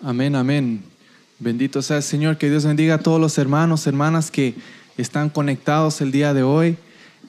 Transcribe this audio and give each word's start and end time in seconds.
Amén, 0.00 0.36
amén. 0.36 0.84
Bendito 1.40 1.82
sea 1.82 1.96
el 1.96 2.02
Señor. 2.04 2.38
Que 2.38 2.48
Dios 2.48 2.64
bendiga 2.64 2.94
a 2.94 2.98
todos 2.98 3.20
los 3.20 3.36
hermanos, 3.36 3.84
hermanas 3.88 4.30
que 4.30 4.54
están 4.96 5.28
conectados 5.28 6.00
el 6.00 6.12
día 6.12 6.32
de 6.34 6.44
hoy. 6.44 6.76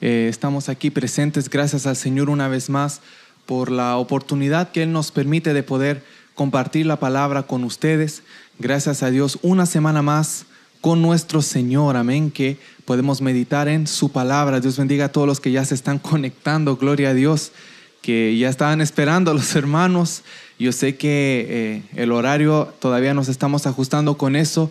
Eh, 0.00 0.28
estamos 0.30 0.68
aquí 0.68 0.88
presentes. 0.88 1.50
Gracias 1.50 1.84
al 1.86 1.96
Señor 1.96 2.30
una 2.30 2.46
vez 2.46 2.70
más 2.70 3.00
por 3.44 3.72
la 3.72 3.96
oportunidad 3.96 4.70
que 4.70 4.84
Él 4.84 4.92
nos 4.92 5.10
permite 5.10 5.52
de 5.52 5.64
poder 5.64 6.04
compartir 6.36 6.86
la 6.86 7.00
palabra 7.00 7.42
con 7.42 7.64
ustedes. 7.64 8.22
Gracias 8.60 9.02
a 9.02 9.10
Dios 9.10 9.40
una 9.42 9.66
semana 9.66 10.00
más 10.00 10.46
con 10.80 11.02
nuestro 11.02 11.42
Señor. 11.42 11.96
Amén. 11.96 12.30
Que 12.30 12.56
podemos 12.84 13.20
meditar 13.20 13.66
en 13.66 13.88
su 13.88 14.12
palabra. 14.12 14.60
Dios 14.60 14.78
bendiga 14.78 15.06
a 15.06 15.12
todos 15.12 15.26
los 15.26 15.40
que 15.40 15.50
ya 15.50 15.64
se 15.64 15.74
están 15.74 15.98
conectando. 15.98 16.76
Gloria 16.76 17.08
a 17.08 17.14
Dios. 17.14 17.50
Que 18.02 18.36
ya 18.38 18.48
estaban 18.48 18.80
esperando 18.80 19.30
a 19.30 19.34
los 19.34 19.54
hermanos. 19.56 20.22
Yo 20.58 20.72
sé 20.72 20.96
que 20.96 21.46
eh, 21.48 21.82
el 21.96 22.12
horario 22.12 22.72
todavía 22.80 23.14
nos 23.14 23.28
estamos 23.28 23.66
ajustando 23.66 24.16
con 24.16 24.36
eso. 24.36 24.70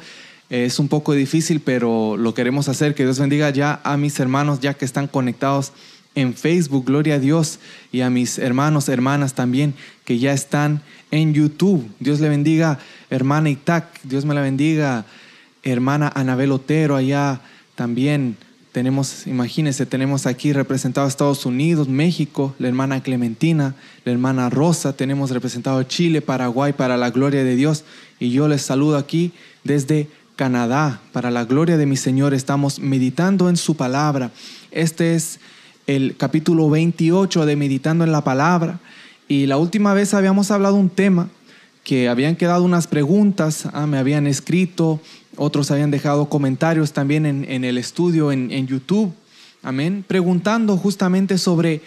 es 0.49 0.80
un 0.80 0.88
poco 0.88 1.13
difícil, 1.13 1.62
pero 1.62 2.18
lo 2.18 2.34
queremos 2.34 2.70
hacer. 2.70 2.95
Que 2.95 3.04
Dios 3.04 3.20
bendiga 3.20 3.49
ya 3.49 3.81
a 3.84 3.98
mis 3.98 4.20
hermanos 4.20 4.59
ya 4.59 4.73
que 4.73 4.85
están 4.85 5.07
conectados 5.07 5.73
en 6.16 6.34
Facebook, 6.34 6.85
gloria 6.85 7.16
a 7.16 7.20
Dios, 7.20 7.59
y 7.91 8.02
a 8.02 8.09
mis 8.09 8.40
hermanos, 8.40 8.90
hermanas 8.90 9.34
también 9.34 9.73
que 10.05 10.20
ya 10.20 10.34
están 10.34 10.82
en 11.12 11.34
YouTube. 11.34 11.90
Dios 11.99 12.20
le 12.20 12.30
bendiga, 12.30 12.80
hermana 13.09 13.49
Itac, 13.49 13.85
Dios 14.04 14.26
me 14.26 14.34
la 14.34 14.41
bendiga, 14.41 15.05
hermana 15.63 16.12
Anabel 16.13 16.52
Otero 16.52 16.96
allá 16.96 17.41
también 17.76 18.38
tenemos, 18.72 19.26
imagínense, 19.26 19.86
tenemos 19.86 20.26
aquí 20.28 20.54
representado 20.54 21.05
a 21.05 21.10
Estados 21.10 21.46
Unidos, 21.46 21.88
México, 21.88 22.54
la 22.60 22.68
hermana 22.68 23.02
Clementina, 23.02 23.76
la 24.05 24.12
hermana 24.12 24.50
Rosa, 24.50 24.94
tenemos 24.94 25.32
representado 25.32 25.82
Chile, 25.84 26.22
Paraguay, 26.22 26.74
para 26.74 26.96
la 26.96 27.10
gloria 27.10 27.44
de 27.44 27.55
Dios. 27.55 27.84
Y 28.20 28.32
yo 28.32 28.48
les 28.48 28.62
saludo 28.62 28.98
aquí 28.98 29.32
desde 29.63 30.08
Canadá, 30.36 31.02
para 31.12 31.32
la 31.32 31.46
gloria 31.46 31.77
de 31.77 31.85
mi 31.85 31.98
Señor. 31.98 32.34
Estamos 32.34 32.80
meditando 32.80 33.49
en 33.49 33.58
su 33.58 33.76
palabra. 33.76 34.32
Este 34.71 35.15
es 35.15 35.40
el 35.88 36.15
capítulo 36.15 36.70
28 36.70 37.48
de 37.48 37.55
Meditando 37.55 38.04
en 38.04 38.12
la 38.12 38.24
Palabra. 38.24 38.80
Y 39.27 39.48
la 39.48 39.58
última 39.58 39.93
vez 39.93 40.13
habíamos 40.13 40.52
hablado 40.52 40.76
un 40.76 40.90
tema 40.90 41.30
que 41.84 42.08
habían 42.08 42.36
quedado 42.36 42.63
unas 42.63 42.86
preguntas, 42.86 43.68
ah, 43.74 43.88
me 43.88 43.98
habían 43.98 44.27
escrito, 44.27 44.99
otros 45.40 45.71
habían 45.71 45.90
dejado 45.90 46.29
comentarios 46.29 46.91
también 46.91 47.26
en, 47.26 47.63
el 47.63 47.77
estudio 47.77 48.32
en, 48.32 48.68
YouTube, 48.68 49.13
amén, 49.63 50.04
preguntando 50.05 50.77
justamente 50.77 51.37
sobre 51.37 51.81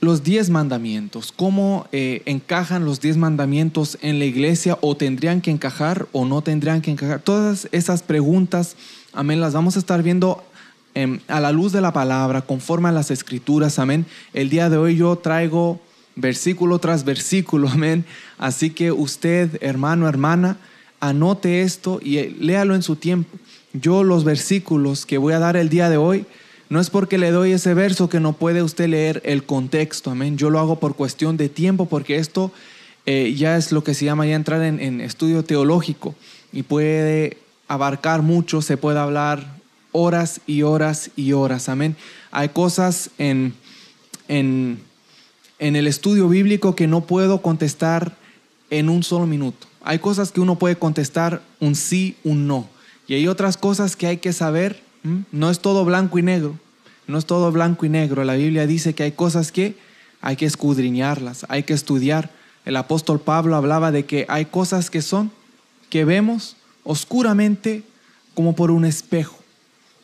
los 0.00 0.22
diez 0.22 0.50
mandamientos, 0.50 1.32
cómo 1.34 1.88
eh, 1.90 2.22
encajan 2.26 2.84
los 2.84 3.00
diez 3.00 3.16
mandamientos 3.16 3.98
en 4.02 4.18
la 4.18 4.26
iglesia 4.26 4.78
o 4.80 4.96
tendrían 4.96 5.40
que 5.40 5.50
encajar 5.50 6.06
o 6.12 6.24
no 6.24 6.42
tendrían 6.42 6.82
que 6.82 6.90
encajar. 6.90 7.20
Todas 7.20 7.68
esas 7.72 8.02
preguntas, 8.02 8.76
amén, 9.12 9.40
las 9.40 9.54
vamos 9.54 9.76
a 9.76 9.80
estar 9.80 10.02
viendo 10.02 10.44
em, 10.94 11.20
a 11.26 11.40
la 11.40 11.50
luz 11.50 11.72
de 11.72 11.80
la 11.80 11.92
palabra, 11.92 12.42
conforme 12.42 12.90
a 12.90 12.92
las 12.92 13.10
escrituras, 13.10 13.78
amén. 13.78 14.06
El 14.34 14.50
día 14.50 14.68
de 14.68 14.76
hoy 14.76 14.96
yo 14.96 15.16
traigo 15.16 15.80
versículo 16.14 16.78
tras 16.78 17.04
versículo, 17.04 17.68
amén. 17.72 18.04
Así 18.36 18.70
que 18.70 18.92
usted, 18.92 19.58
hermano, 19.62 20.06
hermana, 20.06 20.58
anote 21.00 21.62
esto 21.62 22.00
y 22.02 22.18
eh, 22.18 22.34
léalo 22.38 22.74
en 22.74 22.82
su 22.82 22.96
tiempo. 22.96 23.38
Yo 23.72 24.02
los 24.02 24.24
versículos 24.24 25.06
que 25.06 25.18
voy 25.18 25.34
a 25.34 25.38
dar 25.38 25.56
el 25.56 25.68
día 25.68 25.88
de 25.88 25.96
hoy, 25.96 26.26
no 26.70 26.80
es 26.80 26.90
porque 26.90 27.16
le 27.16 27.30
doy 27.30 27.52
ese 27.52 27.72
verso 27.74 28.08
que 28.08 28.20
no 28.20 28.34
puede 28.34 28.62
usted 28.62 28.88
leer 28.88 29.22
el 29.24 29.44
contexto, 29.44 30.10
amén. 30.10 30.36
Yo 30.36 30.50
lo 30.50 30.58
hago 30.58 30.78
por 30.78 30.96
cuestión 30.96 31.36
de 31.36 31.48
tiempo, 31.48 31.86
porque 31.86 32.16
esto 32.16 32.52
eh, 33.06 33.34
ya 33.34 33.56
es 33.56 33.72
lo 33.72 33.82
que 33.82 33.94
se 33.94 34.04
llama 34.04 34.26
ya 34.26 34.34
entrar 34.34 34.62
en, 34.62 35.00
estudio 35.00 35.44
teológico 35.44 36.14
y 36.52 36.62
puede 36.62 37.38
abarcar 37.68 38.20
mucho, 38.20 38.60
se 38.60 38.76
puede 38.76 38.98
hablar 38.98 39.56
horas 39.92 40.42
y 40.46 40.62
horas 40.62 41.10
y 41.16 41.32
horas, 41.32 41.70
amén. 41.70 41.96
Hay 42.30 42.50
cosas 42.50 43.10
en, 43.16 43.54
en, 44.28 44.78
en 45.58 45.76
el 45.76 45.86
estudio 45.86 46.28
bíblico 46.28 46.74
que 46.74 46.86
no 46.86 47.06
puedo 47.06 47.40
contestar 47.40 48.14
en 48.68 48.90
un 48.90 49.02
solo 49.02 49.26
minuto. 49.26 49.67
Hay 49.82 49.98
cosas 49.98 50.32
que 50.32 50.40
uno 50.40 50.58
puede 50.58 50.76
contestar 50.76 51.42
un 51.60 51.74
sí, 51.74 52.16
un 52.24 52.46
no. 52.46 52.68
Y 53.06 53.14
hay 53.14 53.28
otras 53.28 53.56
cosas 53.56 53.96
que 53.96 54.06
hay 54.06 54.18
que 54.18 54.32
saber. 54.32 54.82
No 55.32 55.50
es 55.50 55.60
todo 55.60 55.84
blanco 55.84 56.18
y 56.18 56.22
negro. 56.22 56.58
No 57.06 57.18
es 57.18 57.24
todo 57.24 57.50
blanco 57.50 57.86
y 57.86 57.88
negro. 57.88 58.22
La 58.24 58.34
Biblia 58.34 58.66
dice 58.66 58.94
que 58.94 59.04
hay 59.04 59.12
cosas 59.12 59.50
que 59.52 59.76
hay 60.20 60.36
que 60.36 60.46
escudriñarlas, 60.46 61.46
hay 61.48 61.62
que 61.62 61.72
estudiar. 61.72 62.30
El 62.64 62.76
apóstol 62.76 63.20
Pablo 63.20 63.56
hablaba 63.56 63.92
de 63.92 64.04
que 64.04 64.26
hay 64.28 64.46
cosas 64.46 64.90
que 64.90 65.00
son, 65.00 65.30
que 65.90 66.04
vemos 66.04 66.56
oscuramente 66.84 67.82
como 68.34 68.54
por 68.54 68.70
un 68.70 68.84
espejo, 68.84 69.38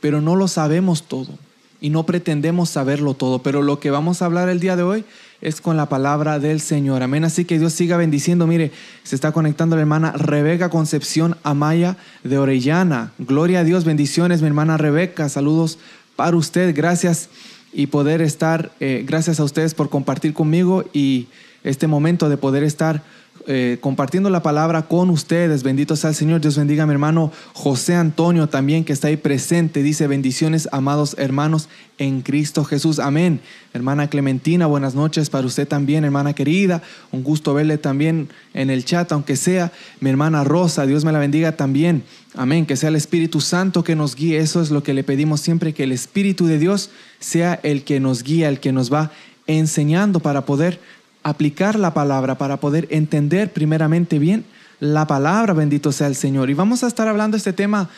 pero 0.00 0.20
no 0.20 0.36
lo 0.36 0.48
sabemos 0.48 1.02
todo 1.04 1.38
y 1.80 1.90
no 1.90 2.06
pretendemos 2.06 2.70
saberlo 2.70 3.14
todo. 3.14 3.42
Pero 3.42 3.62
lo 3.62 3.80
que 3.80 3.90
vamos 3.90 4.22
a 4.22 4.24
hablar 4.24 4.48
el 4.48 4.60
día 4.60 4.76
de 4.76 4.82
hoy 4.82 5.04
es 5.44 5.60
con 5.60 5.76
la 5.76 5.88
palabra 5.90 6.38
del 6.38 6.60
Señor. 6.60 7.02
Amén. 7.02 7.22
Así 7.22 7.44
que 7.44 7.58
Dios 7.58 7.74
siga 7.74 7.98
bendiciendo. 7.98 8.46
Mire, 8.46 8.72
se 9.02 9.14
está 9.14 9.30
conectando 9.30 9.76
la 9.76 9.82
hermana 9.82 10.12
Rebeca 10.12 10.70
Concepción 10.70 11.36
Amaya 11.42 11.98
de 12.24 12.38
Orellana. 12.38 13.12
Gloria 13.18 13.60
a 13.60 13.64
Dios, 13.64 13.84
bendiciones, 13.84 14.40
mi 14.40 14.48
hermana 14.48 14.78
Rebeca. 14.78 15.28
Saludos 15.28 15.78
para 16.16 16.34
usted. 16.36 16.74
Gracias 16.74 17.28
y 17.74 17.88
poder 17.88 18.22
estar, 18.22 18.72
eh, 18.80 19.04
gracias 19.06 19.38
a 19.38 19.44
ustedes 19.44 19.74
por 19.74 19.90
compartir 19.90 20.32
conmigo 20.32 20.84
y 20.94 21.28
este 21.62 21.88
momento 21.88 22.30
de 22.30 22.38
poder 22.38 22.62
estar 22.62 23.02
eh, 23.46 23.76
compartiendo 23.80 24.30
la 24.30 24.42
palabra 24.42 24.82
con 24.88 25.10
ustedes. 25.10 25.62
Bendito 25.62 25.96
sea 25.96 26.10
el 26.10 26.16
Señor. 26.16 26.40
Dios 26.40 26.56
bendiga 26.56 26.84
a 26.84 26.86
mi 26.86 26.92
hermano 26.92 27.30
José 27.52 27.94
Antonio 27.94 28.48
también 28.48 28.84
que 28.84 28.94
está 28.94 29.08
ahí 29.08 29.18
presente. 29.18 29.82
Dice 29.82 30.06
bendiciones, 30.06 30.68
amados 30.72 31.14
hermanos 31.18 31.68
en 31.98 32.22
Cristo 32.22 32.64
Jesús. 32.64 32.98
Amén. 32.98 33.40
Hermana 33.74 34.08
Clementina, 34.08 34.66
buenas 34.66 34.94
noches 34.94 35.28
para 35.28 35.46
usted 35.46 35.68
también, 35.68 36.04
hermana 36.04 36.32
querida. 36.32 36.82
Un 37.12 37.22
gusto 37.22 37.52
verle 37.52 37.76
también 37.76 38.30
en 38.54 38.70
el 38.70 38.84
chat, 38.84 39.12
aunque 39.12 39.36
sea 39.36 39.72
mi 40.00 40.08
hermana 40.08 40.42
Rosa. 40.44 40.86
Dios 40.86 41.04
me 41.04 41.12
la 41.12 41.18
bendiga 41.18 41.52
también. 41.52 42.02
Amén. 42.34 42.64
Que 42.64 42.76
sea 42.76 42.88
el 42.88 42.96
Espíritu 42.96 43.42
Santo 43.42 43.84
que 43.84 43.94
nos 43.94 44.16
guíe. 44.16 44.38
Eso 44.38 44.62
es 44.62 44.70
lo 44.70 44.82
que 44.82 44.94
le 44.94 45.04
pedimos 45.04 45.40
siempre, 45.40 45.74
que 45.74 45.84
el 45.84 45.92
Espíritu 45.92 46.46
de 46.46 46.58
Dios 46.58 46.90
sea 47.20 47.60
el 47.62 47.84
que 47.84 48.00
nos 48.00 48.22
guía, 48.22 48.48
el 48.48 48.58
que 48.60 48.72
nos 48.72 48.92
va 48.92 49.10
enseñando 49.46 50.20
para 50.20 50.46
poder 50.46 50.80
aplicar 51.24 51.78
la 51.78 51.92
palabra, 51.92 52.38
para 52.38 52.58
poder 52.58 52.86
entender 52.90 53.52
primeramente 53.52 54.20
bien 54.20 54.44
la 54.78 55.06
palabra, 55.06 55.54
bendito 55.54 55.90
sea 55.90 56.06
el 56.06 56.14
Señor. 56.14 56.50
Y 56.50 56.54
vamos 56.54 56.84
a 56.84 56.86
estar 56.86 57.08
hablando 57.08 57.34
de 57.34 57.38
este 57.38 57.52
tema 57.52 57.90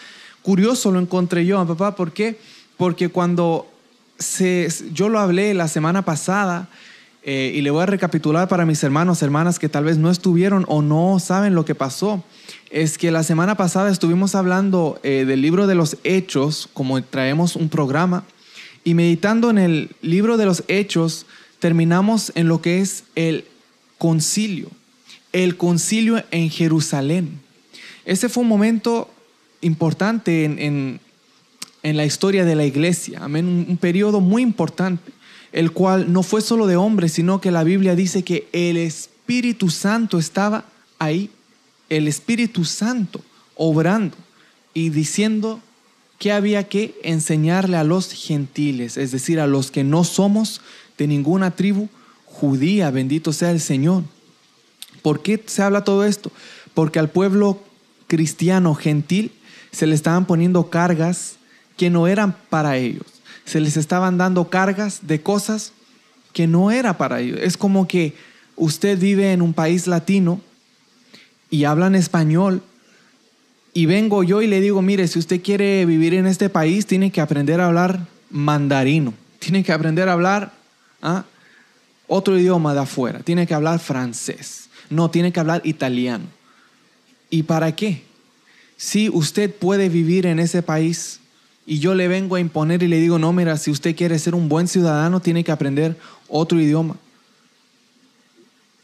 curioso, 0.42 0.90
lo 0.92 1.00
encontré 1.00 1.44
yo, 1.44 1.66
papá, 1.66 1.94
¿por 1.94 2.12
qué? 2.12 2.38
Porque 2.76 3.08
cuando 3.08 3.66
yo 4.92 5.08
lo 5.08 5.18
hablé 5.18 5.52
la 5.52 5.68
semana 5.68 6.02
pasada, 6.02 6.68
eh, 7.28 7.50
y 7.52 7.60
le 7.60 7.70
voy 7.70 7.82
a 7.82 7.86
recapitular 7.86 8.46
para 8.46 8.64
mis 8.64 8.84
hermanos, 8.84 9.20
hermanas 9.20 9.58
que 9.58 9.68
tal 9.68 9.82
vez 9.82 9.98
no 9.98 10.12
estuvieron 10.12 10.64
o 10.68 10.80
no 10.80 11.18
saben 11.18 11.56
lo 11.56 11.64
que 11.64 11.74
pasó, 11.74 12.22
es 12.70 12.98
que 12.98 13.10
la 13.10 13.24
semana 13.24 13.56
pasada 13.56 13.90
estuvimos 13.90 14.36
hablando 14.36 15.00
eh, 15.02 15.24
del 15.26 15.42
libro 15.42 15.66
de 15.66 15.74
los 15.74 15.96
hechos, 16.04 16.68
como 16.72 17.02
traemos 17.02 17.56
un 17.56 17.68
programa, 17.68 18.22
y 18.84 18.94
meditando 18.94 19.50
en 19.50 19.58
el 19.58 19.90
libro 20.02 20.36
de 20.36 20.46
los 20.46 20.62
hechos, 20.68 21.26
terminamos 21.66 22.30
en 22.36 22.46
lo 22.46 22.62
que 22.62 22.80
es 22.80 23.02
el 23.16 23.44
concilio, 23.98 24.70
el 25.32 25.56
concilio 25.56 26.22
en 26.30 26.48
Jerusalén. 26.48 27.40
Ese 28.04 28.28
fue 28.28 28.44
un 28.44 28.48
momento 28.48 29.10
importante 29.62 30.44
en, 30.44 31.00
la 31.82 32.04
historia 32.04 32.44
de 32.44 32.54
la 32.54 32.64
iglesia, 32.64 33.18
amén, 33.20 33.48
un, 33.48 33.66
un 33.68 33.76
periodo 33.78 34.20
muy 34.20 34.42
importante, 34.42 35.10
el 35.50 35.72
cual 35.72 36.12
no 36.12 36.22
fue 36.22 36.40
solo 36.40 36.68
de 36.68 36.76
hombres, 36.76 37.14
sino 37.14 37.40
que 37.40 37.50
la 37.50 37.64
Biblia 37.64 37.96
dice 37.96 38.22
que 38.22 38.46
el 38.52 38.76
Espíritu 38.76 39.68
Santo 39.68 40.20
estaba 40.20 40.66
ahí, 41.00 41.30
el 41.88 42.06
Espíritu 42.06 42.64
Santo 42.64 43.22
obrando 43.56 44.16
y 44.72 44.90
diciendo 44.90 45.60
que 46.20 46.30
había 46.30 46.68
que 46.68 46.94
enseñarle 47.02 47.76
a 47.76 47.82
los 47.82 48.12
gentiles, 48.12 48.96
es 48.96 49.10
decir, 49.10 49.40
a 49.40 49.48
los 49.48 49.72
que 49.72 49.82
no 49.82 50.04
somos 50.04 50.60
de 50.98 51.06
ninguna 51.06 51.50
tribu 51.50 51.88
judía, 52.24 52.90
bendito 52.90 53.32
sea 53.32 53.50
el 53.50 53.60
Señor. 53.60 54.04
¿Por 55.02 55.22
qué 55.22 55.42
se 55.46 55.62
habla 55.62 55.84
todo 55.84 56.04
esto? 56.04 56.30
Porque 56.74 56.98
al 56.98 57.10
pueblo 57.10 57.62
cristiano 58.06 58.74
gentil 58.74 59.32
se 59.72 59.86
le 59.86 59.94
estaban 59.94 60.26
poniendo 60.26 60.68
cargas 60.70 61.36
que 61.76 61.90
no 61.90 62.06
eran 62.06 62.36
para 62.50 62.76
ellos. 62.76 63.06
Se 63.44 63.60
les 63.60 63.76
estaban 63.76 64.18
dando 64.18 64.48
cargas 64.48 65.00
de 65.06 65.22
cosas 65.22 65.72
que 66.32 66.46
no 66.46 66.70
era 66.70 66.98
para 66.98 67.20
ellos. 67.20 67.38
Es 67.42 67.56
como 67.56 67.86
que 67.86 68.14
usted 68.56 68.98
vive 68.98 69.32
en 69.32 69.42
un 69.42 69.54
país 69.54 69.86
latino 69.86 70.40
y 71.50 71.64
hablan 71.64 71.94
español 71.94 72.62
y 73.72 73.86
vengo 73.86 74.22
yo 74.22 74.40
y 74.40 74.46
le 74.46 74.60
digo, 74.60 74.80
mire, 74.80 75.06
si 75.06 75.18
usted 75.18 75.42
quiere 75.42 75.84
vivir 75.84 76.14
en 76.14 76.26
este 76.26 76.48
país, 76.48 76.86
tiene 76.86 77.10
que 77.10 77.20
aprender 77.20 77.60
a 77.60 77.66
hablar 77.66 78.06
mandarino, 78.30 79.12
tiene 79.38 79.62
que 79.62 79.72
aprender 79.72 80.08
a 80.08 80.14
hablar 80.14 80.55
¿ah? 81.02 81.24
otro 82.06 82.38
idioma 82.38 82.74
de 82.74 82.80
afuera, 82.80 83.20
tiene 83.20 83.46
que 83.46 83.54
hablar 83.54 83.78
francés, 83.78 84.68
no, 84.90 85.10
tiene 85.10 85.32
que 85.32 85.40
hablar 85.40 85.60
italiano. 85.64 86.24
¿Y 87.30 87.42
para 87.42 87.74
qué? 87.74 88.04
Si 88.76 89.08
usted 89.08 89.52
puede 89.52 89.88
vivir 89.88 90.26
en 90.26 90.38
ese 90.38 90.62
país 90.62 91.20
y 91.66 91.80
yo 91.80 91.94
le 91.94 92.06
vengo 92.06 92.36
a 92.36 92.40
imponer 92.40 92.82
y 92.82 92.88
le 92.88 93.00
digo, 93.00 93.18
no, 93.18 93.32
mira, 93.32 93.56
si 93.56 93.70
usted 93.70 93.96
quiere 93.96 94.18
ser 94.18 94.34
un 94.34 94.48
buen 94.48 94.68
ciudadano, 94.68 95.20
tiene 95.20 95.42
que 95.42 95.50
aprender 95.50 95.96
otro 96.28 96.60
idioma. 96.60 96.96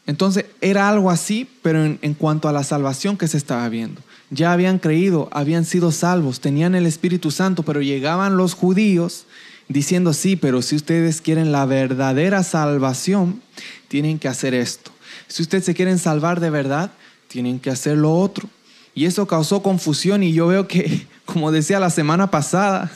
Entonces 0.05 0.45
era 0.59 0.89
algo 0.89 1.09
así, 1.09 1.49
pero 1.61 1.85
en, 1.85 1.97
en, 2.01 2.13
cuanto 2.13 2.49
a 2.49 2.51
la 2.51 2.65
salvación 2.65 3.15
que 3.15 3.29
se 3.29 3.37
estaba 3.37 3.69
viendo. 3.69 4.01
Ya 4.31 4.51
habían 4.51 4.79
creído, 4.79 5.29
habían 5.31 5.63
sido 5.63 5.93
salvos, 5.93 6.41
tenían 6.41 6.75
el 6.75 6.85
Espíritu 6.85 7.31
Santo, 7.31 7.63
pero 7.63 7.81
llegaban 7.81 8.35
los 8.35 8.53
judíos 8.53 9.25
diciendo, 9.67 10.13
sí, 10.13 10.35
pero 10.35 10.61
si 10.61 10.75
ustedes 10.75 11.21
quieren 11.21 11.51
la 11.51 11.65
verdadera 11.65 12.43
salvación, 12.43 13.41
tienen 13.87 14.19
que 14.19 14.27
hacer 14.27 14.53
esto. 14.53 14.91
Si 15.27 15.41
ustedes 15.41 15.65
se 15.65 15.73
quieren 15.73 15.99
salvar 15.99 16.39
de 16.39 16.49
verdad, 16.49 16.91
tienen 17.27 17.59
que 17.59 17.69
hacer 17.69 17.97
lo 17.97 18.13
otro. 18.15 18.49
Y 18.95 19.05
eso 19.05 19.25
causó 19.25 19.63
confusión 19.63 20.21
y 20.21 20.33
yo 20.33 20.47
veo 20.47 20.67
que, 20.67 21.07
como 21.25 21.51
decía 21.51 21.79
la 21.79 21.89
semana 21.89 22.29
pasada, 22.29 22.91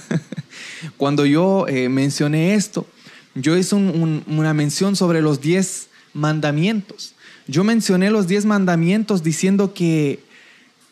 cuando 0.97 1.25
yo 1.25 1.65
eh, 1.67 1.89
mencioné 1.89 2.53
esto, 2.53 2.85
yo 3.35 3.55
hice 3.55 3.75
una 3.75 4.53
mención 4.53 4.95
sobre 4.95 5.21
los 5.21 5.41
diez 5.41 5.87
mandamientos. 6.13 7.13
Yo 7.47 7.63
mencioné 7.63 8.09
los 8.09 8.27
diez 8.27 8.45
mandamientos 8.45 9.23
diciendo 9.23 9.73
que 9.73 10.19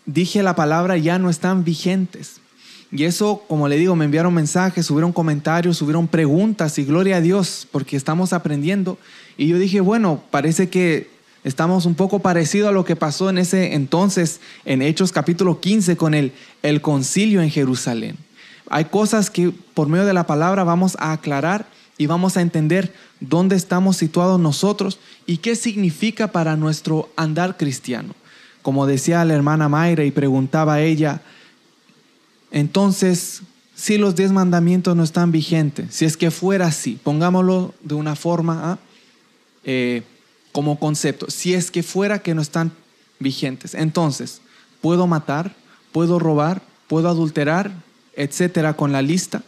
dije 0.06 0.44
la 0.44 0.56
palabra 0.56 0.98
ya 0.98 1.18
no 1.18 1.30
están 1.30 1.63
vigentes. 1.63 2.39
Y 2.91 3.03
eso, 3.03 3.43
como 3.47 3.67
le 3.67 3.77
digo, 3.77 3.95
me 3.95 4.05
enviaron 4.05 4.33
mensajes, 4.33 4.85
subieron 4.85 5.11
comentarios, 5.11 5.77
subieron 5.77 6.07
preguntas 6.07 6.77
y 6.77 6.85
gloria 6.85 7.17
a 7.17 7.21
Dios 7.21 7.67
porque 7.71 7.97
estamos 7.97 8.31
aprendiendo. 8.31 8.97
Y 9.37 9.47
yo 9.47 9.59
dije, 9.59 9.81
bueno, 9.81 10.21
parece 10.31 10.69
que 10.69 11.15
Estamos 11.45 11.85
un 11.85 11.93
poco 11.93 12.17
parecido 12.17 12.67
a 12.67 12.71
lo 12.71 12.85
que 12.85 12.95
pasó 12.95 13.29
en 13.29 13.37
ese 13.37 13.75
entonces 13.75 14.41
en 14.65 14.81
Hechos 14.81 15.11
capítulo 15.11 15.59
15 15.59 15.95
con 15.95 16.15
el, 16.15 16.31
el 16.63 16.81
concilio 16.81 17.39
en 17.39 17.51
Jerusalén. 17.51 18.17
Hay 18.67 18.85
cosas 18.85 19.29
que 19.29 19.51
por 19.75 19.88
medio 19.88 20.07
de 20.07 20.15
la 20.15 20.25
palabra 20.25 20.63
vamos 20.63 20.97
a 20.99 21.11
aclarar 21.11 21.67
y 21.99 22.07
vamos 22.07 22.35
a 22.35 22.41
entender 22.41 22.95
dónde 23.19 23.55
estamos 23.55 23.95
situados 23.95 24.39
nosotros 24.39 24.97
y 25.27 25.38
qué 25.38 25.55
significa 25.55 26.31
para 26.31 26.55
nuestro 26.55 27.09
andar 27.15 27.57
cristiano. 27.57 28.15
Como 28.63 28.88
decía 28.88 29.23
la 29.23 29.35
hermana 29.35 29.69
Mayra 29.69 30.03
y 30.03 30.09
preguntaba 30.09 30.81
ella, 30.81 31.21
entonces, 32.55 33.41
si 33.75 33.97
los 33.97 34.15
diez 34.15 34.31
mandamientos 34.31 34.95
no 34.95 35.03
están 35.03 35.33
vigentes, 35.33 35.93
si 35.93 36.05
es 36.05 36.15
que 36.15 36.31
fuera 36.31 36.67
así, 36.67 36.97
pongámoslo 37.03 37.73
de 37.81 37.95
una 37.95 38.15
forma 38.15 38.71
¿ah? 38.71 38.79
eh, 39.65 40.03
como 40.53 40.79
concepto, 40.79 41.29
si 41.29 41.53
es 41.53 41.69
que 41.69 41.83
fuera 41.83 42.19
que 42.19 42.33
no 42.33 42.41
están 42.41 42.71
vigentes. 43.19 43.73
Entonces, 43.73 44.39
¿puedo 44.79 45.05
matar? 45.05 45.53
¿Puedo 45.91 46.17
robar? 46.17 46.61
¿Puedo 46.87 47.09
adulterar? 47.09 47.73
Etcétera, 48.15 48.77
con 48.77 48.93
la 48.93 49.01
lista. 49.01 49.43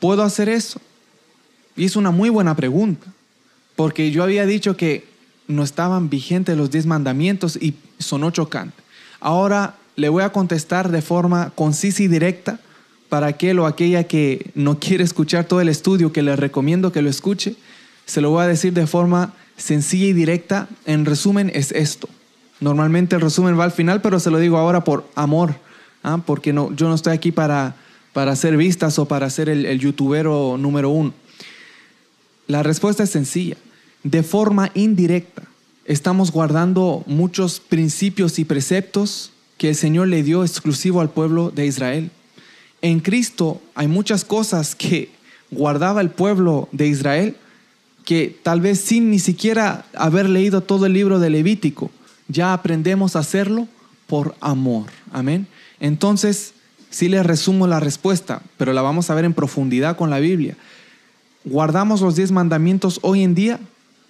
¿Puedo 0.00 0.22
hacer 0.22 0.48
eso? 0.48 0.80
Y 1.76 1.84
es 1.84 1.94
una 1.94 2.10
muy 2.10 2.30
buena 2.30 2.56
pregunta, 2.56 3.06
porque 3.76 4.10
yo 4.12 4.22
había 4.22 4.46
dicho 4.46 4.78
que 4.78 5.06
no 5.46 5.62
estaban 5.62 6.08
vigentes 6.08 6.56
los 6.56 6.70
diez 6.70 6.86
mandamientos 6.86 7.56
y 7.56 7.74
sonó 7.98 8.30
chocante. 8.30 8.82
Ahora 9.20 9.76
le 9.96 10.08
voy 10.08 10.22
a 10.22 10.32
contestar 10.32 10.90
de 10.90 11.02
forma 11.02 11.50
concisa 11.54 12.02
y 12.02 12.08
directa 12.08 12.58
para 13.08 13.28
aquel 13.28 13.58
o 13.60 13.66
aquella 13.66 14.04
que 14.04 14.50
no 14.54 14.78
quiere 14.78 15.04
escuchar 15.04 15.44
todo 15.44 15.60
el 15.60 15.68
estudio, 15.68 16.12
que 16.12 16.22
le 16.22 16.34
recomiendo 16.36 16.92
que 16.92 17.02
lo 17.02 17.10
escuche. 17.10 17.54
Se 18.06 18.20
lo 18.20 18.30
voy 18.30 18.42
a 18.42 18.48
decir 18.48 18.72
de 18.72 18.86
forma 18.86 19.34
sencilla 19.56 20.06
y 20.06 20.12
directa, 20.12 20.68
en 20.84 21.04
resumen, 21.04 21.50
es 21.54 21.70
esto. 21.72 22.08
Normalmente 22.60 23.14
el 23.14 23.22
resumen 23.22 23.58
va 23.58 23.64
al 23.64 23.72
final, 23.72 24.00
pero 24.00 24.18
se 24.18 24.30
lo 24.30 24.38
digo 24.38 24.58
ahora 24.58 24.84
por 24.84 25.08
amor, 25.14 25.54
¿ah? 26.02 26.20
porque 26.24 26.52
no, 26.52 26.74
yo 26.74 26.88
no 26.88 26.94
estoy 26.94 27.12
aquí 27.12 27.30
para, 27.30 27.76
para 28.12 28.32
hacer 28.32 28.56
vistas 28.56 28.98
o 28.98 29.06
para 29.06 29.30
ser 29.30 29.48
el, 29.48 29.64
el 29.66 29.78
youtubero 29.78 30.56
número 30.58 30.90
uno. 30.90 31.14
La 32.46 32.62
respuesta 32.62 33.04
es 33.04 33.10
sencilla. 33.10 33.56
De 34.02 34.22
forma 34.22 34.70
indirecta, 34.74 35.42
estamos 35.84 36.30
guardando 36.30 37.04
muchos 37.06 37.60
principios 37.60 38.38
y 38.38 38.44
preceptos 38.44 39.30
que 39.58 39.70
el 39.70 39.74
Señor 39.74 40.08
le 40.08 40.22
dio 40.22 40.42
exclusivo 40.44 41.00
al 41.00 41.10
pueblo 41.10 41.50
de 41.50 41.66
Israel. 41.66 42.10
En 42.82 43.00
Cristo 43.00 43.62
hay 43.74 43.88
muchas 43.88 44.24
cosas 44.24 44.74
que 44.74 45.10
guardaba 45.50 46.00
el 46.00 46.10
pueblo 46.10 46.68
de 46.72 46.88
Israel 46.88 47.36
que 48.04 48.38
tal 48.42 48.60
vez 48.60 48.80
sin 48.80 49.10
ni 49.10 49.18
siquiera 49.18 49.86
haber 49.94 50.28
leído 50.28 50.60
todo 50.60 50.86
el 50.86 50.92
libro 50.92 51.18
de 51.18 51.30
Levítico, 51.30 51.90
ya 52.28 52.52
aprendemos 52.52 53.16
a 53.16 53.20
hacerlo 53.20 53.66
por 54.06 54.34
amor. 54.40 54.86
Amén. 55.10 55.46
Entonces, 55.80 56.52
sí 56.90 57.08
les 57.08 57.24
resumo 57.24 57.66
la 57.66 57.80
respuesta, 57.80 58.42
pero 58.58 58.72
la 58.72 58.82
vamos 58.82 59.08
a 59.08 59.14
ver 59.14 59.24
en 59.24 59.32
profundidad 59.32 59.96
con 59.96 60.10
la 60.10 60.18
Biblia. 60.18 60.56
¿Guardamos 61.44 62.00
los 62.00 62.16
diez 62.16 62.30
mandamientos 62.30 62.98
hoy 63.02 63.22
en 63.22 63.34
día? 63.34 63.60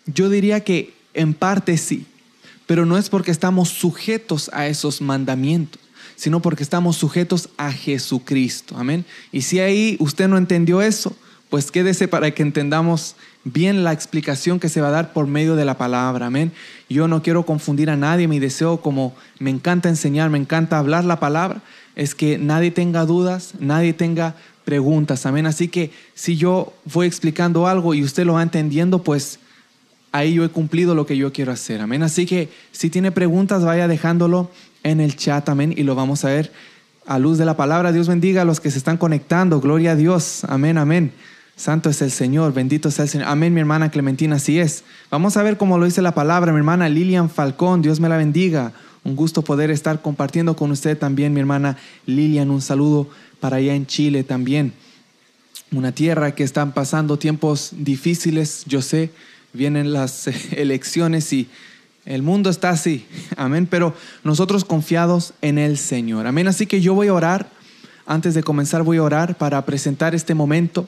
Yo 0.06 0.28
diría 0.28 0.60
que 0.60 0.92
en 1.14 1.34
parte 1.34 1.76
sí, 1.78 2.06
pero 2.66 2.86
no 2.86 2.96
es 2.96 3.08
porque 3.08 3.30
estamos 3.30 3.68
sujetos 3.68 4.50
a 4.52 4.66
esos 4.66 5.00
mandamientos, 5.00 5.80
sino 6.16 6.40
porque 6.40 6.62
estamos 6.62 6.96
sujetos 6.96 7.48
a 7.56 7.72
Jesucristo. 7.72 8.76
Amén. 8.78 9.04
Y 9.32 9.42
si 9.42 9.60
ahí 9.60 9.96
usted 10.00 10.28
no 10.28 10.38
entendió 10.38 10.82
eso, 10.82 11.14
pues 11.50 11.70
quédese 11.70 12.08
para 12.08 12.32
que 12.32 12.42
entendamos 12.42 13.16
bien 13.44 13.84
la 13.84 13.92
explicación 13.92 14.58
que 14.58 14.68
se 14.68 14.80
va 14.80 14.88
a 14.88 14.92
dar 14.92 15.12
por 15.12 15.26
medio 15.26 15.54
de 15.54 15.64
la 15.64 15.76
palabra. 15.76 16.26
Amén. 16.26 16.52
Yo 16.88 17.06
no 17.06 17.22
quiero 17.22 17.46
confundir 17.46 17.90
a 17.90 17.96
nadie. 17.96 18.26
Mi 18.26 18.38
deseo, 18.38 18.80
como 18.80 19.14
me 19.38 19.50
encanta 19.50 19.88
enseñar, 19.88 20.30
me 20.30 20.38
encanta 20.38 20.78
hablar 20.78 21.04
la 21.04 21.20
palabra, 21.20 21.62
es 21.94 22.14
que 22.14 22.38
nadie 22.38 22.70
tenga 22.70 23.04
dudas, 23.04 23.52
nadie 23.60 23.92
tenga 23.92 24.34
preguntas. 24.64 25.26
Amén. 25.26 25.46
Así 25.46 25.68
que 25.68 25.92
si 26.14 26.36
yo 26.36 26.72
voy 26.86 27.06
explicando 27.06 27.66
algo 27.66 27.94
y 27.94 28.02
usted 28.02 28.24
lo 28.24 28.34
va 28.34 28.42
entendiendo, 28.42 29.02
pues 29.02 29.38
ahí 30.14 30.34
yo 30.34 30.44
he 30.44 30.48
cumplido 30.48 30.94
lo 30.94 31.06
que 31.06 31.16
yo 31.16 31.32
quiero 31.32 31.50
hacer. 31.50 31.80
Amén. 31.80 32.04
Así 32.04 32.24
que 32.24 32.48
si 32.70 32.88
tiene 32.88 33.10
preguntas, 33.10 33.64
vaya 33.64 33.88
dejándolo 33.88 34.48
en 34.84 35.00
el 35.00 35.16
chat. 35.16 35.48
Amén. 35.48 35.74
Y 35.76 35.82
lo 35.82 35.96
vamos 35.96 36.24
a 36.24 36.28
ver 36.28 36.52
a 37.04 37.18
luz 37.18 37.36
de 37.36 37.44
la 37.44 37.56
palabra. 37.56 37.90
Dios 37.90 38.06
bendiga 38.06 38.42
a 38.42 38.44
los 38.44 38.60
que 38.60 38.70
se 38.70 38.78
están 38.78 38.96
conectando. 38.96 39.60
Gloria 39.60 39.92
a 39.92 39.96
Dios. 39.96 40.44
Amén. 40.44 40.78
Amén. 40.78 41.12
Santo 41.56 41.90
es 41.90 42.00
el 42.00 42.12
Señor, 42.12 42.52
bendito 42.52 42.90
sea 42.90 43.04
el 43.04 43.08
Señor. 43.08 43.28
Amén, 43.28 43.54
mi 43.54 43.60
hermana 43.60 43.90
Clementina, 43.90 44.36
así 44.36 44.58
es. 44.58 44.82
Vamos 45.10 45.36
a 45.36 45.42
ver 45.42 45.56
cómo 45.56 45.78
lo 45.78 45.84
dice 45.84 46.02
la 46.02 46.12
palabra, 46.12 46.52
mi 46.52 46.58
hermana 46.58 46.88
Lilian 46.88 47.30
Falcón, 47.30 47.80
Dios 47.80 48.00
me 48.00 48.08
la 48.08 48.16
bendiga. 48.16 48.72
Un 49.04 49.14
gusto 49.14 49.42
poder 49.42 49.70
estar 49.70 50.02
compartiendo 50.02 50.56
con 50.56 50.72
usted 50.72 50.98
también, 50.98 51.32
mi 51.32 51.38
hermana 51.38 51.76
Lilian. 52.06 52.50
Un 52.50 52.60
saludo 52.60 53.08
para 53.38 53.58
allá 53.58 53.74
en 53.74 53.86
Chile 53.86 54.24
también. 54.24 54.72
Una 55.70 55.92
tierra 55.92 56.34
que 56.34 56.42
están 56.42 56.72
pasando 56.72 57.18
tiempos 57.18 57.70
difíciles, 57.76 58.64
yo 58.66 58.82
sé, 58.82 59.10
vienen 59.54 59.92
las 59.92 60.26
elecciones 60.52 61.32
y 61.32 61.48
el 62.04 62.22
mundo 62.22 62.50
está 62.50 62.68
así. 62.70 63.06
Amén, 63.36 63.66
pero 63.66 63.94
nosotros 64.22 64.64
confiados 64.64 65.32
en 65.40 65.56
el 65.56 65.78
Señor. 65.78 66.26
Amén, 66.26 66.48
así 66.48 66.66
que 66.66 66.82
yo 66.82 66.92
voy 66.92 67.08
a 67.08 67.14
orar. 67.14 67.48
Antes 68.06 68.34
de 68.34 68.42
comenzar 68.42 68.82
voy 68.82 68.98
a 68.98 69.02
orar 69.02 69.38
para 69.38 69.64
presentar 69.64 70.14
este 70.14 70.34
momento 70.34 70.86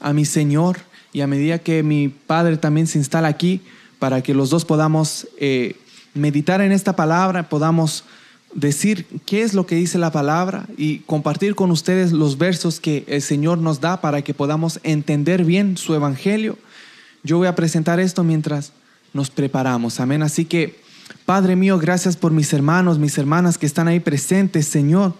a 0.00 0.12
mi 0.12 0.24
Señor 0.24 0.78
y 1.12 1.20
a 1.20 1.28
medida 1.28 1.60
que 1.60 1.84
mi 1.84 2.08
Padre 2.08 2.56
también 2.56 2.88
se 2.88 2.98
instala 2.98 3.28
aquí, 3.28 3.60
para 4.00 4.22
que 4.22 4.34
los 4.34 4.50
dos 4.50 4.64
podamos 4.64 5.28
eh, 5.38 5.76
meditar 6.14 6.60
en 6.60 6.72
esta 6.72 6.96
palabra, 6.96 7.48
podamos 7.48 8.04
decir 8.54 9.06
qué 9.26 9.42
es 9.42 9.54
lo 9.54 9.66
que 9.66 9.74
dice 9.74 9.98
la 9.98 10.10
palabra 10.10 10.66
y 10.76 11.00
compartir 11.00 11.54
con 11.54 11.70
ustedes 11.70 12.12
los 12.12 12.38
versos 12.38 12.80
que 12.80 13.04
el 13.06 13.22
Señor 13.22 13.58
nos 13.58 13.80
da 13.80 14.00
para 14.00 14.22
que 14.22 14.34
podamos 14.34 14.80
entender 14.82 15.44
bien 15.44 15.76
su 15.76 15.94
evangelio. 15.94 16.58
Yo 17.22 17.38
voy 17.38 17.46
a 17.46 17.54
presentar 17.54 18.00
esto 18.00 18.24
mientras 18.24 18.72
nos 19.12 19.30
preparamos. 19.30 20.00
Amén. 20.00 20.22
Así 20.22 20.44
que, 20.44 20.80
Padre 21.24 21.56
mío, 21.56 21.78
gracias 21.78 22.16
por 22.16 22.32
mis 22.32 22.52
hermanos, 22.52 22.98
mis 22.98 23.18
hermanas 23.18 23.58
que 23.58 23.66
están 23.66 23.88
ahí 23.88 24.00
presentes, 24.00 24.66
Señor 24.66 25.14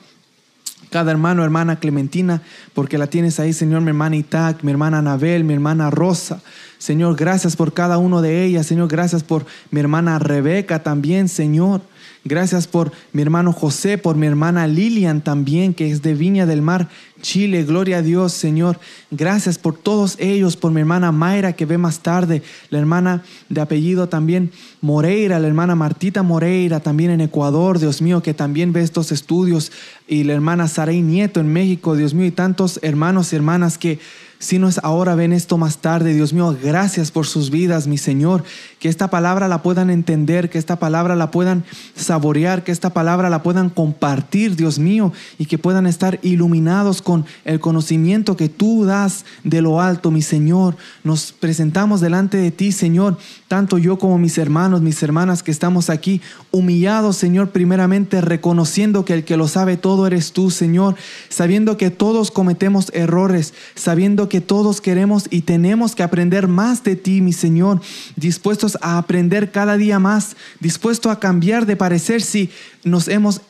cada 0.91 1.11
hermano, 1.11 1.45
hermana 1.45 1.79
Clementina, 1.79 2.43
porque 2.75 2.99
la 2.99 3.09
tienes 3.09 3.39
ahí, 3.41 3.53
Señor, 3.53 3.83
mi 3.83 3.89
hermana 3.89 4.17
Itac, 4.17 4.63
mi 4.63 4.71
hermana 4.71 4.99
Anabel, 4.99 5.45
mi 5.45 5.55
hermana 5.55 5.91
Rosa. 5.91 6.41
Señor, 6.79 7.17
gracias 7.17 7.57
por 7.57 7.75
cada 7.75 7.99
uno 7.99 8.23
de 8.23 8.45
ellas. 8.45 8.67
Señor, 8.67 8.89
gracias 8.89 9.23
por 9.23 9.45
mi 9.71 9.81
hermana 9.81 10.19
Rebeca 10.19 10.83
también, 10.83 11.29
Señor. 11.29 11.83
Gracias 12.29 12.67
por 12.67 12.93
mi 13.15 13.23
hermano 13.23 13.55
José, 13.55 13.97
por 13.97 14.15
mi 14.15 14.27
hermana 14.27 14.67
Lilian 14.67 15.23
también, 15.23 15.73
que 15.73 15.91
es 15.91 16.03
de 16.03 16.13
Viña 16.13 16.45
del 16.45 16.61
Mar, 16.61 16.91
Chile. 17.23 17.65
Gloria 17.65 17.97
a 17.97 18.03
Dios, 18.03 18.35
Señor. 18.35 18.79
Gracias 19.11 19.57
por 19.57 19.75
todos 19.75 20.17
ellos, 20.21 20.55
por 20.55 20.71
mi 20.71 20.81
hermana 20.81 21.11
Mayra, 21.11 21.55
que 21.55 21.65
ve 21.65 21.79
más 21.79 22.01
tarde, 22.01 22.43
la 22.69 22.81
hermana 22.81 23.25
de 23.49 23.63
apellido 23.63 24.11
también 24.11 24.51
Moreira, 24.83 25.39
la 25.39 25.49
hermana 25.49 25.75
Martita 25.75 26.23
Moreira, 26.23 26.81
también 26.81 27.13
en 27.13 27.23
Ecuador, 27.23 27.79
Dios 27.79 28.03
mío, 28.03 28.23
que 28.23 28.35
también 28.35 28.75
ve 28.75 28.83
estos 28.83 29.11
estudios, 29.11 29.73
y 30.07 30.25
la 30.25 30.35
hermana 30.35 30.69
Saray 30.69 31.01
Nieto 31.01 31.41
en 31.41 31.51
México, 31.51 31.97
Dios 31.97 32.13
mío, 32.13 32.27
y 32.27 32.31
tantos 32.31 32.79
hermanos 32.83 33.33
y 33.33 33.37
hermanas 33.37 33.79
que 33.79 34.01
si 34.41 34.61
no 34.61 34.69
es 34.69 34.79
ahora, 34.85 35.17
ven 35.17 35.33
esto 35.33 35.59
más 35.59 35.79
tarde. 35.79 36.15
Dios 36.15 36.33
mío, 36.33 36.57
gracias 36.63 37.11
por 37.11 37.27
sus 37.27 37.51
vidas, 37.51 37.89
mi 37.89 37.99
Señor. 37.99 38.45
Que 38.79 38.89
esta 38.89 39.11
palabra 39.11 39.49
la 39.49 39.63
puedan 39.63 39.91
entender, 39.91 40.49
que 40.49 40.59
esta 40.59 40.79
palabra 40.79 41.17
la 41.17 41.33
puedan 41.33 41.65
saborear, 41.97 42.63
que 42.63 42.71
esta 42.71 42.91
palabra 42.91 43.31
la 43.31 43.43
puedan 43.43 43.69
compartir, 43.69 44.55
Dios 44.55 44.79
mío, 44.79 45.13
y 45.39 45.47
que 45.47 45.59
puedan 45.59 45.89
estar 45.89 46.21
iluminados 46.23 47.03
con 47.03 47.27
el 47.45 47.59
conocimiento 47.59 48.37
que 48.37 48.49
tú 48.49 48.85
das 48.85 49.25
de 49.43 49.61
lo 49.61 49.81
alto, 49.81 50.13
mi 50.13 50.23
Señor. 50.23 50.77
Nos 51.03 51.33
presentamos 51.33 52.01
delante 52.01 52.37
de 52.37 52.53
ti, 52.53 52.71
Señor, 52.71 53.19
tanto 53.49 53.77
yo 53.77 53.99
como 53.99 54.19
mis 54.19 54.39
hermanos, 54.39 54.83
mis 54.83 55.03
hermanas 55.03 55.43
que 55.43 55.51
estamos 55.51 55.91
aquí, 55.91 56.21
humillados, 56.53 57.17
Señor, 57.17 57.51
primeramente 57.51 58.21
reconociendo 58.21 59.05
que 59.05 59.15
el 59.15 59.25
que 59.25 59.37
lo 59.37 59.49
sabe 59.49 59.77
todo 59.77 60.07
eres 60.07 60.33
tú, 60.33 60.51
Señor, 60.51 60.95
sabiendo 61.29 61.77
que 61.77 61.91
todos 61.91 62.31
cometemos 62.31 62.93
errores, 62.95 63.53
sabiendo 63.75 64.28
que 64.29 64.41
todos 64.41 64.81
queremos 64.81 65.27
y 65.31 65.43
tenemos 65.43 65.95
que 65.95 66.03
aprender 66.03 66.49
más 66.49 66.85
de 66.85 66.97
ti, 66.97 67.21
mi 67.21 67.33
Señor, 67.33 67.81
dispuestos 68.17 68.79
a 68.81 68.99
aprender 68.99 69.51
cada 69.51 69.77
día 69.77 69.99
más, 69.99 70.37
dispuestos 70.61 71.11
a 71.11 71.19
cambiar 71.19 71.67
de 71.67 71.77
parecer 71.77 72.23
si 72.23 72.51
nos 72.85 73.09
hemos 73.09 73.41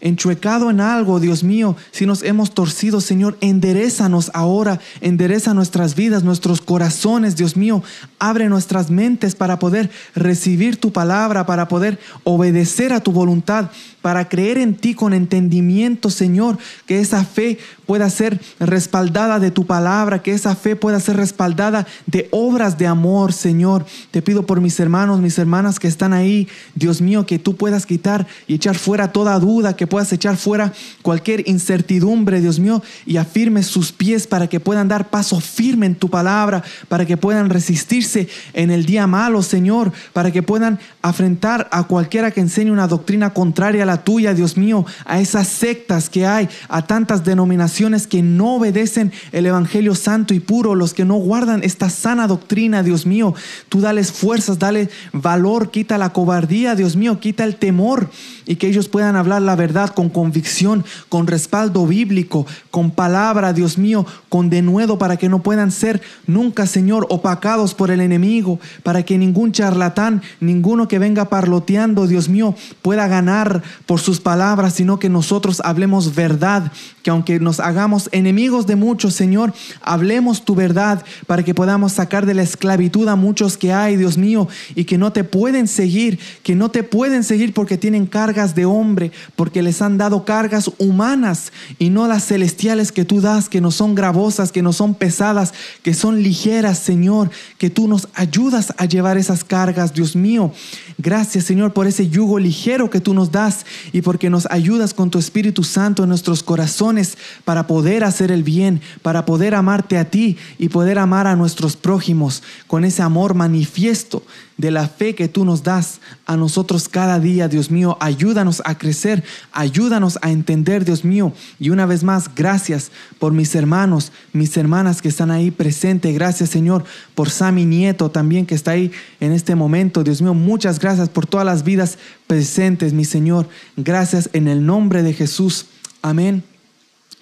enchuecado 0.00 0.70
en 0.70 0.80
algo, 0.80 1.20
Dios 1.20 1.42
mío, 1.42 1.76
si 1.90 2.06
nos 2.06 2.22
hemos 2.22 2.52
torcido, 2.52 3.00
Señor, 3.00 3.36
enderezanos 3.40 4.30
ahora, 4.34 4.80
endereza 5.00 5.54
nuestras 5.54 5.94
vidas, 5.94 6.22
nuestros 6.22 6.60
corazones, 6.60 7.36
Dios 7.36 7.56
mío, 7.56 7.82
abre 8.18 8.48
nuestras 8.48 8.90
mentes 8.90 9.34
para 9.34 9.58
poder 9.58 9.90
recibir 10.14 10.76
tu 10.76 10.92
palabra, 10.92 11.46
para 11.46 11.68
poder 11.68 11.98
obedecer 12.24 12.92
a 12.92 13.00
tu 13.00 13.12
voluntad, 13.12 13.70
para 14.06 14.28
creer 14.28 14.58
en 14.58 14.76
ti 14.76 14.94
con 14.94 15.12
entendimiento, 15.12 16.10
Señor, 16.10 16.58
que 16.86 17.00
esa 17.00 17.24
fe 17.24 17.58
pueda 17.86 18.08
ser 18.08 18.40
respaldada 18.60 19.40
de 19.40 19.50
tu 19.50 19.66
palabra, 19.66 20.22
que 20.22 20.30
esa 20.30 20.54
fe 20.54 20.76
pueda 20.76 21.00
ser 21.00 21.16
respaldada 21.16 21.88
de 22.06 22.28
obras 22.30 22.78
de 22.78 22.86
amor, 22.86 23.32
Señor. 23.32 23.84
Te 24.12 24.22
pido 24.22 24.46
por 24.46 24.60
mis 24.60 24.78
hermanos, 24.78 25.18
mis 25.18 25.36
hermanas 25.40 25.80
que 25.80 25.88
están 25.88 26.12
ahí, 26.12 26.46
Dios 26.76 27.00
mío, 27.00 27.26
que 27.26 27.40
tú 27.40 27.56
puedas 27.56 27.84
quitar 27.84 28.28
y 28.46 28.54
echar 28.54 28.76
fuera 28.76 29.10
toda 29.10 29.40
duda, 29.40 29.74
que 29.74 29.88
puedas 29.88 30.12
echar 30.12 30.36
fuera 30.36 30.72
cualquier 31.02 31.48
incertidumbre, 31.48 32.40
Dios 32.40 32.60
mío, 32.60 32.84
y 33.06 33.16
afirme 33.16 33.64
sus 33.64 33.90
pies 33.90 34.28
para 34.28 34.46
que 34.46 34.60
puedan 34.60 34.86
dar 34.86 35.10
paso 35.10 35.40
firme 35.40 35.86
en 35.86 35.96
tu 35.96 36.10
palabra, 36.10 36.62
para 36.86 37.06
que 37.06 37.16
puedan 37.16 37.50
resistirse 37.50 38.28
en 38.52 38.70
el 38.70 38.86
día 38.86 39.08
malo, 39.08 39.42
Señor, 39.42 39.92
para 40.12 40.30
que 40.30 40.44
puedan 40.44 40.78
afrentar 41.02 41.68
a 41.72 41.84
cualquiera 41.84 42.30
que 42.30 42.40
enseñe 42.40 42.70
una 42.70 42.86
doctrina 42.86 43.30
contraria 43.30 43.82
a 43.82 43.86
la 43.86 43.95
tuya, 44.04 44.34
Dios 44.34 44.56
mío, 44.56 44.84
a 45.04 45.20
esas 45.20 45.48
sectas 45.48 46.08
que 46.10 46.26
hay, 46.26 46.48
a 46.68 46.82
tantas 46.82 47.24
denominaciones 47.24 48.06
que 48.06 48.22
no 48.22 48.56
obedecen 48.56 49.12
el 49.32 49.46
Evangelio 49.46 49.94
santo 49.94 50.34
y 50.34 50.40
puro, 50.40 50.74
los 50.74 50.94
que 50.94 51.04
no 51.04 51.16
guardan 51.16 51.62
esta 51.62 51.90
sana 51.90 52.26
doctrina, 52.26 52.82
Dios 52.82 53.06
mío. 53.06 53.34
Tú 53.68 53.80
dales 53.80 54.12
fuerzas, 54.12 54.58
dale 54.58 54.88
valor, 55.12 55.70
quita 55.70 55.98
la 55.98 56.10
cobardía, 56.10 56.74
Dios 56.74 56.96
mío, 56.96 57.20
quita 57.20 57.44
el 57.44 57.56
temor 57.56 58.10
y 58.46 58.56
que 58.56 58.68
ellos 58.68 58.88
puedan 58.88 59.16
hablar 59.16 59.42
la 59.42 59.56
verdad 59.56 59.90
con 59.90 60.08
convicción, 60.08 60.84
con 61.08 61.26
respaldo 61.26 61.86
bíblico, 61.86 62.46
con 62.70 62.90
palabra, 62.90 63.52
Dios 63.52 63.76
mío, 63.76 64.06
con 64.28 64.50
denuedo 64.50 64.98
para 64.98 65.16
que 65.16 65.28
no 65.28 65.42
puedan 65.42 65.70
ser 65.70 66.00
nunca, 66.26 66.66
Señor, 66.66 67.06
opacados 67.10 67.74
por 67.74 67.90
el 67.90 68.00
enemigo, 68.00 68.60
para 68.82 69.02
que 69.02 69.18
ningún 69.18 69.52
charlatán, 69.52 70.22
ninguno 70.40 70.88
que 70.88 70.98
venga 70.98 71.28
parloteando, 71.28 72.06
Dios 72.06 72.28
mío, 72.28 72.54
pueda 72.82 73.08
ganar 73.08 73.62
por 73.86 74.00
sus 74.00 74.20
palabras, 74.20 74.74
sino 74.74 74.98
que 74.98 75.08
nosotros 75.08 75.62
hablemos 75.64 76.14
verdad, 76.14 76.72
que 77.02 77.10
aunque 77.10 77.38
nos 77.38 77.60
hagamos 77.60 78.08
enemigos 78.10 78.66
de 78.66 78.74
muchos, 78.74 79.14
Señor, 79.14 79.54
hablemos 79.80 80.44
tu 80.44 80.56
verdad 80.56 81.04
para 81.26 81.44
que 81.44 81.54
podamos 81.54 81.92
sacar 81.92 82.26
de 82.26 82.34
la 82.34 82.42
esclavitud 82.42 83.06
a 83.06 83.14
muchos 83.14 83.56
que 83.56 83.72
hay, 83.72 83.96
Dios 83.96 84.18
mío, 84.18 84.48
y 84.74 84.84
que 84.84 84.98
no 84.98 85.12
te 85.12 85.22
pueden 85.22 85.68
seguir, 85.68 86.18
que 86.42 86.56
no 86.56 86.68
te 86.68 86.82
pueden 86.82 87.22
seguir 87.22 87.54
porque 87.54 87.78
tienen 87.78 88.06
cargas 88.06 88.56
de 88.56 88.64
hombre, 88.64 89.12
porque 89.36 89.62
les 89.62 89.80
han 89.80 89.98
dado 89.98 90.24
cargas 90.24 90.68
humanas 90.78 91.52
y 91.78 91.90
no 91.90 92.08
las 92.08 92.26
celestiales 92.26 92.90
que 92.90 93.04
tú 93.04 93.20
das, 93.20 93.48
que 93.48 93.60
no 93.60 93.70
son 93.70 93.94
gravosas, 93.94 94.50
que 94.50 94.62
no 94.62 94.72
son 94.72 94.94
pesadas, 94.94 95.54
que 95.82 95.94
son 95.94 96.24
ligeras, 96.24 96.78
Señor, 96.78 97.30
que 97.56 97.70
tú 97.70 97.86
nos 97.86 98.08
ayudas 98.14 98.74
a 98.78 98.84
llevar 98.86 99.16
esas 99.16 99.44
cargas, 99.44 99.94
Dios 99.94 100.16
mío. 100.16 100.50
Gracias, 100.98 101.44
Señor, 101.44 101.72
por 101.72 101.86
ese 101.86 102.08
yugo 102.08 102.40
ligero 102.40 102.90
que 102.90 103.00
tú 103.00 103.14
nos 103.14 103.30
das 103.30 103.64
y 103.92 104.02
porque 104.02 104.30
nos 104.30 104.46
ayudas 104.50 104.94
con 104.94 105.10
tu 105.10 105.18
Espíritu 105.18 105.64
Santo 105.64 106.02
en 106.02 106.08
nuestros 106.08 106.42
corazones 106.42 107.18
para 107.44 107.66
poder 107.66 108.04
hacer 108.04 108.30
el 108.30 108.42
bien, 108.42 108.80
para 109.02 109.24
poder 109.24 109.54
amarte 109.54 109.98
a 109.98 110.10
ti 110.10 110.36
y 110.58 110.68
poder 110.68 110.98
amar 110.98 111.26
a 111.26 111.36
nuestros 111.36 111.76
prójimos 111.76 112.42
con 112.66 112.84
ese 112.84 113.02
amor 113.02 113.34
manifiesto 113.34 114.22
de 114.56 114.70
la 114.70 114.88
fe 114.88 115.14
que 115.14 115.28
tú 115.28 115.44
nos 115.44 115.62
das 115.62 116.00
a 116.24 116.36
nosotros 116.36 116.88
cada 116.88 117.20
día, 117.20 117.48
Dios 117.48 117.70
mío. 117.70 117.98
Ayúdanos 118.00 118.62
a 118.64 118.78
crecer, 118.78 119.22
ayúdanos 119.52 120.18
a 120.22 120.30
entender, 120.30 120.84
Dios 120.84 121.04
mío. 121.04 121.32
Y 121.58 121.70
una 121.70 121.84
vez 121.84 122.02
más, 122.02 122.34
gracias 122.34 122.90
por 123.18 123.32
mis 123.32 123.54
hermanos, 123.54 124.12
mis 124.32 124.56
hermanas 124.56 125.02
que 125.02 125.08
están 125.08 125.30
ahí 125.30 125.50
presentes. 125.50 126.14
Gracias, 126.14 126.50
Señor, 126.50 126.84
por 127.14 127.28
Sammy 127.28 127.66
Nieto 127.66 128.10
también 128.10 128.46
que 128.46 128.54
está 128.54 128.72
ahí 128.72 128.92
en 129.20 129.32
este 129.32 129.54
momento. 129.54 130.02
Dios 130.02 130.22
mío, 130.22 130.32
muchas 130.32 130.78
gracias 130.78 131.10
por 131.10 131.26
todas 131.26 131.44
las 131.44 131.62
vidas 131.62 131.98
presentes, 132.26 132.94
mi 132.94 133.04
Señor. 133.04 133.48
Gracias 133.76 134.30
en 134.32 134.48
el 134.48 134.64
nombre 134.64 135.02
de 135.02 135.12
Jesús. 135.12 135.66
Amén. 136.00 136.42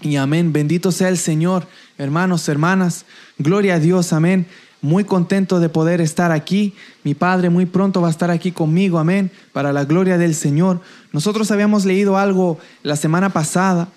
Y 0.02 0.16
amén. 0.16 0.52
Bendito 0.52 0.92
sea 0.92 1.08
el 1.08 1.18
Señor, 1.18 1.66
hermanos, 1.98 2.48
hermanas. 2.48 3.06
Gloria 3.38 3.74
a 3.74 3.80
Dios. 3.80 4.12
Amén 4.12 4.46
muy 4.84 5.04
contento 5.04 5.60
de 5.60 5.70
poder 5.70 6.02
estar 6.02 6.30
aquí. 6.30 6.74
Mi 7.04 7.14
Padre 7.14 7.48
muy 7.48 7.64
pronto 7.64 8.02
va 8.02 8.08
a 8.08 8.10
estar 8.10 8.30
aquí 8.30 8.52
conmigo, 8.52 8.98
amén, 8.98 9.30
para 9.54 9.72
la 9.72 9.86
gloria 9.86 10.18
del 10.18 10.34
Señor. 10.34 10.80
Nosotros 11.10 11.50
habíamos 11.50 11.86
leído 11.86 12.18
algo 12.18 12.58
la 12.82 12.96
semana 12.96 13.30
pasada 13.30 13.88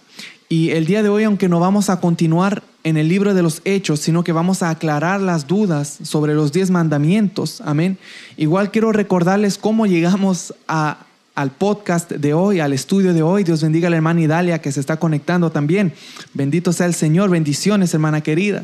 y 0.48 0.70
el 0.70 0.86
día 0.86 1.04
de 1.04 1.10
hoy, 1.10 1.26
aunque 1.26 1.50
no 1.50 1.60
vamos 1.60 1.90
a 1.90 2.00
continuar 2.00 2.64
en 2.86 2.96
el 2.96 3.10
libro 3.10 3.34
de 3.34 3.44
los 3.44 3.62
hechos, 3.66 4.00
sino 4.00 4.24
que 4.24 4.32
vamos 4.32 4.64
a 4.64 4.70
aclarar 4.70 5.20
las 5.20 5.46
dudas 5.46 5.98
sobre 6.04 6.34
los 6.34 6.54
diez 6.54 6.72
mandamientos, 6.72 7.60
amén. 7.66 7.98
Igual 8.38 8.72
quiero 8.72 8.94
recordarles 8.94 9.58
cómo 9.58 9.88
llegamos 9.88 10.54
al 10.68 11.52
podcast 11.58 12.12
de 12.12 12.34
hoy, 12.34 12.62
al 12.62 12.72
estudio 12.72 13.14
de 13.14 13.24
hoy. 13.24 13.44
Dios 13.44 13.62
bendiga 13.62 13.88
a 13.88 13.90
la 13.90 13.98
hermana 13.98 14.22
Idalia 14.22 14.62
que 14.62 14.72
se 14.72 14.80
está 14.80 14.96
conectando 14.96 15.52
también. 15.52 15.92
Bendito 16.34 16.72
sea 16.72 16.86
el 16.86 16.94
Señor. 16.94 17.30
Bendiciones, 17.30 17.94
hermana 17.94 18.22
querida. 18.22 18.64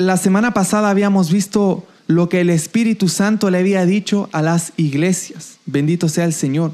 La 0.00 0.16
semana 0.16 0.54
pasada 0.54 0.90
habíamos 0.90 1.32
visto 1.32 1.84
lo 2.06 2.28
que 2.28 2.40
el 2.40 2.50
Espíritu 2.50 3.08
Santo 3.08 3.50
le 3.50 3.58
había 3.58 3.84
dicho 3.84 4.28
a 4.30 4.42
las 4.42 4.72
iglesias. 4.76 5.58
Bendito 5.66 6.08
sea 6.08 6.24
el 6.24 6.32
Señor. 6.32 6.72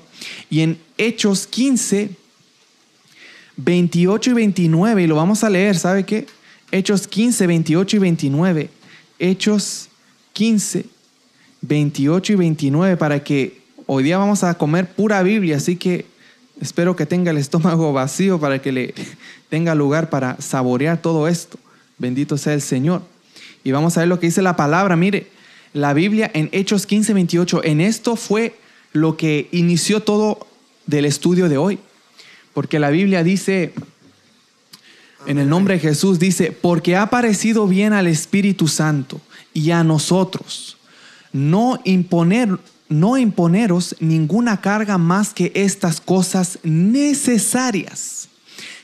Y 0.50 0.60
en 0.60 0.78
Hechos 0.98 1.46
15, 1.46 2.10
28 3.56 4.30
y 4.30 4.34
29, 4.34 5.02
y 5.02 5.06
lo 5.06 5.16
vamos 5.16 5.42
a 5.42 5.48
leer, 5.48 5.78
¿sabe 5.78 6.04
qué? 6.04 6.26
Hechos 6.70 7.08
15, 7.08 7.46
28 7.46 7.96
y 7.96 7.98
29. 7.98 8.70
Hechos 9.18 9.88
15, 10.34 10.84
28 11.62 12.32
y 12.34 12.36
29, 12.36 12.96
para 12.98 13.24
que 13.24 13.62
hoy 13.86 14.02
día 14.02 14.18
vamos 14.18 14.44
a 14.44 14.52
comer 14.52 14.92
pura 14.92 15.22
Biblia, 15.22 15.56
así 15.56 15.76
que 15.76 16.04
espero 16.60 16.94
que 16.94 17.06
tenga 17.06 17.30
el 17.30 17.38
estómago 17.38 17.90
vacío 17.94 18.38
para 18.38 18.60
que 18.60 18.70
le 18.70 18.94
tenga 19.48 19.74
lugar 19.74 20.10
para 20.10 20.38
saborear 20.42 21.00
todo 21.00 21.26
esto. 21.26 21.58
Bendito 21.96 22.36
sea 22.36 22.52
el 22.52 22.60
Señor. 22.60 23.13
Y 23.64 23.72
vamos 23.72 23.96
a 23.96 24.00
ver 24.00 24.08
lo 24.08 24.20
que 24.20 24.26
dice 24.26 24.42
la 24.42 24.56
palabra. 24.56 24.94
Mire, 24.94 25.28
la 25.72 25.92
Biblia 25.92 26.30
en 26.34 26.48
Hechos 26.52 26.86
15, 26.86 27.14
28, 27.14 27.64
en 27.64 27.80
esto 27.80 28.14
fue 28.14 28.54
lo 28.92 29.16
que 29.16 29.48
inició 29.50 30.00
todo 30.00 30.46
del 30.86 31.06
estudio 31.06 31.48
de 31.48 31.58
hoy. 31.58 31.78
Porque 32.52 32.78
la 32.78 32.90
Biblia 32.90 33.24
dice, 33.24 33.72
en 35.26 35.38
el 35.38 35.48
nombre 35.48 35.74
de 35.74 35.80
Jesús, 35.80 36.18
dice, 36.18 36.52
porque 36.52 36.94
ha 36.94 37.10
parecido 37.10 37.66
bien 37.66 37.92
al 37.92 38.06
Espíritu 38.06 38.68
Santo 38.68 39.20
y 39.52 39.72
a 39.72 39.82
nosotros 39.82 40.76
no 41.32 41.80
imponer 41.84 42.58
no 42.88 43.16
imponeros 43.16 43.96
ninguna 43.98 44.60
carga 44.60 44.98
más 44.98 45.32
que 45.32 45.50
estas 45.54 46.00
cosas 46.00 46.58
necesarias, 46.62 48.28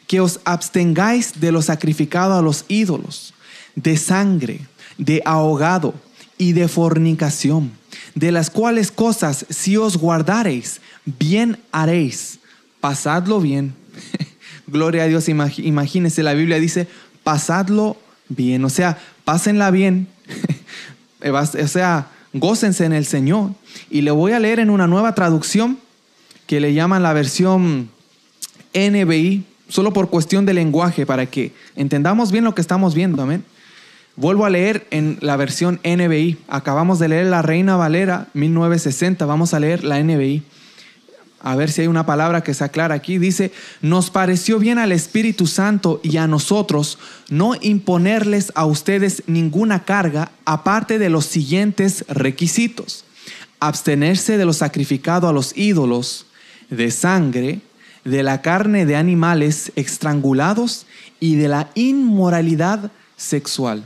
que 0.07 0.21
os 0.21 0.41
abstengáis 0.45 1.41
de 1.41 1.53
lo 1.53 1.63
sacrificado 1.63 2.35
a 2.35 2.43
los 2.43 2.65
ídolos, 2.69 3.35
de 3.77 3.97
sangre, 3.97 4.61
de 5.01 5.23
ahogado 5.25 5.95
y 6.39 6.53
de 6.53 6.69
fornicación, 6.69 7.73
de 8.15 8.31
las 8.31 8.51
cuales 8.51 8.93
cosas 8.93 9.47
si 9.49 9.77
os 9.77 9.97
guardareis, 9.97 10.81
bien 11.05 11.59
haréis. 11.73 12.39
Pasadlo 12.81 13.41
bien. 13.41 13.75
Gloria 14.67 15.03
a 15.03 15.07
Dios, 15.07 15.29
imagínense, 15.29 16.23
la 16.23 16.35
Biblia 16.35 16.61
dice, 16.61 16.87
pasadlo 17.25 17.97
bien, 18.29 18.65
o 18.65 18.71
sea, 18.71 18.99
pásenla 19.25 19.71
bien, 19.71 20.07
o 21.25 21.69
sea, 21.69 22.09
gócense 22.33 22.85
en 22.85 22.93
el 22.93 23.05
Señor. 23.05 23.51
Y 23.91 24.03
le 24.03 24.13
voy 24.13 24.33
a 24.33 24.39
leer 24.39 24.61
en 24.61 24.71
una 24.71 24.87
nueva 24.87 25.15
traducción 25.15 25.79
que 26.47 26.61
le 26.61 26.73
llaman 26.73 27.03
la 27.03 27.13
versión 27.13 27.91
NBI, 28.75 29.45
solo 29.69 29.93
por 29.93 30.11
cuestión 30.11 30.47
de 30.47 30.55
lenguaje, 30.55 31.05
para 31.07 31.27
que 31.27 31.53
entendamos 31.75 32.31
bien 32.33 32.45
lo 32.45 32.55
que 32.55 32.61
estamos 32.61 32.95
viendo, 32.95 33.23
amén. 33.23 33.45
Vuelvo 34.21 34.45
a 34.45 34.51
leer 34.51 34.87
en 34.91 35.17
la 35.23 35.39
versión 35.39 35.81
NBI. 35.83 36.37
Acabamos 36.47 36.99
de 36.99 37.09
leer 37.09 37.25
la 37.29 37.41
Reina 37.41 37.77
Valera 37.77 38.29
1960. 38.35 39.25
Vamos 39.25 39.55
a 39.55 39.61
leer 39.61 39.83
la 39.83 39.99
NBI. 39.99 40.43
A 41.41 41.57
ver 41.57 41.71
si 41.71 41.81
hay 41.81 41.87
una 41.87 42.05
palabra 42.05 42.43
que 42.43 42.53
se 42.53 42.63
aclara 42.63 42.95
aquí. 42.95 43.17
Dice, 43.17 43.51
nos 43.81 44.11
pareció 44.11 44.59
bien 44.59 44.79
al 44.79 44.93
Espíritu 44.93 45.47
Santo 45.47 46.01
y 46.03 46.19
a 46.19 46.27
nosotros 46.27 46.99
no 47.31 47.55
imponerles 47.63 48.53
a 48.55 48.67
ustedes 48.67 49.23
ninguna 49.27 49.87
carga 49.87 50.33
aparte 50.45 50.99
de 50.99 51.09
los 51.09 51.25
siguientes 51.25 52.05
requisitos. 52.07 53.07
Abstenerse 53.59 54.37
de 54.37 54.45
lo 54.45 54.53
sacrificado 54.53 55.29
a 55.29 55.33
los 55.33 55.57
ídolos, 55.57 56.27
de 56.69 56.91
sangre, 56.91 57.61
de 58.05 58.23
la 58.23 58.43
carne 58.43 58.85
de 58.85 58.97
animales 58.97 59.73
estrangulados 59.77 60.85
y 61.21 61.37
de 61.37 61.49
la 61.49 61.71
inmoralidad 61.75 62.93
sexual. 63.17 63.83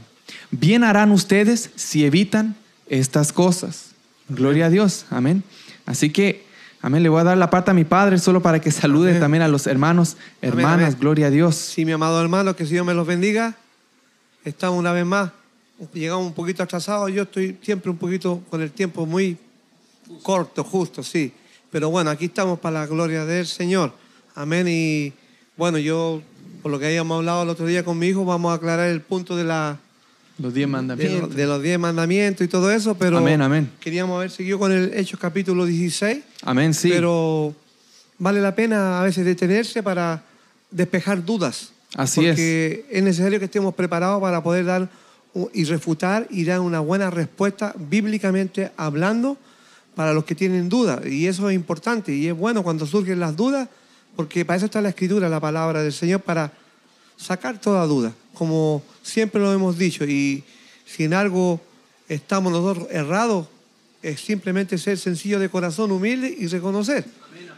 Bien 0.50 0.84
harán 0.84 1.10
ustedes 1.12 1.70
si 1.76 2.04
evitan 2.04 2.56
estas 2.88 3.32
cosas. 3.32 3.90
Gloria 4.28 4.66
a 4.66 4.70
Dios. 4.70 5.06
Amén. 5.10 5.42
Así 5.86 6.10
que, 6.10 6.44
amén, 6.80 7.02
le 7.02 7.08
voy 7.08 7.20
a 7.20 7.24
dar 7.24 7.36
la 7.36 7.50
parte 7.50 7.70
a 7.70 7.74
mi 7.74 7.84
padre 7.84 8.18
solo 8.18 8.42
para 8.42 8.60
que 8.60 8.70
salude 8.70 9.10
Amén. 9.10 9.20
también 9.20 9.42
a 9.42 9.48
los 9.48 9.66
hermanos, 9.66 10.16
hermanas. 10.40 10.86
amén. 10.86 10.96
Gloria 10.98 11.26
a 11.26 11.30
Dios. 11.30 11.56
Sí, 11.56 11.84
mi 11.84 11.92
amado 11.92 12.20
hermano, 12.20 12.56
que 12.56 12.66
Señor 12.66 12.84
me 12.84 12.94
los 12.94 13.06
bendiga. 13.06 13.56
Estamos 14.44 14.78
una 14.78 14.92
vez 14.92 15.04
más. 15.04 15.30
Llegamos 15.92 16.26
un 16.26 16.34
poquito 16.34 16.62
atrasados. 16.62 17.10
Yo 17.12 17.22
estoy 17.22 17.58
siempre 17.62 17.90
un 17.90 17.96
poquito 17.96 18.42
con 18.48 18.62
el 18.62 18.70
tiempo 18.70 19.06
muy 19.06 19.36
corto, 20.22 20.62
justo, 20.64 21.02
sí. 21.02 21.32
Pero 21.70 21.90
bueno, 21.90 22.10
aquí 22.10 22.26
estamos 22.26 22.58
para 22.60 22.80
la 22.80 22.86
gloria 22.86 23.24
del 23.24 23.46
Señor. 23.46 23.92
Amén. 24.34 24.66
Y 24.68 25.12
bueno, 25.56 25.78
yo, 25.78 26.22
por 26.62 26.70
lo 26.70 26.78
que 26.78 26.86
habíamos 26.86 27.18
hablado 27.18 27.42
el 27.42 27.48
otro 27.48 27.66
día 27.66 27.84
con 27.84 27.98
mi 27.98 28.08
hijo, 28.08 28.24
vamos 28.24 28.52
a 28.52 28.54
aclarar 28.54 28.88
el 28.88 29.00
punto 29.00 29.36
de, 29.36 29.44
la, 29.44 29.78
Los 30.38 30.52
diez 30.52 30.66
de, 30.66 30.72
mandamientos. 30.72 31.34
de 31.34 31.46
los 31.46 31.62
diez 31.62 31.78
mandamientos 31.78 32.44
y 32.44 32.48
todo 32.48 32.70
eso. 32.70 32.96
Pero 32.96 33.18
Amén, 33.18 33.40
amén. 33.40 33.70
queríamos 33.80 34.16
haber 34.16 34.30
seguido 34.30 34.58
con 34.58 34.72
el 34.72 34.92
Hechos 34.94 35.20
capítulo 35.20 35.64
16. 35.64 36.24
Amén, 36.42 36.74
sí. 36.74 36.88
Pero 36.90 37.54
vale 38.18 38.40
la 38.40 38.54
pena 38.54 39.00
a 39.00 39.02
veces 39.04 39.24
detenerse 39.24 39.82
para 39.82 40.24
despejar 40.70 41.24
dudas. 41.24 41.72
Así 41.94 42.24
es. 42.24 42.30
porque 42.32 42.86
es. 42.90 43.02
necesario 43.02 43.38
que 43.38 43.44
estemos 43.44 43.74
preparados 43.74 44.20
para 44.20 44.42
poder 44.42 44.64
dar 44.64 44.88
y 45.52 45.64
refutar 45.64 46.26
y 46.30 46.44
dar 46.44 46.60
una 46.60 46.80
buena 46.80 47.10
respuesta 47.10 47.74
bíblicamente 47.76 48.72
hablando 48.76 49.36
para 49.94 50.12
los 50.12 50.24
que 50.24 50.34
tienen 50.34 50.68
dudas. 50.68 51.06
Y 51.06 51.26
eso 51.26 51.48
es 51.48 51.54
importante 51.54 52.12
y 52.12 52.28
es 52.28 52.36
bueno 52.36 52.62
cuando 52.62 52.86
surgen 52.86 53.20
las 53.20 53.36
dudas, 53.36 53.68
porque 54.16 54.44
para 54.44 54.56
eso 54.56 54.66
está 54.66 54.80
la 54.80 54.90
escritura, 54.90 55.28
la 55.28 55.40
palabra 55.40 55.82
del 55.82 55.92
Señor, 55.92 56.20
para 56.20 56.52
sacar 57.16 57.60
toda 57.60 57.86
duda, 57.86 58.12
como 58.34 58.82
siempre 59.02 59.40
lo 59.40 59.52
hemos 59.52 59.78
dicho. 59.78 60.04
Y 60.04 60.44
si 60.86 61.04
en 61.04 61.14
algo 61.14 61.60
estamos 62.08 62.52
nosotros 62.52 62.88
errados, 62.90 63.46
es 64.02 64.20
simplemente 64.20 64.76
ser 64.78 64.98
sencillo 64.98 65.38
de 65.38 65.48
corazón, 65.48 65.90
humilde 65.92 66.34
y 66.38 66.46
reconocer. 66.46 67.04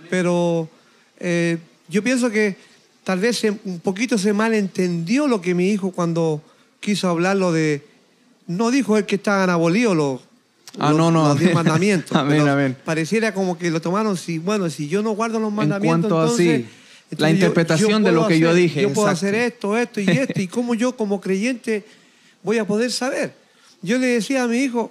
Pero 0.08 0.68
eh, 1.18 1.58
yo 1.88 2.02
pienso 2.02 2.30
que 2.30 2.56
tal 3.02 3.18
vez 3.18 3.38
se- 3.38 3.50
un 3.64 3.80
poquito 3.80 4.16
se 4.18 4.32
malentendió 4.32 5.26
lo 5.26 5.40
que 5.40 5.54
mi 5.54 5.70
hijo 5.70 5.90
cuando 5.90 6.42
quiso 6.80 7.08
hablarlo 7.08 7.52
de... 7.52 7.84
No 8.46 8.70
dijo 8.70 8.96
él 8.96 9.06
que 9.06 9.16
estaban 9.16 9.50
abolidos 9.50 9.96
los, 9.96 10.20
Ah, 10.78 10.90
los- 10.90 10.98
no, 10.98 11.10
no, 11.10 11.28
los 11.28 11.38
diez 11.40 11.52
mandamientos. 11.54 12.16
Amén, 12.16 12.46
amén. 12.46 12.76
Pareciera 12.84 13.34
como 13.34 13.58
que 13.58 13.70
lo 13.70 13.80
tomaron, 13.80 14.16
si, 14.16 14.38
bueno, 14.38 14.70
si 14.70 14.86
yo 14.88 15.02
no 15.02 15.12
guardo 15.12 15.40
los 15.40 15.48
En 15.48 15.54
mandamientos, 15.56 16.32
a 16.32 16.36
sí, 16.36 16.66
entonces... 17.10 17.20
la 17.20 17.28
yo- 17.30 17.34
interpretación 17.34 18.02
de 18.02 18.12
lo 18.12 18.26
que 18.26 18.38
yo 18.38 18.54
dije, 18.54 18.82
Yo 18.82 18.92
puedo 18.92 19.08
exacto. 19.08 19.26
hacer 19.28 19.34
esto, 19.34 19.76
esto 19.76 20.00
y 20.00 20.08
esto, 20.08 20.40
y 20.40 20.48
cómo 20.48 20.74
yo 20.74 20.96
como 20.96 21.20
creyente 21.20 21.84
voy 22.42 22.58
a 22.58 22.66
poder 22.66 22.90
saber. 22.92 23.34
Yo 23.82 23.98
le 23.98 24.06
decía 24.06 24.42
a 24.44 24.48
mi 24.48 24.58
hijo, 24.58 24.90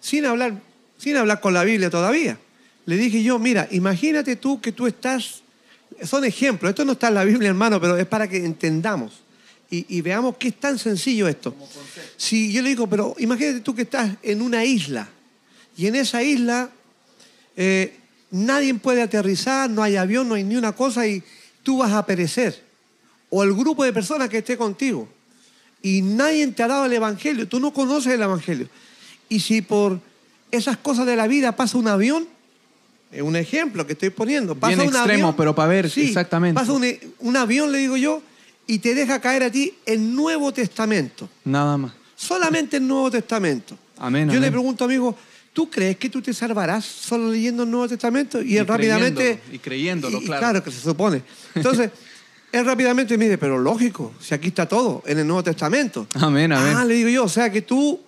sin 0.00 0.24
hablar, 0.24 0.60
sin 0.98 1.16
hablar 1.16 1.40
con 1.40 1.52
la 1.54 1.64
Biblia 1.64 1.90
todavía, 1.90 2.38
le 2.86 2.96
dije 2.96 3.22
yo, 3.22 3.38
mira, 3.38 3.68
imagínate 3.70 4.36
tú 4.36 4.60
que 4.60 4.72
tú 4.72 4.86
estás, 4.86 5.42
son 6.04 6.24
ejemplos, 6.24 6.70
esto 6.70 6.84
no 6.84 6.92
está 6.92 7.08
en 7.08 7.14
la 7.14 7.24
Biblia 7.24 7.48
hermano, 7.50 7.80
pero 7.80 7.96
es 7.96 8.06
para 8.06 8.28
que 8.28 8.38
entendamos 8.38 9.20
y, 9.70 9.86
y 9.96 10.00
veamos 10.00 10.36
que 10.36 10.48
es 10.48 10.58
tan 10.58 10.78
sencillo 10.78 11.28
esto. 11.28 11.54
Si 12.16 12.52
yo 12.52 12.62
le 12.62 12.70
digo, 12.70 12.88
pero 12.88 13.14
imagínate 13.18 13.60
tú 13.60 13.74
que 13.74 13.82
estás 13.82 14.10
en 14.22 14.42
una 14.42 14.64
isla 14.64 15.08
y 15.76 15.86
en 15.86 15.94
esa 15.94 16.22
isla 16.22 16.70
eh, 17.56 17.96
nadie 18.30 18.74
puede 18.74 19.02
aterrizar, 19.02 19.68
no 19.70 19.82
hay 19.82 19.96
avión, 19.96 20.28
no 20.28 20.34
hay 20.34 20.44
ni 20.44 20.56
una 20.56 20.72
cosa 20.72 21.06
y 21.06 21.22
tú 21.62 21.78
vas 21.78 21.92
a 21.92 22.04
perecer. 22.04 22.62
O 23.28 23.42
el 23.42 23.54
grupo 23.54 23.84
de 23.84 23.92
personas 23.92 24.28
que 24.28 24.38
esté 24.38 24.56
contigo. 24.56 25.08
Y 25.82 26.02
nadie 26.02 26.46
te 26.48 26.62
ha 26.62 26.68
dado 26.68 26.86
el 26.86 26.92
Evangelio, 26.92 27.48
tú 27.48 27.60
no 27.60 27.72
conoces 27.72 28.12
el 28.12 28.22
Evangelio. 28.22 28.68
Y 29.28 29.40
si 29.40 29.62
por 29.62 30.00
esas 30.50 30.76
cosas 30.76 31.06
de 31.06 31.16
la 31.16 31.26
vida 31.26 31.56
pasa 31.56 31.78
un 31.78 31.88
avión, 31.88 32.26
es 33.12 33.22
un 33.22 33.36
ejemplo 33.36 33.86
que 33.86 33.94
estoy 33.94 34.10
poniendo. 34.10 34.54
Pasa 34.54 34.74
Bien 34.74 34.88
un 34.88 34.94
extremo, 34.94 35.28
avión, 35.28 35.36
pero 35.36 35.54
para 35.54 35.68
ver 35.68 35.90
Sí, 35.90 36.08
exactamente. 36.08 36.60
Pasa 36.60 36.72
un, 36.72 36.84
un 37.20 37.36
avión, 37.36 37.72
le 37.72 37.78
digo 37.78 37.96
yo, 37.96 38.22
y 38.66 38.78
te 38.78 38.94
deja 38.94 39.20
caer 39.20 39.44
a 39.44 39.50
ti 39.50 39.74
el 39.86 40.14
Nuevo 40.14 40.52
Testamento. 40.52 41.28
Nada 41.44 41.76
más. 41.76 41.92
Solamente 42.14 42.76
el 42.76 42.86
Nuevo 42.86 43.10
Testamento. 43.10 43.76
Amén, 43.98 44.30
Yo 44.30 44.40
le 44.40 44.50
pregunto 44.50 44.84
a 44.84 44.88
mi 44.88 44.94
hijo, 44.94 45.16
¿tú 45.52 45.68
crees 45.70 45.96
que 45.96 46.08
tú 46.08 46.20
te 46.22 46.32
salvarás 46.34 46.84
solo 46.84 47.30
leyendo 47.30 47.64
el 47.64 47.70
Nuevo 47.70 47.88
Testamento? 47.88 48.40
Y, 48.42 48.54
Y 48.54 48.56
él 48.58 48.66
rápidamente... 48.66 49.40
creyéndolo, 49.40 49.54
y 49.54 49.58
creyéndolo, 49.58 50.20
y- 50.20 50.24
y 50.24 50.26
claro. 50.26 50.62
que 50.62 50.70
se 50.70 50.80
supone. 50.80 51.22
Entonces, 51.54 51.90
él 52.52 52.64
rápidamente 52.64 53.16
me 53.18 53.24
dice, 53.26 53.38
pero 53.38 53.58
lógico, 53.58 54.12
si 54.20 54.34
aquí 54.34 54.48
está 54.48 54.66
todo, 54.66 55.02
en 55.06 55.18
el 55.18 55.26
Nuevo 55.26 55.42
Testamento. 55.44 56.06
Amén, 56.14 56.52
amén. 56.52 56.74
Ah, 56.76 56.84
le 56.84 56.94
digo 56.94 57.08
yo, 57.08 57.24
o 57.24 57.28
sea 57.28 57.50
que 57.50 57.62
tú 57.62 58.00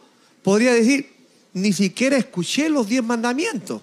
podrías 0.43 0.75
decir, 0.75 1.11
ni 1.55 1.73
siquiera 1.73 2.17
escuché 2.17 2.69
los 2.69 2.89
diez 2.89 3.03
mandamientos. 3.05 3.83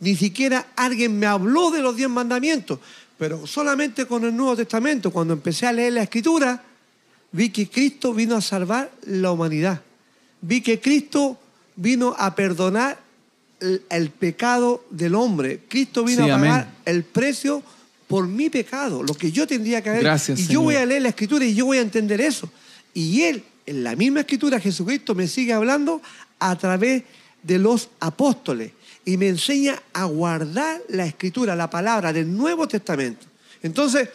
Ni 0.00 0.16
siquiera 0.16 0.68
alguien 0.76 1.18
me 1.18 1.26
habló 1.26 1.70
de 1.70 1.80
los 1.80 1.96
diez 1.96 2.08
mandamientos. 2.08 2.78
Pero 3.16 3.46
solamente 3.46 4.06
con 4.06 4.24
el 4.24 4.34
Nuevo 4.36 4.56
Testamento, 4.56 5.10
cuando 5.12 5.34
empecé 5.34 5.66
a 5.66 5.72
leer 5.72 5.92
la 5.92 6.02
Escritura, 6.02 6.62
vi 7.32 7.48
que 7.50 7.68
Cristo 7.68 8.12
vino 8.12 8.34
a 8.36 8.40
salvar 8.40 8.90
la 9.06 9.30
humanidad. 9.30 9.80
Vi 10.40 10.60
que 10.60 10.80
Cristo 10.80 11.38
vino 11.76 12.14
a 12.18 12.34
perdonar 12.34 12.98
el, 13.60 13.82
el 13.90 14.10
pecado 14.10 14.84
del 14.90 15.14
hombre. 15.14 15.60
Cristo 15.68 16.04
vino 16.04 16.24
Sí, 16.24 16.30
a 16.30 16.36
pagar 16.38 16.60
amén. 16.62 16.74
el 16.84 17.04
precio 17.04 17.62
por 18.06 18.26
mi 18.28 18.50
pecado, 18.50 19.02
lo 19.02 19.14
que 19.14 19.32
yo 19.32 19.46
tendría 19.46 19.82
que 19.82 19.90
haber. 19.90 20.02
Gracias, 20.02 20.38
y 20.40 20.46
yo 20.48 20.60
voy 20.60 20.76
a 20.76 20.84
leer 20.86 21.02
la 21.02 21.08
Escritura 21.08 21.44
y 21.44 21.54
yo 21.54 21.66
voy 21.66 21.78
a 21.78 21.82
entender 21.82 22.20
eso. 22.20 22.50
Y 22.92 23.22
Él, 23.22 23.42
en 23.66 23.82
la 23.82 23.96
misma 23.96 24.20
Escritura, 24.20 24.60
Jesucristo 24.60 25.14
me 25.14 25.26
sigue 25.26 25.52
hablando 25.52 26.00
a 26.38 26.56
través 26.56 27.02
de 27.42 27.58
los 27.58 27.88
apóstoles 28.00 28.72
y 29.04 29.16
me 29.16 29.28
enseña 29.28 29.82
a 29.92 30.04
guardar 30.04 30.80
la 30.88 31.06
Escritura, 31.06 31.56
la 31.56 31.70
palabra 31.70 32.12
del 32.12 32.34
Nuevo 32.34 32.68
Testamento. 32.68 33.26
Entonces, 33.62 34.08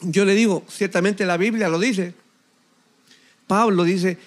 yo 0.00 0.24
le 0.24 0.34
digo, 0.34 0.64
ciertamente 0.68 1.26
la 1.26 1.36
Biblia 1.36 1.68
lo 1.68 1.78
dice, 1.78 2.14
Pablo 3.46 3.84
dice, 3.84 4.18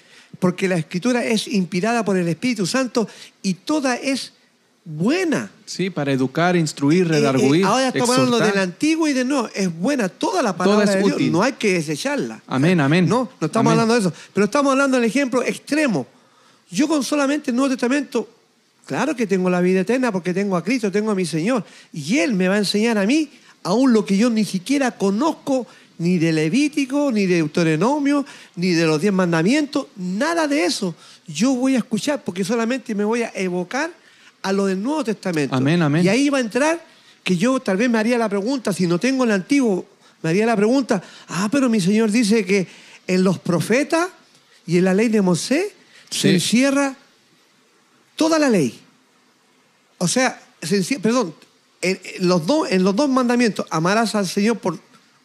porque 0.41 0.67
la 0.67 0.75
escritura 0.75 1.23
es 1.23 1.47
inspirada 1.47 2.03
por 2.03 2.17
el 2.17 2.27
Espíritu 2.27 2.65
Santo 2.65 3.07
y 3.43 3.53
toda 3.53 3.95
es 3.95 4.33
buena. 4.83 5.51
Sí, 5.67 5.91
para 5.91 6.11
educar, 6.11 6.55
instruir, 6.55 7.03
Eh, 7.03 7.09
eh, 7.09 7.11
redarguir, 7.11 7.63
ahora 7.63 7.89
estamos 7.89 8.09
hablando 8.17 8.39
del 8.39 8.57
antiguo 8.57 9.07
y 9.07 9.13
del 9.13 9.27
nuevo. 9.27 9.49
Es 9.53 9.71
buena 9.71 10.09
toda 10.09 10.41
la 10.41 10.57
palabra 10.57 10.89
de 10.89 10.97
Dios. 11.03 11.11
útil. 11.13 11.31
No 11.31 11.43
hay 11.43 11.51
que 11.53 11.73
desecharla. 11.73 12.41
Amén, 12.47 12.79
amén. 12.79 13.07
No, 13.07 13.29
no 13.39 13.45
estamos 13.45 13.71
Amén. 13.71 13.81
hablando 13.81 13.93
de 13.93 13.99
eso. 13.99 14.13
Pero 14.33 14.45
estamos 14.45 14.71
hablando 14.71 14.97
del 14.97 15.05
ejemplo 15.05 15.43
extremo. 15.43 16.07
Yo 16.71 16.87
con 16.87 17.03
solamente 17.03 17.51
el 17.51 17.55
Nuevo 17.57 17.69
Testamento, 17.75 18.27
claro 18.87 19.15
que 19.15 19.27
tengo 19.27 19.47
la 19.47 19.61
vida 19.61 19.81
eterna 19.81 20.11
porque 20.11 20.33
tengo 20.33 20.57
a 20.57 20.63
Cristo, 20.63 20.91
tengo 20.91 21.11
a 21.11 21.15
mi 21.15 21.27
Señor. 21.27 21.63
Y 21.93 22.17
Él 22.17 22.33
me 22.33 22.47
va 22.47 22.55
a 22.55 22.57
enseñar 22.57 22.97
a 22.97 23.05
mí 23.05 23.29
aún 23.61 23.93
lo 23.93 24.03
que 24.05 24.17
yo 24.17 24.31
ni 24.31 24.43
siquiera 24.43 24.89
conozco 24.89 25.67
ni 26.01 26.17
de 26.17 26.31
Levítico, 26.33 27.11
ni 27.11 27.25
de 27.27 27.35
Deuteronomio, 27.35 28.25
ni 28.55 28.71
de 28.71 28.85
los 28.85 28.99
diez 28.99 29.13
mandamientos, 29.13 29.85
nada 29.95 30.47
de 30.47 30.65
eso. 30.65 30.95
Yo 31.27 31.53
voy 31.53 31.75
a 31.75 31.77
escuchar 31.77 32.23
porque 32.23 32.43
solamente 32.43 32.95
me 32.95 33.03
voy 33.03 33.21
a 33.23 33.31
evocar 33.35 33.91
a 34.41 34.51
lo 34.51 34.65
del 34.65 34.81
Nuevo 34.81 35.03
Testamento. 35.03 35.55
Amén, 35.55 35.81
amén. 35.81 36.03
Y 36.03 36.09
ahí 36.09 36.29
va 36.29 36.39
a 36.39 36.41
entrar 36.41 36.83
que 37.23 37.37
yo 37.37 37.59
tal 37.59 37.77
vez 37.77 37.89
me 37.89 37.99
haría 37.99 38.17
la 38.17 38.27
pregunta, 38.27 38.73
si 38.73 38.87
no 38.87 38.97
tengo 38.99 39.23
el 39.25 39.31
antiguo, 39.31 39.85
me 40.23 40.31
haría 40.31 40.45
la 40.47 40.55
pregunta, 40.55 41.01
ah, 41.27 41.47
pero 41.51 41.69
mi 41.69 41.79
Señor 41.79 42.09
dice 42.11 42.43
que 42.45 42.67
en 43.07 43.23
los 43.23 43.37
profetas 43.37 44.07
y 44.65 44.77
en 44.77 44.85
la 44.85 44.93
ley 44.93 45.07
de 45.09 45.21
Moisés 45.21 45.73
Sí. 46.09 46.19
se 46.21 46.33
encierra 46.33 46.95
toda 48.15 48.37
la 48.39 48.49
ley. 48.49 48.77
O 49.97 50.07
sea, 50.07 50.41
se 50.61 50.79
encie- 50.81 50.99
perdón, 50.99 51.33
en, 51.81 51.99
en 52.03 52.27
los 52.27 52.45
dos, 52.45 52.69
en 52.71 52.83
los 52.83 52.95
dos 52.95 53.07
mandamientos, 53.09 53.65
amarás 53.69 54.13
al 54.15 54.27
Señor 54.27 54.57
por, 54.59 54.77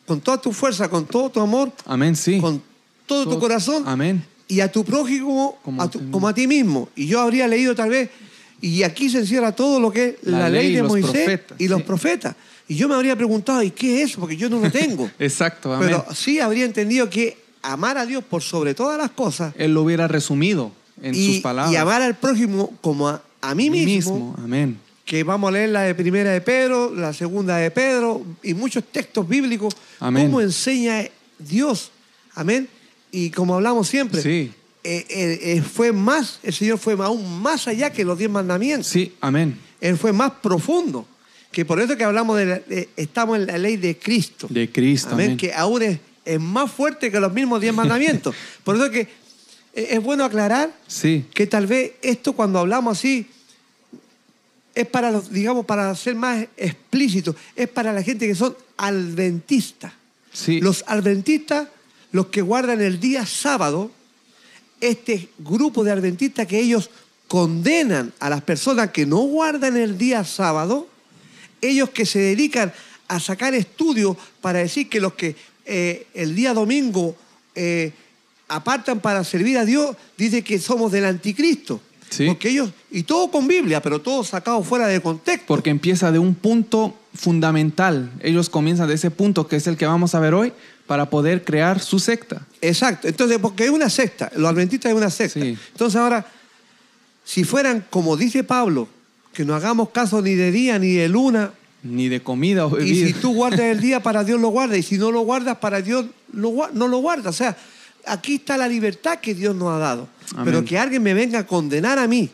con 0.07 0.21
toda 0.21 0.41
tu 0.41 0.53
fuerza, 0.53 0.89
con 0.89 1.05
todo 1.07 1.31
tu 1.31 1.41
amor, 1.41 1.73
Amén, 1.85 2.15
sí. 2.17 2.41
con 2.41 2.63
todo, 3.07 3.29
tu 3.29 3.39
corazón 3.39 3.83
Amén. 3.87 4.25
y 4.49 4.61
a 4.61 4.71
tu 4.71 4.85
prójimo 4.85 5.59
Como 5.65 5.83
a 5.83 5.91
tu- 5.91 5.99
ti 5.99 6.05
mismo. 6.05 6.13
como 6.13 6.29
a 6.29 6.35
ti 6.35 6.47
mismo. 6.47 6.89
Y 6.97 7.07
yo 7.07 7.21
habría 7.21 7.47
leído 7.49 7.75
tal 7.75 7.91
vez, 7.91 8.11
y 8.61 8.83
aquí 8.85 9.11
se 9.11 9.19
encierra 9.19 9.53
todo 9.53 9.79
lo 9.81 9.91
que 9.93 10.09
es 10.09 10.15
la, 10.23 10.39
La 10.41 10.49
ley, 10.51 10.75
de 10.75 10.83
Moisés 10.83 11.11
profetas, 11.11 11.61
y 11.61 11.69
los 11.69 11.83
profetas. 11.83 12.35
Y 12.69 12.75
yo 12.77 12.89
me 12.89 12.95
habría 12.95 13.15
preguntado, 13.15 13.63
¿y 13.63 13.71
qué 13.71 14.03
es 14.03 14.11
eso? 14.11 14.21
Porque 14.21 14.37
yo 14.37 14.49
no 14.51 14.59
lo 14.61 14.71
tengo. 14.71 15.09
Exacto, 15.19 15.73
amén. 15.73 15.89
Pero 15.89 16.07
sí 16.15 16.41
habría 16.41 16.65
entendido 16.65 17.09
que 17.11 17.37
amar 17.63 17.99
a 17.99 18.07
Dios 18.07 18.25
por 18.25 18.43
sobre 18.43 18.75
todas 18.75 18.97
las 18.99 19.11
cosas 19.11 19.53
Él 19.59 19.75
lo 19.75 19.83
hubiera 19.83 20.07
resumido 20.09 20.71
en 21.03 21.15
y, 21.15 21.35
sus 21.35 21.43
palabras. 21.43 21.73
y 21.73 21.77
amar 21.77 22.01
al 22.03 22.15
prójimo 22.17 22.73
como 22.81 23.09
a, 23.09 23.23
a 23.41 23.55
mí 23.55 23.69
A 23.69 23.71
mí 23.71 23.85
mismo, 23.85 24.35
Amén. 24.43 24.79
Que 25.07 25.23
vamos 25.25 25.49
a 25.49 25.53
leer 25.53 25.71
la 25.71 25.83
de 25.83 25.95
primera 25.95 26.31
de 26.33 26.41
Pedro, 26.43 26.93
la 26.95 27.13
segunda 27.15 27.57
de 27.57 27.71
Pedro 27.71 28.23
y 28.43 28.53
muchos 28.53 28.85
textos 28.85 29.27
bíblicos, 29.27 29.75
Amén. 30.01 30.27
cómo 30.27 30.41
enseña 30.43 31.05
Dios. 31.39 31.91
Amén. 32.35 32.69
Y 33.13 33.31
como 33.31 33.55
hablamos 33.55 33.89
siempre, 33.89 34.21
Sí. 34.21 34.53
eh, 34.85 35.07
eh, 35.09 35.39
eh, 35.43 35.63
fue 35.63 35.93
más, 35.93 36.41
el 36.43 36.53
Señor 36.53 36.79
fue 36.79 36.95
aún 36.95 37.41
más 37.41 37.69
allá 37.69 37.91
que 37.91 38.05
los 38.05 38.19
diez 38.19 38.29
mandamientos. 38.31 38.89
Sí, 38.89 39.15
amén. 39.21 39.59
Él 39.81 39.97
fue 39.97 40.13
más 40.13 40.33
profundo. 40.43 41.07
Que 41.53 41.65
por 41.65 41.81
eso 41.81 41.97
que 41.97 42.05
hablamos 42.05 42.37
de, 42.37 42.45
la- 42.47 42.59
de- 42.59 42.89
estamos 42.97 43.39
en 43.39 43.47
la 43.47 43.57
ley 43.57 43.77
de 43.79 43.97
Cristo. 43.97 44.47
De 44.51 44.71
Cristo. 44.71 45.11
Amén. 45.13 45.27
Amén. 45.27 45.37
Que 45.39 45.55
aún 45.55 45.83
es, 45.83 45.99
es 46.25 46.41
más 46.41 46.71
fuerte 46.71 47.11
que 47.13 47.21
los 47.21 47.33
mismos 47.33 47.61
diez 47.61 47.73
mandamientos. 47.73 48.35
por 48.65 48.75
eso 48.77 48.91
que 48.91 49.07
es 49.73 50.03
bueno 50.03 50.25
aclarar 50.25 50.71
Sí, 50.89 51.25
que 51.33 51.47
tal 51.47 51.67
vez 51.67 51.93
esto 52.03 52.33
cuando 52.33 52.59
hablamos 52.59 52.99
así 52.99 53.27
es 54.77 54.87
para 54.87 55.11
los, 55.11 55.33
digamos, 55.33 55.65
para 55.65 55.93
ser 55.95 56.15
más 56.15 56.47
explícito, 56.55 57.35
es 57.57 57.67
para 57.67 57.95
la 57.95 58.03
gente 58.03 58.27
que 58.27 58.35
son 58.35 58.55
adventistas. 58.77 59.93
sí. 60.33 60.61
Los 60.61 60.85
adventistas, 60.87 61.69
los 62.13 62.27
que 62.27 62.43
guardan 62.43 62.83
el 62.83 63.01
día 63.01 63.25
sábado, 63.25 63.91
este 64.83 65.31
grupo 65.39 65.83
de 65.83 65.93
adventistas 65.93 66.47
que 66.47 66.61
ellos 66.61 66.91
condenan 67.27 68.13
a 68.21 68.29
las 68.29 68.43
personas 68.43 68.91
que 68.91 69.07
no 69.07 69.21
guardan 69.21 69.79
el 69.79 69.97
día 69.97 70.25
sábado, 70.25 70.87
ellos 71.63 71.89
que 71.89 72.05
se 72.05 72.19
dedican 72.19 72.71
a 73.09 73.19
sacar 73.19 73.55
estudios 73.55 74.19
para 74.43 74.59
decir 74.59 74.91
que 74.91 75.01
los 75.01 75.15
que 75.15 75.37
eh, 75.65 76.07
el 76.13 76.37
día 76.37 76.53
domingo 76.53 77.17
eh, 77.55 77.93
apartan 78.49 79.01
para 79.01 79.25
servir 79.25 79.57
a 79.57 79.65
Dios, 79.65 79.97
dice 80.19 80.45
que 80.45 80.59
somos 80.59 80.93
del 80.93 81.07
anticristo. 81.07 81.81
Sí. 82.09 82.27
Porque 82.27 82.51
ellos, 82.51 82.71
y 82.91 83.03
todo 83.03 83.31
con 83.31 83.49
Biblia, 83.49 83.83
pero 83.83 84.01
todo 84.01 84.23
sacado 84.25 84.63
fuera 84.63 84.87
de 84.87 85.01
contexto. 85.01 85.45
Porque 85.47 85.71
empieza 85.71 86.13
de 86.13 86.19
un 86.19 86.35
punto 86.35 86.95
fundamental. 87.15 88.13
Ellos 88.21 88.49
comienzan 88.49 88.89
de 88.89 88.95
ese 88.95 89.11
punto 89.11 89.49
que 89.49 89.57
es 89.57 89.67
el 89.67 89.77
que 89.77 89.87
vamos 89.87 90.15
a 90.15 90.21
ver 90.21 90.35
hoy 90.35 90.53
para 90.87 91.11
poder 91.11 91.45
crear 91.45 91.81
su 91.81 91.99
secta. 91.99 92.47
Exacto. 92.61 93.09
Entonces, 93.09 93.39
porque 93.39 93.65
es 93.65 93.71
una 93.71 93.91
secta. 93.91 94.31
Los 94.37 94.49
adventistas 94.51 94.91
es 94.93 94.97
una 94.97 95.11
secta. 95.11 95.41
Sí. 95.41 95.59
Entonces, 95.73 96.01
ahora, 96.01 96.27
si 97.25 97.43
fueran, 97.45 97.85
como 97.91 98.17
dice 98.17 98.45
Pablo, 98.45 98.89
que 99.33 99.45
no 99.45 99.55
hagamos 99.55 99.91
caso 99.91 100.23
ni 100.23 100.35
de 100.35 100.51
día 100.53 100.79
ni 100.79 100.93
de 100.93 101.09
luna, 101.09 101.51
Ni 101.83 102.09
de 102.09 102.23
comida 102.23 102.67
o 102.67 102.81
y 102.81 102.95
si 102.95 103.01
bebida. 103.03 103.21
tú 103.21 103.35
guardas 103.35 103.61
el 103.61 103.81
día, 103.81 104.01
para 104.03 104.23
Dios 104.25 104.41
lo 104.41 104.49
guarda, 104.49 104.77
y 104.77 104.83
si 104.83 104.97
no 104.97 105.11
lo 105.11 105.21
guardas, 105.23 105.57
para 105.59 105.83
Dios 105.83 106.07
no 106.33 106.89
lo 106.89 106.99
guarda. 106.99 107.31
O 107.31 107.33
sea, 107.33 107.57
aquí 108.07 108.37
está 108.37 108.57
la 108.57 108.69
libertad 108.69 109.19
que 109.19 109.35
Dios 109.35 109.55
nos 109.55 109.71
ha 109.75 109.79
dado. 109.79 110.09
Amén. 110.33 110.45
Pero 110.47 110.65
que 110.65 110.79
alguien 110.79 111.03
me 111.03 111.15
venga 111.15 111.41
a 111.41 111.47
condenar 111.47 111.99
a 111.99 112.07
mí 112.09 112.31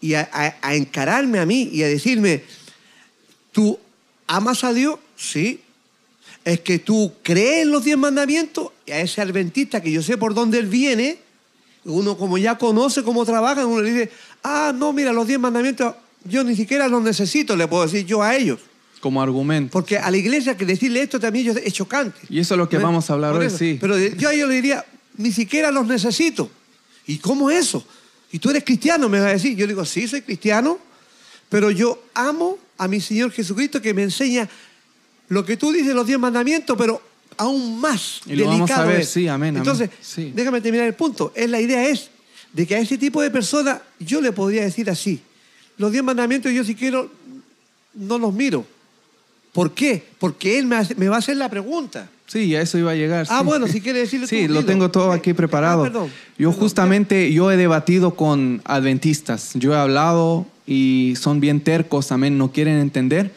y 0.00 0.14
a, 0.14 0.28
a- 0.32 0.54
a 0.62 0.74
encararme 0.74 1.38
a 1.38 1.46
mí 1.46 1.68
y 1.72 1.82
a 1.82 1.88
decirme, 1.88 2.42
¿tú 3.52 3.78
amas 4.26 4.64
a 4.64 4.72
Dios? 4.72 4.98
Sí. 5.16 5.60
Es 6.44 6.60
que 6.60 6.78
tú 6.78 7.12
crees 7.22 7.62
en 7.62 7.70
los 7.70 7.84
diez 7.84 7.96
mandamientos 7.96 8.68
y 8.86 8.92
a 8.92 9.00
ese 9.00 9.20
adventista 9.22 9.80
que 9.80 9.90
yo 9.90 10.02
sé 10.02 10.18
por 10.18 10.34
dónde 10.34 10.58
él 10.58 10.66
viene, 10.66 11.18
uno 11.84 12.16
como 12.18 12.36
ya 12.38 12.58
conoce 12.58 13.02
cómo 13.02 13.24
trabajan, 13.24 13.64
uno 13.66 13.80
le 13.80 13.92
dice, 13.92 14.10
ah, 14.42 14.72
no, 14.74 14.92
mira, 14.92 15.12
los 15.12 15.26
diez 15.26 15.38
mandamientos 15.40 15.94
yo 16.26 16.42
ni 16.44 16.54
siquiera 16.56 16.88
los 16.88 17.02
necesito, 17.02 17.56
le 17.56 17.66
puedo 17.68 17.84
decir 17.84 18.04
yo 18.06 18.22
a 18.22 18.34
ellos. 18.36 18.58
Como 19.00 19.22
argumento. 19.22 19.70
Porque 19.72 19.98
a 19.98 20.10
la 20.10 20.16
iglesia 20.16 20.56
que 20.56 20.64
decirle 20.64 21.02
esto 21.02 21.20
también 21.20 21.54
es 21.62 21.72
chocante. 21.74 22.18
Y 22.30 22.40
eso 22.40 22.54
es 22.54 22.58
lo 22.58 22.68
que 22.68 22.78
vamos 22.78 23.08
a 23.10 23.12
hablar 23.12 23.34
hoy, 23.34 23.46
eso. 23.46 23.58
sí. 23.58 23.76
Pero 23.80 23.98
yo 23.98 24.28
a 24.30 24.32
ellos 24.34 24.48
le 24.48 24.54
diría, 24.54 24.84
ni 25.18 25.32
siquiera 25.32 25.70
los 25.70 25.86
necesito. 25.86 26.50
¿Y 27.06 27.18
cómo 27.18 27.50
es 27.50 27.66
eso? 27.68 27.84
¿Y 28.32 28.38
tú 28.38 28.50
eres 28.50 28.64
cristiano? 28.64 29.08
Me 29.08 29.20
va 29.20 29.28
a 29.28 29.32
decir. 29.32 29.56
Yo 29.56 29.66
digo, 29.66 29.84
sí, 29.84 30.08
soy 30.08 30.22
cristiano, 30.22 30.78
pero 31.48 31.70
yo 31.70 32.02
amo 32.14 32.58
a 32.78 32.88
mi 32.88 33.00
Señor 33.00 33.30
Jesucristo 33.30 33.80
que 33.80 33.94
me 33.94 34.02
enseña 34.02 34.48
lo 35.28 35.44
que 35.44 35.56
tú 35.56 35.72
dices, 35.72 35.94
los 35.94 36.06
diez 36.06 36.18
mandamientos, 36.18 36.76
pero 36.76 37.00
aún 37.36 37.80
más 37.80 38.20
Y 38.26 38.34
lo 38.36 38.46
vamos 38.46 38.60
a 38.62 38.64
delicado 38.64 38.88
ver, 38.88 39.00
es. 39.00 39.08
sí, 39.08 39.28
amén, 39.28 39.50
amén. 39.50 39.56
Entonces, 39.58 39.90
Sí. 40.00 40.32
déjame 40.34 40.60
terminar 40.60 40.86
el 40.86 40.94
punto. 40.94 41.32
Es 41.34 41.48
la 41.50 41.60
idea 41.60 41.86
es 41.88 42.10
de 42.52 42.66
que 42.66 42.74
a 42.76 42.78
ese 42.78 42.98
tipo 42.98 43.20
de 43.22 43.30
personas 43.30 43.80
yo 43.98 44.20
le 44.20 44.32
podría 44.32 44.62
decir 44.62 44.88
así. 44.90 45.20
Los 45.76 45.90
diez 45.92 46.04
mandamientos 46.04 46.52
yo 46.52 46.62
si 46.64 46.74
quiero 46.74 47.10
no 47.94 48.18
los 48.18 48.32
miro. 48.32 48.66
¿Por 49.52 49.72
qué? 49.72 50.04
Porque 50.18 50.58
él 50.58 50.66
me, 50.66 50.76
hace- 50.76 50.94
me 50.96 51.08
va 51.08 51.16
a 51.16 51.18
hacer 51.20 51.36
la 51.36 51.48
pregunta. 51.48 52.08
Sí, 52.26 52.54
a 52.56 52.62
eso 52.62 52.78
iba 52.78 52.92
a 52.92 52.94
llegar. 52.94 53.26
Ah, 53.28 53.40
sí. 53.40 53.44
bueno, 53.46 53.66
si 53.68 53.80
quiere 53.80 54.00
decirlo 54.00 54.26
Sí, 54.26 54.48
lo 54.48 54.64
tengo 54.64 54.90
todo 54.90 55.08
Ok. 55.10 55.16
aquí 55.16 55.32
preparado. 55.34 55.82
Ah, 55.82 55.86
perdón. 55.86 56.08
Yo 56.38 56.48
Perdón. 56.50 56.60
justamente, 56.60 57.32
yo 57.32 57.50
he 57.52 57.56
debatido 57.56 58.14
con 58.14 58.62
adventistas. 58.64 59.50
Yo 59.54 59.72
he 59.74 59.76
hablado 59.76 60.46
y 60.66 61.14
son 61.20 61.40
bien 61.40 61.60
tercos, 61.60 62.10
amén, 62.12 62.38
no 62.38 62.50
quieren 62.50 62.78
entender. 62.78 63.32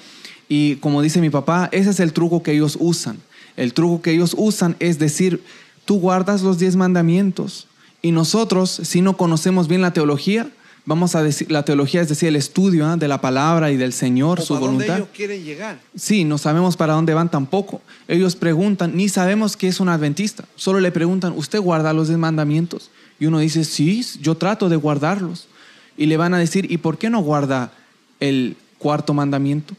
Y 0.49 0.75
como 0.77 1.01
dice 1.01 1.19
mi 1.19 1.29
papá, 1.29 1.67
ese 1.73 1.89
es 1.89 1.99
el 1.99 2.13
truco 2.13 2.41
que 2.43 2.53
ellos 2.53 2.77
usan. 2.79 3.17
El 3.57 3.73
truco 3.73 4.01
que 4.01 4.11
ellos 4.11 4.33
usan 4.37 4.75
es 4.79 4.99
decir, 4.99 5.43
tú 5.85 5.99
guardas 5.99 6.41
los 6.41 6.57
diez 6.57 6.75
mandamientos. 6.77 7.67
Y 8.01 8.11
nosotros, 8.11 8.69
si 8.83 9.01
no 9.01 9.17
conocemos 9.17 9.67
bien 9.67 9.81
la 9.81 9.91
teología, 9.91 10.49
vamos 10.87 11.15
a 11.15 11.21
decir, 11.21 11.51
la 11.51 11.63
teología 11.63 12.01
es 12.01 12.07
decir, 12.07 12.29
el 12.29 12.37
estudio 12.37 12.87
¿ah? 12.87 12.95
de 12.95 13.09
la 13.09 13.19
palabra 13.19 13.71
y 13.71 13.77
del 13.77 13.91
Señor, 13.91 14.39
O 14.39 14.41
su 14.41 14.53
para 14.53 14.67
dónde 14.67 14.85
voluntad. 14.85 14.97
ellos 14.97 15.09
quieren 15.13 15.43
llegar. 15.43 15.79
Sí, 15.95 16.23
no 16.23 16.37
sabemos 16.37 16.77
para 16.77 16.93
dónde 16.93 17.13
van 17.13 17.29
tampoco. 17.29 17.81
Ellos 18.07 18.37
preguntan, 18.37 18.95
ni 18.95 19.09
sabemos 19.09 19.57
que 19.57 19.67
es 19.67 19.81
un 19.81 19.89
adventista. 19.89 20.45
Solo 20.55 20.79
le 20.79 20.91
preguntan, 20.93 21.33
¿usted 21.35 21.59
guarda 21.59 21.91
los 21.91 22.09
mandamientos? 22.11 22.89
Y 23.19 23.25
uno 23.25 23.39
dice, 23.39 23.65
sí, 23.65 24.01
yo 24.21 24.35
trato 24.35 24.69
de 24.69 24.77
guardarlos. 24.77 25.49
Y 25.97 26.05
le 26.05 26.15
van 26.15 26.33
a 26.33 26.37
decir, 26.37 26.71
¿y 26.71 26.77
por 26.77 26.97
qué 26.97 27.09
no 27.09 27.19
guarda 27.19 27.73
el 28.21 28.55
cuarto 28.77 29.13
mandamiento? 29.13 29.75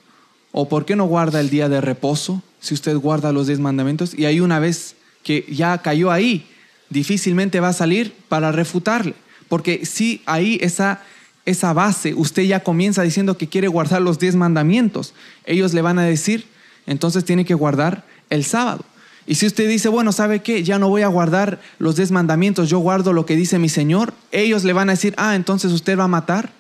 ¿O 0.52 0.68
por 0.68 0.84
qué 0.84 0.94
no 0.94 1.06
guarda 1.06 1.40
el 1.40 1.48
día 1.48 1.70
de 1.70 1.80
reposo 1.80 2.42
si 2.60 2.74
usted 2.74 2.96
guarda 2.98 3.32
los 3.32 3.46
diez 3.46 3.60
mandamientos? 3.60 4.12
Y 4.12 4.26
hay 4.26 4.40
una 4.40 4.58
vez 4.58 4.94
que 5.22 5.46
ya 5.48 5.78
cayó 5.78 6.10
ahí, 6.10 6.46
difícilmente 6.90 7.60
va 7.60 7.68
a 7.68 7.72
salir 7.72 8.12
para 8.28 8.52
refutarle. 8.52 9.14
Porque 9.48 9.86
si 9.86 10.22
ahí 10.26 10.58
esa, 10.60 11.02
esa 11.44 11.72
base, 11.72 12.14
usted 12.14 12.42
ya 12.42 12.60
comienza 12.60 13.02
diciendo 13.02 13.38
que 13.38 13.48
quiere 13.48 13.68
guardar 13.68 14.02
los 14.02 14.18
diez 14.18 14.36
mandamientos, 14.36 15.14
ellos 15.44 15.74
le 15.74 15.82
van 15.82 15.98
a 15.98 16.04
decir, 16.04 16.46
entonces 16.86 17.24
tiene 17.24 17.44
que 17.44 17.54
guardar 17.54 18.04
el 18.30 18.44
sábado. 18.44 18.84
Y 19.26 19.34
si 19.34 19.46
usted 19.46 19.68
dice, 19.68 19.88
bueno, 19.88 20.12
¿sabe 20.12 20.40
qué? 20.40 20.62
Ya 20.62 20.78
no 20.78 20.88
voy 20.88 21.02
a 21.02 21.08
guardar 21.08 21.60
los 21.78 21.96
diez 21.96 22.10
mandamientos, 22.10 22.70
yo 22.70 22.78
guardo 22.78 23.12
lo 23.12 23.26
que 23.26 23.36
dice 23.36 23.58
mi 23.58 23.68
Señor, 23.68 24.14
ellos 24.32 24.64
le 24.64 24.72
van 24.72 24.88
a 24.88 24.92
decir, 24.92 25.14
ah, 25.18 25.34
entonces 25.34 25.72
usted 25.72 25.98
va 25.98 26.04
a 26.04 26.08
matar, 26.08 26.50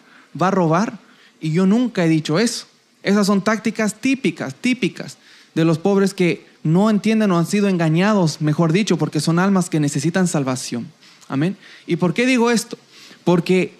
va 0.40 0.48
a 0.48 0.50
robar. 0.50 0.98
Y 1.40 1.52
yo 1.52 1.66
nunca 1.66 2.04
he 2.04 2.08
dicho 2.08 2.38
eso. 2.38 2.66
Esas 3.02 3.26
son 3.26 3.42
tácticas 3.42 3.94
típicas, 3.94 4.54
típicas 4.54 5.16
de 5.54 5.64
los 5.64 5.78
pobres 5.78 6.12
que 6.12 6.46
no 6.62 6.90
entienden 6.90 7.30
o 7.30 7.38
han 7.38 7.46
sido 7.46 7.68
engañados, 7.68 8.40
mejor 8.40 8.72
dicho, 8.72 8.98
porque 8.98 9.20
son 9.20 9.38
almas 9.38 9.70
que 9.70 9.80
necesitan 9.80 10.28
salvación. 10.28 10.88
Amén. 11.28 11.56
¿Y 11.86 11.96
por 11.96 12.14
qué 12.14 12.26
digo 12.26 12.50
esto? 12.50 12.78
Porque 13.24 13.74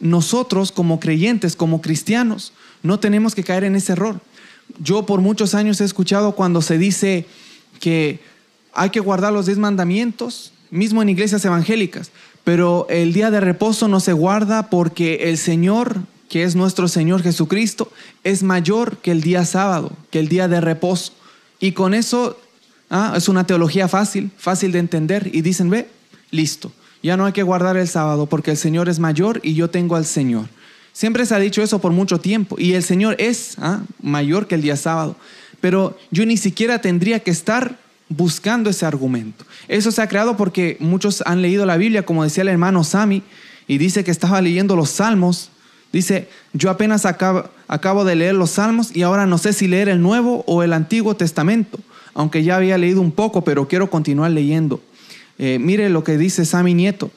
nosotros 0.00 0.72
como 0.72 1.00
creyentes, 1.00 1.56
como 1.56 1.80
cristianos, 1.82 2.52
no 2.82 2.98
tenemos 2.98 3.34
que 3.34 3.44
caer 3.44 3.64
en 3.64 3.76
ese 3.76 3.92
error. 3.92 4.20
Yo 4.78 5.06
por 5.06 5.20
muchos 5.20 5.54
años 5.54 5.80
he 5.80 5.84
escuchado 5.84 6.32
cuando 6.34 6.62
se 6.62 6.78
dice 6.78 7.26
que 7.80 8.20
hay 8.72 8.90
que 8.90 9.00
guardar 9.00 9.32
los 9.32 9.46
diez 9.46 9.58
mandamientos, 9.58 10.52
mismo 10.70 11.02
en 11.02 11.08
iglesias 11.08 11.44
evangélicas, 11.44 12.10
pero 12.44 12.86
el 12.88 13.12
día 13.12 13.30
de 13.30 13.40
reposo 13.40 13.88
no 13.88 14.00
se 14.00 14.12
guarda 14.12 14.70
porque 14.70 15.28
el 15.30 15.38
Señor, 15.38 16.00
que 16.28 16.44
es 16.44 16.56
nuestro 16.56 16.88
Señor 16.88 17.22
Jesucristo, 17.22 17.92
es 18.24 18.42
mayor 18.42 18.98
que 18.98 19.12
el 19.12 19.20
día 19.20 19.44
sábado, 19.44 19.92
que 20.10 20.18
el 20.18 20.28
día 20.28 20.48
de 20.48 20.60
reposo. 20.60 21.12
Y 21.60 21.72
con 21.72 21.94
eso 21.94 22.40
ah, 22.90 23.14
es 23.16 23.28
una 23.28 23.46
teología 23.46 23.86
fácil, 23.86 24.30
fácil 24.36 24.72
de 24.72 24.80
entender. 24.80 25.30
Y 25.32 25.42
dicen, 25.42 25.70
ve, 25.70 25.88
listo, 26.30 26.72
ya 27.02 27.16
no 27.16 27.26
hay 27.26 27.32
que 27.32 27.42
guardar 27.42 27.76
el 27.76 27.88
sábado 27.88 28.26
porque 28.26 28.52
el 28.52 28.56
Señor 28.56 28.88
es 28.88 28.98
mayor 28.98 29.40
y 29.42 29.54
yo 29.54 29.70
tengo 29.70 29.96
al 29.96 30.06
Señor. 30.06 30.46
Siempre 30.92 31.24
se 31.26 31.34
ha 31.34 31.38
dicho 31.38 31.62
eso 31.62 31.80
por 31.80 31.92
mucho 31.92 32.20
tiempo 32.20 32.56
y 32.58 32.74
el 32.74 32.82
Señor 32.82 33.16
es 33.18 33.56
ah, 33.58 33.80
mayor 34.00 34.46
que 34.46 34.54
el 34.54 34.62
día 34.62 34.76
sábado. 34.76 35.16
Pero 35.60 35.96
yo 36.10 36.26
ni 36.26 36.36
siquiera 36.36 36.80
tendría 36.80 37.20
que 37.20 37.30
estar 37.30 37.78
buscando 38.08 38.70
ese 38.70 38.84
argumento. 38.84 39.44
Eso 39.68 39.90
se 39.90 40.02
ha 40.02 40.08
creado 40.08 40.36
porque 40.36 40.76
muchos 40.80 41.22
han 41.26 41.42
leído 41.42 41.66
la 41.66 41.76
Biblia, 41.76 42.04
como 42.04 42.24
decía 42.24 42.42
el 42.42 42.48
hermano 42.48 42.84
Sami, 42.84 43.22
y 43.66 43.78
dice 43.78 44.04
que 44.04 44.10
estaba 44.10 44.42
leyendo 44.42 44.76
los 44.76 44.90
salmos. 44.90 45.50
Dice, 45.92 46.28
yo 46.52 46.70
apenas 46.70 47.06
acabo, 47.06 47.44
acabo 47.68 48.04
de 48.04 48.16
leer 48.16 48.34
los 48.34 48.50
salmos 48.50 48.94
y 48.94 49.02
ahora 49.02 49.26
no 49.26 49.38
sé 49.38 49.52
si 49.52 49.68
leer 49.68 49.88
el 49.88 50.02
Nuevo 50.02 50.42
o 50.46 50.62
el 50.62 50.72
Antiguo 50.72 51.16
Testamento, 51.16 51.78
aunque 52.14 52.42
ya 52.42 52.56
había 52.56 52.78
leído 52.78 53.00
un 53.00 53.12
poco, 53.12 53.44
pero 53.44 53.68
quiero 53.68 53.88
continuar 53.90 54.30
leyendo. 54.30 54.80
Eh, 55.38 55.58
mire 55.58 55.88
lo 55.88 56.04
que 56.04 56.18
dice 56.18 56.44
Sami 56.44 56.74
Nieto. 56.74 57.10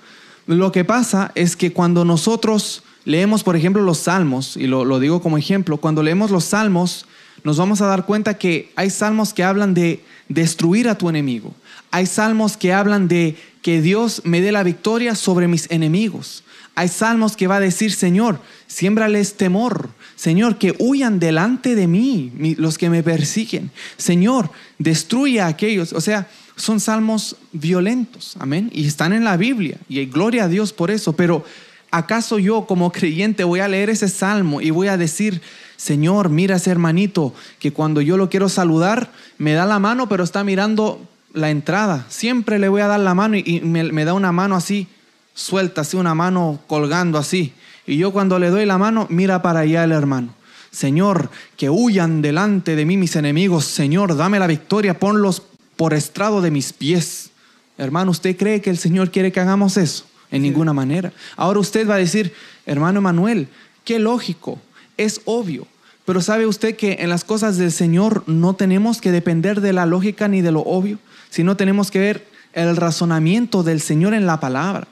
Lo 0.48 0.72
que 0.72 0.86
pasa 0.86 1.32
es 1.36 1.56
que 1.56 1.74
cuando 1.74 2.06
nosotros 2.06 2.84
leemos, 3.04 3.44
por 3.44 3.56
ejemplo, 3.56 3.82
los 3.82 4.00
salmos, 4.00 4.58
y 4.58 4.68
lo, 4.68 5.00
digo 5.00 5.22
como 5.22 5.38
ejemplo, 5.38 5.78
cuando 5.78 6.04
leemos 6.04 6.32
los 6.32 6.46
salmos, 6.46 7.06
nos 7.44 7.58
vamos 7.58 7.82
a 7.82 7.88
dar 7.88 8.06
cuenta 8.06 8.36
que 8.36 8.72
hay 8.76 8.90
salmos 8.90 9.34
que 9.34 9.44
hablan 9.44 9.74
de 9.74 10.04
destruir 10.30 10.90
a 10.90 10.98
tu 10.98 11.10
enemigo. 11.10 11.54
Hay 11.92 12.06
salmos 12.06 12.58
que 12.58 12.74
hablan 12.74 13.08
de 13.08 13.38
que 13.62 13.82
Dios 13.82 14.22
me 14.24 14.42
dé 14.42 14.52
la 14.52 14.64
victoria 14.64 15.16
sobre 15.16 15.48
mis 15.48 15.70
enemigos. 15.72 16.44
Hay 16.76 16.90
salmos 16.90 17.38
que 17.38 17.48
va 17.48 17.58
a 17.58 17.62
decir, 17.62 17.94
Señor, 17.94 18.40
siémbrales 18.68 19.36
temor. 19.36 19.90
Señor, 20.16 20.58
que 20.58 20.76
huyan 20.78 21.20
delante 21.20 21.74
de 21.74 21.88
mí 21.88 22.56
los 22.58 22.78
que 22.78 22.90
me 22.90 23.02
persiguen. 23.02 23.72
Señor, 23.98 24.50
destruye 24.78 25.40
a 25.40 25.48
aquellos. 25.48 25.94
O 25.94 26.02
sea, 26.02 26.28
son 26.56 26.80
salmos 26.80 27.36
violentos. 27.52 28.36
Amén. 28.40 28.70
Y 28.74 28.88
están 28.88 29.14
en 29.14 29.24
la 29.24 29.38
Biblia. 29.38 29.78
Y 29.90 30.06
gloria 30.06 30.46
a 30.46 30.48
Dios 30.48 30.74
por 30.74 30.92
eso. 30.92 31.14
Pero 31.14 31.44
¿acaso 31.92 32.40
yo 32.40 32.66
como 32.66 32.92
creyente 32.92 33.44
voy 33.44 33.60
a 33.60 33.68
leer 33.68 33.90
ese 33.90 34.08
salmo 34.08 34.62
y 34.62 34.70
voy 34.70 34.88
a 34.88 34.98
decir, 34.98 35.42
Señor, 35.78 36.30
mira 36.30 36.56
ese 36.56 36.72
hermanito 36.72 37.34
que 37.60 37.72
cuando 37.72 38.02
yo 38.02 38.18
lo 38.18 38.30
quiero 38.30 38.50
saludar, 38.50 39.12
me 39.38 39.54
da 39.54 39.66
la 39.66 39.80
mano, 39.80 40.08
pero 40.08 40.24
está 40.24 40.44
mirando 40.44 41.02
la 41.34 41.50
entrada. 41.50 42.06
Siempre 42.10 42.60
le 42.60 42.70
voy 42.70 42.82
a 42.82 42.88
dar 42.88 43.00
la 43.02 43.14
mano 43.14 43.36
y, 43.36 43.62
me, 43.62 44.06
da 44.06 44.14
una 44.14 44.32
mano 44.32 44.56
así, 44.56 44.88
suelta, 45.34 45.82
así 45.82 45.98
una 45.98 46.16
mano 46.16 46.60
colgando 46.68 47.18
así. 47.18 47.54
Y 47.86 47.98
yo 47.98 48.12
cuando 48.12 48.40
le 48.40 48.50
doy 48.50 48.66
la 48.66 48.78
mano, 48.78 49.08
mira 49.10 49.42
para 49.42 49.62
allá 49.62 49.84
el 49.84 49.92
hermano. 49.92 50.34
Señor, 50.72 51.30
que 51.56 51.70
huyan 51.70 52.22
delante 52.22 52.76
de 52.76 52.86
mí 52.86 52.98
mis 52.98 53.16
enemigos. 53.16 53.66
Señor, 53.66 54.16
dame 54.16 54.40
la 54.40 54.48
victoria, 54.48 55.00
ponlos 55.00 55.44
por 55.76 55.94
estrado 55.94 56.42
de 56.42 56.52
mis 56.52 56.74
pies. 56.74 57.32
Hermano, 57.78 58.12
¿usted 58.12 58.36
cree 58.38 58.62
que 58.62 58.70
el 58.70 58.78
Señor 58.78 59.12
quiere 59.12 59.32
que 59.32 59.40
hagamos 59.40 59.78
eso? 59.78 60.06
en 60.32 60.42
ninguna 60.42 60.74
manera. 60.74 61.14
Ahora 61.36 61.60
usted 61.60 61.90
va 61.90 61.96
a 61.96 62.00
decir, 62.00 62.34
hermano 62.66 63.02
Manuel, 63.02 63.48
qué 63.84 64.00
lógico, 64.00 64.60
es 64.98 65.22
obvio. 65.26 65.68
Pero 66.06 66.22
sabe 66.22 66.46
usted 66.46 66.76
que 66.76 66.98
en 67.00 67.10
las 67.10 67.24
cosas 67.24 67.58
del 67.58 67.72
Señor 67.72 68.24
no 68.28 68.54
tenemos 68.56 69.02
que 69.02 69.12
depender 69.12 69.62
de 69.62 69.74
la 69.74 69.86
lógica 69.86 70.28
ni 70.28 70.42
de 70.42 70.52
lo 70.52 70.62
obvio, 70.62 71.00
sino 71.30 71.58
tenemos 71.58 71.90
que 71.90 72.00
ver 72.00 72.28
el 72.54 72.76
razonamiento 72.76 73.64
del 73.64 73.82
Señor 73.82 74.14
en 74.14 74.28
la 74.28 74.40
palabra, 74.40 74.88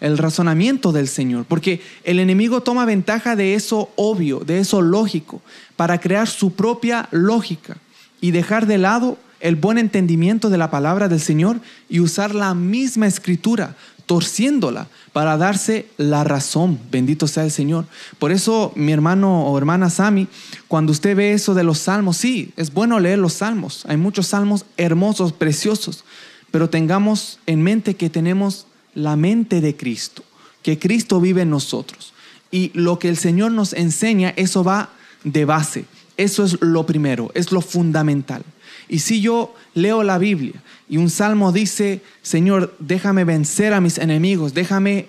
el 0.00 0.18
razonamiento 0.18 0.92
del 0.92 1.08
Señor, 1.08 1.46
porque 1.46 1.80
el 2.04 2.20
enemigo 2.20 2.62
toma 2.62 2.84
ventaja 2.84 3.34
de 3.34 3.54
eso 3.54 3.90
obvio, 3.96 4.40
de 4.40 4.60
eso 4.60 4.82
lógico, 4.82 5.42
para 5.76 5.98
crear 5.98 6.28
su 6.28 6.52
propia 6.52 7.08
lógica 7.10 7.76
y 8.20 8.30
dejar 8.30 8.66
de 8.66 8.78
lado 8.78 9.18
el 9.42 9.56
buen 9.56 9.76
entendimiento 9.76 10.48
de 10.48 10.56
la 10.56 10.70
palabra 10.70 11.08
del 11.08 11.20
Señor 11.20 11.60
y 11.88 12.00
usar 12.00 12.34
la 12.34 12.54
misma 12.54 13.06
escritura 13.06 13.76
torciéndola 14.06 14.88
para 15.12 15.36
darse 15.36 15.86
la 15.96 16.24
razón. 16.24 16.78
Bendito 16.90 17.26
sea 17.26 17.44
el 17.44 17.50
Señor. 17.50 17.84
Por 18.18 18.30
eso, 18.30 18.72
mi 18.76 18.92
hermano 18.92 19.46
o 19.46 19.58
hermana 19.58 19.90
Sami, 19.90 20.28
cuando 20.68 20.92
usted 20.92 21.16
ve 21.16 21.32
eso 21.32 21.54
de 21.54 21.64
los 21.64 21.78
salmos, 21.78 22.16
sí, 22.16 22.52
es 22.56 22.72
bueno 22.72 23.00
leer 23.00 23.18
los 23.18 23.34
salmos. 23.34 23.84
Hay 23.88 23.96
muchos 23.96 24.28
salmos 24.28 24.64
hermosos, 24.76 25.32
preciosos, 25.32 26.04
pero 26.50 26.70
tengamos 26.70 27.40
en 27.46 27.62
mente 27.62 27.96
que 27.96 28.10
tenemos 28.10 28.66
la 28.94 29.16
mente 29.16 29.60
de 29.60 29.76
Cristo, 29.76 30.22
que 30.62 30.78
Cristo 30.78 31.20
vive 31.20 31.42
en 31.42 31.50
nosotros. 31.50 32.12
Y 32.50 32.70
lo 32.74 32.98
que 32.98 33.08
el 33.08 33.16
Señor 33.16 33.50
nos 33.52 33.72
enseña, 33.72 34.34
eso 34.36 34.62
va 34.62 34.90
de 35.24 35.44
base. 35.44 35.84
Eso 36.22 36.44
es 36.44 36.60
lo 36.60 36.86
primero, 36.86 37.32
es 37.34 37.50
lo 37.50 37.60
fundamental. 37.60 38.44
Y 38.88 39.00
si 39.00 39.20
yo 39.20 39.56
leo 39.74 40.04
la 40.04 40.18
Biblia 40.18 40.54
y 40.88 40.98
un 40.98 41.10
salmo 41.10 41.50
dice, 41.50 42.00
Señor, 42.22 42.76
déjame 42.78 43.24
vencer 43.24 43.74
a 43.74 43.80
mis 43.80 43.98
enemigos, 43.98 44.54
déjame 44.54 45.06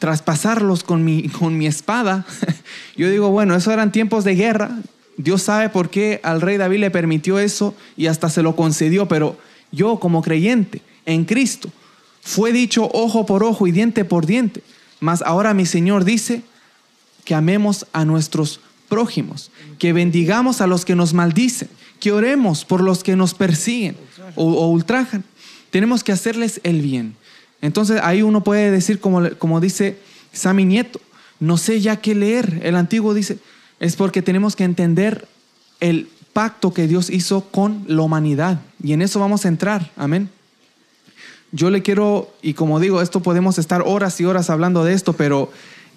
traspasarlos 0.00 0.82
con 0.82 1.04
mi, 1.04 1.28
con 1.28 1.56
mi 1.56 1.68
espada, 1.68 2.26
yo 2.96 3.08
digo, 3.08 3.30
bueno, 3.30 3.54
eso 3.54 3.70
eran 3.72 3.92
tiempos 3.92 4.24
de 4.24 4.34
guerra, 4.34 4.76
Dios 5.16 5.42
sabe 5.42 5.68
por 5.68 5.88
qué 5.88 6.18
al 6.24 6.40
rey 6.40 6.56
David 6.56 6.80
le 6.80 6.90
permitió 6.90 7.38
eso 7.38 7.72
y 7.96 8.08
hasta 8.08 8.28
se 8.28 8.42
lo 8.42 8.56
concedió, 8.56 9.06
pero 9.06 9.38
yo 9.70 10.00
como 10.00 10.20
creyente 10.20 10.82
en 11.04 11.26
Cristo, 11.26 11.70
fue 12.22 12.50
dicho 12.50 12.90
ojo 12.92 13.24
por 13.24 13.44
ojo 13.44 13.68
y 13.68 13.72
diente 13.72 14.04
por 14.04 14.26
diente, 14.26 14.64
mas 14.98 15.22
ahora 15.22 15.54
mi 15.54 15.64
Señor 15.64 16.04
dice 16.04 16.42
que 17.24 17.36
amemos 17.36 17.86
a 17.92 18.04
nuestros 18.04 18.60
prójimos, 18.88 19.50
que 19.78 19.92
bendigamos 19.92 20.60
a 20.60 20.66
los 20.66 20.84
que 20.84 20.94
nos 20.94 21.14
maldicen, 21.14 21.68
que 22.00 22.12
oremos 22.12 22.64
por 22.64 22.82
los 22.82 23.02
que 23.02 23.16
nos 23.16 23.34
persiguen 23.34 23.96
o, 24.34 24.68
ultrajan. 24.68 25.24
Tenemos 25.70 26.04
que 26.04 26.12
hacerles 26.12 26.60
el 26.62 26.80
bien. 26.80 27.16
Entonces 27.62 28.00
ahí 28.02 28.22
uno 28.22 28.42
puede 28.42 28.70
decir, 28.70 29.00
como, 29.00 29.30
como 29.38 29.60
dice 29.60 29.98
Sami 30.32 30.64
Nieto, 30.64 31.00
no 31.40 31.56
sé 31.56 31.80
ya 31.80 31.96
qué 31.96 32.14
leer. 32.14 32.60
El 32.62 32.76
antiguo 32.76 33.14
dice, 33.14 33.38
es 33.80 33.96
porque 33.96 34.22
tenemos 34.22 34.56
que 34.56 34.64
entender 34.64 35.26
el 35.80 36.08
pacto 36.32 36.72
que 36.72 36.86
Dios 36.86 37.10
hizo 37.10 37.42
con 37.42 37.84
la 37.88 38.02
humanidad. 38.02 38.60
Y 38.82 38.92
en 38.92 39.02
eso 39.02 39.20
vamos 39.20 39.44
a 39.44 39.48
entrar. 39.48 39.90
Amén. 39.96 40.30
Yo 41.52 41.70
le 41.70 41.82
quiero, 41.82 42.34
y 42.42 42.54
como 42.54 42.80
digo, 42.80 43.00
esto 43.00 43.20
podemos 43.20 43.58
estar 43.58 43.82
horas 43.86 44.20
y 44.20 44.24
horas 44.24 44.50
hablando 44.50 44.84
de 44.84 44.92
esto, 44.92 45.14
pero 45.14 45.50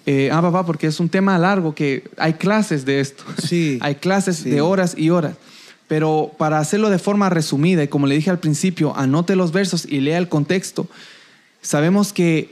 eh, 0.06 0.30
ah, 0.32 0.40
papá, 0.42 0.64
porque 0.64 0.86
es 0.86 1.00
un 1.00 1.08
tema 1.08 1.38
largo 1.38 1.74
que 1.74 2.04
hay 2.16 2.34
clases 2.34 2.84
de 2.84 3.00
esto. 3.00 3.24
Sí. 3.42 3.78
hay 3.82 3.96
clases 3.96 4.44
de 4.44 4.60
horas 4.60 4.94
y 4.96 5.10
horas. 5.10 5.36
Pero 5.88 6.32
para 6.38 6.58
hacerlo 6.58 6.88
de 6.90 6.98
forma 6.98 7.28
resumida, 7.30 7.82
y 7.82 7.88
como 7.88 8.06
le 8.06 8.14
dije 8.14 8.30
al 8.30 8.38
principio, 8.38 8.96
anote 8.96 9.36
los 9.36 9.52
versos 9.52 9.84
y 9.84 10.00
lea 10.00 10.18
el 10.18 10.28
contexto, 10.28 10.88
sabemos 11.62 12.12
que 12.12 12.50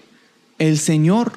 el 0.59 0.79
Señor 0.79 1.33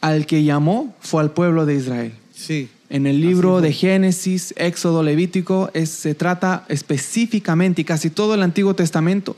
al 0.00 0.26
que 0.26 0.44
llamó 0.44 0.94
fue 1.00 1.22
al 1.22 1.30
pueblo 1.30 1.66
de 1.66 1.74
Israel. 1.74 2.12
Sí. 2.34 2.68
En 2.88 3.06
el 3.06 3.20
libro 3.20 3.60
de 3.60 3.72
Génesis, 3.72 4.52
Éxodo, 4.56 5.02
Levítico, 5.02 5.70
se 5.84 6.14
trata 6.14 6.64
específicamente 6.68 7.82
y 7.82 7.84
casi 7.84 8.10
todo 8.10 8.34
el 8.34 8.42
Antiguo 8.42 8.74
Testamento 8.74 9.36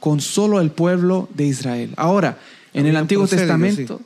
con 0.00 0.20
solo 0.20 0.60
el 0.60 0.70
pueblo 0.70 1.28
de 1.34 1.46
Israel. 1.46 1.92
Ahora, 1.96 2.38
en 2.72 2.86
el 2.86 2.96
Antiguo 2.96 3.26
Testamento, 3.26 4.00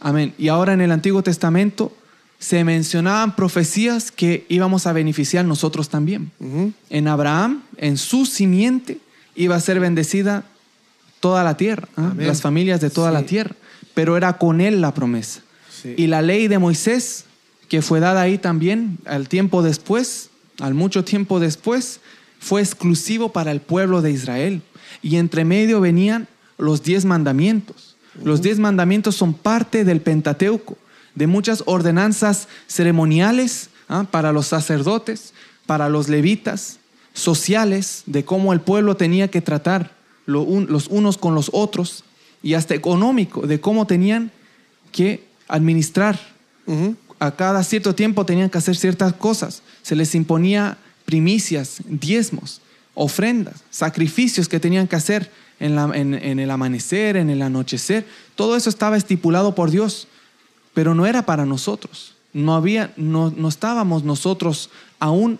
amén, 0.00 0.34
y 0.38 0.48
ahora 0.48 0.72
en 0.72 0.80
el 0.80 0.90
Antiguo 0.92 1.22
Testamento 1.22 1.92
se 2.38 2.64
mencionaban 2.64 3.36
profecías 3.36 4.10
que 4.10 4.46
íbamos 4.48 4.86
a 4.86 4.92
beneficiar 4.92 5.44
nosotros 5.44 5.90
también. 5.90 6.32
En 6.88 7.06
Abraham, 7.06 7.62
en 7.76 7.98
su 7.98 8.24
simiente, 8.24 8.98
iba 9.34 9.56
a 9.56 9.60
ser 9.60 9.78
bendecida 9.78 10.44
toda 11.20 11.44
la 11.44 11.56
tierra, 11.56 11.88
¿ah? 11.96 12.14
las 12.16 12.40
familias 12.40 12.80
de 12.80 12.88
toda 12.88 13.10
la 13.10 13.24
tierra, 13.24 13.54
pero 13.92 14.16
era 14.16 14.38
con 14.38 14.60
él 14.62 14.80
la 14.80 14.94
promesa. 14.94 15.42
Y 15.96 16.08
la 16.08 16.22
ley 16.22 16.48
de 16.48 16.58
Moisés, 16.58 17.24
que 17.68 17.82
fue 17.82 18.00
dada 18.00 18.22
ahí 18.22 18.38
también 18.38 18.98
al 19.04 19.28
tiempo 19.28 19.62
después, 19.62 20.30
al 20.60 20.74
mucho 20.74 21.04
tiempo 21.04 21.40
después, 21.40 22.00
fue 22.38 22.60
exclusivo 22.62 23.32
para 23.32 23.50
el 23.52 23.60
pueblo 23.60 24.02
de 24.02 24.10
Israel. 24.10 24.62
Y 25.02 25.16
entre 25.16 25.44
medio 25.44 25.80
venían 25.80 26.26
los 26.58 26.82
diez 26.82 27.04
mandamientos. 27.04 27.89
Los 28.22 28.42
diez 28.42 28.58
mandamientos 28.58 29.16
son 29.16 29.34
parte 29.34 29.84
del 29.84 30.00
Pentateuco 30.00 30.76
de 31.14 31.26
muchas 31.26 31.62
ordenanzas 31.66 32.48
ceremoniales 32.66 33.70
¿ah? 33.88 34.06
para 34.10 34.32
los 34.32 34.46
sacerdotes, 34.46 35.34
para 35.66 35.88
los 35.88 36.08
levitas, 36.08 36.78
sociales, 37.12 38.04
de 38.06 38.24
cómo 38.24 38.52
el 38.52 38.60
pueblo 38.60 38.96
tenía 38.96 39.28
que 39.28 39.40
tratar 39.40 39.92
los 40.26 40.86
unos 40.88 41.18
con 41.18 41.34
los 41.34 41.50
otros, 41.52 42.04
y 42.42 42.54
hasta 42.54 42.74
económico, 42.74 43.46
de 43.46 43.60
cómo 43.60 43.86
tenían 43.86 44.30
que 44.92 45.24
administrar. 45.48 46.18
A 47.18 47.32
cada 47.32 47.62
cierto 47.64 47.94
tiempo 47.94 48.24
tenían 48.24 48.48
que 48.48 48.58
hacer 48.58 48.76
ciertas 48.76 49.12
cosas. 49.12 49.62
Se 49.82 49.96
les 49.96 50.14
imponía 50.14 50.78
primicias, 51.04 51.82
diezmos, 51.84 52.62
ofrendas, 52.94 53.56
sacrificios 53.70 54.48
que 54.48 54.60
tenían 54.60 54.86
que 54.86 54.96
hacer 54.96 55.30
en, 55.60 56.14
en 56.14 56.38
el 56.40 56.50
amanecer, 56.50 57.16
en 57.16 57.30
el 57.30 57.42
anochecer. 57.42 58.06
Todo 58.34 58.56
eso 58.56 58.68
estaba 58.68 58.96
estipulado 58.96 59.54
por 59.54 59.70
Dios 59.70 60.08
pero 60.74 60.94
no 60.94 61.06
era 61.06 61.26
para 61.26 61.44
nosotros. 61.44 62.14
No, 62.32 62.54
había, 62.54 62.92
no, 62.96 63.32
no 63.36 63.48
estábamos 63.48 64.04
nosotros 64.04 64.70
aún 64.98 65.38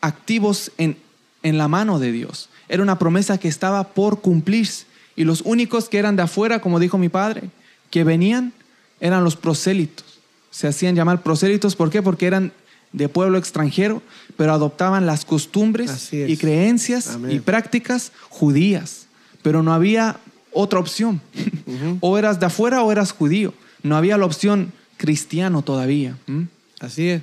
activos 0.00 0.72
en, 0.78 0.96
en 1.42 1.58
la 1.58 1.68
mano 1.68 1.98
de 1.98 2.12
Dios. 2.12 2.48
Era 2.68 2.82
una 2.82 2.98
promesa 2.98 3.38
que 3.38 3.48
estaba 3.48 3.84
por 3.84 4.20
cumplirse. 4.20 4.86
Y 5.14 5.24
los 5.24 5.42
únicos 5.42 5.88
que 5.88 5.98
eran 5.98 6.16
de 6.16 6.22
afuera, 6.22 6.60
como 6.60 6.80
dijo 6.80 6.98
mi 6.98 7.08
padre, 7.08 7.50
que 7.90 8.02
venían, 8.02 8.52
eran 9.00 9.22
los 9.22 9.36
prosélitos. 9.36 10.20
Se 10.50 10.66
hacían 10.66 10.96
llamar 10.96 11.22
prosélitos, 11.22 11.76
¿por 11.76 11.90
qué? 11.90 12.02
Porque 12.02 12.26
eran 12.26 12.52
de 12.92 13.08
pueblo 13.08 13.38
extranjero, 13.38 14.02
pero 14.36 14.52
adoptaban 14.52 15.06
las 15.06 15.24
costumbres 15.24 16.12
y 16.12 16.36
creencias 16.36 17.18
y 17.28 17.40
prácticas 17.40 18.12
judías. 18.28 19.01
Pero 19.42 19.62
no 19.62 19.72
había 19.72 20.18
otra 20.52 20.78
opción. 20.78 21.20
o 22.00 22.18
eras 22.18 22.40
de 22.40 22.46
afuera 22.46 22.82
o 22.82 22.92
eras 22.92 23.12
judío. 23.12 23.54
No 23.82 23.96
había 23.96 24.16
la 24.16 24.26
opción 24.26 24.72
cristiano 24.96 25.62
todavía. 25.62 26.16
Así 26.80 27.08
es. 27.08 27.22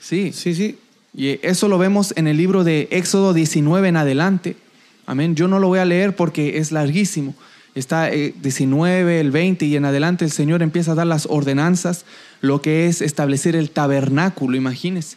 Sí. 0.00 0.32
Sí, 0.32 0.54
sí. 0.54 0.78
Y 1.14 1.38
eso 1.42 1.68
lo 1.68 1.78
vemos 1.78 2.12
en 2.16 2.26
el 2.26 2.36
libro 2.36 2.64
de 2.64 2.88
Éxodo 2.90 3.34
19 3.34 3.88
en 3.88 3.96
adelante. 3.96 4.56
Amén. 5.06 5.34
Yo 5.34 5.48
no 5.48 5.58
lo 5.58 5.68
voy 5.68 5.80
a 5.80 5.84
leer 5.84 6.14
porque 6.14 6.58
es 6.58 6.72
larguísimo. 6.72 7.34
Está 7.74 8.10
19, 8.10 9.16
eh, 9.16 9.20
el 9.20 9.30
20 9.30 9.64
y 9.64 9.76
en 9.76 9.84
adelante 9.84 10.24
el 10.24 10.32
Señor 10.32 10.62
empieza 10.62 10.92
a 10.92 10.94
dar 10.96 11.06
las 11.06 11.26
ordenanzas, 11.30 12.04
lo 12.40 12.60
que 12.60 12.86
es 12.86 13.00
establecer 13.00 13.54
el 13.54 13.70
tabernáculo, 13.70 14.56
imagínense. 14.56 15.16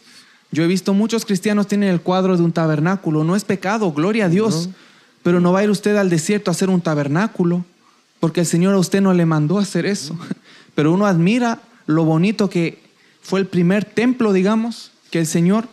Yo 0.52 0.62
he 0.62 0.68
visto 0.68 0.94
muchos 0.94 1.24
cristianos 1.24 1.66
tienen 1.66 1.88
el 1.88 2.00
cuadro 2.00 2.36
de 2.36 2.44
un 2.44 2.52
tabernáculo. 2.52 3.24
No 3.24 3.34
es 3.34 3.44
pecado, 3.44 3.90
gloria 3.92 4.26
a 4.26 4.28
Dios. 4.28 4.68
Pero 5.24 5.40
no 5.40 5.52
va 5.52 5.60
a 5.60 5.64
ir 5.64 5.70
usted 5.70 5.96
al 5.96 6.10
desierto 6.10 6.50
a 6.50 6.52
hacer 6.52 6.70
un 6.70 6.82
tabernáculo, 6.82 7.64
porque 8.20 8.40
el 8.40 8.46
Señor 8.46 8.74
a 8.74 8.78
usted 8.78 9.00
no 9.00 9.12
le 9.12 9.26
mandó 9.26 9.58
a 9.58 9.62
hacer 9.62 9.86
eso. 9.86 10.16
Pero 10.76 10.92
uno 10.92 11.06
admira 11.06 11.62
lo 11.86 12.04
bonito 12.04 12.48
que 12.48 12.78
fue 13.22 13.40
el 13.40 13.46
primer 13.46 13.84
templo, 13.84 14.32
digamos, 14.32 14.92
que 15.10 15.18
el 15.18 15.26
Señor 15.26 15.66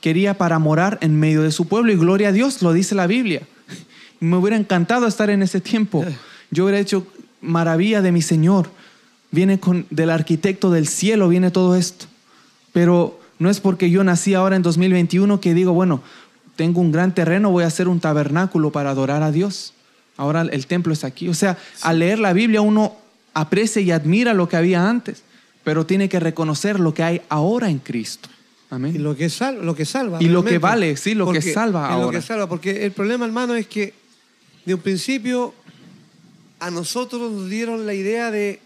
quería 0.00 0.36
para 0.36 0.58
morar 0.58 0.98
en 1.00 1.18
medio 1.18 1.42
de 1.42 1.52
su 1.52 1.68
pueblo. 1.68 1.92
Y 1.92 1.96
gloria 1.96 2.28
a 2.28 2.32
Dios, 2.32 2.60
lo 2.60 2.72
dice 2.72 2.94
la 2.94 3.06
Biblia. 3.06 3.42
Me 4.20 4.36
hubiera 4.36 4.56
encantado 4.56 5.06
estar 5.06 5.30
en 5.30 5.42
ese 5.42 5.60
tiempo. 5.60 6.04
Yo 6.50 6.64
hubiera 6.64 6.80
hecho 6.80 7.06
maravilla 7.40 8.02
de 8.02 8.10
mi 8.10 8.20
Señor. 8.20 8.68
Viene 9.30 9.60
con, 9.60 9.86
del 9.90 10.10
arquitecto 10.10 10.70
del 10.70 10.88
cielo, 10.88 11.28
viene 11.28 11.52
todo 11.52 11.76
esto. 11.76 12.06
Pero 12.72 13.20
no 13.38 13.48
es 13.48 13.60
porque 13.60 13.90
yo 13.90 14.02
nací 14.04 14.34
ahora 14.34 14.56
en 14.56 14.62
2021 14.62 15.40
que 15.40 15.54
digo, 15.54 15.72
bueno, 15.72 16.02
tengo 16.62 16.80
un 16.80 16.92
gran 16.92 17.12
terreno, 17.12 17.50
voy 17.50 17.64
a 17.64 17.66
hacer 17.66 17.88
un 17.88 17.98
tabernáculo 17.98 18.70
para 18.70 18.90
adorar 18.90 19.24
a 19.24 19.32
Dios. 19.32 19.72
Ahora 20.16 20.42
el 20.42 20.66
templo 20.68 20.92
es 20.92 21.02
aquí. 21.02 21.28
O 21.28 21.34
sea, 21.34 21.58
al 21.80 21.98
leer 21.98 22.20
la 22.20 22.32
Biblia 22.32 22.60
uno 22.60 22.94
aprecia 23.34 23.82
y 23.82 23.90
admira 23.90 24.32
lo 24.32 24.48
que 24.48 24.56
había 24.56 24.88
antes, 24.88 25.24
pero 25.64 25.86
tiene 25.86 26.08
que 26.08 26.20
reconocer 26.20 26.78
lo 26.78 26.94
que 26.94 27.02
hay 27.02 27.20
ahora 27.28 27.68
en 27.68 27.80
Cristo. 27.80 28.28
Amén. 28.70 28.94
Y 28.94 28.98
lo 28.98 29.16
que, 29.16 29.28
sal- 29.28 29.66
lo 29.66 29.74
que 29.74 29.84
salva. 29.84 30.22
Y 30.22 30.28
lo 30.28 30.44
que 30.44 30.58
vale, 30.58 30.96
sí, 30.96 31.14
lo 31.16 31.32
que 31.32 31.42
salva 31.42 31.88
y 31.90 31.96
Lo 31.98 32.04
ahora. 32.04 32.20
que 32.20 32.24
salva, 32.24 32.48
porque 32.48 32.86
el 32.86 32.92
problema, 32.92 33.24
hermano, 33.26 33.56
es 33.56 33.66
que 33.66 33.92
de 34.64 34.74
un 34.74 34.80
principio 34.80 35.52
a 36.60 36.70
nosotros 36.70 37.32
nos 37.32 37.50
dieron 37.50 37.86
la 37.86 37.94
idea 37.94 38.30
de, 38.30 38.60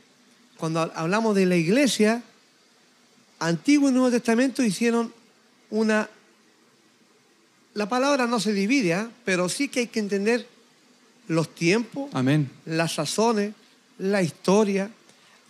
cuando 0.58 0.92
hablamos 0.94 1.34
de 1.34 1.46
la 1.46 1.56
iglesia, 1.56 2.22
Antiguo 3.38 3.88
y 3.88 3.92
Nuevo 3.92 4.10
Testamento 4.10 4.62
hicieron 4.62 5.14
una... 5.70 6.10
La 7.76 7.90
palabra 7.90 8.26
no 8.26 8.40
se 8.40 8.54
divide, 8.54 8.94
¿ah? 8.94 9.10
pero 9.26 9.50
sí 9.50 9.68
que 9.68 9.80
hay 9.80 9.86
que 9.88 10.00
entender 10.00 10.46
los 11.28 11.54
tiempos, 11.54 12.08
Amén. 12.14 12.50
las 12.64 12.94
sazones, 12.94 13.52
la 13.98 14.22
historia, 14.22 14.90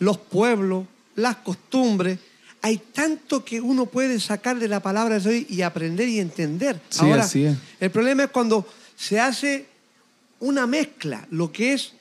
los 0.00 0.18
pueblos, 0.18 0.86
las 1.14 1.36
costumbres. 1.36 2.18
Hay 2.62 2.78
tanto 2.78 3.44
que 3.44 3.60
uno 3.60 3.86
puede 3.86 4.18
sacar 4.18 4.58
de 4.58 4.66
la 4.66 4.80
palabra 4.80 5.20
de 5.20 5.30
Dios 5.30 5.50
y 5.50 5.62
aprender 5.62 6.08
y 6.08 6.18
entender. 6.18 6.80
Sí, 6.88 6.98
Ahora, 7.02 7.22
así 7.22 7.44
es. 7.44 7.56
el 7.78 7.90
problema 7.92 8.24
es 8.24 8.30
cuando 8.30 8.66
se 8.96 9.20
hace 9.20 9.66
una 10.40 10.66
mezcla, 10.66 11.28
lo 11.30 11.52
que 11.52 11.74
es 11.74 11.92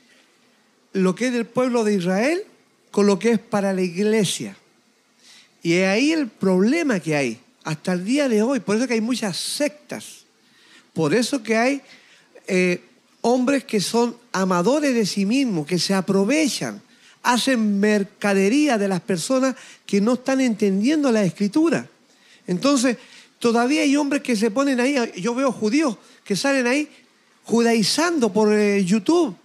lo 0.93 1.13
que 1.13 1.27
es 1.27 1.33
del 1.33 1.45
pueblo 1.45 1.83
de 1.83 1.93
Israel 1.93 2.41
con 2.89 3.05
lo 3.05 3.19
que 3.19 3.29
es 3.33 3.39
para 3.39 3.73
la 3.73 3.83
iglesia. 3.83 4.57
Y 5.61 5.73
es 5.73 5.87
ahí 5.87 6.11
el 6.11 6.29
problema 6.29 6.99
que 6.99 7.15
hay 7.15 7.39
hasta 7.65 7.93
el 7.93 8.05
día 8.05 8.29
de 8.29 8.41
hoy. 8.41 8.61
Por 8.61 8.77
eso 8.77 8.87
que 8.87 8.93
hay 8.93 9.01
muchas 9.01 9.35
sectas. 9.35 10.23
Por 10.93 11.13
eso 11.13 11.43
que 11.43 11.57
hay 11.57 11.81
eh, 12.47 12.81
hombres 13.21 13.65
que 13.65 13.81
son 13.81 14.15
amadores 14.31 14.93
de 14.93 15.05
sí 15.05 15.25
mismos, 15.25 15.67
que 15.67 15.79
se 15.79 15.93
aprovechan, 15.93 16.81
hacen 17.23 17.79
mercadería 17.79 18.77
de 18.77 18.87
las 18.87 19.01
personas 19.01 19.55
que 19.85 19.99
no 19.99 20.13
están 20.13 20.39
entendiendo 20.39 21.11
la 21.11 21.23
escritura. 21.23 21.89
Entonces, 22.47 22.97
todavía 23.39 23.81
hay 23.81 23.97
hombres 23.97 24.21
que 24.21 24.35
se 24.35 24.51
ponen 24.51 24.79
ahí, 24.79 24.95
yo 25.17 25.33
veo 25.33 25.51
judíos 25.51 25.97
que 26.23 26.35
salen 26.35 26.67
ahí 26.67 26.87
judaizando 27.43 28.31
por 28.31 28.53
eh, 28.53 28.85
YouTube, 28.85 29.35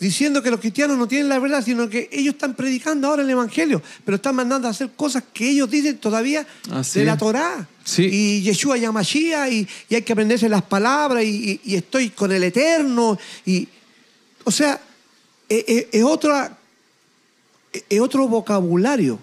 diciendo 0.00 0.42
que 0.42 0.50
los 0.50 0.60
cristianos 0.60 0.98
no 0.98 1.06
tienen 1.08 1.28
la 1.28 1.38
verdad, 1.38 1.64
sino 1.64 1.88
que 1.88 2.08
ellos 2.12 2.34
están 2.34 2.54
predicando 2.54 3.08
ahora 3.08 3.22
el 3.22 3.30
Evangelio, 3.30 3.80
pero 4.04 4.16
están 4.16 4.34
mandando 4.34 4.68
a 4.68 4.72
hacer 4.72 4.90
cosas 4.96 5.22
que 5.32 5.48
ellos 5.50 5.70
dicen 5.70 5.98
todavía 5.98 6.46
Así 6.70 6.98
de 7.00 7.04
la. 7.06 7.16
Torá. 7.16 7.68
Sí. 7.84 8.08
Y 8.10 8.42
Yeshua 8.42 8.76
llama 8.76 9.00
Mashiach 9.00 9.50
y, 9.52 9.66
y 9.88 9.94
hay 9.94 10.02
que 10.02 10.12
aprenderse 10.12 10.48
las 10.48 10.62
palabras 10.62 11.22
y, 11.24 11.60
y- 11.64 11.72
y 11.72 11.76
estoy 11.76 12.10
con 12.10 12.32
el 12.32 12.42
Eterno. 12.44 13.18
Y, 13.46 13.68
o 14.44 14.50
sea, 14.50 14.80
es, 15.48 15.64
es- 15.68 15.86
es 15.92 16.02
otra, 16.02 16.56
es- 17.72 17.84
es 17.88 18.00
otro 18.00 18.26
vocabulario 18.28 19.18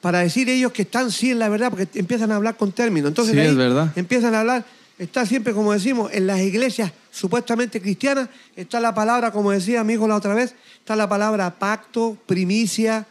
para 0.00 0.18
decir 0.20 0.48
ellos 0.48 0.72
que 0.72 0.82
están 0.82 1.10
sí 1.12 1.30
en 1.30 1.38
la 1.38 1.48
verdad, 1.48 1.70
porque 1.70 1.88
empiezan 1.94 2.32
a 2.32 2.36
hablar 2.36 2.56
con 2.56 2.72
términos. 2.72 3.08
Entonces 3.08 3.34
Sí, 3.34 3.40
ahí 3.40 3.48
es 3.48 3.56
verdad. 3.56 3.92
empiezan 3.94 4.34
a 4.34 4.40
hablar, 4.40 4.64
está 5.02 5.26
siempre, 5.26 5.52
como 5.52 5.72
decimos, 5.72 6.10
en 6.12 6.26
las 6.26 6.40
iglesias 6.40 6.92
supuestamente 7.10 7.80
cristianas, 7.80 8.28
está 8.56 8.80
la 8.80 8.94
palabra, 8.94 9.30
como 9.32 9.50
decía 9.50 9.84
mi 9.84 9.94
hijo 9.94 10.06
la 10.08 10.16
otra 10.16 10.34
vez, 10.34 10.54
está 10.78 10.96
la 10.96 11.08
palabra 11.08 11.58
pacto, 11.58 12.16
primicia, 12.26 13.06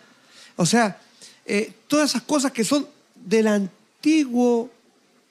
o 0.55 0.65
sea, 0.65 0.99
eh, 1.45 1.71
todas 1.87 2.11
esas 2.11 2.21
cosas 2.23 2.51
que 2.51 2.63
son 2.63 2.87
del 3.15 3.47
Antiguo 3.47 4.69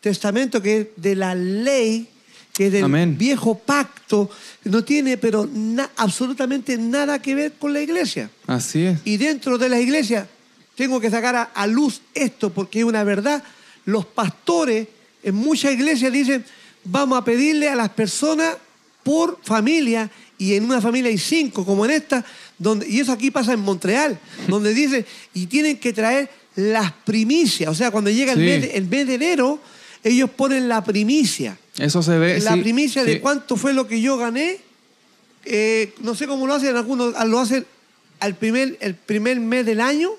Testamento, 0.00 0.62
que 0.62 0.80
es 0.80 0.86
de 0.96 1.14
la 1.14 1.34
ley, 1.34 2.08
que 2.52 2.66
es 2.66 2.72
del 2.72 2.84
Amén. 2.84 3.16
viejo 3.18 3.58
pacto, 3.58 4.30
no 4.64 4.82
tiene 4.84 5.16
pero 5.16 5.48
na- 5.52 5.90
absolutamente 5.96 6.76
nada 6.78 7.20
que 7.20 7.34
ver 7.34 7.52
con 7.54 7.72
la 7.72 7.80
iglesia. 7.80 8.30
Así 8.46 8.84
es. 8.84 8.98
Y 9.04 9.16
dentro 9.16 9.56
de 9.58 9.68
la 9.68 9.80
iglesia 9.80 10.28
tengo 10.74 11.00
que 11.00 11.10
sacar 11.10 11.36
a, 11.36 11.42
a 11.42 11.66
luz 11.66 12.00
esto 12.14 12.50
porque 12.50 12.80
es 12.80 12.84
una 12.84 13.04
verdad. 13.04 13.42
Los 13.84 14.04
pastores 14.06 14.88
en 15.22 15.34
muchas 15.34 15.72
iglesias 15.72 16.12
dicen, 16.12 16.44
vamos 16.84 17.18
a 17.18 17.24
pedirle 17.24 17.68
a 17.68 17.74
las 17.74 17.90
personas 17.90 18.56
por 19.02 19.38
familia 19.42 20.10
y 20.38 20.54
en 20.54 20.64
una 20.64 20.80
familia 20.80 21.10
hay 21.10 21.18
cinco 21.18 21.64
como 21.66 21.84
en 21.84 21.90
esta, 21.92 22.24
donde, 22.58 22.88
y 22.88 23.00
eso 23.00 23.12
aquí 23.12 23.30
pasa 23.30 23.52
en 23.52 23.60
Montreal, 23.60 24.18
donde 24.48 24.72
dice, 24.74 25.04
y 25.34 25.46
tienen 25.46 25.78
que 25.78 25.92
traer 25.92 26.30
las 26.56 26.92
primicias. 26.92 27.70
O 27.70 27.74
sea, 27.74 27.90
cuando 27.90 28.10
llega 28.10 28.32
el, 28.32 28.38
mes, 28.38 28.62
de- 28.62 28.70
el 28.76 28.86
mes 28.86 29.06
de 29.06 29.14
enero, 29.14 29.60
ellos 30.02 30.30
ponen 30.30 30.68
la 30.68 30.82
primicia. 30.82 31.58
Eso 31.78 32.02
se 32.02 32.18
ve. 32.18 32.40
La 32.40 32.54
sí, 32.54 32.60
primicia 32.60 33.04
de 33.04 33.20
cuánto 33.20 33.56
fue 33.56 33.72
lo 33.72 33.86
que 33.86 34.00
yo 34.00 34.16
gané, 34.16 34.58
eh, 35.44 35.94
no 36.00 36.14
sé 36.14 36.26
cómo 36.26 36.46
lo 36.46 36.54
hacen, 36.54 36.76
algunos 36.76 37.14
lo 37.26 37.38
hacen 37.38 37.66
al 38.18 38.34
primer, 38.36 38.76
el 38.80 38.94
primer 38.94 39.40
mes 39.40 39.64
del 39.64 39.80
año, 39.80 40.10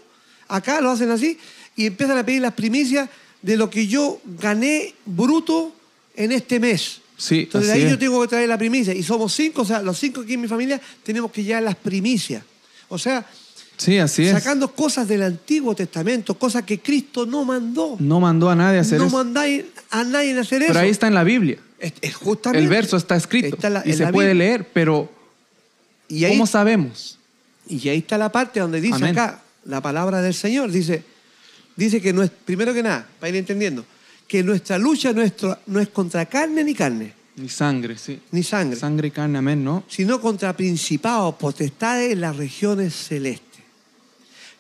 acá 0.48 0.82
lo 0.82 0.90
hacen 0.90 1.12
así, 1.12 1.38
y 1.76 1.86
empiezan 1.86 2.18
a 2.18 2.26
pedir 2.26 2.42
las 2.42 2.54
primicias 2.54 3.10
de 3.42 3.58
lo 3.58 3.70
que 3.70 3.88
yo 3.88 4.20
gané 4.40 4.94
bruto 5.06 5.74
en 6.16 6.32
este 6.32 6.60
mes. 6.60 7.00
Sí, 7.18 7.42
Entonces 7.42 7.68
de 7.68 7.74
ahí 7.76 7.84
es. 7.84 7.92
yo 7.92 8.00
tengo 8.00 8.22
que 8.22 8.28
traer 8.28 8.50
la 8.50 8.58
primicia. 8.58 8.94
Y 8.94 9.04
somos 9.04 9.34
cinco, 9.34 9.62
o 9.62 9.66
sea, 9.66 9.82
los 9.82 9.98
cinco 10.00 10.22
aquí 10.22 10.34
en 10.34 10.42
mi 10.42 10.48
familia 10.48 10.82
tenemos 11.04 11.32
que 11.32 11.44
llevar 11.44 11.64
las 11.64 11.76
primicias. 11.76 12.44
O 12.90 12.98
sea, 12.98 13.26
Sí, 13.78 13.98
así 13.98 14.24
es. 14.24 14.32
sacando 14.32 14.72
cosas 14.74 15.08
del 15.08 15.24
Antiguo 15.24 15.74
Testamento, 15.76 16.38
cosas 16.38 16.64
que 16.64 16.80
Cristo 16.80 17.26
no 17.26 17.44
mandó. 17.46 17.96
No 18.00 18.20
mandó 18.20 18.50
a 18.50 18.56
nadie 18.56 18.78
a 18.80 18.82
hacer 18.82 19.00
no 19.00 19.08
eso. 19.08 19.18
mandáis 19.18 19.66
a 19.90 20.04
nadie 20.04 20.38
a 20.38 20.42
hacer 20.42 20.62
eso. 20.64 20.74
Pero 20.74 20.80
ahí 20.80 20.90
está 20.90 21.08
en 21.08 21.14
la 21.16 21.24
Biblia. 21.24 21.58
Es- 21.80 21.94
es 22.02 22.16
justamente. 22.16 22.64
El 22.64 22.70
verso 22.70 22.98
está 22.98 23.16
escrito 23.16 23.56
Está 23.56 23.70
la- 23.70 23.84
y 23.86 23.94
se 23.94 24.08
puede 24.08 24.30
Biblia. 24.30 24.46
leer, 24.50 24.68
pero 24.72 25.10
Y 26.08 26.26
ahí, 26.26 26.34
¿cómo 26.34 26.46
sabemos? 26.46 27.18
y 27.68 27.88
ahí 27.90 28.00
está 28.00 28.18
la 28.18 28.32
parte 28.32 28.60
donde 28.60 28.82
dice 28.82 28.96
Amén. 28.96 29.12
acá 29.18 29.42
la 29.66 29.82
palabra 29.82 30.22
del 30.22 30.34
Señor. 30.34 30.72
Dice, 30.72 31.04
dice 31.76 32.02
que 32.02 32.14
no 32.14 32.24
es, 32.24 32.30
primero 32.30 32.74
que 32.74 32.84
nada, 32.84 33.08
para 33.20 33.30
ir 33.30 33.36
entendiendo, 33.36 33.86
que 34.28 34.44
nuestra 34.44 34.78
lucha 34.78 35.14
nuestro, 35.14 35.58
no 35.68 35.80
es 35.80 35.90
contra 35.90 36.26
carne 36.26 36.64
ni 36.64 36.74
carne, 36.74 37.14
Ni 37.36 37.50
sangre, 37.50 37.98
sí. 37.98 38.20
ni 38.32 38.44
sangre, 38.44 38.80
Sangre 38.80 39.08
y 39.10 39.12
carne, 39.12 39.38
amén, 39.40 39.64
¿no? 39.64 39.84
sino 39.88 40.22
contra 40.22 40.56
principados, 40.56 41.36
potestades 41.36 42.12
en 42.14 42.22
las 42.22 42.36
regiones 42.36 42.94
celestes. 42.94 43.62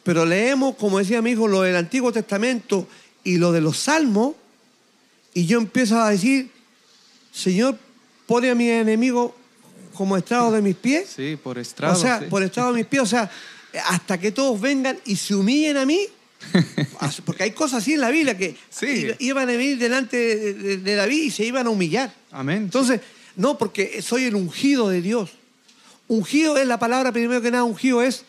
Pero 0.04 0.26
leemos, 0.26 0.76
como 0.76 0.98
decía 0.98 1.22
mi 1.22 1.32
hijo, 1.32 1.48
lo 1.48 1.62
del 1.62 1.76
Antiguo 1.76 2.12
Testamento 2.12 2.88
y 3.24 3.38
lo 3.38 3.52
de 3.52 3.62
los 3.62 3.78
Salmos, 3.78 4.36
y 5.34 5.46
yo 5.46 5.60
empiezo 5.60 6.00
a 6.02 6.10
decir, 6.10 6.50
Señor, 7.32 7.78
pone 8.26 8.50
a 8.50 8.56
mi 8.56 8.68
enemigo 8.70 9.36
como 9.94 10.18
estrado 10.18 10.52
de 10.52 10.62
mis 10.62 10.76
pies. 10.76 11.10
Sí, 11.16 11.38
por 11.42 11.58
estrado. 11.58 11.94
o 11.94 11.98
sea, 11.98 12.20
sí. 12.20 12.26
por 12.30 12.44
estrado 12.44 12.72
de 12.72 12.80
mis 12.80 12.88
pies, 12.88 13.04
o 13.04 13.06
sea, 13.06 13.30
hasta 13.86 14.20
que 14.20 14.32
todos 14.32 14.60
vengan 14.60 14.98
y 15.06 15.16
se 15.16 15.36
humillen 15.36 15.78
a 15.78 15.86
mí. 15.86 16.00
Porque 17.26 17.44
hay 17.44 17.52
cosas 17.52 17.82
así 17.84 17.94
en 17.94 18.02
la 18.02 18.10
Biblia 18.10 18.38
que 18.38 18.56
Sí. 18.70 19.08
iban 19.20 19.50
a 19.50 19.52
venir 19.54 19.78
delante 19.78 20.18
de, 20.54 20.96
David 20.96 21.24
y 21.24 21.32
se 21.32 21.46
iban 21.46 21.68
a 21.68 21.70
humillar. 21.70 22.14
Amén. 22.32 22.64
Entonces, 22.64 23.02
no, 23.36 23.58
porque 23.58 24.02
soy 24.02 24.26
el 24.26 24.36
ungido 24.36 24.90
de 24.90 25.02
Dios. 25.02 25.32
Ungido 26.08 26.58
es 26.58 26.68
la 26.68 26.78
palabra, 26.80 27.12
primero 27.12 27.42
que 27.42 27.52
nada, 27.52 27.64
ungido 27.64 28.02
es 28.02 28.26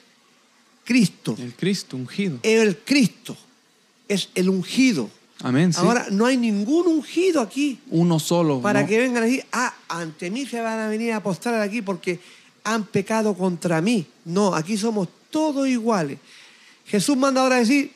Cristo. 0.85 1.37
el 1.39 1.55
Cristo 1.55 1.97
ungido. 1.97 2.39
El 2.43 2.79
Cristo 2.79 3.37
es 4.09 4.29
el 4.35 4.49
ungido. 4.49 5.11
Amén, 5.41 5.73
sí. 5.73 5.81
Ahora, 5.81 6.07
no 6.11 6.27
hay 6.27 6.37
ningún 6.37 6.87
ungido 6.87 7.41
aquí 7.41 7.81
Uno 7.91 8.21
solo. 8.21 8.61
para 8.61 8.83
¿no? 8.83 8.87
que 8.89 8.99
vengan 8.99 9.25
a 9.25 9.27
decir, 9.27 9.45
ah, 9.51 9.75
ante 9.89 10.31
mí 10.31 10.47
se 10.47 10.61
van 10.61 10.79
a 10.79 10.89
venir 10.89 11.13
a 11.13 11.23
postrar 11.23 11.61
aquí 11.61 11.83
porque 11.83 12.21
han 12.63 12.85
pecado 12.85 13.35
contra 13.35 13.81
mí. 13.81 14.07
No, 14.25 14.55
aquí 14.55 14.77
somos 14.77 15.09
todos 15.31 15.67
iguales. 15.67 16.19
Jesús 16.87 17.17
manda 17.17 17.41
ahora 17.41 17.57
a 17.57 17.61
decir, 17.61 17.91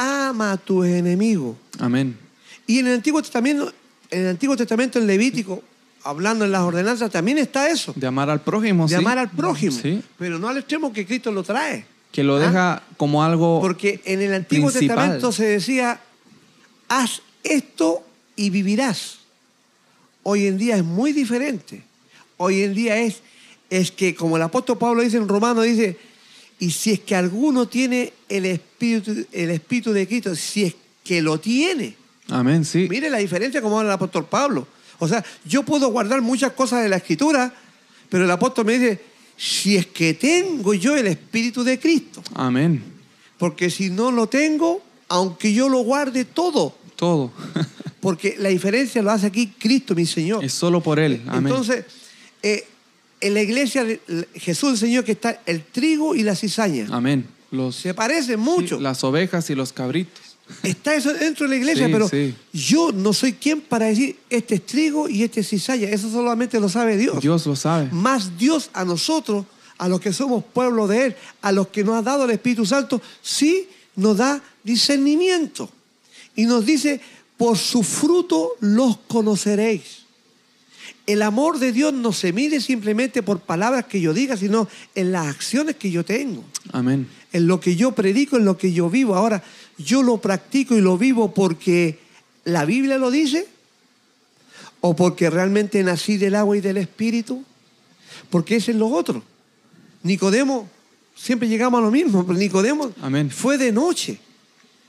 ama 0.00 0.52
a 0.52 0.56
tus 0.56 0.86
enemigos. 0.86 1.56
Amén. 1.78 2.16
Y 2.66 2.78
en 2.78 2.86
el 2.86 2.94
Antiguo 2.94 3.20
Testamento, 3.20 3.72
en 4.10 4.22
el 4.22 4.28
Antiguo 4.28 4.56
Testamento, 4.56 4.98
en 4.98 5.06
Levítico, 5.06 5.62
hablando 6.04 6.44
en 6.44 6.52
las 6.52 6.62
ordenanzas, 6.62 7.10
también 7.10 7.36
está 7.38 7.68
eso, 7.68 7.92
De 7.94 8.06
amar 8.06 8.30
al 8.30 8.40
prójimo, 8.40 8.84
de 8.84 8.90
sí. 8.90 8.94
amar 8.94 9.18
al 9.18 9.30
prójimo, 9.30 9.72
Sí. 9.80 10.02
pero 10.18 10.38
no 10.38 10.48
al 10.48 10.56
extremo 10.58 10.92
que 10.92 11.04
Cristo 11.06 11.30
lo 11.30 11.42
trae. 11.42 11.84
Que 12.12 12.24
lo 12.24 12.36
¿Ah? 12.36 12.40
deja 12.40 12.82
como 12.96 13.22
algo. 13.22 13.60
Porque 13.60 14.00
en 14.04 14.22
el 14.22 14.32
Antiguo 14.32 14.70
principal. 14.70 14.96
Testamento 14.96 15.32
se 15.32 15.44
decía, 15.44 16.00
haz 16.88 17.22
esto 17.44 18.02
y 18.36 18.50
vivirás. 18.50 19.18
Hoy 20.22 20.46
en 20.46 20.56
día 20.58 20.76
es 20.76 20.84
muy 20.84 21.12
diferente. 21.12 21.82
Hoy 22.36 22.62
en 22.62 22.74
día 22.74 22.96
es, 22.98 23.20
es 23.68 23.90
que, 23.90 24.14
como 24.14 24.36
el 24.36 24.42
apóstol 24.42 24.78
Pablo 24.78 25.02
dice 25.02 25.18
en 25.18 25.28
Romano, 25.28 25.62
dice, 25.62 25.98
y 26.58 26.70
si 26.70 26.92
es 26.92 27.00
que 27.00 27.14
alguno 27.14 27.68
tiene 27.68 28.12
el 28.30 28.46
espíritu, 28.46 29.26
el 29.32 29.50
espíritu 29.50 29.92
de 29.92 30.06
Cristo, 30.06 30.34
si 30.34 30.64
es 30.64 30.74
que 31.04 31.20
lo 31.20 31.38
tiene. 31.38 31.96
Amén, 32.28 32.64
sí. 32.64 32.86
Mire 32.88 33.10
la 33.10 33.18
diferencia 33.18 33.60
como 33.60 33.78
habla 33.78 33.90
el 33.90 33.94
apóstol 33.94 34.26
Pablo. 34.26 34.66
O 34.98 35.08
sea, 35.08 35.24
yo 35.44 35.62
puedo 35.64 35.90
guardar 35.90 36.22
muchas 36.22 36.52
cosas 36.52 36.82
de 36.82 36.88
la 36.88 36.96
escritura, 36.96 37.52
pero 38.08 38.24
el 38.24 38.30
apóstol 38.30 38.66
me 38.66 38.78
dice, 38.78 39.00
si 39.36 39.76
es 39.76 39.86
que 39.86 40.14
tengo 40.14 40.74
yo 40.74 40.96
el 40.96 41.08
espíritu 41.08 41.64
de 41.64 41.78
Cristo. 41.78 42.22
Amén. 42.34 42.82
Porque 43.38 43.70
si 43.70 43.90
no 43.90 44.12
lo 44.12 44.28
tengo, 44.28 44.82
aunque 45.08 45.52
yo 45.52 45.68
lo 45.68 45.78
guarde 45.78 46.24
todo, 46.24 46.76
Todo. 46.96 47.32
porque 48.00 48.36
la 48.38 48.50
diferencia 48.50 49.02
lo 49.02 49.10
hace 49.10 49.26
aquí 49.26 49.54
Cristo, 49.58 49.94
mi 49.94 50.06
Señor. 50.06 50.44
es 50.44 50.52
solo 50.52 50.82
por 50.82 50.98
Él. 50.98 51.22
Amén. 51.26 51.46
Entonces, 51.50 51.86
eh, 52.42 52.66
en 53.20 53.34
la 53.34 53.42
iglesia 53.42 53.86
Jesús 54.34 54.70
enseñó 54.70 55.02
que 55.02 55.12
está 55.12 55.40
el 55.46 55.62
trigo 55.64 56.14
y 56.14 56.22
la 56.22 56.36
cizaña. 56.36 56.86
Amén. 56.90 57.26
Los, 57.50 57.76
Se 57.76 57.94
parecen 57.94 58.38
mucho. 58.40 58.76
sí, 58.76 58.82
las 58.82 59.02
ovejas 59.04 59.50
y 59.50 59.54
los 59.54 59.72
cabritos. 59.72 60.20
Está 60.62 60.94
eso 60.96 61.12
dentro 61.12 61.46
de 61.46 61.50
la 61.50 61.56
iglesia, 61.56 61.86
Sí, 61.86 61.92
pero 61.92 62.08
sí. 62.08 62.34
yo 62.52 62.90
no 62.92 63.12
soy 63.12 63.34
quien 63.34 63.60
para 63.60 63.86
decir 63.86 64.16
este 64.28 64.56
es 64.56 64.66
trigo 64.66 65.08
y 65.08 65.22
este 65.22 65.40
es 65.40 65.48
cizaña. 65.48 65.88
Eso 65.88 66.10
solamente 66.10 66.58
lo 66.58 66.68
sabe 66.68 66.96
Dios. 66.96 67.20
Dios 67.20 67.46
lo 67.46 67.54
sabe. 67.54 67.88
Más 67.92 68.36
Dios 68.36 68.68
a 68.72 68.84
nosotros, 68.84 69.44
a 69.78 69.88
los 69.88 70.00
que 70.00 70.12
somos 70.12 70.42
pueblo 70.44 70.88
de 70.88 71.06
Él, 71.06 71.16
a 71.42 71.52
los 71.52 71.68
que 71.68 71.84
nos 71.84 71.94
ha 71.96 72.02
dado 72.02 72.24
el 72.24 72.30
Espíritu 72.32 72.66
Santo, 72.66 73.00
sí 73.22 73.68
nos 73.94 74.16
da 74.16 74.42
discernimiento. 74.64 75.70
Y 76.34 76.46
nos 76.46 76.66
dice, 76.66 77.00
por 77.36 77.56
su 77.56 77.82
fruto 77.82 78.52
los 78.60 78.98
conoceréis. 79.08 79.99
El 81.10 81.22
amor 81.22 81.58
de 81.58 81.72
Dios 81.72 81.92
no 81.92 82.12
se 82.12 82.32
mide 82.32 82.60
simplemente 82.60 83.20
por 83.24 83.40
palabras 83.40 83.86
que 83.86 84.00
yo 84.00 84.14
diga, 84.14 84.36
sino 84.36 84.68
en 84.94 85.10
las 85.10 85.26
acciones 85.26 85.74
que 85.74 85.90
yo 85.90 86.04
tengo 86.04 86.44
Amén. 86.70 87.08
en 87.32 87.48
lo 87.48 87.58
que 87.58 87.74
yo 87.74 87.90
predico, 87.90 88.36
en 88.36 88.44
lo 88.44 88.56
que 88.56 88.72
yo 88.72 88.88
vivo. 88.88 89.16
Ahora, 89.16 89.42
yo 89.76 90.04
lo 90.04 90.18
practico 90.18 90.76
y 90.76 90.80
lo 90.80 90.96
vivo 90.96 91.34
porque 91.34 91.98
la 92.44 92.64
Biblia 92.64 92.96
lo 92.96 93.10
dice 93.10 93.48
o 94.80 94.94
porque 94.94 95.30
realmente 95.30 95.82
nací 95.82 96.16
del 96.16 96.36
agua 96.36 96.56
y 96.56 96.60
del 96.60 96.76
espíritu, 96.76 97.44
porque 98.30 98.54
ese 98.54 98.70
es 98.70 98.76
lo 98.76 98.86
otro. 98.86 99.24
Nicodemo, 100.04 100.68
siempre 101.16 101.48
llegamos 101.48 101.80
a 101.80 101.82
lo 101.82 101.90
mismo, 101.90 102.24
pero 102.24 102.38
Nicodemo 102.38 102.92
Amén. 103.02 103.30
fue 103.32 103.58
de 103.58 103.72
noche. 103.72 104.20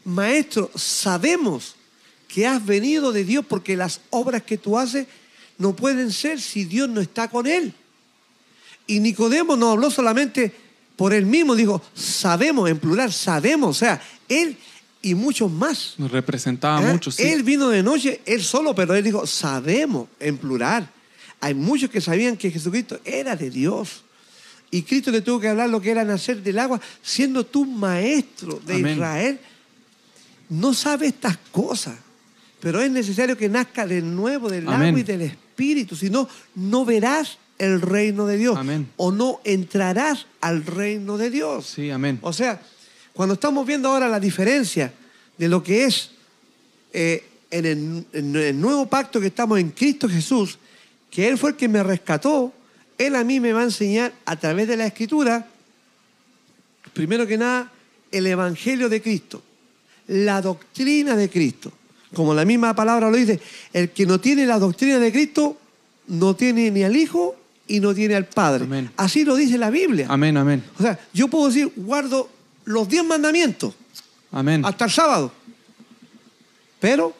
Maestro, 0.05 0.69
sabemos 0.75 1.75
que 2.27 2.45
has 2.45 2.63
venido 2.63 3.11
de 3.11 3.23
Dios 3.25 3.43
porque 3.43 3.75
las 3.75 4.01
obras 4.11 4.43
que 4.43 4.59
tú 4.59 4.77
haces 4.77 5.07
no 5.61 5.75
pueden 5.75 6.11
ser 6.11 6.41
si 6.41 6.65
Dios 6.65 6.89
no 6.89 6.99
está 6.99 7.29
con 7.29 7.47
él. 7.47 7.73
Y 8.87 8.99
Nicodemo 8.99 9.55
no 9.55 9.71
habló 9.71 9.91
solamente 9.91 10.51
por 10.95 11.13
él 11.13 11.25
mismo, 11.25 11.55
dijo, 11.55 11.81
sabemos, 11.93 12.69
en 12.69 12.79
plural, 12.79 13.13
sabemos, 13.13 13.77
o 13.77 13.79
sea, 13.79 14.01
él 14.27 14.57
y 15.01 15.15
muchos 15.15 15.51
más. 15.51 15.95
Nos 15.97 16.11
representaba 16.11 16.77
¿Ah? 16.77 16.91
mucho, 16.91 17.11
sí. 17.11 17.23
Él 17.23 17.43
vino 17.43 17.69
de 17.69 17.83
noche, 17.83 18.21
él 18.25 18.43
solo, 18.43 18.75
pero 18.75 18.93
él 18.93 19.03
dijo, 19.03 19.25
sabemos, 19.25 20.09
en 20.19 20.37
plural. 20.37 20.89
Hay 21.39 21.53
muchos 21.53 21.89
que 21.89 22.01
sabían 22.01 22.37
que 22.37 22.51
Jesucristo 22.51 22.99
era 23.03 23.35
de 23.35 23.49
Dios. 23.49 24.03
Y 24.69 24.83
Cristo 24.83 25.11
le 25.11 25.21
tuvo 25.21 25.39
que 25.39 25.47
hablar 25.47 25.69
lo 25.69 25.81
que 25.81 25.91
era 25.91 26.03
nacer 26.03 26.41
del 26.41 26.59
agua, 26.59 26.79
siendo 27.01 27.45
tú 27.45 27.65
maestro 27.65 28.61
de 28.65 28.75
Amén. 28.75 28.93
Israel. 28.93 29.39
No 30.49 30.73
sabe 30.73 31.07
estas 31.07 31.37
cosas, 31.51 31.95
pero 32.59 32.81
es 32.81 32.91
necesario 32.91 33.37
que 33.37 33.49
nazca 33.49 33.87
de 33.87 34.01
nuevo 34.01 34.49
del 34.49 34.67
Amén. 34.67 34.89
agua 34.89 34.99
y 34.99 35.03
del 35.03 35.21
Espíritu, 35.21 35.40
si 35.57 36.09
no, 36.09 36.27
no 36.55 36.85
verás 36.85 37.37
el 37.57 37.81
reino 37.81 38.25
de 38.25 38.37
Dios 38.37 38.57
Amén. 38.57 38.89
o 38.97 39.11
no 39.11 39.39
entrarás 39.43 40.25
al 40.41 40.65
reino 40.65 41.17
de 41.17 41.29
Dios. 41.29 41.67
Sí, 41.67 41.91
amén. 41.91 42.17
O 42.21 42.33
sea, 42.33 42.61
cuando 43.13 43.35
estamos 43.35 43.67
viendo 43.67 43.89
ahora 43.89 44.07
la 44.07 44.19
diferencia 44.19 44.91
de 45.37 45.47
lo 45.47 45.61
que 45.61 45.85
es 45.85 46.11
eh, 46.93 47.23
en, 47.51 47.65
el, 47.65 48.05
en 48.13 48.35
el 48.35 48.59
nuevo 48.59 48.87
pacto 48.87 49.19
que 49.19 49.27
estamos 49.27 49.59
en 49.59 49.69
Cristo 49.69 50.09
Jesús, 50.09 50.57
que 51.11 51.27
Él 51.27 51.37
fue 51.37 51.51
el 51.51 51.55
que 51.55 51.67
me 51.67 51.83
rescató, 51.83 52.51
Él 52.97 53.15
a 53.15 53.23
mí 53.23 53.39
me 53.39 53.53
va 53.53 53.61
a 53.61 53.65
enseñar 53.65 54.13
a 54.25 54.35
través 54.37 54.67
de 54.67 54.77
la 54.77 54.87
Escritura, 54.87 55.45
primero 56.93 57.27
que 57.27 57.37
nada, 57.37 57.71
el 58.11 58.25
Evangelio 58.25 58.89
de 58.89 59.01
Cristo, 59.01 59.43
la 60.07 60.41
doctrina 60.41 61.15
de 61.15 61.29
Cristo. 61.29 61.71
Como 62.13 62.33
la 62.33 62.45
misma 62.45 62.75
palabra 62.75 63.09
lo 63.09 63.15
dice, 63.15 63.39
el 63.73 63.89
que 63.91 64.05
no 64.05 64.19
tiene 64.19 64.45
la 64.45 64.59
doctrina 64.59 64.99
de 64.99 65.11
Cristo 65.11 65.57
no 66.07 66.35
tiene 66.35 66.69
ni 66.71 66.83
al 66.83 66.95
Hijo 66.95 67.35
y 67.67 67.79
no 67.79 67.93
tiene 67.93 68.15
al 68.15 68.25
Padre. 68.25 68.65
Amén. 68.65 68.91
Así 68.97 69.23
lo 69.23 69.35
dice 69.35 69.57
la 69.57 69.69
Biblia. 69.69 70.07
Amén, 70.09 70.35
amén. 70.35 70.63
O 70.77 70.81
sea, 70.81 70.99
yo 71.13 71.29
puedo 71.29 71.47
decir, 71.47 71.71
guardo 71.75 72.29
los 72.65 72.87
diez 72.89 73.03
mandamientos 73.03 73.73
Amén. 74.31 74.65
hasta 74.65 74.85
el 74.85 74.91
sábado. 74.91 75.31
Pero, 76.79 77.13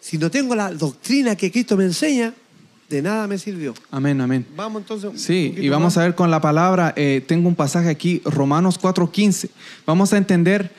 si 0.00 0.16
no 0.16 0.30
tengo 0.30 0.54
la 0.54 0.72
doctrina 0.72 1.36
que 1.36 1.50
Cristo 1.50 1.76
me 1.76 1.84
enseña, 1.84 2.32
de 2.88 3.02
nada 3.02 3.26
me 3.26 3.36
sirvió. 3.36 3.74
Amén, 3.90 4.18
amén. 4.20 4.46
Vamos 4.56 4.82
entonces. 4.82 5.20
Sí, 5.20 5.54
y 5.58 5.68
vamos 5.68 5.94
más. 5.94 5.98
a 5.98 6.02
ver 6.04 6.14
con 6.14 6.30
la 6.30 6.40
palabra, 6.40 6.94
eh, 6.96 7.22
tengo 7.26 7.48
un 7.48 7.54
pasaje 7.54 7.90
aquí, 7.90 8.22
Romanos 8.24 8.78
4:15. 8.80 9.50
Vamos 9.84 10.12
a 10.12 10.16
entender 10.16 10.72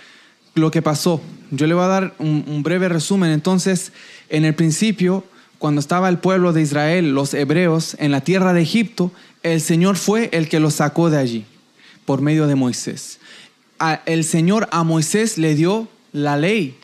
lo 0.55 0.71
que 0.71 0.81
pasó. 0.81 1.21
Yo 1.51 1.67
le 1.67 1.73
voy 1.73 1.83
a 1.83 1.87
dar 1.87 2.15
un, 2.19 2.61
breve 2.63 2.89
resumen. 2.89 3.31
Entonces, 3.31 3.91
en 4.29 4.45
el 4.45 4.53
principio, 4.53 5.23
cuando 5.57 5.79
estaba 5.79 6.09
el 6.09 6.19
pueblo 6.19 6.53
de 6.53 6.61
Israel, 6.61 7.11
los 7.11 7.33
hebreos, 7.33 7.95
en 7.99 8.11
la 8.11 8.21
tierra 8.21 8.53
de 8.53 8.61
Egipto, 8.61 9.11
el 9.43 9.61
Señor 9.61 9.97
fue 9.97 10.29
el 10.31 10.49
que 10.49 10.59
los 10.59 10.75
sacó 10.75 11.09
de 11.09 11.17
allí, 11.17 11.45
por 12.05 12.21
medio 12.21 12.47
de 12.47 12.55
Moisés. 12.55 13.19
El 14.05 14.23
Señor 14.23 14.67
a 14.71 14.83
Moisés 14.83 15.37
le 15.37 15.55
dio 15.55 15.87
la 16.11 16.37
ley, 16.37 16.75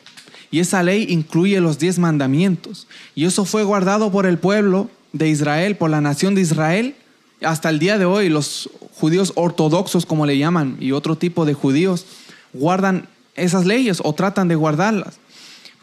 y 0.50 0.60
esa 0.60 0.82
ley 0.82 1.06
incluye 1.08 1.60
los 1.60 1.78
diez 1.78 1.98
mandamientos. 1.98 2.86
Y 3.14 3.24
eso 3.24 3.44
fue 3.44 3.62
guardado 3.64 4.10
por 4.10 4.26
el 4.26 4.38
pueblo 4.38 4.88
de 5.12 5.28
Israel, 5.28 5.76
por 5.76 5.90
la 5.90 6.00
nación 6.00 6.34
de 6.34 6.40
Israel. 6.40 6.94
Hasta 7.42 7.68
el 7.68 7.78
día 7.78 7.98
de 7.98 8.04
hoy, 8.04 8.28
los 8.28 8.70
judíos 8.98 9.32
ortodoxos, 9.36 10.06
como 10.06 10.24
le 10.24 10.38
llaman, 10.38 10.76
y 10.80 10.92
otro 10.92 11.16
tipo 11.16 11.44
de 11.44 11.54
judíos, 11.54 12.06
guardan 12.52 13.08
esas 13.36 13.66
leyes 13.66 14.00
o 14.02 14.12
tratan 14.12 14.48
de 14.48 14.54
guardarlas. 14.54 15.18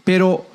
Pero 0.04 0.45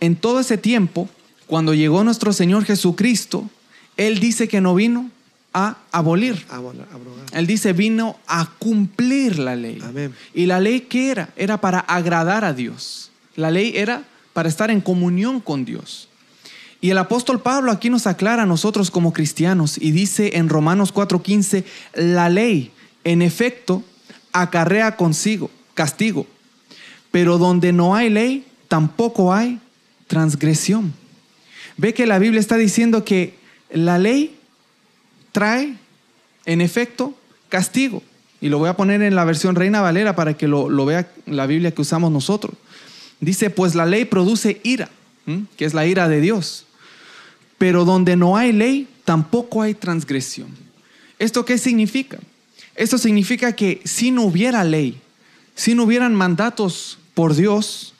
en 0.00 0.16
todo 0.16 0.40
ese 0.40 0.58
tiempo, 0.58 1.08
cuando 1.46 1.74
llegó 1.74 2.04
nuestro 2.04 2.32
Señor 2.32 2.64
Jesucristo, 2.64 3.48
Él 3.96 4.20
dice 4.20 4.48
que 4.48 4.60
no 4.60 4.74
vino 4.74 5.10
a 5.52 5.78
abolir. 5.90 6.44
Él 7.32 7.46
dice, 7.46 7.72
vino 7.72 8.18
a 8.26 8.50
cumplir 8.58 9.38
la 9.38 9.56
ley. 9.56 9.80
Amén. 9.82 10.14
¿Y 10.34 10.46
la 10.46 10.60
ley 10.60 10.82
qué 10.82 11.10
era? 11.10 11.30
Era 11.34 11.60
para 11.60 11.80
agradar 11.80 12.44
a 12.44 12.52
Dios. 12.52 13.10
La 13.36 13.50
ley 13.50 13.72
era 13.74 14.04
para 14.34 14.50
estar 14.50 14.70
en 14.70 14.82
comunión 14.82 15.40
con 15.40 15.64
Dios. 15.64 16.08
Y 16.82 16.90
el 16.90 16.98
apóstol 16.98 17.40
Pablo 17.40 17.72
aquí 17.72 17.88
nos 17.88 18.06
aclara 18.06 18.42
a 18.42 18.46
nosotros 18.46 18.90
como 18.90 19.14
cristianos 19.14 19.78
y 19.80 19.92
dice 19.92 20.36
en 20.36 20.50
Romanos 20.50 20.92
4:15, 20.92 21.64
la 21.94 22.28
ley 22.28 22.70
en 23.04 23.22
efecto 23.22 23.82
acarrea 24.32 24.96
consigo 24.96 25.50
castigo, 25.76 26.26
pero 27.12 27.38
donde 27.38 27.72
no 27.72 27.94
hay 27.94 28.10
ley, 28.10 28.44
tampoco 28.66 29.32
hay 29.32 29.60
transgresión. 30.08 30.92
Ve 31.76 31.94
que 31.94 32.06
la 32.06 32.18
Biblia 32.18 32.40
está 32.40 32.56
diciendo 32.56 33.04
que 33.04 33.34
la 33.70 33.98
ley 33.98 34.36
trae, 35.30 35.76
en 36.46 36.60
efecto, 36.60 37.14
castigo. 37.48 38.02
Y 38.40 38.48
lo 38.48 38.58
voy 38.58 38.68
a 38.68 38.76
poner 38.76 39.02
en 39.02 39.14
la 39.14 39.24
versión 39.24 39.54
Reina 39.54 39.80
Valera 39.80 40.16
para 40.16 40.36
que 40.36 40.48
lo, 40.48 40.84
vea 40.84 41.08
la 41.26 41.46
Biblia 41.46 41.72
que 41.72 41.82
usamos 41.82 42.10
nosotros. 42.10 42.56
Dice, 43.20 43.50
pues 43.50 43.74
la 43.74 43.86
ley 43.86 44.04
produce 44.04 44.60
ira, 44.64 44.88
que 45.56 45.64
es 45.64 45.74
la 45.74 45.86
ira 45.86 46.08
de 46.08 46.20
Dios. 46.20 46.66
Pero 47.58 47.84
donde 47.84 48.16
no 48.16 48.36
hay 48.36 48.52
ley, 48.52 48.88
tampoco 49.04 49.62
hay 49.62 49.74
transgresión. 49.74 50.48
¿Esto 51.18 51.44
qué 51.44 51.58
significa? 51.58 52.18
Esto 52.74 52.98
significa 52.98 53.52
que 53.52 53.80
si 53.84 54.10
no 54.10 54.22
hubiera 54.22 54.64
ley, 54.64 55.00
si 55.56 55.74
no 55.74 55.82
hubieran 55.82 56.14
mandatos 56.14 56.98
por 57.14 57.34
Dios, 57.34 57.94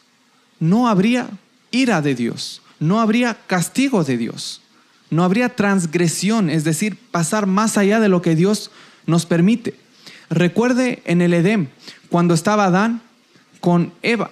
no 0.60 0.88
habría 0.88 1.28
ira 1.72 2.02
de 2.02 2.14
Dios, 2.14 2.62
no 2.78 3.00
habría 3.00 3.34
castigo 3.46 4.04
de 4.04 4.16
Dios, 4.16 4.60
no 5.10 5.24
habría 5.24 5.48
transgresión, 5.48 6.50
es 6.50 6.62
decir, 6.62 6.96
pasar 7.10 7.46
más 7.46 7.76
allá 7.76 7.98
de 7.98 8.08
lo 8.08 8.22
que 8.22 8.36
Dios 8.36 8.70
nos 9.06 9.26
permite. 9.26 9.74
Recuerde 10.30 11.02
en 11.04 11.22
el 11.22 11.34
Edén, 11.34 11.70
cuando 12.10 12.34
estaba 12.34 12.66
Adán 12.66 13.00
con 13.60 13.92
Eva, 14.02 14.30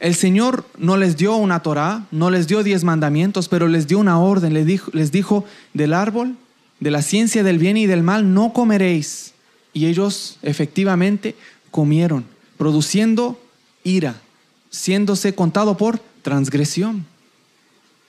el 0.00 0.14
Señor 0.14 0.66
no 0.76 0.96
les 0.96 1.16
dio 1.16 1.36
una 1.36 1.60
Torá, 1.60 2.04
no 2.10 2.30
les 2.30 2.46
dio 2.46 2.62
diez 2.62 2.84
mandamientos, 2.84 3.48
pero 3.48 3.68
les 3.68 3.86
dio 3.86 3.98
una 3.98 4.18
orden, 4.18 4.52
les 4.52 4.66
dijo, 4.66 4.90
les 4.92 5.12
dijo 5.12 5.44
del 5.72 5.94
árbol, 5.94 6.36
de 6.80 6.90
la 6.90 7.02
ciencia 7.02 7.42
del 7.42 7.58
bien 7.58 7.76
y 7.76 7.86
del 7.86 8.02
mal, 8.02 8.34
no 8.34 8.52
comeréis. 8.52 9.32
Y 9.72 9.86
ellos 9.86 10.38
efectivamente 10.42 11.36
comieron, 11.70 12.26
produciendo 12.56 13.40
ira 13.82 14.16
siéndose 14.74 15.34
contado 15.34 15.76
por 15.76 16.00
transgresión. 16.22 17.06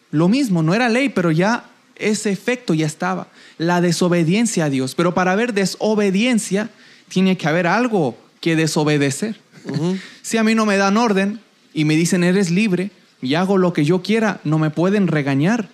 Lo 0.09 0.27
mismo, 0.27 0.63
no 0.63 0.73
era 0.73 0.89
ley, 0.89 1.09
pero 1.09 1.29
ya 1.29 1.65
ese 1.95 2.31
efecto 2.31 2.73
ya 2.73 2.87
estaba. 2.87 3.27
La 3.57 3.81
desobediencia 3.81 4.65
a 4.65 4.69
Dios. 4.69 4.95
Pero 4.95 5.13
para 5.13 5.33
haber 5.33 5.53
desobediencia, 5.53 6.71
tiene 7.07 7.37
que 7.37 7.47
haber 7.47 7.67
algo 7.67 8.17
que 8.41 8.55
desobedecer. 8.55 9.39
Si 10.21 10.37
a 10.37 10.43
mí 10.43 10.55
no 10.55 10.65
me 10.65 10.77
dan 10.77 10.97
orden 10.97 11.39
y 11.71 11.85
me 11.85 11.95
dicen 11.95 12.23
eres 12.23 12.49
libre 12.49 12.89
y 13.21 13.35
hago 13.35 13.59
lo 13.59 13.73
que 13.73 13.85
yo 13.85 14.01
quiera, 14.01 14.41
no 14.43 14.57
me 14.57 14.71
pueden 14.71 15.05
regañar, 15.05 15.69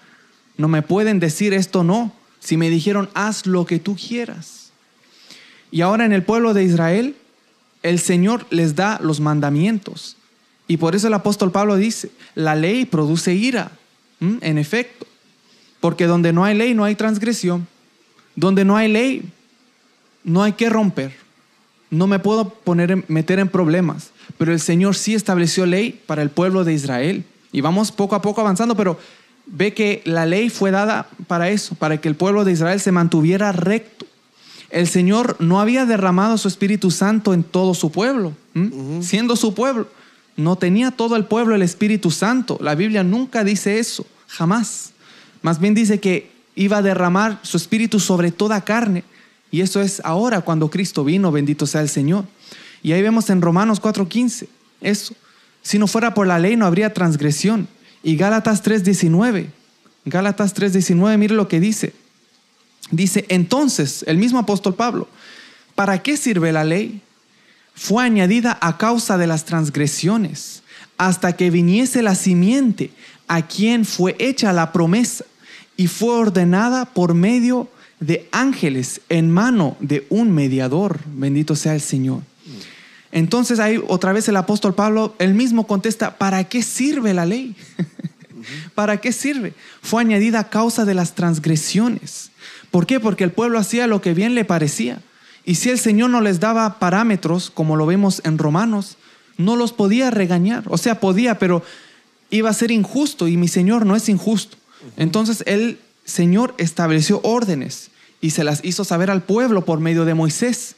no 0.57 0.67
me 0.67 0.81
pueden 0.81 1.21
decir 1.21 1.53
esto 1.53 1.85
no. 1.85 2.13
Si 2.41 2.57
me 2.57 2.69
dijeron 2.69 3.09
haz 3.13 3.45
lo 3.45 3.65
que 3.65 3.79
tú 3.79 3.95
quieras. 3.95 4.71
Y 5.71 5.79
ahora 5.79 6.03
en 6.03 6.11
el 6.11 6.23
pueblo 6.23 6.53
de 6.53 6.65
Israel, 6.65 7.15
el 7.83 7.99
Señor 7.99 8.45
les 8.49 8.75
da 8.75 8.99
los 9.01 9.19
mandamientos. 9.19 10.17
Y 10.67 10.77
por 10.77 10.95
eso 10.95 11.07
el 11.07 11.13
apóstol 11.13 11.51
Pablo 11.51 11.75
dice, 11.75 12.11
la 12.35 12.55
ley 12.55 12.85
produce 12.85 13.33
ira, 13.33 13.71
en 14.19 14.57
efecto, 14.59 15.07
porque 15.79 16.05
donde 16.05 16.31
no 16.31 16.45
hay 16.45 16.55
ley 16.55 16.75
no 16.75 16.83
hay 16.83 16.95
transgresión, 16.95 17.67
donde 18.35 18.63
no 18.63 18.77
hay 18.77 18.87
ley 18.87 19.23
no 20.23 20.43
hay 20.43 20.53
que 20.53 20.69
romper. 20.69 21.13
No 21.89 22.07
me 22.07 22.19
puedo 22.19 22.49
poner, 22.49 23.03
meter 23.09 23.39
en 23.39 23.49
problemas, 23.49 24.11
pero 24.37 24.53
el 24.53 24.59
Señor 24.59 24.95
sí 24.95 25.13
estableció 25.13 25.65
ley 25.65 25.99
para 26.05 26.21
el 26.21 26.29
pueblo 26.29 26.63
de 26.63 26.73
Israel. 26.73 27.25
Y 27.51 27.61
vamos 27.61 27.91
poco 27.91 28.15
a 28.15 28.21
poco 28.21 28.39
avanzando, 28.39 28.77
pero 28.77 28.97
ve 29.45 29.73
que 29.73 30.01
la 30.05 30.25
ley 30.25 30.49
fue 30.49 30.71
dada 30.71 31.09
para 31.27 31.49
eso, 31.49 31.75
para 31.75 31.99
que 31.99 32.07
el 32.07 32.15
pueblo 32.15 32.45
de 32.45 32.53
Israel 32.53 32.79
se 32.79 32.93
mantuviera 32.93 33.51
recto. 33.51 34.05
El 34.71 34.87
Señor 34.87 35.35
no 35.39 35.59
había 35.59 35.85
derramado 35.85 36.37
su 36.37 36.47
Espíritu 36.47 36.91
Santo 36.91 37.33
en 37.33 37.43
todo 37.43 37.73
su 37.73 37.91
pueblo, 37.91 38.33
siendo 39.01 39.35
su 39.35 39.53
pueblo. 39.53 39.87
No 40.37 40.55
tenía 40.55 40.91
todo 40.91 41.17
el 41.17 41.25
pueblo 41.25 41.55
el 41.55 41.61
Espíritu 41.61 42.09
Santo. 42.09 42.57
La 42.61 42.73
Biblia 42.73 43.03
nunca 43.03 43.43
dice 43.43 43.79
eso, 43.79 44.05
jamás. 44.27 44.93
Más 45.41 45.59
bien 45.59 45.73
dice 45.73 45.99
que 45.99 46.31
iba 46.55 46.77
a 46.77 46.81
derramar 46.81 47.39
su 47.43 47.57
Espíritu 47.57 47.99
sobre 47.99 48.31
toda 48.31 48.61
carne. 48.61 49.03
Y 49.51 49.59
eso 49.59 49.81
es 49.81 50.01
ahora 50.05 50.41
cuando 50.41 50.69
Cristo 50.69 51.03
vino, 51.03 51.31
bendito 51.31 51.67
sea 51.67 51.81
el 51.81 51.89
Señor. 51.89 52.25
Y 52.81 52.93
ahí 52.93 53.01
vemos 53.01 53.29
en 53.29 53.41
Romanos 53.41 53.81
4:15 53.81 54.47
eso. 54.79 55.13
Si 55.61 55.77
no 55.77 55.87
fuera 55.87 56.13
por 56.13 56.27
la 56.27 56.39
ley 56.39 56.55
no 56.55 56.65
habría 56.65 56.93
transgresión. 56.93 57.67
Y 58.03 58.15
Gálatas 58.15 58.63
3:19. 58.63 59.47
Gálatas 60.05 60.55
3:19, 60.55 61.17
mire 61.17 61.35
lo 61.35 61.47
que 61.47 61.59
dice. 61.59 61.93
Dice, 62.91 63.25
entonces, 63.29 64.03
el 64.07 64.17
mismo 64.17 64.39
apóstol 64.39 64.75
Pablo, 64.75 65.07
¿para 65.75 66.03
qué 66.03 66.17
sirve 66.17 66.51
la 66.51 66.63
ley? 66.63 67.01
Fue 67.73 68.03
añadida 68.03 68.57
a 68.61 68.77
causa 68.77 69.17
de 69.17 69.27
las 69.27 69.45
transgresiones, 69.45 70.61
hasta 70.97 71.35
que 71.35 71.49
viniese 71.49 72.01
la 72.01 72.15
simiente 72.15 72.91
a 73.27 73.47
quien 73.47 73.85
fue 73.85 74.15
hecha 74.19 74.53
la 74.53 74.71
promesa 74.73 75.25
y 75.77 75.87
fue 75.87 76.09
ordenada 76.09 76.85
por 76.85 77.13
medio 77.13 77.69
de 78.01 78.27
ángeles 78.31 79.01
en 79.09 79.31
mano 79.31 79.77
de 79.79 80.05
un 80.09 80.31
mediador. 80.31 80.99
Bendito 81.05 81.55
sea 81.55 81.73
el 81.73 81.81
Señor. 81.81 82.21
Entonces 83.11 83.59
ahí 83.59 83.81
otra 83.87 84.13
vez 84.13 84.27
el 84.27 84.37
apóstol 84.37 84.73
Pablo, 84.73 85.15
él 85.19 85.33
mismo 85.33 85.67
contesta, 85.67 86.17
¿para 86.17 86.43
qué 86.45 86.61
sirve 86.63 87.13
la 87.13 87.25
ley? 87.25 87.55
¿Para 88.75 88.97
qué 88.97 89.11
sirve? 89.11 89.53
Fue 89.81 90.01
añadida 90.01 90.39
a 90.39 90.49
causa 90.49 90.85
de 90.85 90.93
las 90.93 91.13
transgresiones. 91.13 92.30
¿Por 92.71 92.87
qué? 92.87 92.99
Porque 92.99 93.23
el 93.23 93.31
pueblo 93.31 93.59
hacía 93.59 93.85
lo 93.87 94.01
que 94.01 94.13
bien 94.13 94.33
le 94.33 94.45
parecía. 94.45 95.01
Y 95.43 95.55
si 95.55 95.69
el 95.69 95.79
Señor 95.79 96.09
no 96.09 96.21
les 96.21 96.39
daba 96.39 96.79
parámetros, 96.79 97.49
como 97.49 97.75
lo 97.75 97.85
vemos 97.85 98.21
en 98.23 98.37
Romanos, 98.37 98.97
no 99.37 99.55
los 99.55 99.73
podía 99.73 100.09
regañar. 100.09 100.63
O 100.67 100.77
sea, 100.77 100.99
podía, 100.99 101.37
pero 101.37 101.63
iba 102.29 102.49
a 102.49 102.53
ser 102.53 102.71
injusto 102.71 103.27
y 103.27 103.37
mi 103.37 103.47
Señor 103.47 103.85
no 103.85 103.95
es 103.95 104.07
injusto. 104.09 104.57
Entonces 104.97 105.43
el 105.45 105.79
Señor 106.05 106.55
estableció 106.57 107.19
órdenes 107.23 107.91
y 108.21 108.31
se 108.31 108.43
las 108.43 108.63
hizo 108.63 108.83
saber 108.83 109.11
al 109.11 109.23
pueblo 109.23 109.65
por 109.65 109.79
medio 109.79 110.05
de 110.05 110.13
Moisés. 110.13 110.75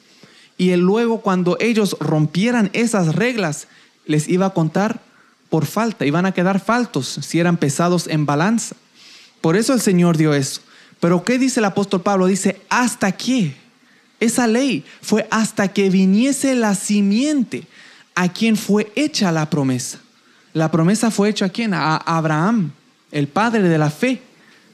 Y 0.58 0.72
él 0.72 0.82
luego 0.82 1.22
cuando 1.22 1.58
ellos 1.60 1.96
rompieran 2.00 2.70
esas 2.74 3.16
reglas, 3.16 3.68
les 4.06 4.28
iba 4.28 4.48
a 4.48 4.54
contar 4.54 5.02
por 5.50 5.66
falta, 5.66 6.06
iban 6.06 6.26
a 6.26 6.32
quedar 6.32 6.60
faltos 6.60 7.20
si 7.22 7.40
eran 7.40 7.58
pesados 7.58 8.08
en 8.08 8.26
balanza. 8.26 8.76
Por 9.42 9.56
eso 9.56 9.74
el 9.74 9.82
Señor 9.82 10.18
dio 10.18 10.34
eso. 10.34 10.62
Pero 11.04 11.22
¿qué 11.26 11.38
dice 11.38 11.60
el 11.60 11.66
apóstol 11.66 12.02
Pablo? 12.02 12.28
Dice, 12.28 12.62
¿hasta 12.70 13.12
qué? 13.12 13.54
Esa 14.22 14.48
ley 14.48 14.86
fue 15.02 15.28
hasta 15.32 15.68
que 15.68 15.90
viniese 15.90 16.56
la 16.56 16.76
simiente 16.76 17.64
a 18.16 18.32
quien 18.32 18.56
fue 18.56 18.90
hecha 18.96 19.34
la 19.34 19.50
promesa. 19.50 20.00
La 20.54 20.72
promesa 20.72 21.12
fue 21.12 21.28
hecha 21.28 21.48
a 21.48 21.50
quién? 21.50 21.74
A 21.74 21.98
Abraham, 21.98 22.72
el 23.12 23.28
padre 23.28 23.64
de 23.64 23.78
la 23.78 23.90
fe. 23.90 24.22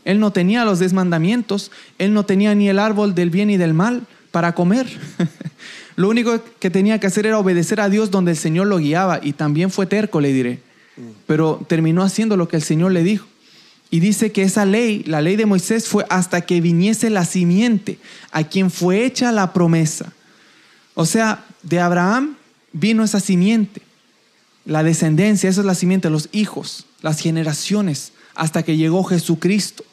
Él 0.05 0.19
no 0.19 0.29
tenía 0.29 0.65
los 0.65 0.77
diez 0.77 0.93
mandamientos, 0.93 1.71
él 1.97 2.13
no 2.13 2.23
tenía 2.27 2.53
ni 2.53 2.69
el 2.69 2.77
árbol 2.77 3.15
del 3.15 3.31
bien 3.31 3.49
y 3.49 3.57
del 3.57 3.73
mal 3.73 4.03
para 4.29 4.53
comer. 4.53 4.85
lo 5.95 6.09
único 6.09 6.43
que 6.59 6.69
tenía 6.69 6.99
que 6.99 7.07
hacer 7.07 7.25
era 7.25 7.39
obedecer 7.39 7.81
a 7.81 7.89
Dios 7.89 8.11
donde 8.11 8.33
el 8.33 8.37
Señor 8.37 8.67
lo 8.67 8.77
guiaba 8.77 9.19
y 9.23 9.33
también 9.33 9.71
fue 9.71 9.87
terco, 9.87 10.21
le 10.21 10.31
diré. 10.31 10.59
Pero 11.25 11.65
terminó 11.67 12.03
haciendo 12.03 12.37
lo 12.37 12.47
que 12.47 12.57
el 12.57 12.61
Señor 12.61 12.91
le 12.91 13.01
dijo. 13.01 13.25
Y 13.91 13.99
dice 13.99 14.31
que 14.31 14.43
esa 14.43 14.65
ley, 14.65 15.03
la 15.05 15.21
ley 15.21 15.35
de 15.35 15.45
Moisés, 15.45 15.87
fue 15.87 16.05
hasta 16.09 16.41
que 16.41 16.61
viniese 16.61 17.09
la 17.09 17.25
simiente, 17.25 17.97
a 18.31 18.43
quien 18.43 18.69
fue 18.69 19.05
hecha 19.05 19.31
la 19.31 19.53
promesa. 19.53 20.13
O 20.93 21.05
sea, 21.05 21.45
de 21.63 21.79
Abraham 21.79 22.35
vino 22.71 23.03
esa 23.03 23.19
simiente 23.19 23.81
la 24.69 24.83
descendencia, 24.83 25.49
esa 25.49 25.61
es 25.61 25.65
la 25.65 25.75
simiente, 25.75 26.09
los 26.09 26.29
hijos, 26.31 26.85
las 27.01 27.19
generaciones, 27.19 28.13
hasta 28.35 28.63
que 28.63 28.77
llegó 28.77 29.03
Jesucristo. 29.03 29.83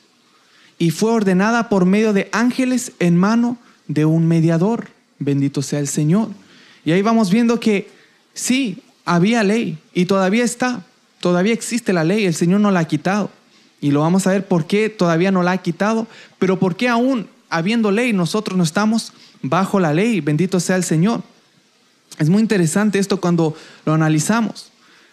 Y 0.79 0.91
fue 0.91 1.11
ordenada 1.11 1.71
por 1.71 1.87
medio 1.87 2.13
de 2.13 2.29
ángeles 2.33 2.93
en 2.99 3.17
mano 3.17 3.57
de 3.89 4.05
un 4.05 4.29
mediador. 4.29 4.89
Bendito 5.19 5.63
sea 5.63 5.79
el 5.79 5.89
Señor. 5.89 6.29
Y 6.85 6.93
ahí 6.93 7.01
vamos 7.01 7.31
viendo 7.31 7.59
que 7.59 7.89
sí, 8.35 8.83
había 9.07 9.43
ley 9.43 9.79
y 9.95 10.05
todavía 10.05 10.45
está, 10.45 10.85
todavía 11.21 11.55
existe 11.55 11.95
la 11.95 12.05
ley, 12.05 12.27
el 12.27 12.35
Señor 12.35 12.61
no 12.61 12.71
la 12.71 12.81
ha 12.81 12.85
quitado. 12.85 13.31
Y 13.81 13.91
lo 13.91 14.01
vamos 14.01 14.27
a 14.27 14.31
ver 14.31 14.47
por 14.47 14.67
qué 14.67 14.89
todavía 14.89 15.31
no 15.31 15.43
la 15.43 15.53
ha 15.53 15.59
quitado, 15.59 16.07
pero 16.39 16.59
por 16.59 16.77
qué 16.77 16.89
aún 16.89 17.29
habiendo 17.49 17.91
ley 17.91 18.13
nosotros 18.13 18.57
no 18.57 18.65
estamos 18.65 19.13
bajo 19.43 19.81
la 19.81 19.93
ley. 19.93 20.21
Bendito 20.21 20.61
sea 20.61 20.77
el 20.77 20.85
Señor. 20.85 21.23
Es 22.19 22.29
muy 22.31 22.41
interesante 22.41 22.99
esto 22.99 23.21
cuando 23.21 23.55
lo 23.85 23.93
analizamos, 23.93 24.73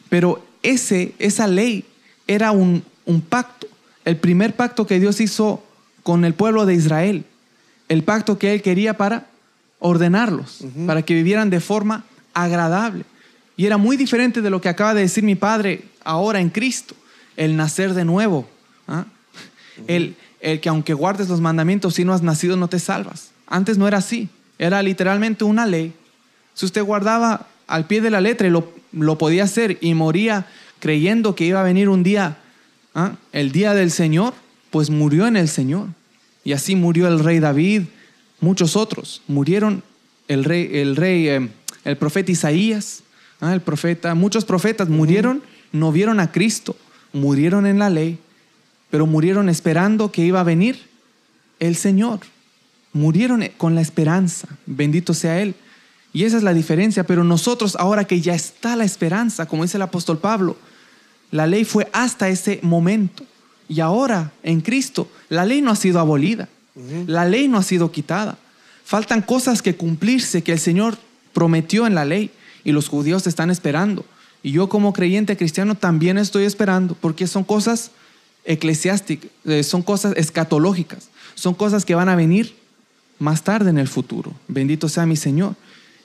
pero 0.09 0.43
ese, 0.61 1.13
esa 1.19 1.47
ley 1.47 1.85
era 2.27 2.51
un, 2.51 2.83
pacto, 3.27 3.67
el 4.05 4.17
primer 4.17 4.55
pacto 4.55 4.87
que 4.87 4.99
Dios 4.99 5.19
hizo 5.19 5.63
con 6.03 6.23
el 6.23 6.33
pueblo 6.33 6.65
de 6.65 6.75
Israel, 6.75 7.25
el 7.89 8.03
pacto 8.03 8.37
que 8.37 8.53
Él 8.53 8.61
quería 8.61 8.95
para 8.95 9.27
ordenarlos, 9.79 10.59
para 10.87 11.01
que 11.01 11.13
vivieran 11.13 11.49
de 11.49 11.59
forma 11.59 12.05
agradable. 12.33 13.03
Y 13.57 13.65
era 13.65 13.77
muy 13.77 13.97
diferente 13.97 14.41
de 14.41 14.49
lo 14.49 14.61
que 14.61 14.69
acaba 14.69 14.93
de 14.93 15.01
decir 15.01 15.23
mi 15.23 15.35
padre 15.35 15.83
ahora 16.05 16.39
en 16.39 16.49
Cristo, 16.49 16.95
el 17.35 17.57
nacer 17.57 17.93
de 17.93 18.05
nuevo. 18.05 18.47
El, 19.87 20.15
el, 20.39 20.59
que 20.59 20.69
aunque 20.69 20.93
guardes 20.93 21.29
los 21.29 21.41
mandamientos, 21.41 21.95
si 21.95 22.05
no 22.05 22.13
has 22.13 22.21
nacido 22.21 22.57
no 22.57 22.67
te 22.67 22.79
salvas. 22.79 23.31
Antes 23.47 23.77
no 23.77 23.87
era 23.87 23.97
así, 23.97 24.29
era 24.57 24.81
literalmente 24.81 25.43
una 25.43 25.65
ley 25.65 25.93
si 26.53 26.65
usted 26.65 26.83
guardaba 26.83 27.47
al 27.67 27.87
pie 27.87 28.01
de 28.01 28.11
la 28.11 28.21
letra 28.21 28.47
y 28.47 28.51
lo, 28.51 29.17
podía 29.17 29.43
hacer 29.43 29.77
y 29.81 29.93
moría 29.93 30.45
creyendo 30.79 31.35
que 31.35 31.45
iba 31.45 31.59
a 31.59 31.63
venir 31.63 31.89
un 31.89 32.03
día, 32.03 32.37
¿ah? 32.93 33.15
el 33.31 33.51
día 33.51 33.73
del 33.73 33.91
Señor, 33.91 34.33
pues 34.69 34.89
murió 34.89 35.27
en 35.27 35.37
el 35.37 35.47
Señor. 35.47 35.87
Y 36.43 36.51
así 36.53 36.75
murió 36.75 37.07
el 37.07 37.19
rey 37.19 37.39
David, 37.39 37.83
muchos 38.41 38.75
otros. 38.75 39.21
Murieron 39.27 39.81
el 40.27 40.43
rey, 40.43 40.69
el 40.73 40.95
rey, 40.95 41.29
eh, 41.29 41.49
el 41.85 41.97
profeta 41.97 42.31
Isaías, 42.31 43.03
¿ah? 43.39 43.53
el 43.53 43.61
profeta, 43.61 44.13
muchos 44.13 44.45
profetas 44.45 44.89
murieron, 44.89 45.41
no 45.71 45.91
vieron 45.91 46.19
a 46.19 46.31
Cristo, 46.31 46.75
murieron 47.13 47.65
en 47.65 47.79
la 47.79 47.89
ley, 47.89 48.19
pero 48.93 49.07
murieron 49.07 49.49
esperando 49.49 50.11
que 50.11 50.21
iba 50.21 50.39
a 50.39 50.43
venir 50.43 50.79
el 51.59 51.75
Señor. 51.75 52.19
Murieron 52.93 53.43
con 53.57 53.73
la 53.73 53.81
esperanza, 53.81 54.47
bendito 54.67 55.15
sea 55.15 55.41
Él. 55.41 55.55
Y 56.13 56.25
esa 56.25 56.37
es 56.37 56.43
la 56.43 56.53
diferencia, 56.53 57.03
pero 57.03 57.23
nosotros 57.23 57.75
ahora 57.79 58.05
que 58.05 58.21
ya 58.21 58.35
está 58.35 58.75
la 58.75 58.83
esperanza, 58.83 59.47
como 59.47 59.63
dice 59.63 59.77
el 59.77 59.81
apóstol 59.81 60.19
Pablo, 60.19 60.57
la 61.31 61.47
ley 61.47 61.65
fue 61.65 61.89
hasta 61.91 62.29
ese 62.29 62.59
momento. 62.61 63.25
Y 63.67 63.79
ahora 63.79 64.31
en 64.43 64.61
Cristo, 64.61 65.09
la 65.27 65.43
ley 65.43 65.63
no 65.63 65.71
ha 65.71 65.75
sido 65.75 65.99
abolida, 65.99 66.47
la 67.07 67.25
ley 67.25 67.47
no 67.47 67.57
ha 67.57 67.63
sido 67.63 67.91
quitada. 67.91 68.37
Faltan 68.85 69.23
cosas 69.23 69.63
que 69.63 69.75
cumplirse 69.75 70.43
que 70.43 70.51
el 70.51 70.59
Señor 70.59 70.99
prometió 71.33 71.87
en 71.87 71.95
la 71.95 72.05
ley 72.05 72.29
y 72.63 72.73
los 72.73 72.89
judíos 72.89 73.25
están 73.25 73.49
esperando. 73.49 74.05
Y 74.43 74.51
yo 74.51 74.69
como 74.69 74.93
creyente 74.93 75.35
cristiano 75.35 75.73
también 75.73 76.19
estoy 76.19 76.43
esperando 76.43 76.93
porque 76.93 77.25
son 77.25 77.43
cosas 77.43 77.89
eclesiásticas, 78.45 79.29
eh, 79.45 79.63
son 79.63 79.81
cosas 79.81 80.13
escatológicas, 80.17 81.09
son 81.35 81.53
cosas 81.53 81.85
que 81.85 81.95
van 81.95 82.09
a 82.09 82.15
venir 82.15 82.55
más 83.19 83.43
tarde 83.43 83.69
en 83.69 83.77
el 83.77 83.87
futuro. 83.87 84.33
Bendito 84.47 84.89
sea 84.89 85.05
mi 85.05 85.15
Señor. 85.15 85.55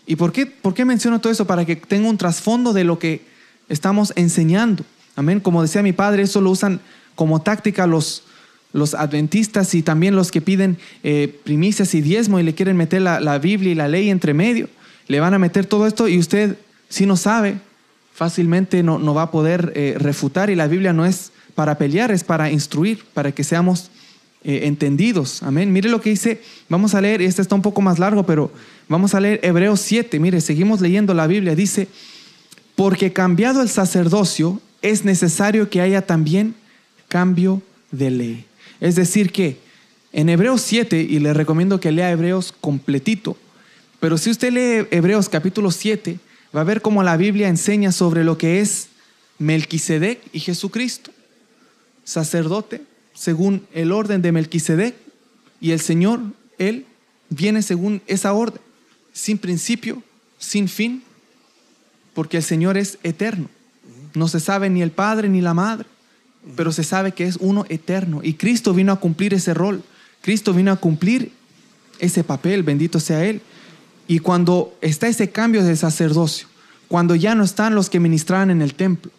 ¿Y 0.06 0.16
por 0.16 0.32
qué, 0.32 0.46
por 0.46 0.74
qué 0.74 0.84
menciono 0.84 1.20
todo 1.20 1.32
eso? 1.32 1.46
Para 1.46 1.64
que 1.64 1.76
tenga 1.76 2.08
un 2.08 2.16
trasfondo 2.16 2.72
de 2.72 2.84
lo 2.84 2.98
que 2.98 3.22
estamos 3.68 4.12
enseñando. 4.16 4.84
Amén. 5.16 5.40
Como 5.40 5.62
decía 5.62 5.82
mi 5.82 5.92
padre, 5.92 6.22
eso 6.22 6.40
lo 6.40 6.50
usan 6.50 6.80
como 7.14 7.42
táctica 7.42 7.86
los, 7.86 8.22
los 8.72 8.94
adventistas 8.94 9.74
y 9.74 9.82
también 9.82 10.14
los 10.14 10.30
que 10.30 10.40
piden 10.40 10.78
eh, 11.02 11.40
primicias 11.44 11.94
y 11.94 12.00
diezmo 12.00 12.38
y 12.38 12.42
le 12.42 12.54
quieren 12.54 12.76
meter 12.76 13.02
la, 13.02 13.20
la 13.20 13.38
Biblia 13.38 13.72
y 13.72 13.74
la 13.74 13.88
ley 13.88 14.10
entre 14.10 14.32
medio. 14.32 14.68
Le 15.08 15.20
van 15.20 15.34
a 15.34 15.38
meter 15.38 15.66
todo 15.66 15.86
esto 15.86 16.08
y 16.08 16.18
usted, 16.18 16.56
si 16.88 17.04
no 17.04 17.16
sabe, 17.16 17.58
fácilmente 18.14 18.82
no, 18.82 18.98
no 18.98 19.14
va 19.14 19.22
a 19.22 19.30
poder 19.30 19.72
eh, 19.74 19.94
refutar 19.98 20.50
y 20.50 20.54
la 20.54 20.68
Biblia 20.68 20.92
no 20.92 21.04
es 21.06 21.32
para 21.58 21.76
pelear, 21.76 22.12
es 22.12 22.22
para 22.22 22.52
instruir, 22.52 23.02
para 23.12 23.32
que 23.32 23.42
seamos 23.42 23.90
eh, 24.44 24.60
entendidos. 24.66 25.42
Amén. 25.42 25.72
Mire 25.72 25.90
lo 25.90 26.00
que 26.00 26.10
dice, 26.10 26.40
vamos 26.68 26.94
a 26.94 27.00
leer, 27.00 27.20
este 27.20 27.42
está 27.42 27.56
un 27.56 27.62
poco 27.62 27.80
más 27.80 27.98
largo, 27.98 28.24
pero 28.24 28.52
vamos 28.86 29.12
a 29.12 29.18
leer 29.18 29.40
Hebreos 29.42 29.80
7. 29.80 30.20
Mire, 30.20 30.40
seguimos 30.40 30.80
leyendo 30.80 31.14
la 31.14 31.26
Biblia. 31.26 31.56
Dice, 31.56 31.88
porque 32.76 33.12
cambiado 33.12 33.60
el 33.60 33.68
sacerdocio, 33.68 34.60
es 34.82 35.04
necesario 35.04 35.68
que 35.68 35.80
haya 35.80 36.02
también 36.02 36.54
cambio 37.08 37.60
de 37.90 38.12
ley. 38.12 38.44
Es 38.78 38.94
decir, 38.94 39.32
que 39.32 39.56
en 40.12 40.28
Hebreos 40.28 40.60
7, 40.60 41.08
y 41.10 41.18
le 41.18 41.34
recomiendo 41.34 41.80
que 41.80 41.90
lea 41.90 42.12
Hebreos 42.12 42.54
completito, 42.60 43.36
pero 43.98 44.16
si 44.16 44.30
usted 44.30 44.52
lee 44.52 44.86
Hebreos 44.96 45.28
capítulo 45.28 45.72
7, 45.72 46.20
va 46.56 46.60
a 46.60 46.64
ver 46.64 46.82
cómo 46.82 47.02
la 47.02 47.16
Biblia 47.16 47.48
enseña 47.48 47.90
sobre 47.90 48.22
lo 48.22 48.38
que 48.38 48.60
es 48.60 48.90
Melquisedec 49.40 50.20
y 50.32 50.38
Jesucristo, 50.38 51.10
sacerdote, 52.08 52.80
según 53.12 53.66
el 53.74 53.92
orden 53.92 54.22
de 54.22 54.32
Melquisedec, 54.32 54.94
y 55.60 55.72
el 55.72 55.80
Señor, 55.80 56.20
Él, 56.56 56.86
viene 57.28 57.60
según 57.60 58.00
esa 58.06 58.32
orden, 58.32 58.62
sin 59.12 59.36
principio, 59.36 60.02
sin 60.38 60.68
fin, 60.68 61.02
porque 62.14 62.38
el 62.38 62.42
Señor 62.42 62.78
es 62.78 62.98
eterno. 63.02 63.50
No 64.14 64.26
se 64.26 64.40
sabe 64.40 64.70
ni 64.70 64.80
el 64.80 64.90
Padre 64.90 65.28
ni 65.28 65.42
la 65.42 65.52
Madre, 65.52 65.86
pero 66.56 66.72
se 66.72 66.82
sabe 66.82 67.12
que 67.12 67.24
es 67.24 67.36
uno 67.40 67.66
eterno. 67.68 68.20
Y 68.22 68.34
Cristo 68.34 68.72
vino 68.72 68.92
a 68.92 69.00
cumplir 69.00 69.34
ese 69.34 69.52
rol. 69.52 69.82
Cristo 70.22 70.54
vino 70.54 70.72
a 70.72 70.76
cumplir 70.76 71.30
ese 71.98 72.24
papel, 72.24 72.62
bendito 72.62 73.00
sea 73.00 73.22
Él. 73.26 73.42
Y 74.06 74.20
cuando 74.20 74.74
está 74.80 75.08
ese 75.08 75.28
cambio 75.28 75.62
de 75.62 75.76
sacerdocio, 75.76 76.48
cuando 76.86 77.14
ya 77.14 77.34
no 77.34 77.44
están 77.44 77.74
los 77.74 77.90
que 77.90 78.00
ministraban 78.00 78.50
en 78.50 78.62
el 78.62 78.72
templo, 78.72 79.10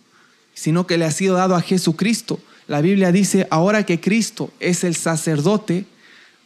sino 0.55 0.87
que 0.87 0.97
le 0.97 1.05
ha 1.05 1.11
sido 1.11 1.35
dado 1.35 1.55
a 1.55 1.61
Jesucristo, 1.61 2.39
la 2.69 2.81
Biblia 2.81 3.11
dice, 3.11 3.47
ahora 3.49 3.83
que 3.83 3.99
Cristo 3.99 4.51
es 4.59 4.83
el 4.83 4.95
sacerdote, 4.95 5.85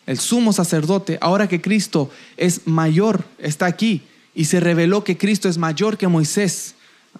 el 0.05 0.17
sumo 0.17 0.53
sacerdote, 0.53 1.17
ahora 1.19 1.49
que 1.49 1.59
Cristo 1.59 2.09
es 2.37 2.65
mayor, 2.65 3.25
está 3.39 3.65
aquí, 3.65 4.03
y 4.33 4.45
se 4.45 4.61
reveló 4.61 5.03
que 5.03 5.17
Cristo 5.17 5.49
es 5.49 5.57
mayor 5.57 5.97
que 5.97 6.07
Moisés, 6.07 6.75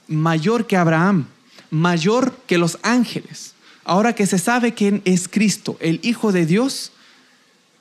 mayor 0.08 0.68
que 0.68 0.78
Abraham, 0.78 1.28
mayor 1.70 2.34
que 2.48 2.58
los 2.58 2.80
ángeles. 2.82 3.56
Ahora 3.84 4.16
que 4.16 4.26
se 4.26 4.40
sabe 4.40 4.74
quién 4.74 5.02
es 5.04 5.28
Cristo, 5.28 5.76
el 5.82 6.00
Hijo 6.02 6.32
de 6.32 6.46
Dios, 6.46 6.94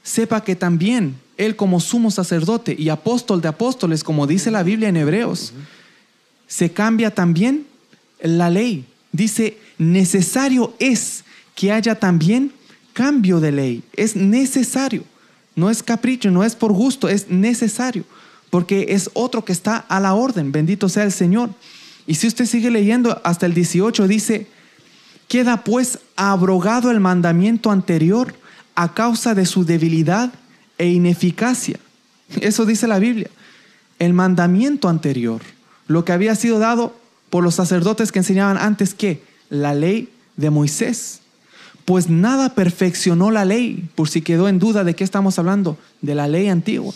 sepa 0.02 0.42
que 0.42 0.56
también 0.56 1.14
Él 1.36 1.54
como 1.54 1.78
sumo 1.78 2.10
sacerdote 2.10 2.74
y 2.76 2.88
apóstol 2.88 3.40
de 3.40 3.46
apóstoles, 3.46 4.02
como 4.02 4.26
dice 4.26 4.50
la 4.50 4.64
Biblia 4.64 4.88
en 4.88 4.96
Hebreos, 4.96 5.52
se 6.48 6.72
cambia 6.72 7.14
también 7.14 7.64
la 8.20 8.50
ley. 8.50 8.86
Dice, 9.12 9.58
necesario 9.78 10.74
es 10.78 11.24
que 11.54 11.72
haya 11.72 11.94
también 11.94 12.52
cambio 12.92 13.40
de 13.40 13.52
ley. 13.52 13.82
Es 13.94 14.16
necesario. 14.16 15.04
No 15.54 15.70
es 15.70 15.82
capricho, 15.82 16.30
no 16.30 16.44
es 16.44 16.54
por 16.54 16.72
gusto, 16.72 17.08
es 17.08 17.28
necesario. 17.28 18.04
Porque 18.50 18.86
es 18.90 19.10
otro 19.14 19.44
que 19.44 19.52
está 19.52 19.76
a 19.76 20.00
la 20.00 20.14
orden. 20.14 20.52
Bendito 20.52 20.88
sea 20.88 21.04
el 21.04 21.12
Señor. 21.12 21.50
Y 22.06 22.14
si 22.14 22.26
usted 22.26 22.46
sigue 22.46 22.70
leyendo 22.70 23.20
hasta 23.24 23.46
el 23.46 23.54
18, 23.54 24.08
dice, 24.08 24.46
queda 25.28 25.64
pues 25.64 25.98
abrogado 26.16 26.90
el 26.90 27.00
mandamiento 27.00 27.70
anterior 27.70 28.34
a 28.74 28.94
causa 28.94 29.34
de 29.34 29.46
su 29.46 29.64
debilidad 29.64 30.32
e 30.78 30.88
ineficacia. 30.88 31.78
Eso 32.40 32.64
dice 32.66 32.86
la 32.86 32.98
Biblia. 32.98 33.30
El 33.98 34.14
mandamiento 34.14 34.88
anterior, 34.88 35.42
lo 35.86 36.04
que 36.04 36.12
había 36.12 36.34
sido 36.34 36.58
dado 36.58 36.96
por 37.30 37.44
los 37.44 37.54
sacerdotes 37.54 38.10
que 38.10 38.18
enseñaban 38.18 38.58
antes 38.58 38.94
que 38.94 39.22
la 39.52 39.74
ley 39.74 40.08
de 40.36 40.50
Moisés. 40.50 41.20
Pues 41.84 42.08
nada 42.08 42.54
perfeccionó 42.54 43.30
la 43.30 43.44
ley, 43.44 43.88
por 43.94 44.08
si 44.08 44.22
quedó 44.22 44.48
en 44.48 44.58
duda 44.58 44.82
de 44.82 44.94
qué 44.94 45.04
estamos 45.04 45.38
hablando, 45.38 45.76
de 46.00 46.14
la 46.14 46.26
ley 46.26 46.48
antigua. 46.48 46.94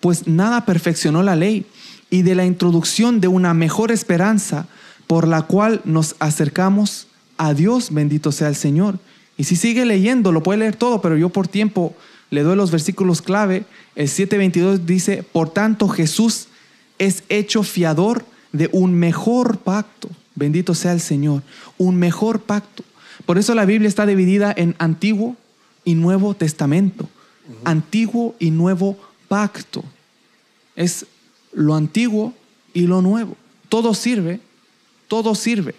Pues 0.00 0.26
nada 0.26 0.64
perfeccionó 0.64 1.22
la 1.22 1.36
ley 1.36 1.66
y 2.08 2.22
de 2.22 2.34
la 2.34 2.46
introducción 2.46 3.20
de 3.20 3.28
una 3.28 3.52
mejor 3.52 3.92
esperanza 3.92 4.66
por 5.06 5.28
la 5.28 5.42
cual 5.42 5.82
nos 5.84 6.16
acercamos 6.20 7.06
a 7.36 7.52
Dios, 7.52 7.92
bendito 7.92 8.32
sea 8.32 8.48
el 8.48 8.56
Señor. 8.56 8.98
Y 9.36 9.44
si 9.44 9.54
sigue 9.54 9.84
leyendo, 9.84 10.32
lo 10.32 10.42
puede 10.42 10.60
leer 10.60 10.76
todo, 10.76 11.02
pero 11.02 11.18
yo 11.18 11.28
por 11.28 11.48
tiempo 11.48 11.94
le 12.30 12.42
doy 12.42 12.56
los 12.56 12.70
versículos 12.70 13.20
clave. 13.20 13.64
El 13.94 14.08
7.22 14.08 14.78
dice, 14.78 15.22
por 15.22 15.50
tanto 15.50 15.88
Jesús 15.88 16.48
es 16.98 17.24
hecho 17.28 17.62
fiador 17.62 18.24
de 18.52 18.70
un 18.72 18.94
mejor 18.94 19.58
pacto. 19.58 20.08
Bendito 20.38 20.74
sea 20.74 20.92
el 20.92 21.00
Señor, 21.00 21.42
un 21.76 21.96
mejor 21.96 22.40
pacto. 22.40 22.84
Por 23.26 23.38
eso 23.38 23.54
la 23.54 23.64
Biblia 23.64 23.88
está 23.88 24.06
dividida 24.06 24.54
en 24.56 24.74
Antiguo 24.78 25.36
y 25.84 25.94
Nuevo 25.94 26.34
Testamento. 26.34 27.08
Antiguo 27.64 28.34
y 28.38 28.50
Nuevo 28.50 28.96
Pacto. 29.28 29.82
Es 30.76 31.06
lo 31.52 31.74
antiguo 31.74 32.34
y 32.72 32.86
lo 32.86 33.02
nuevo. 33.02 33.36
Todo 33.68 33.94
sirve, 33.94 34.40
todo 35.08 35.34
sirve. 35.34 35.74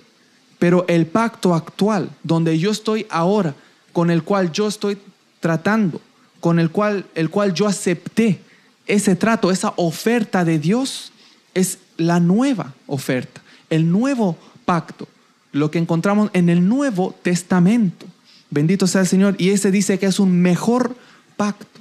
Pero 0.58 0.86
el 0.88 1.06
pacto 1.06 1.56
actual, 1.56 2.10
donde 2.24 2.60
yo 2.60 2.72
estoy 2.72 3.06
ahora, 3.10 3.56
con 3.94 4.12
el 4.12 4.24
cual 4.24 4.52
yo 4.52 4.68
estoy 4.68 4.98
tratando, 5.40 6.02
con 6.42 6.60
el 6.60 6.70
cual, 6.70 7.06
el 7.16 7.30
cual 7.30 7.54
yo 7.54 7.68
acepté 7.68 8.42
ese 8.88 9.16
trato, 9.16 9.52
esa 9.52 9.74
oferta 9.78 10.44
de 10.44 10.60
Dios, 10.60 11.12
es 11.54 11.80
la 11.98 12.20
nueva 12.20 12.74
oferta, 12.88 13.42
el 13.70 13.92
nuevo 13.92 14.38
pacto, 14.70 15.08
lo 15.52 15.72
que 15.72 15.80
encontramos 15.80 16.30
en 16.34 16.48
el 16.48 16.68
Nuevo 16.70 17.16
Testamento. 17.24 18.06
Bendito 18.52 18.86
sea 18.86 19.02
el 19.02 19.08
Señor. 19.08 19.34
Y 19.40 19.50
ese 19.50 19.72
dice 19.72 19.98
que 19.98 20.06
es 20.06 20.20
un 20.20 20.44
mejor 20.44 20.96
pacto. 21.38 21.80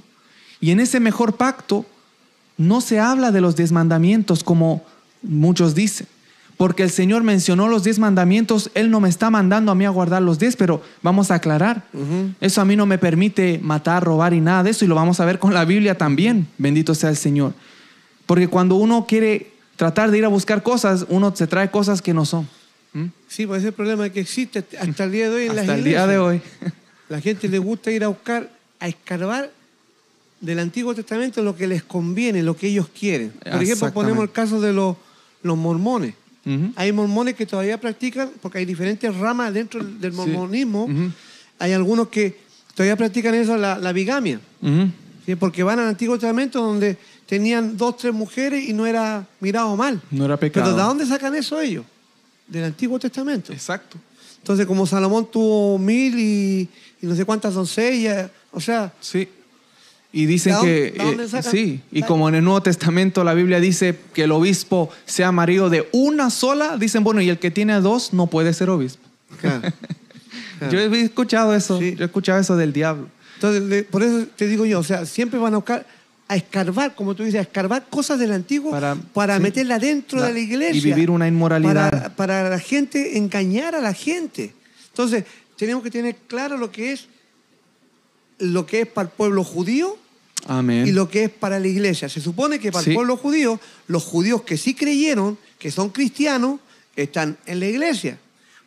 Y 0.59 0.71
en 0.71 0.81
ese 0.81 0.99
mejor 0.99 1.37
pacto 1.37 1.85
no 2.57 2.81
se 2.81 2.99
habla 2.99 3.31
de 3.31 3.43
los 3.43 3.57
diez 3.57 3.73
mandamientos 3.73 4.43
como 4.43 4.83
muchos 5.21 5.75
dicen. 5.75 6.07
Porque 6.57 6.83
el 6.83 6.89
Señor 6.89 7.25
mencionó 7.25 7.69
los 7.69 7.85
diez 7.85 7.99
mandamientos, 7.99 8.71
Él 8.73 8.91
no 8.91 9.01
me 9.01 9.11
está 9.11 9.29
mandando 9.29 9.71
a 9.71 9.75
mí 9.75 9.85
a 9.85 9.91
guardar 9.91 10.23
los 10.23 10.39
diez, 10.39 10.57
pero 10.57 10.81
vamos 11.03 11.31
a 11.31 11.35
aclarar. 11.35 11.85
Eso 12.41 12.63
a 12.63 12.65
mí 12.65 12.75
no 12.75 12.87
me 12.87 12.97
permite 12.97 13.61
matar, 13.63 14.03
robar 14.03 14.33
y 14.33 14.41
nada 14.41 14.63
de 14.63 14.71
eso, 14.71 14.87
y 14.87 14.89
lo 14.89 14.95
vamos 14.95 15.21
a 15.21 15.27
ver 15.27 15.39
con 15.39 15.53
la 15.53 15.67
Biblia 15.67 15.99
también. 15.99 16.49
Bendito 16.57 16.95
sea 16.95 17.11
el 17.11 17.19
Señor. 17.19 17.53
Porque 18.25 18.49
cuando 18.49 18.77
uno 18.77 19.05
quiere 19.07 19.53
tratar 19.77 20.11
de 20.11 20.17
ir 20.17 20.25
a 20.25 20.29
buscar 20.29 20.63
cosas, 20.63 21.05
uno 21.11 21.37
se 21.37 21.47
trae 21.47 21.71
cosas 21.71 22.01
que 22.01 22.15
no 22.15 22.25
son. 22.25 22.49
¿Mm? 22.93 23.05
Sí, 23.29 23.47
pues 23.47 23.63
ese 23.63 23.73
problema 23.73 24.09
que 24.11 24.21
existe 24.21 24.65
hasta 24.81 25.05
el 25.05 25.13
día 25.13 25.29
de 25.31 25.37
hoy 25.37 25.43
en 25.45 25.51
Hasta 25.51 25.63
las 25.65 25.79
el 25.79 25.85
día 25.85 25.91
iglesias. 26.05 26.09
de 26.09 26.19
hoy. 26.19 26.41
La 27.09 27.21
gente 27.21 27.49
le 27.49 27.59
gusta 27.59 27.91
ir 27.91 28.05
a 28.05 28.09
buscar, 28.09 28.51
a 28.81 28.89
escarbar 28.89 29.51
del 30.41 30.59
Antiguo 30.59 30.95
Testamento 30.95 31.43
lo 31.43 31.57
que 31.57 31.67
les 31.67 31.83
conviene, 31.83 32.43
lo 32.43 32.57
que 32.57 32.69
ellos 32.69 32.89
quieren. 32.89 33.31
Por 33.51 33.63
ejemplo, 33.63 33.93
ponemos 33.93 34.23
el 34.25 34.31
caso 34.31 34.61
de 34.61 34.73
los, 34.73 34.97
los 35.43 35.57
mormones. 35.57 36.15
Hay 36.77 36.93
mormones 36.93 37.35
que 37.35 37.45
todavía 37.45 37.79
practican, 37.79 38.31
porque 38.41 38.59
hay 38.59 38.65
diferentes 38.65 39.15
ramas 39.17 39.53
dentro 39.53 39.83
del 39.85 40.13
Sí. 40.13 40.17
mormonismo. 40.19 40.89
Hay 41.59 41.73
algunos 41.73 42.09
que 42.09 42.39
todavía 42.75 42.97
practican 42.97 43.35
eso, 43.35 43.57
la, 43.57 43.79
la 43.79 43.93
bigamia. 43.93 44.41
¿sí? 45.27 45.35
Porque 45.35 45.63
van 45.63 45.79
al 45.81 45.89
Antiguo 45.89 46.19
Testamento 46.19 46.63
donde 46.63 46.97
tenían 47.27 47.77
dos, 47.77 47.97
tres 47.99 48.15
mujeres 48.15 48.67
y 48.69 48.73
no 48.73 48.87
era 48.87 49.27
mirado 49.41 49.77
mal. 49.77 50.01
No 50.11 50.25
era 50.27 50.37
pecado. 50.39 50.65
Pero 50.67 50.77
¿de 50.77 50.83
dónde 50.83 51.05
sacan 51.07 51.35
eso 51.35 51.61
ellos? 51.61 51.85
Del 52.49 52.65
Antiguo 52.65 52.99
Testamento. 52.99 53.53
Exacto. 53.53 53.99
Entonces, 54.39 54.67
como 54.67 54.87
Salomón 54.87 55.31
tuvo 55.31 55.79
mil 55.79 56.19
y, 56.19 56.69
y 57.03 57.07
no 57.07 57.15
sé 57.15 57.25
cuántas 57.25 57.55
doncellas, 57.55 58.31
o 58.53 58.61
sea, 58.61 58.93
Sí. 59.01 59.29
Y 60.11 60.25
dicen 60.25 60.55
¿De 60.63 60.63
que, 60.63 60.87
eh, 60.97 61.43
sí, 61.43 61.83
y 61.93 62.03
como 62.03 62.31
en 62.31 62.37
el 62.37 62.43
Nuevo 62.43 62.63
Testamento 62.63 63.25
la 63.25 63.35
Biblia 63.35 63.61
dice 63.61 63.95
que 64.15 64.25
el 64.25 64.33
obispo 64.33 64.89
sea 65.05 65.33
marido 65.33 65.69
de 65.69 65.87
una 65.93 66.31
sola, 66.31 66.79
dicen, 66.79 67.05
bueno, 67.05 67.21
y 67.21 67.29
el 67.29 67.39
que 67.39 67.51
tiene 67.51 67.79
dos 67.83 68.15
no 68.15 68.27
puede 68.27 68.55
ser 68.55 68.71
obispo. 68.71 69.07
claro. 69.41 69.63
Claro. 70.59 70.73
Yo 70.73 70.81
he 70.81 71.03
escuchado 71.03 71.55
eso, 71.55 71.79
Sí. 71.79 71.95
yo 71.95 72.03
he 72.03 72.07
escuchado 72.07 72.41
eso 72.41 72.57
del 72.57 72.73
diablo. 72.73 73.07
Entonces, 73.35 73.85
por 73.85 74.03
eso 74.03 74.27
te 74.35 74.49
digo 74.49 74.67
yo, 74.67 74.81
o 74.81 74.83
sea, 74.83 75.07
siempre 75.07 75.39
van 75.39 75.55
a 75.55 75.59
buscar 75.59 75.87
a 76.31 76.37
escarbar, 76.37 76.95
como 76.95 77.15
tú 77.15 77.23
dices, 77.25 77.39
a 77.39 77.43
escarbar 77.43 77.87
cosas 77.89 78.19
del 78.19 78.33
antiguo 78.33 78.71
Para- 78.71 78.95
para, 79.15 79.37
sí. 79.39 79.43
meterla 79.43 79.79
dentro 79.79 80.21
La- 80.21 80.27
de 80.27 80.35
la 80.35 80.39
iglesia. 80.41 80.79
y 80.79 80.81
vivir 80.85 81.11
una 81.11 81.27
inmoralidad. 81.27 81.91
Para, 81.91 82.15
para 82.17 82.51
la 82.51 82.59
gente, 82.59 83.17
engañar 83.17 83.75
a 83.75 83.81
la 83.81 83.95
gente. 83.95 84.53
Entonces, 84.89 85.25
tenemos 85.57 85.83
que 85.83 85.91
tener 85.91 86.17
claro 86.27 86.57
lo 86.59 86.71
que 86.71 86.93
es 86.93 87.07
lo 88.39 88.67
que 88.67 88.83
es 88.83 88.87
para 88.87 89.09
el 89.09 89.15
pueblo 89.15 89.43
judío 89.43 89.97
Amén. 90.47 90.87
y 90.87 90.93
lo 90.93 91.09
que 91.09 91.25
es 91.25 91.31
para 91.31 91.59
la 91.59 91.67
iglesia. 91.67 92.09
Se 92.09 92.21
supone 92.21 92.61
que 92.61 92.71
para 92.71 92.85
Sí. 92.85 92.91
el 92.91 92.95
pueblo 92.97 93.17
judío, 93.17 93.59
los 93.89 94.05
judíos 94.05 94.43
que 94.43 94.57
sí 94.57 94.75
creyeron, 94.75 95.37
que 95.59 95.71
son 95.73 95.91
cristianos, 95.91 96.61
están 96.95 97.37
en 97.47 97.59
la 97.61 97.67
iglesia, 97.67 98.19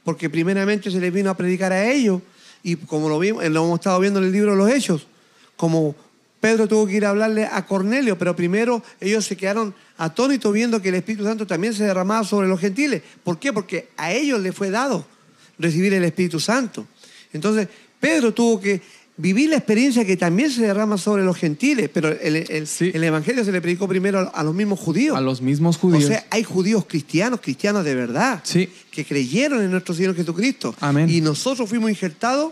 porque 0.03 0.29
primeramente 0.29 0.91
se 0.91 0.99
les 0.99 1.13
vino 1.13 1.29
a 1.29 1.37
predicar 1.37 1.71
a 1.71 1.89
ellos, 1.89 2.21
y 2.63 2.75
como 2.75 3.07
lo, 3.07 3.17
vimos, 3.19 3.43
lo 3.49 3.63
hemos 3.65 3.79
estado 3.79 3.99
viendo 3.99 4.19
en 4.19 4.25
el 4.25 4.31
libro 4.33 4.51
de 4.51 4.57
los 4.57 4.69
Hechos, 4.69 5.07
como 5.55 5.95
Pedro 6.41 6.67
tuvo 6.67 6.87
que 6.87 6.95
ir 6.97 7.05
a 7.05 7.11
hablarle 7.11 7.45
a 7.45 7.65
Cornelio, 7.65 8.17
pero 8.17 8.35
primero 8.35 8.83
ellos 8.99 9.23
se 9.25 9.37
quedaron 9.37 9.73
atónitos 9.97 10.51
viendo 10.51 10.81
que 10.81 10.89
el 10.89 10.95
Espíritu 10.95 11.23
Santo 11.23 11.47
también 11.47 11.73
se 11.73 11.83
derramaba 11.85 12.23
sobre 12.25 12.47
los 12.49 12.59
gentiles. 12.59 13.01
¿Por 13.23 13.39
qué? 13.39 13.53
Porque 13.53 13.89
a 13.95 14.11
ellos 14.11 14.41
les 14.41 14.53
fue 14.53 14.69
dado 14.71 15.05
recibir 15.59 15.93
el 15.93 16.03
Espíritu 16.03 16.39
Santo. 16.39 16.87
Entonces, 17.31 17.67
Pedro 17.99 18.33
tuvo 18.33 18.59
que 18.59 18.81
vivir 19.17 19.51
la 19.51 19.57
experiencia 19.57 20.03
que 20.03 20.17
también 20.17 20.49
se 20.49 20.63
derrama 20.63 20.97
sobre 20.97 21.23
los 21.23 21.37
gentiles, 21.37 21.91
pero 21.93 22.07
el, 22.09 22.37
el- 22.49 22.65
Sí. 22.65 22.89
el 22.91 23.03
Evangelio 23.03 23.45
se 23.45 23.51
le 23.51 23.61
predicó 23.61 23.87
primero 23.87 24.31
a, 24.33 24.43
los 24.43 24.55
mismos 24.55 24.79
judíos. 24.79 25.15
A 25.15 25.21
los 25.21 25.41
mismos 25.43 25.77
judíos. 25.77 26.05
O 26.05 26.07
sea, 26.07 26.25
hay 26.31 26.43
judíos 26.43 26.85
cristianos, 26.87 27.39
cristianos 27.39 27.85
de 27.85 27.93
verdad, 27.93 28.39
Sí. 28.43 28.67
que 28.89 29.05
creyeron 29.05 29.61
en 29.61 29.69
nuestro 29.69 29.93
Señor 29.93 30.15
Jesucristo. 30.15 30.73
Amén. 30.79 31.07
Y 31.07 31.21
nosotros 31.21 31.69
fuimos 31.69 31.91
injertados 31.91 32.51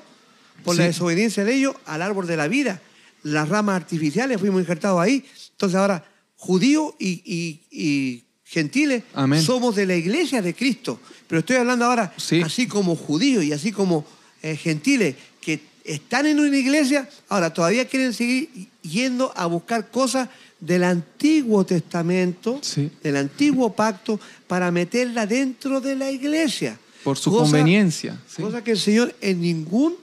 por 0.63 0.75
la 0.77 0.83
desobediencia 0.83 1.43
de 1.43 1.55
ellos 1.55 1.75
al 1.87 2.03
árbol 2.03 2.27
de 2.27 2.37
la 2.37 2.47
vida. 2.47 2.79
Las 3.23 3.49
ramas 3.49 3.75
artificiales 3.75 4.39
fuimos 4.39 4.61
injertados 4.61 4.99
ahí. 5.01 5.23
Entonces 5.51 5.75
ahora, 5.77 6.03
judíos 6.37 6.93
y, 6.99 7.21
y- 7.25 7.59
y 7.71 8.23
gentiles 8.45 9.03
Amén. 9.13 9.41
somos 9.41 9.75
de 9.75 9.85
la 9.85 9.95
iglesia 9.95 10.41
de 10.41 10.53
Cristo. 10.53 10.99
Pero 11.27 11.39
estoy 11.39 11.57
hablando 11.57 11.85
ahora, 11.85 12.13
Sí. 12.17 12.41
así 12.41 12.67
como 12.67 12.95
judíos 12.95 13.43
y 13.43 13.53
así 13.53 13.71
como 13.71 14.05
eh, 14.41 14.55
gentiles 14.55 15.15
que 15.41 15.59
están 15.83 16.25
en 16.25 16.39
una 16.39 16.57
iglesia, 16.57 17.09
ahora 17.27 17.53
todavía 17.53 17.85
quieren 17.87 18.13
seguir 18.13 18.49
yendo 18.81 19.33
a 19.35 19.45
buscar 19.47 19.91
cosas 19.91 20.29
del 20.59 20.83
Antiguo 20.85 21.65
Testamento, 21.65 22.59
Sí. 22.61 22.89
del 23.03 23.17
Antiguo 23.17 23.73
Pacto, 23.73 24.19
para 24.47 24.71
meterla 24.71 25.25
dentro 25.25 25.81
de 25.81 25.95
la 25.95 26.09
iglesia. 26.11 26.79
Por 27.03 27.17
su 27.17 27.31
Cosa- 27.31 27.43
conveniencia. 27.43 28.19
sí. 28.27 28.41
Cosa 28.41 28.63
que 28.63 28.71
el 28.71 28.79
Señor 28.79 29.15
en 29.21 29.41
ningún 29.41 29.95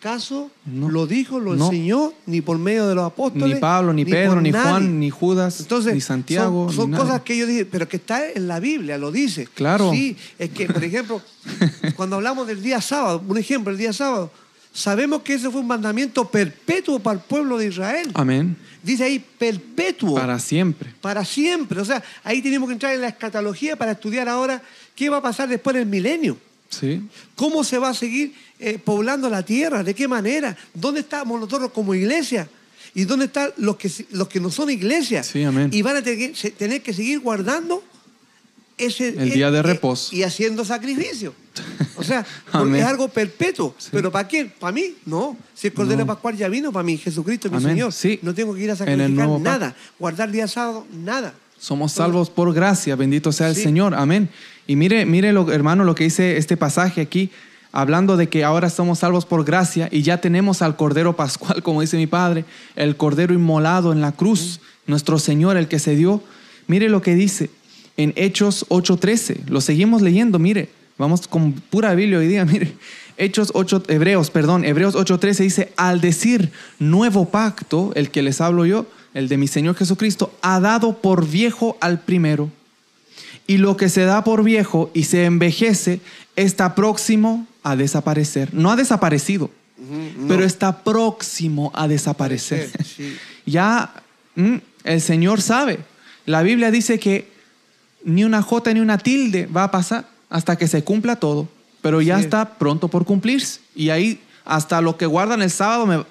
caso 0.00 0.50
No. 0.64 0.88
lo 0.88 1.06
dijo, 1.06 1.38
lo 1.38 1.54
No. 1.54 1.66
enseñó, 1.66 2.12
ni 2.26 2.40
por 2.40 2.58
medio 2.58 2.88
de 2.88 2.94
los 2.94 3.04
apóstoles. 3.04 3.54
Ni 3.54 3.60
Pablo, 3.60 3.92
ni 3.92 4.04
Pedro, 4.04 4.40
ni 4.40 4.50
nadie. 4.50 4.70
Juan, 4.70 4.98
ni 4.98 5.10
Judas, 5.10 5.60
Entonces, 5.60 5.94
ni 5.94 6.00
Santiago. 6.00 6.66
Son, 6.68 6.74
son 6.76 6.90
ni 6.90 6.96
cosas 6.96 7.10
nadie. 7.12 7.24
que 7.24 7.36
yo 7.36 7.46
dije, 7.46 7.66
pero 7.66 7.86
que 7.88 7.96
está 7.98 8.30
en 8.30 8.48
la 8.48 8.58
Biblia, 8.60 8.98
lo 8.98 9.12
dice. 9.12 9.46
Claro. 9.54 9.92
Sí, 9.92 10.16
es 10.38 10.50
que, 10.50 10.66
por 10.66 10.82
ejemplo, 10.82 11.22
cuando 11.96 12.16
hablamos 12.16 12.46
del 12.46 12.62
día 12.62 12.80
sábado, 12.80 13.22
un 13.26 13.38
ejemplo, 13.38 13.70
el 13.72 13.78
día 13.78 13.92
sábado, 13.92 14.30
sabemos 14.72 15.22
que 15.22 15.34
ese 15.34 15.50
fue 15.50 15.60
un 15.60 15.66
mandamiento 15.66 16.28
perpetuo 16.28 16.98
para 16.98 17.18
el 17.18 17.24
pueblo 17.24 17.58
de 17.58 17.66
Israel. 17.68 18.10
Amén. 18.14 18.56
Dice 18.82 19.04
ahí 19.04 19.18
perpetuo. 19.38 20.14
Para 20.14 20.38
siempre. 20.38 20.94
para 21.02 21.24
siempre. 21.24 21.80
O 21.80 21.84
sea, 21.84 22.02
ahí 22.24 22.40
tenemos 22.40 22.66
que 22.68 22.72
entrar 22.72 22.94
en 22.94 23.02
la 23.02 23.08
escatología 23.08 23.76
para 23.76 23.92
estudiar 23.92 24.28
ahora 24.28 24.62
qué 24.94 25.10
va 25.10 25.18
a 25.18 25.22
pasar 25.22 25.48
después 25.48 25.76
del 25.76 25.84
milenio. 25.86 26.38
Sí. 26.70 27.02
¿Cómo 27.34 27.62
se 27.64 27.78
va 27.78 27.90
a 27.90 27.94
seguir 27.94 28.32
eh, 28.60 28.78
poblando 28.78 29.28
la 29.28 29.42
tierra? 29.42 29.82
¿De 29.82 29.94
qué 29.94 30.06
manera? 30.06 30.56
¿Dónde 30.74 31.00
estamos 31.00 31.40
nosotros 31.40 31.70
como 31.72 31.94
iglesia? 31.94 32.48
¿Y 32.94 33.04
dónde 33.04 33.26
están 33.26 33.50
los 33.56 33.76
que, 33.76 33.90
los 34.10 34.28
que 34.28 34.40
no 34.40 34.50
son 34.50 34.70
iglesias? 34.70 35.26
Sí, 35.28 35.42
amén. 35.44 35.70
Y 35.72 35.82
van 35.82 35.96
a 35.96 36.02
tener 36.02 36.18
que, 36.30 36.36
se- 36.36 36.50
tener 36.50 36.82
que 36.82 36.92
seguir 36.92 37.20
guardando 37.20 37.82
ese, 38.78 39.08
El 39.08 39.30
día 39.30 39.50
de 39.50 39.58
eh, 39.58 39.62
reposo. 39.62 40.14
Y 40.16 40.22
haciendo 40.22 40.64
sacrificio. 40.64 41.34
O 41.96 42.02
sea, 42.02 42.24
porque 42.52 42.78
es 42.78 42.84
algo 42.84 43.08
perpetuo. 43.08 43.74
Sí. 43.78 43.90
¿Pero 43.92 44.10
para 44.10 44.26
quién? 44.26 44.52
¿Para 44.58 44.72
mí? 44.72 44.94
No. 45.04 45.36
Si 45.54 45.66
el 45.68 45.74
Cordero 45.74 46.00
No. 46.00 46.06
Pascual 46.06 46.36
ya 46.36 46.48
vino, 46.48 46.72
para 46.72 46.82
mí, 46.82 46.96
Jesucristo 46.96 47.48
es 47.48 47.52
mi 47.52 47.58
Amén. 47.58 47.70
Señor. 47.72 47.92
Sí. 47.92 48.18
No 48.22 48.34
tengo 48.34 48.54
que 48.54 48.62
ir 48.62 48.70
a 48.70 48.76
sacrificar 48.76 49.28
nada. 49.40 49.76
Guardar 49.98 50.30
día 50.30 50.48
sábado, 50.48 50.86
nada. 50.92 51.34
Somos 51.58 51.92
salvos 51.92 52.30
por 52.30 52.52
gracia, 52.54 52.96
bendito 52.96 53.32
sea 53.32 53.48
el 53.50 53.54
Sí. 53.54 53.62
Señor, 53.64 53.94
amén. 53.94 54.30
Y 54.66 54.76
mire, 54.76 55.04
mire 55.04 55.30
lo, 55.34 55.52
hermano, 55.52 55.84
lo 55.84 55.94
que 55.94 56.04
dice 56.04 56.38
este 56.38 56.56
pasaje 56.56 57.02
aquí, 57.02 57.30
hablando 57.72 58.16
de 58.16 58.28
que 58.28 58.44
ahora 58.44 58.70
somos 58.70 59.00
salvos 59.00 59.26
por 59.26 59.44
gracia 59.44 59.88
y 59.90 60.02
ya 60.02 60.20
tenemos 60.20 60.62
al 60.62 60.76
Cordero 60.76 61.16
Pascual, 61.16 61.62
como 61.62 61.80
dice 61.80 61.96
mi 61.96 62.06
Padre, 62.06 62.44
el 62.76 62.96
Cordero 62.96 63.34
inmolado 63.34 63.92
en 63.92 64.00
la 64.00 64.12
cruz, 64.12 64.60
nuestro 64.86 65.18
Señor, 65.18 65.56
el 65.56 65.68
que 65.68 65.78
se 65.78 65.94
dio. 65.94 66.22
Mire 66.66 66.88
lo 66.88 67.02
que 67.02 67.14
dice 67.14 67.50
en 67.96 68.12
Hechos 68.16 68.66
8:13, 68.68 69.48
lo 69.48 69.60
seguimos 69.60 70.02
leyendo, 70.02 70.38
mire, 70.38 70.70
vamos 70.98 71.26
con 71.26 71.52
pura 71.52 71.94
Biblia 71.94 72.18
hoy 72.18 72.28
día, 72.28 72.44
mire. 72.46 72.74
Hechos 73.16 73.50
8, 73.52 73.84
Hebreos, 73.88 74.30
perdón, 74.30 74.64
Hebreos 74.64 74.94
8:13 74.94 75.36
dice, 75.42 75.72
al 75.76 76.00
decir 76.00 76.52
nuevo 76.78 77.26
pacto, 77.26 77.92
el 77.94 78.10
que 78.10 78.22
les 78.22 78.40
hablo 78.40 78.64
yo, 78.64 78.86
el 79.12 79.28
de 79.28 79.36
mi 79.36 79.46
Señor 79.46 79.74
Jesucristo, 79.74 80.32
ha 80.40 80.58
dado 80.58 80.98
por 80.98 81.28
viejo 81.28 81.76
al 81.80 82.00
primero. 82.00 82.50
Y 83.46 83.58
lo 83.58 83.76
que 83.76 83.88
se 83.88 84.04
da 84.04 84.24
por 84.24 84.44
viejo 84.44 84.90
y 84.94 85.04
se 85.04 85.24
envejece 85.24 86.00
está 86.36 86.74
próximo 86.74 87.46
a 87.62 87.76
desaparecer. 87.76 88.52
No 88.54 88.70
ha 88.70 88.76
desaparecido, 88.76 89.50
no. 89.78 90.28
pero 90.28 90.44
está 90.44 90.82
próximo 90.84 91.70
a 91.74 91.88
desaparecer. 91.88 92.70
Sí. 92.84 93.16
Ya 93.46 93.92
mm, 94.36 94.56
el 94.84 95.00
Señor 95.00 95.40
sabe. 95.42 95.80
La 96.26 96.42
Biblia 96.42 96.70
dice 96.70 96.98
que 97.00 97.28
ni 98.04 98.22
una 98.24 98.42
jota 98.42 98.72
ni 98.72 98.80
una 98.80 98.98
tilde 98.98 99.46
va 99.46 99.64
a 99.64 99.70
pasar 99.70 100.06
hasta 100.28 100.56
que 100.56 100.68
se 100.68 100.84
cumpla 100.84 101.16
todo, 101.16 101.48
pero 101.80 102.00
ya 102.00 102.18
Sí. 102.18 102.24
está 102.24 102.54
pronto 102.58 102.88
por 102.88 103.04
cumplirse. 103.04 103.60
Y 103.74 103.88
ahí 103.90 104.20
hasta 104.44 104.80
lo 104.80 104.96
que 104.96 105.06
guardan 105.06 105.42
el 105.42 105.50
sábado 105.50 105.86
me 105.86 106.04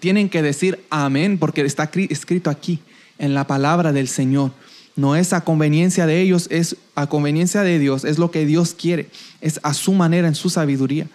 tienen 0.00 0.28
que 0.28 0.42
decir 0.42 0.84
amén, 0.90 1.38
porque 1.38 1.60
está 1.62 1.90
cri- 1.92 2.10
escrito 2.10 2.50
aquí 2.50 2.80
en 3.18 3.34
la 3.34 3.46
palabra 3.46 3.92
del 3.92 4.08
Señor. 4.08 4.52
No 5.00 5.16
es 5.16 5.32
a 5.32 5.40
conveniencia 5.40 6.04
de 6.06 6.20
ellos, 6.20 6.46
es 6.50 6.76
a 6.94 7.06
conveniencia 7.06 7.62
de 7.62 7.78
Dios, 7.78 8.04
es 8.04 8.18
lo 8.18 8.30
que 8.30 8.44
Dios 8.44 8.74
quiere, 8.74 9.08
es 9.40 9.58
a 9.62 9.72
su 9.72 9.94
manera, 9.94 10.28
en 10.28 10.34
su 10.34 10.50
sabiduría. 10.50 11.06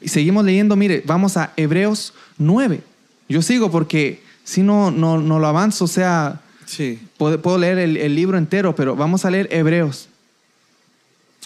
Y 0.00 0.08
seguimos 0.08 0.46
leyendo, 0.46 0.76
mire, 0.76 1.02
vamos 1.04 1.36
a 1.36 1.52
Hebreos 1.56 2.14
9. 2.38 2.80
Yo 3.28 3.42
sigo 3.42 3.70
porque 3.70 4.22
si 4.44 4.62
no, 4.62 4.90
no, 4.90 5.20
no 5.20 5.38
lo 5.38 5.46
avanzo, 5.46 5.84
o 5.84 5.88
sea, 5.88 6.40
Sí. 6.66 6.98
Puedo, 7.18 7.42
puedo 7.42 7.58
leer 7.58 7.78
el, 7.78 7.98
el 7.98 8.14
libro 8.14 8.38
entero, 8.38 8.74
pero 8.74 8.96
vamos 8.96 9.26
a 9.26 9.30
leer 9.30 9.48
Hebreos. 9.50 10.08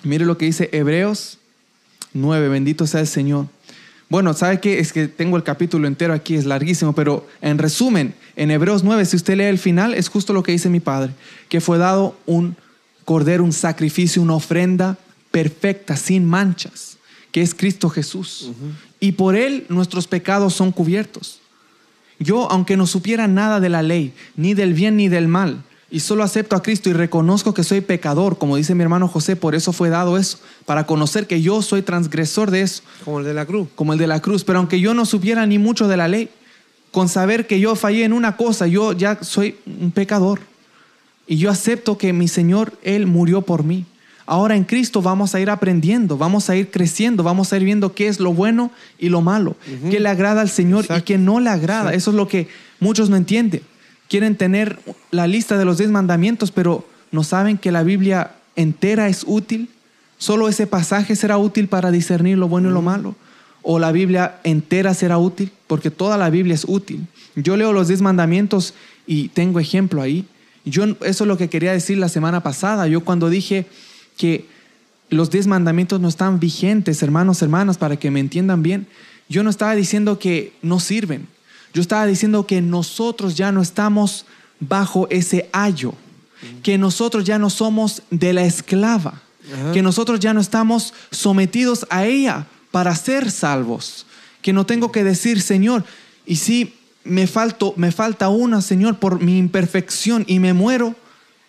Mire 0.04 0.24
lo 0.24 0.38
que 0.38 0.46
dice 0.46 0.68
Hebreos 0.72 1.38
9, 2.12 2.48
bendito 2.48 2.86
sea 2.86 3.00
el 3.00 3.08
Señor. 3.08 3.46
Bueno, 4.10 4.32
¿sabe 4.32 4.58
qué? 4.58 4.78
Es 4.78 4.92
que 4.92 5.06
tengo 5.06 5.36
el 5.36 5.42
capítulo 5.42 5.86
entero 5.86 6.14
aquí, 6.14 6.34
es 6.34 6.46
larguísimo, 6.46 6.94
pero 6.94 7.26
en 7.42 7.58
resumen, 7.58 8.14
en 8.36 8.50
Hebreos 8.50 8.82
9, 8.82 9.04
si 9.04 9.16
usted 9.16 9.36
lee 9.36 9.44
el 9.44 9.58
final, 9.58 9.92
es 9.92 10.08
justo 10.08 10.32
lo 10.32 10.42
que 10.42 10.52
dice 10.52 10.70
mi 10.70 10.80
Padre, 10.80 11.12
que 11.50 11.60
fue 11.60 11.76
dado 11.76 12.16
un 12.24 12.56
cordero, 13.04 13.44
un 13.44 13.52
sacrificio, 13.52 14.22
una 14.22 14.34
ofrenda 14.34 14.96
perfecta, 15.30 15.94
sin 15.96 16.24
manchas, 16.24 16.96
que 17.32 17.42
es 17.42 17.54
Cristo 17.54 17.90
Jesús. 17.90 18.50
Y 18.98 19.12
por 19.12 19.36
él 19.36 19.66
nuestros 19.68 20.06
pecados 20.06 20.54
son 20.54 20.72
cubiertos. 20.72 21.40
Yo, 22.18 22.50
aunque 22.50 22.78
no 22.78 22.86
supiera 22.86 23.28
nada 23.28 23.60
de 23.60 23.68
la 23.68 23.82
ley, 23.82 24.14
ni 24.36 24.54
del 24.54 24.72
bien 24.72 24.96
ni 24.96 25.08
del 25.08 25.28
mal, 25.28 25.62
y 25.90 26.00
solo 26.00 26.22
acepto 26.22 26.54
a 26.54 26.62
Cristo 26.62 26.90
y 26.90 26.92
reconozco 26.92 27.54
que 27.54 27.64
soy 27.64 27.80
pecador, 27.80 28.36
como 28.36 28.56
dice 28.56 28.74
mi 28.74 28.82
hermano 28.82 29.08
José, 29.08 29.36
por 29.36 29.54
eso 29.54 29.72
fue 29.72 29.88
dado 29.88 30.18
eso, 30.18 30.38
para 30.66 30.84
conocer 30.84 31.26
que 31.26 31.40
yo 31.40 31.62
soy 31.62 31.82
transgresor 31.82 32.50
de 32.50 32.60
eso, 32.60 32.82
Como 33.04 33.20
el 33.20 33.24
de 33.24 33.34
la 33.34 33.46
cruz. 33.46 33.68
como 33.74 33.94
el 33.94 33.98
de 33.98 34.06
la 34.06 34.20
cruz. 34.20 34.44
Pero 34.44 34.58
aunque 34.58 34.80
yo 34.80 34.92
no 34.92 35.06
supiera 35.06 35.46
ni 35.46 35.58
mucho 35.58 35.88
de 35.88 35.96
la 35.96 36.08
ley, 36.08 36.28
con 36.90 37.08
saber 37.08 37.46
que 37.46 37.60
yo 37.60 37.74
fallé 37.74 38.04
en 38.04 38.12
una 38.12 38.36
cosa, 38.36 38.66
yo 38.66 38.92
ya 38.92 39.18
soy 39.22 39.56
un 39.80 39.90
pecador. 39.90 40.40
Y 41.26 41.36
yo 41.36 41.50
acepto 41.50 41.96
que 41.98 42.12
mi 42.12 42.28
Señor, 42.28 42.72
Él 42.82 43.06
murió 43.06 43.42
por 43.42 43.62
mí. 43.62 43.84
Ahora 44.26 44.56
en 44.56 44.64
Cristo 44.64 45.00
vamos 45.00 45.34
a 45.34 45.40
ir 45.40 45.48
aprendiendo, 45.48 46.18
vamos 46.18 46.50
a 46.50 46.56
ir 46.56 46.70
creciendo, 46.70 47.22
vamos 47.22 47.50
a 47.52 47.56
ir 47.56 47.64
viendo 47.64 47.94
qué 47.94 48.08
es 48.08 48.20
lo 48.20 48.34
bueno 48.34 48.70
y 48.98 49.08
lo 49.08 49.22
malo, 49.22 49.56
qué 49.90 50.00
le 50.00 50.08
agrada 50.10 50.42
al 50.42 50.50
Señor 50.50 50.84
y 50.94 51.00
qué 51.00 51.16
no 51.16 51.40
le 51.40 51.48
agrada. 51.48 51.94
Eso 51.94 52.10
es 52.10 52.16
lo 52.16 52.28
que 52.28 52.46
muchos 52.78 53.08
no 53.08 53.16
entienden. 53.16 53.62
Quieren 54.08 54.36
tener 54.36 54.78
la 55.10 55.26
lista 55.26 55.58
de 55.58 55.64
los 55.64 55.78
diez 55.78 55.90
mandamientos, 55.90 56.50
pero 56.50 56.86
no 57.10 57.24
saben 57.24 57.58
que 57.58 57.72
la 57.72 57.82
Biblia 57.82 58.32
entera 58.56 59.08
es 59.08 59.24
útil. 59.26 59.68
Solo 60.18 60.48
ese 60.48 60.66
pasaje 60.66 61.14
será 61.14 61.38
útil 61.38 61.68
para 61.68 61.90
discernir 61.90 62.38
lo 62.38 62.48
bueno 62.48 62.70
y 62.70 62.72
lo 62.72 62.82
malo. 62.82 63.14
O 63.62 63.78
la 63.78 63.92
Biblia 63.92 64.40
entera 64.44 64.94
será 64.94 65.18
útil, 65.18 65.52
porque 65.66 65.90
toda 65.90 66.16
la 66.16 66.30
Biblia 66.30 66.54
es 66.54 66.64
útil. 66.66 67.06
Yo 67.36 67.56
leo 67.56 67.72
los 67.72 67.88
diez 67.88 68.00
mandamientos 68.00 68.74
y 69.06 69.28
tengo 69.28 69.60
ejemplo 69.60 70.02
ahí. 70.02 70.26
Yo, 70.64 70.84
eso 70.84 71.24
es 71.24 71.28
lo 71.28 71.36
que 71.36 71.48
quería 71.48 71.72
decir 71.72 71.98
la 71.98 72.08
semana 72.08 72.42
pasada. 72.42 72.86
Yo 72.88 73.04
cuando 73.04 73.30
dije 73.30 73.66
que 74.16 74.46
los 75.10 75.30
diez 75.30 75.46
mandamientos 75.46 76.00
no 76.00 76.08
están 76.08 76.40
vigentes, 76.40 77.02
hermanos, 77.02 77.42
hermanas, 77.42 77.78
para 77.78 77.96
que 77.96 78.10
me 78.10 78.20
entiendan 78.20 78.62
bien, 78.62 78.86
yo 79.28 79.42
no 79.42 79.50
estaba 79.50 79.74
diciendo 79.74 80.18
que 80.18 80.52
no 80.62 80.80
sirven. 80.80 81.26
Yo 81.74 81.82
estaba 81.82 82.06
diciendo 82.06 82.46
que 82.46 82.60
nosotros 82.60 83.36
ya 83.36 83.52
no 83.52 83.62
estamos 83.62 84.26
bajo 84.60 85.06
ese 85.10 85.48
ayo, 85.52 85.94
que 86.62 86.78
nosotros 86.78 87.24
ya 87.24 87.38
no 87.38 87.50
somos 87.50 88.02
de 88.10 88.32
la 88.32 88.44
esclava, 88.44 89.20
Ajá. 89.52 89.72
que 89.72 89.82
nosotros 89.82 90.20
ya 90.20 90.34
no 90.34 90.40
estamos 90.40 90.94
sometidos 91.10 91.86
a 91.90 92.06
ella 92.06 92.46
para 92.70 92.94
ser 92.94 93.30
salvos, 93.30 94.06
que 94.42 94.52
no 94.52 94.66
tengo 94.66 94.92
que 94.92 95.04
decir, 95.04 95.40
Señor, 95.40 95.84
y 96.26 96.36
si 96.36 96.74
me, 97.04 97.26
falto, 97.26 97.74
me 97.76 97.90
falta 97.92 98.28
una, 98.28 98.60
Señor, 98.62 98.98
por 98.98 99.20
mi 99.20 99.38
imperfección 99.38 100.24
y 100.28 100.38
me 100.38 100.52
muero 100.52 100.94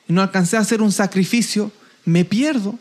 y 0.08 0.14
no 0.14 0.22
alcancé 0.22 0.58
a 0.58 0.62
hacer 0.62 0.82
un 0.82 0.92
sacrificio, 0.92 1.72
me 2.06 2.26
pierdo. 2.26 2.80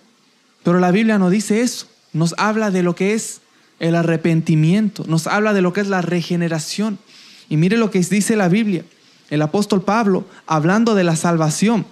Pero 0.63 0.81
la 0.81 0.91
Biblia 0.91 1.19
no 1.19 1.31
dice 1.31 1.61
eso. 1.61 1.87
Nos 2.13 2.35
habla 2.39 2.71
de 2.71 2.83
lo 2.83 2.95
que 2.95 3.15
es 3.15 3.41
el 3.81 3.95
arrepentimiento, 3.95 5.05
nos 5.07 5.27
habla 5.27 5.53
de 5.53 5.61
lo 5.61 5.73
que 5.73 5.81
es 5.81 5.89
la 5.89 6.03
regeneración. 6.03 6.99
Y 7.49 7.57
mire 7.57 7.77
lo 7.77 7.91
que 7.91 8.01
dice 8.01 8.37
la 8.37 8.49
Biblia. 8.49 8.85
El 9.31 9.43
apóstol 9.43 9.83
Pablo, 9.83 10.27
hablando 10.47 10.95
de 10.95 11.05
la 11.05 11.17
salvación, 11.17 11.87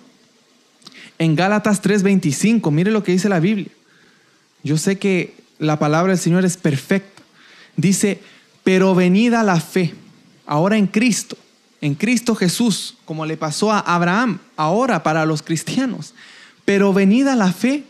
en 1.19 1.35
Gálatas 1.37 1.83
3:25, 1.83 2.71
mire 2.71 2.91
lo 2.91 3.03
que 3.03 3.13
dice 3.13 3.29
la 3.29 3.41
Biblia. 3.41 3.71
Yo 4.63 4.77
sé 4.77 4.99
que 4.99 5.35
la 5.59 5.79
palabra 5.79 6.13
del 6.13 6.21
Señor 6.21 6.45
es 6.45 6.57
perfecta. 6.57 7.23
Dice, 7.77 8.21
pero 8.65 8.95
venida 8.95 9.43
la 9.43 9.61
fe, 9.61 9.95
ahora 10.47 10.77
en 10.77 10.87
Cristo, 10.87 11.37
en 11.81 11.95
Cristo 11.95 12.35
Jesús, 12.35 12.97
como 13.05 13.27
le 13.27 13.37
pasó 13.37 13.71
a 13.71 13.79
Abraham, 13.79 14.41
ahora 14.57 15.03
para 15.03 15.27
los 15.27 15.43
cristianos. 15.43 16.15
Pero 16.65 16.93
venida 16.93 17.37
la 17.37 17.53
fe, 17.53 17.85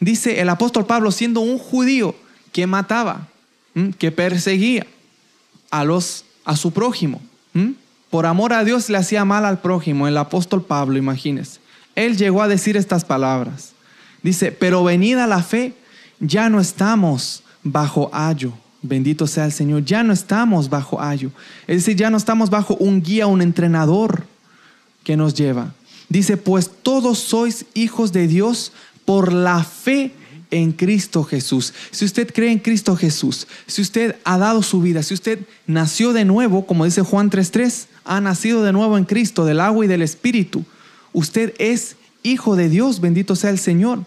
dice 0.00 0.40
el 0.40 0.48
apóstol 0.48 0.86
Pablo, 0.86 1.12
siendo 1.12 1.40
un 1.40 1.58
judío 1.58 2.16
que 2.52 2.66
mataba, 2.66 3.28
que 3.98 4.10
perseguía 4.10 4.86
a, 5.70 5.84
los, 5.84 6.24
a 6.46 6.56
su 6.56 6.72
prójimo. 6.72 7.20
Por 8.08 8.24
amor 8.24 8.54
a 8.54 8.64
Dios 8.64 8.88
le 8.88 8.96
hacía 8.96 9.24
mal 9.26 9.44
al 9.44 9.60
prójimo, 9.60 10.08
el 10.08 10.16
apóstol 10.16 10.62
Pablo, 10.62 10.96
imagínese. 10.96 11.60
Él 11.94 12.16
llegó 12.16 12.40
a 12.40 12.48
decir 12.48 12.76
estas 12.76 13.04
palabras. 13.04 13.72
Dice, 14.22 14.52
pero 14.52 14.84
venida 14.84 15.26
la 15.26 15.42
fe, 15.42 15.74
ya 16.20 16.48
no 16.48 16.60
estamos 16.60 17.42
bajo 17.62 18.08
ayo. 18.12 18.52
Bendito 18.82 19.26
sea 19.26 19.46
el 19.46 19.52
Señor, 19.52 19.84
ya 19.84 20.02
no 20.02 20.12
estamos 20.12 20.70
bajo 20.70 21.00
ayo. 21.02 21.30
Es 21.66 21.78
decir, 21.78 21.96
ya 21.96 22.10
no 22.10 22.16
estamos 22.16 22.48
bajo 22.48 22.76
un 22.76 23.02
guía, 23.02 23.26
un 23.26 23.42
entrenador 23.42 24.26
que 25.02 25.16
nos 25.16 25.34
lleva. 25.34 25.72
Dice, 26.08 26.36
pues 26.36 26.70
todos 26.82 27.18
sois 27.18 27.66
hijos 27.74 28.12
de 28.12 28.28
Dios 28.28 28.72
por 29.04 29.32
la 29.32 29.64
fe 29.64 30.12
en 30.50 30.72
Cristo 30.72 31.24
Jesús. 31.24 31.72
Si 31.90 32.04
usted 32.04 32.32
cree 32.32 32.52
en 32.52 32.58
Cristo 32.58 32.96
Jesús, 32.96 33.46
si 33.66 33.82
usted 33.82 34.16
ha 34.24 34.38
dado 34.38 34.62
su 34.62 34.80
vida, 34.80 35.02
si 35.02 35.14
usted 35.14 35.40
nació 35.66 36.12
de 36.12 36.24
nuevo, 36.24 36.66
como 36.66 36.84
dice 36.84 37.02
Juan 37.02 37.30
3.3, 37.30 37.86
ha 38.04 38.20
nacido 38.20 38.62
de 38.62 38.72
nuevo 38.72 38.96
en 38.98 39.04
Cristo, 39.04 39.44
del 39.44 39.60
agua 39.60 39.84
y 39.84 39.88
del 39.88 40.02
Espíritu, 40.02 40.64
usted 41.12 41.54
es 41.58 41.96
hijo 42.22 42.56
de 42.56 42.68
Dios, 42.68 43.00
bendito 43.00 43.36
sea 43.36 43.50
el 43.50 43.58
Señor. 43.58 44.04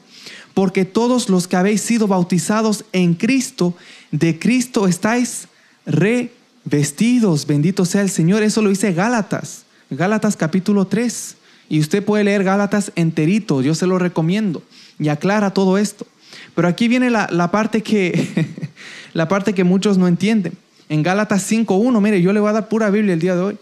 Porque 0.53 0.83
todos 0.83 1.29
los 1.29 1.47
que 1.47 1.55
habéis 1.55 1.81
sido 1.81 2.07
bautizados 2.07 2.83
en 2.91 3.13
Cristo, 3.13 3.75
de 4.11 4.39
Cristo 4.39 4.87
estáis 4.87 5.47
revestidos, 5.85 7.45
bendito 7.45 7.85
sea 7.85 8.01
el 8.01 8.09
Señor. 8.09 8.43
Eso 8.43 8.61
lo 8.61 8.69
dice 8.69 8.93
Gálatas, 8.93 9.63
Gálatas 9.89 10.35
capítulo 10.35 10.87
3. 10.87 11.35
Y 11.69 11.79
usted 11.79 12.03
puede 12.03 12.23
leer 12.23 12.43
Gálatas 12.43 12.91
enterito, 12.95 13.61
yo 13.61 13.75
se 13.75 13.85
lo 13.85 13.99
recomiendo. 13.99 14.63
Y 14.97 15.09
aclara 15.09 15.53
todo 15.53 15.77
esto. 15.77 16.07
Pero 16.55 16.67
aquí 16.67 16.87
viene 16.87 17.09
la, 17.09 17.51
parte 17.51 17.81
que, 17.83 18.47
la 19.13 19.27
parte 19.27 19.53
que 19.53 19.63
muchos 19.63 19.97
no 19.97 20.07
entienden. 20.07 20.53
En 20.89 21.03
Gálatas 21.03 21.49
5.1, 21.51 22.01
mire, 22.01 22.21
yo 22.21 22.33
le 22.33 22.39
voy 22.39 22.49
a 22.49 22.53
dar 22.53 22.67
pura 22.67 22.89
Biblia 22.89 23.13
el 23.13 23.19
día 23.19 23.35
de 23.35 23.41
hoy. 23.41 23.57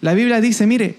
La 0.00 0.14
Biblia 0.14 0.40
dice, 0.40 0.66
mire, 0.66 0.96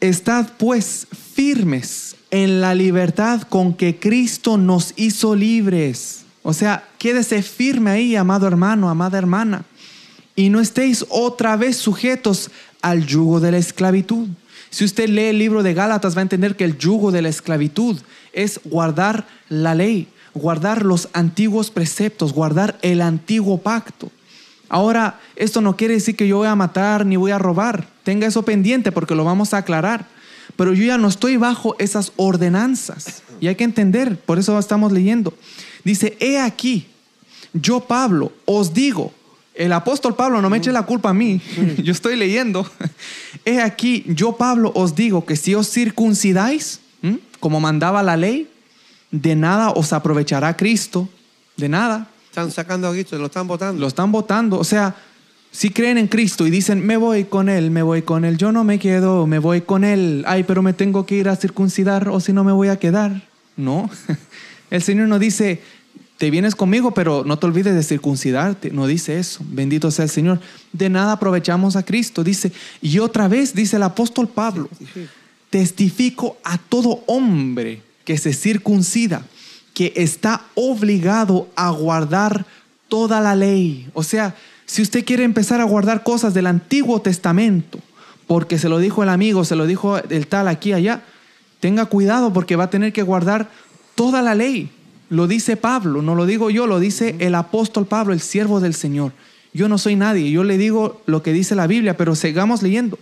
estad 0.00 0.48
pues 0.58 1.06
firmes 1.34 2.16
en 2.30 2.60
la 2.60 2.74
libertad 2.74 3.42
con 3.42 3.74
que 3.74 3.98
Cristo 3.98 4.56
nos 4.56 4.92
hizo 4.96 5.34
libres. 5.34 6.24
O 6.42 6.52
sea, 6.52 6.88
quédese 6.98 7.42
firme 7.42 7.90
ahí, 7.90 8.16
amado 8.16 8.46
hermano, 8.46 8.88
amada 8.88 9.18
hermana, 9.18 9.64
y 10.34 10.50
no 10.50 10.60
estéis 10.60 11.04
otra 11.08 11.56
vez 11.56 11.76
sujetos 11.76 12.50
al 12.80 13.06
yugo 13.06 13.40
de 13.40 13.52
la 13.52 13.58
esclavitud. 13.58 14.28
Si 14.70 14.84
usted 14.84 15.08
lee 15.08 15.26
el 15.26 15.38
libro 15.38 15.62
de 15.62 15.74
Gálatas 15.74 16.16
va 16.16 16.20
a 16.20 16.22
entender 16.22 16.56
que 16.56 16.64
el 16.64 16.78
yugo 16.78 17.10
de 17.10 17.22
la 17.22 17.28
esclavitud 17.28 17.98
es 18.32 18.60
guardar 18.64 19.26
la 19.48 19.74
ley, 19.74 20.08
guardar 20.34 20.84
los 20.84 21.08
antiguos 21.12 21.70
preceptos, 21.70 22.32
guardar 22.32 22.78
el 22.82 23.00
antiguo 23.00 23.58
pacto. 23.58 24.10
Ahora, 24.68 25.18
esto 25.36 25.60
no 25.60 25.76
quiere 25.76 25.94
decir 25.94 26.16
que 26.16 26.28
yo 26.28 26.38
voy 26.38 26.48
a 26.48 26.54
matar 26.54 27.06
ni 27.06 27.16
voy 27.16 27.30
a 27.30 27.38
robar. 27.38 27.88
Tenga 28.02 28.26
eso 28.26 28.42
pendiente 28.42 28.92
porque 28.92 29.14
lo 29.14 29.24
vamos 29.24 29.54
a 29.54 29.58
aclarar. 29.58 30.06
Pero 30.56 30.74
yo 30.74 30.84
ya 30.84 30.98
no 30.98 31.08
estoy 31.08 31.36
bajo 31.36 31.76
esas 31.78 32.12
ordenanzas. 32.16 33.22
Y 33.40 33.46
hay 33.46 33.54
que 33.54 33.64
entender, 33.64 34.18
por 34.18 34.38
eso 34.38 34.58
estamos 34.58 34.92
leyendo. 34.92 35.32
Dice, 35.84 36.16
he 36.20 36.38
aquí, 36.38 36.86
yo 37.52 37.80
Pablo 37.80 38.32
os 38.44 38.74
digo, 38.74 39.12
el 39.58 39.72
apóstol 39.72 40.14
Pablo, 40.14 40.40
no 40.40 40.48
me 40.48 40.58
eche 40.58 40.70
la 40.70 40.84
culpa 40.84 41.10
a 41.10 41.14
mí, 41.14 41.40
yo 41.82 41.92
estoy 41.92 42.16
leyendo. 42.16 42.64
He 43.44 43.60
aquí, 43.60 44.04
yo 44.06 44.36
Pablo 44.36 44.72
os 44.74 44.94
digo 44.94 45.26
que 45.26 45.36
si 45.36 45.54
os 45.54 45.68
circuncidáis, 45.70 46.80
como 47.40 47.60
mandaba 47.60 48.02
la 48.02 48.16
ley, 48.16 48.48
de 49.10 49.36
nada 49.36 49.70
os 49.70 49.92
aprovechará 49.92 50.56
Cristo, 50.56 51.08
de 51.56 51.68
nada. 51.68 52.08
Están 52.28 52.50
sacando 52.50 52.88
a 52.88 52.92
Cristo, 52.92 53.18
lo 53.18 53.26
están 53.26 53.48
votando. 53.48 53.80
Lo 53.80 53.88
están 53.88 54.12
votando, 54.12 54.58
o 54.58 54.64
sea, 54.64 54.94
si 55.50 55.70
creen 55.70 55.98
en 55.98 56.06
Cristo 56.06 56.46
y 56.46 56.50
dicen, 56.50 56.86
me 56.86 56.96
voy 56.96 57.24
con 57.24 57.48
Él, 57.48 57.70
me 57.70 57.82
voy 57.82 58.02
con 58.02 58.24
Él, 58.24 58.38
yo 58.38 58.52
no 58.52 58.62
me 58.62 58.78
quedo, 58.78 59.26
me 59.26 59.40
voy 59.40 59.62
con 59.62 59.82
Él, 59.82 60.24
ay, 60.28 60.44
pero 60.44 60.62
me 60.62 60.72
tengo 60.72 61.04
que 61.04 61.16
ir 61.16 61.28
a 61.28 61.36
circuncidar 61.36 62.08
o 62.08 62.20
si 62.20 62.32
no 62.32 62.44
me 62.44 62.52
voy 62.52 62.68
a 62.68 62.78
quedar. 62.78 63.22
No, 63.56 63.90
el 64.70 64.82
Señor 64.82 65.08
no 65.08 65.18
dice, 65.18 65.60
te 66.18 66.30
vienes 66.30 66.56
conmigo, 66.56 66.92
pero 66.92 67.22
no 67.24 67.38
te 67.38 67.46
olvides 67.46 67.74
de 67.76 67.82
circuncidarte. 67.84 68.70
No 68.72 68.88
dice 68.88 69.20
eso. 69.20 69.40
Bendito 69.48 69.90
sea 69.92 70.04
el 70.04 70.10
Señor. 70.10 70.40
De 70.72 70.90
nada 70.90 71.12
aprovechamos 71.12 71.76
a 71.76 71.84
Cristo. 71.84 72.24
Dice, 72.24 72.52
y 72.82 72.98
otra 72.98 73.28
vez 73.28 73.54
dice 73.54 73.76
el 73.76 73.84
apóstol 73.84 74.26
Pablo, 74.26 74.68
testifico 75.48 76.36
a 76.42 76.58
todo 76.58 77.04
hombre 77.06 77.82
que 78.04 78.18
se 78.18 78.32
circuncida, 78.32 79.22
que 79.74 79.92
está 79.94 80.44
obligado 80.56 81.48
a 81.54 81.70
guardar 81.70 82.44
toda 82.88 83.20
la 83.20 83.36
ley. 83.36 83.88
O 83.94 84.02
sea, 84.02 84.34
si 84.66 84.82
usted 84.82 85.04
quiere 85.04 85.22
empezar 85.22 85.60
a 85.60 85.64
guardar 85.64 86.02
cosas 86.02 86.34
del 86.34 86.48
Antiguo 86.48 87.00
Testamento, 87.00 87.78
porque 88.26 88.58
se 88.58 88.68
lo 88.68 88.78
dijo 88.78 89.04
el 89.04 89.08
amigo, 89.08 89.44
se 89.44 89.54
lo 89.54 89.66
dijo 89.66 89.98
el 89.98 90.26
tal 90.26 90.48
aquí 90.48 90.72
allá, 90.72 91.02
tenga 91.60 91.86
cuidado 91.86 92.32
porque 92.32 92.56
va 92.56 92.64
a 92.64 92.70
tener 92.70 92.92
que 92.92 93.02
guardar 93.02 93.48
toda 93.94 94.20
la 94.20 94.34
ley. 94.34 94.70
Lo 95.10 95.26
dice 95.26 95.56
Pablo, 95.56 96.02
no 96.02 96.14
lo 96.14 96.26
digo 96.26 96.50
yo, 96.50 96.66
lo 96.66 96.80
dice 96.80 97.16
el 97.18 97.34
apóstol 97.34 97.86
Pablo, 97.86 98.12
el 98.12 98.20
siervo 98.20 98.60
del 98.60 98.74
Señor. 98.74 99.12
Yo 99.54 99.68
no 99.68 99.78
soy 99.78 99.96
nadie, 99.96 100.30
yo 100.30 100.44
le 100.44 100.58
digo 100.58 101.00
lo 101.06 101.22
que 101.22 101.32
dice 101.32 101.54
la 101.54 101.66
Biblia, 101.66 101.96
pero 101.96 102.14
sigamos 102.14 102.62
leyendo. 102.62 102.98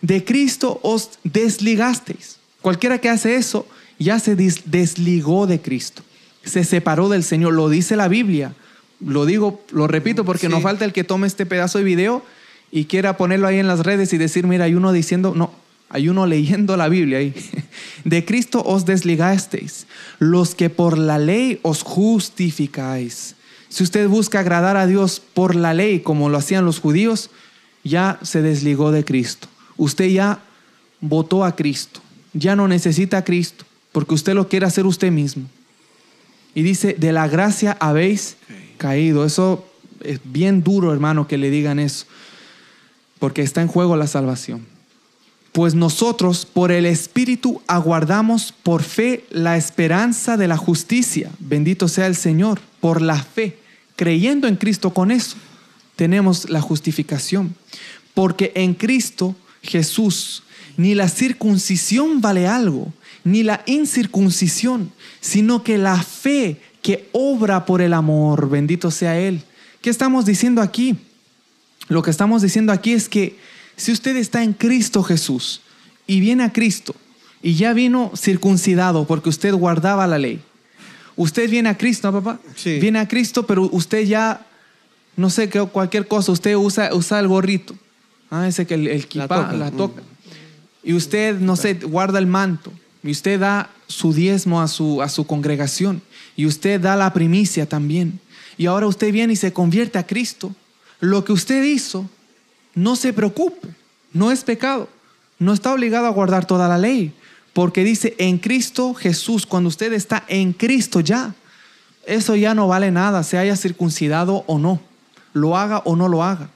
De 0.00 0.24
Cristo 0.24 0.80
os 0.82 1.10
desligasteis. 1.24 2.38
Cualquiera 2.60 2.98
que 2.98 3.08
hace 3.08 3.36
eso 3.36 3.66
ya 3.98 4.18
se 4.18 4.34
desligó 4.34 5.46
de 5.46 5.60
Cristo, 5.60 6.02
se 6.44 6.64
separó 6.64 7.08
del 7.08 7.22
Señor, 7.22 7.52
lo 7.52 7.68
dice 7.68 7.96
la 7.96 8.08
Biblia. 8.08 8.54
Lo 9.00 9.26
digo, 9.26 9.60
lo 9.72 9.88
repito 9.88 10.24
porque 10.24 10.48
no 10.48 10.60
falta 10.60 10.84
el 10.84 10.92
que 10.92 11.04
tome 11.04 11.26
este 11.26 11.44
pedazo 11.44 11.78
de 11.78 11.84
video 11.84 12.22
y 12.70 12.84
quiera 12.84 13.16
ponerlo 13.16 13.48
ahí 13.48 13.58
en 13.58 13.66
las 13.66 13.80
redes 13.80 14.12
y 14.12 14.18
decir, 14.18 14.46
mira, 14.46 14.64
hay 14.64 14.74
uno 14.74 14.92
diciendo, 14.92 15.34
no, 15.36 15.50
hay 15.92 16.08
uno 16.08 16.26
leyendo 16.26 16.76
la 16.76 16.88
Biblia 16.88 17.18
ahí. 17.18 17.34
De 18.04 18.24
Cristo 18.24 18.62
os 18.64 18.86
desligasteis, 18.86 19.86
los 20.18 20.54
que 20.54 20.70
por 20.70 20.96
la 20.96 21.18
ley 21.18 21.60
os 21.62 21.82
justificáis. 21.82 23.36
Si 23.68 23.84
usted 23.84 24.08
busca 24.08 24.40
agradar 24.40 24.76
a 24.76 24.86
Dios 24.86 25.20
por 25.20 25.54
la 25.54 25.74
ley, 25.74 26.00
como 26.00 26.30
lo 26.30 26.38
hacían 26.38 26.64
los 26.64 26.80
judíos, 26.80 27.30
ya 27.84 28.18
se 28.22 28.42
desligó 28.42 28.90
de 28.90 29.04
Cristo. 29.04 29.48
Usted 29.76 30.08
ya 30.08 30.40
votó 31.00 31.44
a 31.44 31.56
Cristo. 31.56 32.00
Ya 32.32 32.56
no 32.56 32.68
necesita 32.68 33.18
a 33.18 33.24
Cristo, 33.24 33.64
porque 33.92 34.14
usted 34.14 34.34
lo 34.34 34.48
quiere 34.48 34.66
hacer 34.66 34.86
usted 34.86 35.10
mismo. 35.10 35.48
Y 36.54 36.62
dice, 36.62 36.94
de 36.98 37.12
la 37.12 37.28
gracia 37.28 37.76
habéis 37.80 38.36
caído. 38.78 39.24
Eso 39.24 39.66
es 40.00 40.20
bien 40.24 40.62
duro, 40.62 40.92
hermano, 40.92 41.26
que 41.28 41.38
le 41.38 41.50
digan 41.50 41.78
eso, 41.78 42.06
porque 43.18 43.42
está 43.42 43.60
en 43.62 43.68
juego 43.68 43.96
la 43.96 44.06
salvación. 44.06 44.66
Pues 45.52 45.74
nosotros 45.74 46.46
por 46.46 46.72
el 46.72 46.86
Espíritu 46.86 47.60
aguardamos 47.66 48.52
por 48.62 48.82
fe 48.82 49.24
la 49.30 49.58
esperanza 49.58 50.38
de 50.38 50.48
la 50.48 50.56
justicia. 50.56 51.30
Bendito 51.38 51.88
sea 51.88 52.06
el 52.06 52.16
Señor, 52.16 52.60
por 52.80 53.02
la 53.02 53.22
fe, 53.22 53.58
creyendo 53.96 54.48
en 54.48 54.56
Cristo 54.56 54.94
con 54.94 55.10
eso, 55.10 55.36
tenemos 55.94 56.48
la 56.48 56.60
justificación. 56.60 57.54
Porque 58.14 58.52
en 58.54 58.74
Cristo 58.74 59.36
Jesús 59.62 60.42
ni 60.76 60.94
la 60.94 61.08
circuncisión 61.08 62.20
vale 62.20 62.46
algo, 62.46 62.92
ni 63.24 63.42
la 63.42 63.62
incircuncisión, 63.66 64.90
sino 65.20 65.62
que 65.62 65.78
la 65.78 66.02
fe 66.02 66.60
que 66.80 67.08
obra 67.12 67.64
por 67.66 67.82
el 67.82 67.92
amor, 67.92 68.48
bendito 68.48 68.90
sea 68.90 69.18
Él. 69.18 69.42
¿Qué 69.80 69.90
estamos 69.90 70.24
diciendo 70.24 70.60
aquí? 70.62 70.96
Lo 71.88 72.02
que 72.02 72.10
estamos 72.10 72.42
diciendo 72.42 72.72
aquí 72.72 72.92
es 72.92 73.08
que 73.08 73.36
si 73.76 73.92
usted 73.92 74.16
está 74.16 74.42
en 74.42 74.52
Cristo 74.52 75.02
Jesús 75.02 75.60
y 76.06 76.20
viene 76.20 76.44
a 76.44 76.52
Cristo 76.52 76.94
y 77.42 77.54
ya 77.54 77.72
vino 77.72 78.12
circuncidado 78.16 79.06
porque 79.06 79.28
usted 79.28 79.52
guardaba 79.54 80.06
la 80.06 80.18
ley, 80.18 80.40
usted 81.16 81.50
viene 81.50 81.68
a 81.68 81.76
Cristo, 81.78 82.10
¿no, 82.10 82.22
papá? 82.22 82.40
Sí. 82.56 82.78
Viene 82.78 82.98
a 82.98 83.08
Cristo, 83.08 83.46
pero 83.46 83.68
usted 83.72 84.04
ya, 84.04 84.46
no 85.16 85.30
sé, 85.30 85.48
qué 85.48 85.60
cualquier 85.66 86.06
cosa, 86.06 86.32
usted 86.32 86.54
usa, 86.56 86.90
usa 86.94 87.18
el 87.20 87.28
gorrito. 87.28 87.74
Ah, 88.30 88.48
ese 88.48 88.66
que 88.66 88.74
el, 88.74 88.86
el 88.88 89.06
La 89.14 89.28
toca. 89.28 89.52
la 89.52 89.70
toca. 89.70 90.02
Y 90.82 90.94
usted, 90.94 91.38
no 91.38 91.54
sé, 91.56 91.74
guarda 91.74 92.18
el 92.18 92.26
manto. 92.26 92.72
y 93.04 93.10
usted 93.10 93.38
da 93.40 93.68
su 93.88 94.12
diezmo 94.14 94.62
a 94.62 94.68
su, 94.68 95.02
a 95.02 95.08
su 95.08 95.26
congregación 95.26 96.00
y 96.36 96.46
usted 96.46 96.80
da 96.80 96.96
la 96.96 97.12
primicia 97.12 97.68
también 97.68 98.20
y 98.56 98.66
ahora 98.66 98.86
usted 98.86 99.12
viene 99.12 99.32
y 99.32 99.36
se 99.36 99.52
convierte 99.52 99.98
a 99.98 100.06
Cristo, 100.06 100.54
lo 101.00 101.24
que 101.24 101.32
usted 101.32 101.62
hizo, 101.64 102.08
no 102.74 102.96
se 102.96 103.12
preocupe, 103.12 103.68
no 104.12 104.30
es 104.30 104.44
pecado, 104.44 104.88
no 105.38 105.52
está 105.52 105.72
obligado 105.72 106.06
a 106.06 106.10
guardar 106.10 106.46
toda 106.46 106.68
la 106.68 106.78
ley, 106.78 107.12
porque 107.52 107.84
dice 107.84 108.14
en 108.18 108.38
Cristo 108.38 108.94
Jesús, 108.94 109.46
cuando 109.46 109.68
usted 109.68 109.92
está 109.92 110.24
en 110.28 110.52
Cristo 110.52 111.00
ya, 111.00 111.34
eso 112.06 112.34
ya 112.36 112.54
no 112.54 112.68
vale 112.68 112.90
nada, 112.90 113.22
se 113.22 113.38
haya 113.38 113.56
circuncidado 113.56 114.44
o 114.46 114.58
no, 114.58 114.80
lo 115.32 115.56
haga 115.56 115.82
o 115.84 115.96
no 115.96 116.08
lo 116.08 116.22
haga. 116.22 116.48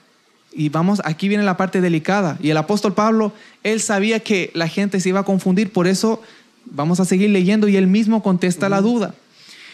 Y 0.52 0.70
vamos, 0.70 1.02
aquí 1.04 1.28
viene 1.28 1.44
la 1.44 1.58
parte 1.58 1.82
delicada. 1.82 2.38
Y 2.40 2.48
el 2.48 2.56
apóstol 2.56 2.94
Pablo, 2.94 3.32
él 3.62 3.78
sabía 3.80 4.20
que 4.20 4.50
la 4.54 4.68
gente 4.68 5.00
se 5.00 5.10
iba 5.10 5.20
a 5.20 5.24
confundir, 5.24 5.70
por 5.70 5.86
eso 5.86 6.22
vamos 6.64 6.98
a 6.98 7.04
seguir 7.04 7.28
leyendo 7.28 7.68
y 7.68 7.76
él 7.76 7.86
mismo 7.86 8.22
contesta 8.22 8.70
la 8.70 8.80
duda. 8.80 9.14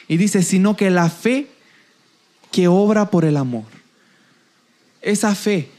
Y 0.09 0.16
dice, 0.16 0.43
sino 0.43 0.76
que 0.76 0.90
la 0.90 1.09
fe 1.09 1.47
que 2.51 2.66
obra 2.66 3.11
por 3.11 3.24
el 3.24 3.36
amor. 3.36 3.64
Esa 5.01 5.34
fe 5.34 5.70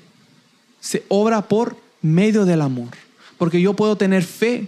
se 0.84 1.06
obra 1.08 1.44
por 1.44 1.78
medio 2.02 2.44
del 2.44 2.62
amor. 2.62 2.90
Porque 3.38 3.62
yo 3.62 3.74
puedo 3.74 3.96
tener 3.96 4.22
fe 4.22 4.68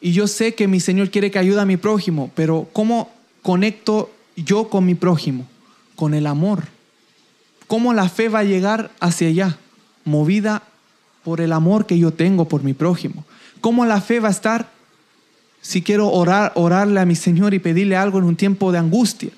y 0.00 0.12
yo 0.12 0.28
sé 0.28 0.54
que 0.54 0.68
mi 0.68 0.78
Señor 0.78 1.10
quiere 1.10 1.32
que 1.32 1.40
ayude 1.40 1.60
a 1.60 1.66
mi 1.66 1.76
prójimo, 1.76 2.30
pero 2.36 2.68
¿cómo 2.72 3.10
conecto 3.42 4.12
yo 4.36 4.68
con 4.70 4.86
mi 4.86 4.94
prójimo? 4.94 5.48
Con 5.96 6.14
el 6.14 6.28
amor. 6.28 6.68
¿Cómo 7.66 7.92
la 7.92 8.08
fe 8.08 8.28
va 8.28 8.38
a 8.38 8.44
llegar 8.44 8.92
hacia 9.00 9.28
allá? 9.28 9.58
Movida 10.04 10.62
por 11.24 11.40
el 11.40 11.52
amor 11.52 11.86
que 11.86 11.98
yo 11.98 12.12
tengo 12.12 12.46
por 12.46 12.62
mi 12.62 12.72
prójimo. 12.72 13.24
¿Cómo 13.60 13.84
la 13.84 14.00
fe 14.00 14.20
va 14.20 14.28
a 14.28 14.32
estar 14.32 14.70
si 15.60 15.82
quiero 15.82 16.08
orar, 16.08 16.52
orarle 16.54 17.00
a 17.00 17.04
mi 17.04 17.16
Señor 17.16 17.52
y 17.52 17.58
pedirle 17.58 17.96
algo 17.96 18.18
en 18.20 18.24
un 18.24 18.36
tiempo 18.36 18.70
de 18.70 18.78
angustia? 18.78 19.30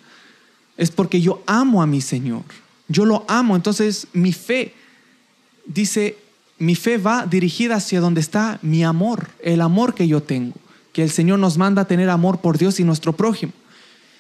Es 0.77 0.91
porque 0.91 1.23
yo 1.23 1.43
amo 1.47 1.83
a 1.83 1.87
mi 1.87 2.03
Señor. 2.03 2.43
Yo 2.89 3.07
lo 3.07 3.25
amo. 3.27 3.57
Entonces 3.57 4.07
mi 4.13 4.33
fe, 4.33 4.75
dice, 5.67 6.17
mi 6.59 6.75
fe 6.75 6.99
va 6.99 7.27
dirigida 7.27 7.77
hacia 7.77 8.01
donde 8.01 8.21
está 8.21 8.59
mi 8.63 8.85
amor, 8.85 9.29
el 9.43 9.61
amor 9.61 9.95
que 9.95 10.09
yo 10.09 10.23
tengo. 10.23 10.55
Que 10.93 11.03
el 11.03 11.11
Señor 11.11 11.39
nos 11.39 11.59
manda 11.59 11.83
a 11.83 11.87
tener 11.87 12.09
amor 12.09 12.41
por 12.41 12.59
Dios 12.59 12.79
y 12.79 12.85
nuestro 12.85 13.13
prójimo. 13.13 13.53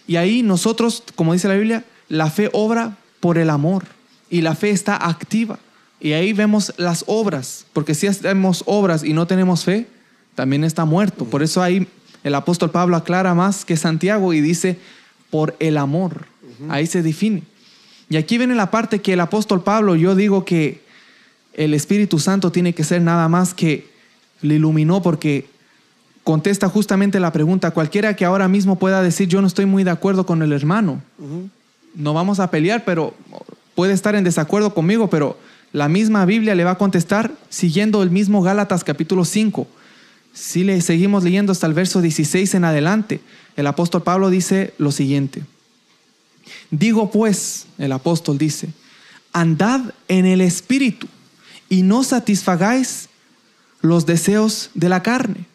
Y 0.07 0.16
ahí 0.16 0.42
nosotros, 0.42 1.03
como 1.14 1.32
dice 1.32 1.49
la 1.49 1.55
Biblia, 1.55 1.84
la 2.09 2.30
fe 2.30 2.51
obra 2.53 2.97
por 3.20 3.38
el 3.38 3.51
amor. 3.51 3.84
Y 4.28 4.40
la 4.40 4.55
fe 4.55 4.70
está 4.70 4.97
activa. 4.97 5.59
Y 6.01 6.12
ahí 6.12 6.32
vemos 6.32 6.74
las 6.76 7.05
obras. 7.07 7.66
Porque 7.72 7.95
si 7.95 8.07
hacemos 8.07 8.64
obras 8.66 9.05
y 9.05 9.12
no 9.12 9.26
tenemos 9.26 9.64
fe, 9.64 9.86
también 10.34 10.64
está 10.64 10.84
muerto. 10.84 11.24
Por 11.24 11.42
eso 11.42 11.62
ahí 11.62 11.86
el 12.24 12.34
apóstol 12.34 12.70
Pablo 12.70 12.97
aclara 12.97 13.34
más 13.34 13.64
que 13.64 13.76
Santiago 13.76 14.32
y 14.32 14.40
dice, 14.40 14.78
por 15.30 15.57
el 15.61 15.78
amor. 15.78 16.26
Ahí 16.68 16.86
se 16.86 17.03
define. 17.03 17.42
Y 18.09 18.16
aquí 18.16 18.38
viene 18.38 18.55
la 18.55 18.70
parte 18.70 19.01
que 19.01 19.14
el 19.14 19.20
apóstol 19.20 19.62
Pablo, 19.62 19.97
yo 19.97 20.14
digo 20.14 20.45
que 20.45 20.84
el 21.57 21.75
Espíritu 21.75 22.19
Santo 22.19 22.53
tiene 22.53 22.75
que 22.75 22.85
ser 22.85 23.03
nada 23.03 23.29
más 23.29 23.55
que 23.55 23.89
le 24.43 24.57
iluminó 24.57 25.03
porque 25.03 25.47
contesta 26.23 26.69
justamente 26.69 27.21
la 27.21 27.33
pregunta. 27.33 27.71
Cualquiera 27.71 28.17
que 28.17 28.25
ahora 28.25 28.49
mismo 28.49 28.79
pueda 28.79 29.03
decir, 29.03 29.29
yo 29.29 29.41
no 29.41 29.47
estoy 29.47 29.67
muy 29.67 29.85
de 29.85 29.91
acuerdo 29.91 30.27
con 30.27 30.43
el 30.43 30.53
hermano. 30.53 31.03
No 31.95 32.15
vamos 32.15 32.41
a 32.41 32.51
pelear, 32.51 32.85
pero 32.85 33.15
puede 33.75 33.93
estar 33.93 34.15
en 34.15 34.25
desacuerdo 34.25 34.75
conmigo, 34.75 35.09
pero 35.09 35.39
la 35.73 35.89
misma 35.89 36.25
Biblia 36.25 36.55
le 36.55 36.65
va 36.65 36.73
a 36.73 36.79
contestar 36.79 37.33
siguiendo 37.49 38.03
el 38.03 38.11
mismo 38.11 38.43
Gálatas 38.43 38.85
capítulo 38.85 39.25
5. 39.25 39.67
Si 40.33 40.65
le 40.65 40.81
seguimos 40.81 41.23
leyendo 41.23 41.53
hasta 41.53 41.67
el 41.67 41.75
verso 41.75 42.01
16 42.01 42.55
en 42.55 42.65
adelante, 42.65 43.21
el 43.57 43.67
apóstol 43.67 44.03
Pablo 44.03 44.31
dice 44.31 44.75
lo 44.79 44.91
siguiente. 44.91 45.43
Digo 46.71 47.11
pues, 47.11 47.67
el 47.79 47.93
apóstol 47.93 48.39
dice, 48.39 48.69
andad 49.33 49.81
en 50.09 50.27
el 50.27 50.41
Espíritu 50.41 51.07
y 51.69 51.83
no 51.83 52.05
satisfagáis 52.05 53.09
los 53.81 54.07
deseos 54.07 54.71
de 54.75 54.89
la 54.89 55.03
carne. 55.03 55.47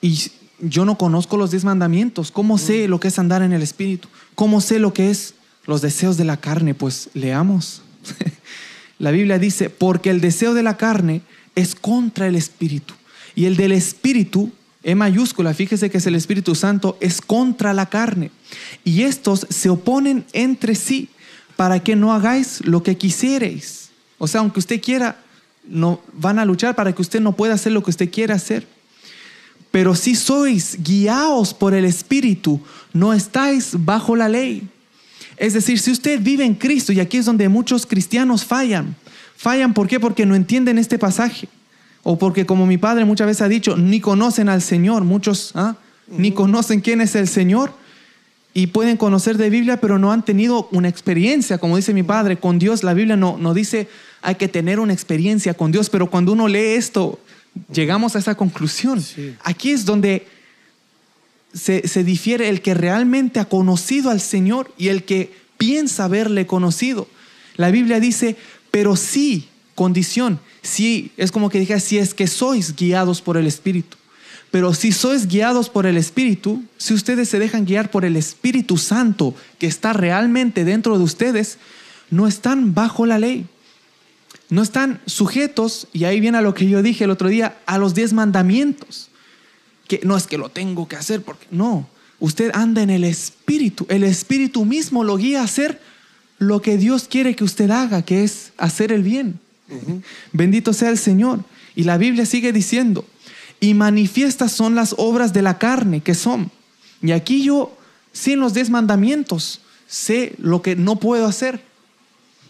Y 0.00 0.30
yo 0.60 0.84
no 0.84 0.98
conozco 0.98 1.36
los 1.36 1.50
diez 1.50 1.64
mandamientos. 1.64 2.30
¿Cómo 2.30 2.58
sé 2.58 2.88
lo 2.88 3.00
que 3.00 3.08
es 3.08 3.18
andar 3.18 3.42
en 3.42 3.52
el 3.52 3.62
Espíritu? 3.62 4.08
¿Cómo 4.34 4.60
sé 4.60 4.78
lo 4.78 4.92
que 4.92 5.10
es 5.10 5.34
los 5.66 5.80
deseos 5.80 6.16
de 6.16 6.24
la 6.24 6.38
carne? 6.38 6.74
Pues 6.74 7.10
leamos. 7.14 7.82
la 8.98 9.10
Biblia 9.10 9.38
dice, 9.38 9.70
porque 9.70 10.10
el 10.10 10.20
deseo 10.20 10.54
de 10.54 10.62
la 10.62 10.76
carne 10.76 11.22
es 11.54 11.74
contra 11.74 12.26
el 12.26 12.36
Espíritu. 12.36 12.94
Y 13.34 13.46
el 13.46 13.56
del 13.56 13.72
Espíritu 13.72 14.50
e 14.82 14.94
mayúscula, 14.94 15.52
fíjese 15.52 15.90
que 15.90 15.98
es 15.98 16.06
el 16.06 16.14
Espíritu 16.14 16.54
Santo, 16.54 16.96
es 17.00 17.20
contra 17.20 17.74
la 17.74 17.86
carne. 17.86 18.30
Y 18.84 19.02
estos 19.02 19.46
se 19.50 19.68
oponen 19.68 20.24
entre 20.32 20.74
sí 20.74 21.08
para 21.56 21.80
que 21.80 21.96
no 21.96 22.12
hagáis 22.12 22.64
lo 22.64 22.82
que 22.82 22.96
quisierais. 22.96 23.79
O 24.22 24.28
sea, 24.28 24.42
aunque 24.42 24.58
usted 24.58 24.82
quiera, 24.82 25.16
no, 25.66 26.02
van 26.12 26.38
a 26.38 26.44
luchar 26.44 26.76
para 26.76 26.92
que 26.92 27.00
usted 27.00 27.22
no 27.22 27.32
pueda 27.32 27.54
hacer 27.54 27.72
lo 27.72 27.82
que 27.82 27.88
usted 27.88 28.10
quiere 28.10 28.34
hacer. 28.34 28.66
Pero 29.70 29.94
si 29.94 30.14
sois 30.14 30.76
guiados 30.84 31.54
por 31.54 31.72
el 31.72 31.86
Espíritu, 31.86 32.60
no 32.92 33.14
estáis 33.14 33.70
bajo 33.72 34.14
la 34.14 34.28
ley. 34.28 34.68
Es 35.38 35.54
decir, 35.54 35.78
si 35.78 35.90
usted 35.90 36.20
vive 36.20 36.44
en 36.44 36.54
Cristo, 36.54 36.92
y 36.92 37.00
aquí 37.00 37.16
es 37.16 37.24
donde 37.24 37.48
muchos 37.48 37.86
cristianos 37.86 38.44
fallan. 38.44 38.94
Fallan, 39.38 39.72
¿por 39.72 39.88
qué? 39.88 39.98
Porque 39.98 40.26
no 40.26 40.34
entienden 40.34 40.76
este 40.76 40.98
pasaje. 40.98 41.48
O 42.02 42.18
porque 42.18 42.44
como 42.44 42.66
mi 42.66 42.76
padre 42.76 43.06
muchas 43.06 43.26
veces 43.26 43.40
ha 43.40 43.48
dicho, 43.48 43.74
ni 43.74 44.00
conocen 44.00 44.50
al 44.50 44.60
Señor, 44.60 45.04
muchos 45.04 45.52
¿ah? 45.54 45.76
ni 46.08 46.32
conocen 46.32 46.82
quién 46.82 47.00
es 47.00 47.14
el 47.14 47.26
Señor 47.26 47.72
y 48.52 48.68
pueden 48.68 48.96
conocer 48.96 49.38
de 49.38 49.48
Biblia, 49.48 49.80
pero 49.80 49.98
no 49.98 50.12
han 50.12 50.24
tenido 50.24 50.68
una 50.72 50.88
experiencia, 50.88 51.58
como 51.58 51.76
dice 51.76 51.94
mi 51.94 52.02
padre, 52.02 52.36
con 52.36 52.58
Dios. 52.58 52.82
La 52.82 52.94
Biblia 52.94 53.16
no, 53.16 53.38
no 53.38 53.54
dice 53.54 53.88
hay 54.22 54.34
que 54.34 54.48
tener 54.48 54.80
una 54.80 54.92
experiencia 54.92 55.54
con 55.54 55.72
Dios, 55.72 55.90
pero 55.90 56.10
cuando 56.10 56.32
uno 56.32 56.48
lee 56.48 56.74
esto, 56.74 57.18
llegamos 57.72 58.16
a 58.16 58.18
esa 58.18 58.34
conclusión. 58.34 59.04
Aquí 59.42 59.70
es 59.70 59.84
donde 59.84 60.26
se, 61.52 61.86
se 61.88 62.04
difiere 62.04 62.48
el 62.48 62.62
que 62.62 62.74
realmente 62.74 63.40
ha 63.40 63.46
conocido 63.46 64.10
al 64.10 64.20
Señor 64.20 64.72
y 64.76 64.88
el 64.88 65.04
que 65.04 65.32
piensa 65.58 66.04
haberle 66.04 66.46
conocido. 66.46 67.08
La 67.56 67.70
Biblia 67.70 68.00
dice, 68.00 68.36
pero 68.70 68.96
sí, 68.96 69.48
condición, 69.74 70.40
si 70.62 71.10
es 71.16 71.32
como 71.32 71.50
que 71.50 71.58
dije, 71.58 71.80
si 71.80 71.98
es 71.98 72.14
que 72.14 72.26
sois 72.26 72.76
guiados 72.76 73.20
por 73.22 73.36
el 73.36 73.46
Espíritu. 73.46 73.96
Pero 74.50 74.74
si 74.74 74.92
sois 74.92 75.26
guiados 75.28 75.68
por 75.68 75.86
el 75.86 75.96
Espíritu, 75.96 76.62
si 76.76 76.92
ustedes 76.92 77.28
se 77.28 77.38
dejan 77.38 77.64
guiar 77.64 77.90
por 77.90 78.04
el 78.04 78.16
Espíritu 78.16 78.78
Santo 78.78 79.34
que 79.58 79.66
está 79.66 79.92
realmente 79.92 80.64
dentro 80.64 80.98
de 80.98 81.04
ustedes, 81.04 81.58
no 82.10 82.26
están 82.26 82.74
bajo 82.74 83.06
la 83.06 83.18
ley. 83.18 83.46
No 84.50 84.62
están 84.62 85.00
sujetos, 85.06 85.86
y 85.92 86.04
ahí 86.04 86.20
viene 86.20 86.38
a 86.38 86.42
lo 86.42 86.54
que 86.54 86.68
yo 86.68 86.82
dije 86.82 87.04
el 87.04 87.10
otro 87.10 87.28
día, 87.28 87.56
a 87.66 87.78
los 87.78 87.94
diez 87.94 88.12
mandamientos. 88.12 89.08
Que 89.88 90.00
no 90.04 90.16
es 90.16 90.26
que 90.26 90.38
lo 90.38 90.48
tengo 90.48 90.88
que 90.88 90.96
hacer, 90.96 91.22
porque 91.22 91.46
no. 91.50 91.88
Usted 92.18 92.50
anda 92.52 92.82
en 92.82 92.90
el 92.90 93.04
Espíritu. 93.04 93.86
El 93.88 94.04
Espíritu 94.04 94.64
mismo 94.64 95.04
lo 95.04 95.16
guía 95.16 95.40
a 95.40 95.44
hacer 95.44 95.80
lo 96.38 96.60
que 96.62 96.78
Dios 96.78 97.06
quiere 97.08 97.36
que 97.36 97.44
usted 97.44 97.70
haga, 97.70 98.02
que 98.02 98.24
es 98.24 98.52
hacer 98.56 98.92
el 98.92 99.02
bien. 99.02 99.38
Bendito 100.32 100.72
sea 100.72 100.90
el 100.90 100.98
Señor. 100.98 101.44
Y 101.76 101.84
la 101.84 101.96
Biblia 101.96 102.26
sigue 102.26 102.52
diciendo, 102.52 103.04
y 103.60 103.74
manifiestas 103.74 104.52
son 104.52 104.74
las 104.74 104.94
obras 104.98 105.32
de 105.32 105.42
la 105.42 105.58
carne, 105.58 106.00
que 106.00 106.14
son. 106.14 106.50
Y 107.02 107.12
aquí 107.12 107.42
yo, 107.44 107.76
sin 108.12 108.40
los 108.40 108.52
diez 108.52 108.68
mandamientos, 108.68 109.60
sé 109.86 110.34
lo 110.38 110.60
que 110.60 110.76
no 110.76 110.96
puedo 110.96 111.26
hacer. 111.26 111.62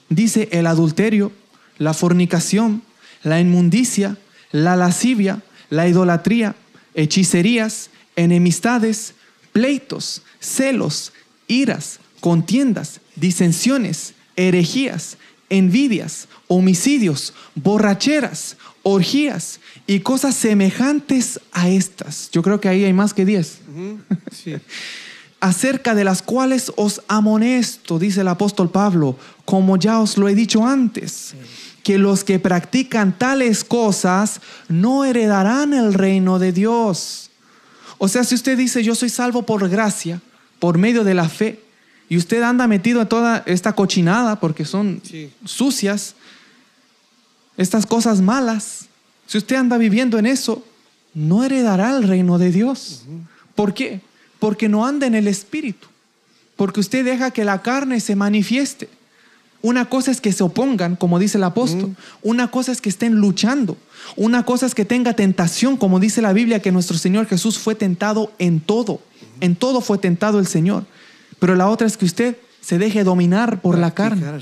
Dice 0.09 0.49
el 0.53 0.67
adulterio, 0.67 1.33
la 1.81 1.95
fornicación, 1.95 2.83
la 3.25 3.41
inmundicia, 3.41 4.19
la 4.53 4.77
lascivia, 4.77 5.43
la 5.71 5.89
idolatría, 5.89 6.55
hechicerías, 6.95 7.89
enemistades, 8.17 9.15
pleitos, 9.53 10.23
celos, 10.41 11.13
iras, 11.49 11.99
contiendas, 12.21 13.01
disensiones, 13.17 14.13
herejías, 14.37 15.17
envidias, 15.49 16.29
homicidios, 16.49 17.33
borracheras, 17.55 18.59
orgías 18.83 19.59
y 19.87 20.01
cosas 20.01 20.35
semejantes 20.35 21.41
a 21.51 21.71
estas. 21.71 22.31
Yo 22.31 22.43
creo 22.43 22.61
que 22.61 22.69
ahí 22.69 22.85
hay 22.85 22.93
más 22.93 23.15
que 23.15 23.25
diez. 23.25 23.59
Acerca 25.41 25.95
de 25.95 26.05
las 26.05 26.21
cuales 26.21 26.71
os 26.77 27.01
amonesto, 27.09 27.99
dice 27.99 28.21
el 28.21 28.29
apóstol 28.29 28.71
Pablo, 28.71 29.17
como 29.47 29.79
ya 29.79 29.99
os 29.99 30.19
lo 30.19 30.29
he 30.29 30.35
dicho 30.35 30.67
antes, 30.67 31.35
que 31.83 31.99
los 31.99 32.25
que 32.25 32.39
practican 32.39 33.17
tales 33.17 33.65
cosas 33.65 34.41
no 34.69 35.05
heredarán 35.05 35.73
el 35.75 35.95
reino 35.95 36.39
de 36.39 36.53
Dios. 36.53 37.31
O 37.99 38.09
sea, 38.09 38.25
si 38.25 38.35
usted 38.35 38.57
dice 38.57 38.83
yo 38.83 38.95
soy 38.95 39.09
salvo 39.09 39.43
por 39.43 39.69
gracia, 39.69 40.21
por 40.59 40.79
medio 40.79 41.05
de 41.05 41.15
la 41.15 41.29
fe, 41.29 41.61
y 42.09 42.17
usted 42.17 42.43
anda 42.43 42.67
metido 42.67 43.01
en 43.01 43.09
toda 43.09 43.43
esta 43.47 43.73
cochinada 43.73 44.41
porque 44.41 44.65
son 44.65 45.01
sucias, 45.45 46.17
estas 47.57 47.87
cosas 47.87 48.21
malas, 48.21 48.87
si 49.27 49.39
usted 49.39 49.57
anda 49.57 49.79
viviendo 49.79 50.19
en 50.19 50.27
eso, 50.27 50.65
no 51.15 51.45
heredará 51.45 51.97
el 51.97 52.03
reino 52.03 52.39
de 52.39 52.51
Dios. 52.51 53.05
¿Por 53.55 53.75
qué? 53.75 54.01
Porque 54.39 54.69
no 54.69 54.87
anda 54.87 55.07
en 55.07 55.15
el 55.15 55.29
Espíritu. 55.29 55.87
Porque 56.57 56.81
usted 56.81 57.05
deja 57.05 57.31
que 57.31 57.45
la 57.45 57.63
carne 57.63 58.01
se 58.01 58.17
manifieste. 58.17 58.89
Una 59.63 59.91
cosa 59.91 60.11
es 60.11 60.21
que 60.21 60.33
se 60.33 60.43
opongan, 60.43 60.97
como 60.97 61.19
dice 61.19 61.37
el 61.37 61.45
apóstol. 61.45 61.95
Una 62.23 62.51
cosa 62.51 62.73
es 62.73 62.81
que 62.81 62.89
estén 62.89 63.17
luchando. 63.17 63.77
Una 64.17 64.45
cosa 64.45 64.65
es 64.65 64.75
que 64.75 64.87
tenga 64.87 65.13
tentación, 65.13 65.77
como 65.77 66.01
dice 66.01 66.23
la 66.23 66.33
Biblia, 66.33 66.61
que 66.61 66.73
nuestro 66.73 66.97
Señor 66.97 67.27
Jesús 67.27 67.59
fue 67.59 67.75
tentado 67.75 68.33
en 68.39 68.61
todo. 68.61 69.01
En 69.41 69.57
todo 69.57 69.83
fue 69.83 69.99
tentado 69.99 70.39
el 70.39 70.47
Señor. 70.47 70.85
Pero 71.39 71.57
la 71.57 71.69
otra 71.69 71.87
es 71.87 71.99
que 71.99 72.07
usted 72.07 72.37
se 72.61 72.79
deje 72.79 73.05
dominar 73.05 73.61
por 73.61 73.77
la 73.77 73.91
carne. 73.93 74.41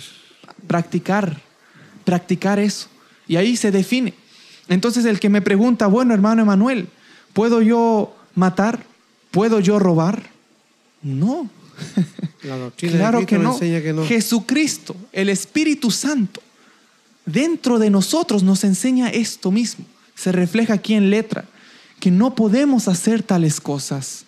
Practicar. 0.68 1.40
Practicar 2.04 2.60
eso. 2.60 2.88
Y 3.26 3.36
ahí 3.36 3.56
se 3.56 3.72
define. 3.72 4.14
Entonces 4.68 5.04
el 5.04 5.18
que 5.18 5.28
me 5.28 5.42
pregunta, 5.42 5.88
bueno, 5.88 6.14
hermano 6.14 6.42
Emanuel, 6.42 6.88
¿puedo 7.32 7.60
yo 7.60 8.14
matar? 8.34 8.84
¿Puedo 9.30 9.58
yo 9.58 9.78
robar? 9.78 10.30
No. 11.02 11.50
claro 12.40 12.72
que 12.76 13.38
no. 13.38 13.58
que 13.58 13.92
no. 13.92 14.04
Jesucristo, 14.04 14.96
el 15.12 15.28
Espíritu 15.28 15.90
Santo, 15.90 16.42
dentro 17.26 17.78
de 17.78 17.90
nosotros 17.90 18.42
nos 18.42 18.64
enseña 18.64 19.08
esto 19.08 19.50
mismo. 19.50 19.84
Se 20.14 20.32
refleja 20.32 20.74
aquí 20.74 20.94
en 20.94 21.10
letra, 21.10 21.44
que 22.00 22.10
no 22.10 22.34
podemos 22.34 22.88
hacer 22.88 23.22
tales 23.22 23.60
cosas. 23.60 24.24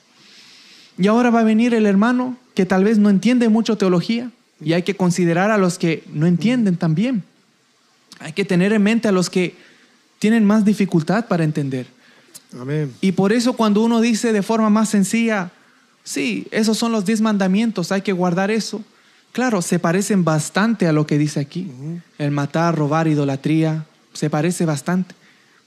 Y 0.98 1.06
ahora 1.06 1.30
va 1.30 1.40
a 1.40 1.44
venir 1.44 1.74
el 1.74 1.86
hermano 1.86 2.36
que 2.54 2.66
tal 2.66 2.84
vez 2.84 2.98
no 2.98 3.10
entiende 3.10 3.48
mucho 3.48 3.78
teología 3.78 4.30
y 4.62 4.74
hay 4.74 4.82
que 4.82 4.96
considerar 4.96 5.50
a 5.50 5.58
los 5.58 5.78
que 5.78 6.04
no 6.12 6.26
entienden 6.26 6.76
también. 6.76 7.22
Hay 8.18 8.32
que 8.32 8.44
tener 8.44 8.72
en 8.72 8.82
mente 8.82 9.08
a 9.08 9.12
los 9.12 9.30
que 9.30 9.56
tienen 10.18 10.44
más 10.44 10.64
dificultad 10.64 11.26
para 11.26 11.44
entender. 11.44 11.86
Amén. 12.60 12.92
Y 13.00 13.12
por 13.12 13.32
eso 13.32 13.54
cuando 13.54 13.82
uno 13.82 14.00
dice 14.00 14.32
de 14.32 14.42
forma 14.42 14.68
más 14.68 14.90
sencilla, 14.90 15.50
sí, 16.04 16.46
esos 16.50 16.78
son 16.78 16.92
los 16.92 17.04
diez 17.04 17.20
mandamientos, 17.20 17.92
hay 17.92 18.02
que 18.02 18.12
guardar 18.12 18.50
eso. 18.50 18.82
Claro, 19.32 19.62
se 19.62 19.78
parecen 19.78 20.24
bastante 20.24 20.86
a 20.86 20.92
lo 20.92 21.06
que 21.06 21.18
dice 21.18 21.40
aquí. 21.40 21.70
El 22.18 22.32
matar, 22.32 22.76
robar, 22.76 23.06
idolatría, 23.06 23.86
se 24.12 24.28
parece 24.28 24.64
bastante. 24.64 25.14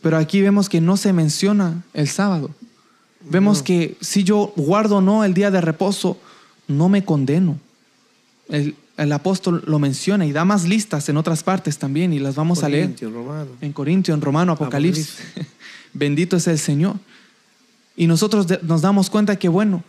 Pero 0.01 0.17
aquí 0.17 0.41
vemos 0.41 0.67
que 0.67 0.81
no 0.81 0.97
se 0.97 1.13
menciona 1.13 1.81
el 1.93 2.09
sábado. 2.09 2.51
Vemos 3.21 3.63
que 3.63 3.95
si 4.01 4.25
yo 4.25 4.51
guardo 4.57 4.97
o 4.97 5.01
no 5.01 5.23
el 5.23 5.34
día 5.34 5.49
de 5.49 5.61
reposo, 5.61 6.19
no 6.67 6.89
me 6.89 7.05
condeno. 7.05 7.57
El, 8.49 8.75
el 8.97 9.11
apóstol 9.11 9.63
lo 9.65 9.79
menciona 9.79 10.25
y 10.25 10.31
da 10.31 10.45
más 10.45 10.65
listas 10.67 11.09
en 11.09 11.17
otras 11.17 11.43
partes 11.43 11.77
también 11.77 12.13
y 12.13 12.19
las 12.19 12.36
vamos 12.36 12.63
a 12.63 12.69
leer. 12.69 12.93
En 13.61 13.73
Corintio, 13.73 14.13
en 14.13 14.21
Romano, 14.21 14.51
Apocalipsis. 14.51 15.19
Bendito 15.93 16.38
es 16.38 16.47
el 16.47 16.59
Señor. 16.59 16.95
Y 17.95 18.07
nosotros 18.07 18.47
nos 18.63 18.81
damos 18.81 19.09
cuenta 19.09 19.38
que, 19.38 19.47
bueno, 19.47 19.84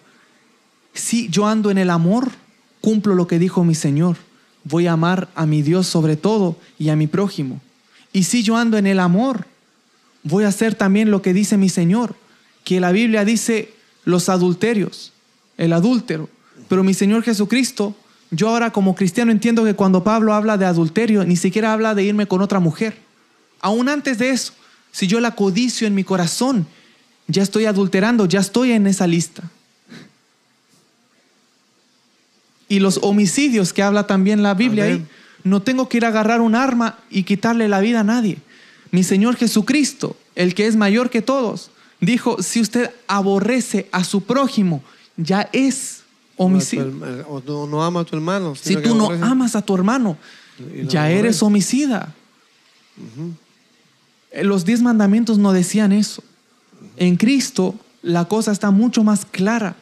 si 0.94 1.28
yo 1.28 1.46
ando 1.46 1.70
en 1.70 1.78
el 1.78 1.90
amor, 1.90 2.30
cumplo 2.80 3.14
lo 3.14 3.26
que 3.26 3.38
dijo 3.38 3.64
mi 3.64 3.74
Señor. 3.74 4.16
Voy 4.64 4.86
a 4.86 4.92
amar 4.92 5.28
a 5.34 5.44
mi 5.44 5.62
Dios 5.62 5.86
sobre 5.86 6.16
todo 6.16 6.56
y 6.78 6.88
a 6.88 6.96
mi 6.96 7.06
prójimo. 7.06 7.60
Y 8.12 8.24
si 8.24 8.42
yo 8.42 8.56
ando 8.56 8.78
en 8.78 8.86
el 8.86 9.00
amor, 9.00 9.46
voy 10.22 10.44
a 10.44 10.48
hacer 10.48 10.74
también 10.74 11.10
lo 11.10 11.20
que 11.20 11.34
dice 11.34 11.56
mi 11.56 11.68
Señor, 11.68 12.14
que 12.64 12.80
la 12.80 12.92
Biblia 12.92 13.24
dice 13.24 13.74
los 14.04 14.28
adulterios, 14.28 15.12
el 15.58 15.72
adúltero. 15.72 16.30
Pero 16.68 16.82
mi 16.82 16.94
Señor 16.94 17.22
Jesucristo 17.22 17.94
yo 18.34 18.48
ahora 18.48 18.72
como 18.72 18.94
cristiano 18.94 19.30
entiendo 19.30 19.64
que 19.64 19.74
cuando 19.74 20.02
Pablo 20.02 20.34
habla 20.34 20.56
de 20.56 20.64
adulterio, 20.64 21.24
ni 21.24 21.36
siquiera 21.36 21.72
habla 21.72 21.94
de 21.94 22.02
irme 22.02 22.26
con 22.26 22.40
otra 22.40 22.58
mujer. 22.58 22.96
Aún 23.60 23.88
antes 23.88 24.18
de 24.18 24.30
eso, 24.30 24.52
si 24.90 25.06
yo 25.06 25.20
la 25.20 25.36
codicio 25.36 25.86
en 25.86 25.94
mi 25.94 26.04
corazón, 26.04 26.66
ya 27.28 27.42
estoy 27.42 27.66
adulterando, 27.66 28.26
ya 28.26 28.40
estoy 28.40 28.72
en 28.72 28.86
esa 28.86 29.06
lista. 29.06 29.42
Y 32.68 32.80
los 32.80 33.00
homicidios 33.02 33.72
que 33.72 33.82
habla 33.82 34.06
también 34.06 34.42
la 34.42 34.54
Biblia 34.54 34.84
ahí, 34.84 35.06
no 35.42 35.60
tengo 35.60 35.88
que 35.88 35.98
ir 35.98 36.04
a 36.04 36.08
agarrar 36.08 36.40
un 36.40 36.54
arma 36.54 36.98
y 37.10 37.24
quitarle 37.24 37.68
la 37.68 37.80
vida 37.80 38.00
a 38.00 38.04
nadie. 38.04 38.38
Mi 38.90 39.02
Señor 39.02 39.36
Jesucristo, 39.36 40.16
el 40.34 40.54
que 40.54 40.66
es 40.66 40.76
mayor 40.76 41.10
que 41.10 41.20
todos, 41.20 41.70
dijo, 42.00 42.42
si 42.42 42.60
usted 42.60 42.90
aborrece 43.06 43.88
a 43.92 44.04
su 44.04 44.22
prójimo, 44.22 44.82
ya 45.16 45.48
es 45.52 46.02
homicida. 46.36 46.86
O 47.28 47.66
no, 47.66 47.82
amas 47.82 48.02
a 48.02 48.04
tu 48.06 48.16
hermano. 48.16 48.54
Si 48.54 48.76
tú 48.76 48.94
no 48.94 49.10
amas 49.10 49.54
a 49.56 49.62
tu 49.62 49.74
hermano, 49.74 50.16
ya 50.86 51.10
eres 51.10 51.42
homicida. 51.42 52.14
Los 54.42 54.64
diez 54.64 54.82
mandamientos 54.82 55.38
no 55.38 55.52
decían 55.52 55.92
eso. 55.92 56.22
En 56.96 57.16
Cristo 57.16 57.74
la 58.02 58.26
cosa 58.26 58.52
está 58.52 58.70
mucho 58.70 59.04
más 59.04 59.24
clara. 59.24 59.76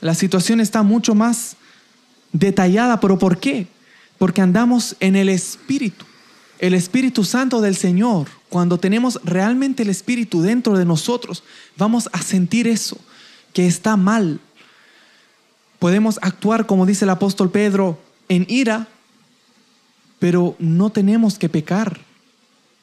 La 0.00 0.14
situación 0.14 0.60
está 0.60 0.82
mucho 0.82 1.14
más 1.14 1.56
detallada. 2.38 3.00
¿Pero 3.00 3.18
por 3.18 3.38
qué? 3.38 3.66
Porque 4.18 4.40
andamos 4.40 4.96
en 5.00 5.16
el 5.16 5.28
Espíritu. 5.28 6.04
El 6.58 6.74
Espíritu 6.74 7.24
Santo 7.24 7.60
del 7.60 7.76
Señor. 7.76 8.28
Cuando 8.48 8.78
tenemos 8.78 9.20
realmente 9.24 9.82
el 9.82 9.90
Espíritu 9.90 10.42
dentro 10.42 10.78
de 10.78 10.84
nosotros, 10.84 11.42
vamos 11.76 12.08
a 12.12 12.22
sentir 12.22 12.66
eso, 12.66 12.96
que 13.52 13.66
está 13.66 13.96
mal, 13.96 14.40
Podemos 15.78 16.18
actuar, 16.22 16.66
como 16.66 16.86
dice 16.86 17.04
el 17.04 17.10
apóstol 17.10 17.50
Pedro, 17.50 17.98
en 18.28 18.46
ira, 18.48 18.88
pero 20.18 20.56
no 20.58 20.90
tenemos 20.90 21.38
que 21.38 21.48
pecar. 21.48 22.00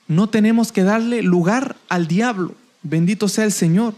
No 0.08 0.30
tenemos 0.30 0.72
que 0.72 0.84
darle 0.84 1.22
lugar 1.22 1.76
al 1.90 2.08
diablo. 2.08 2.56
Bendito 2.84 3.28
sea 3.30 3.46
el 3.46 3.52
Señor. 3.52 3.96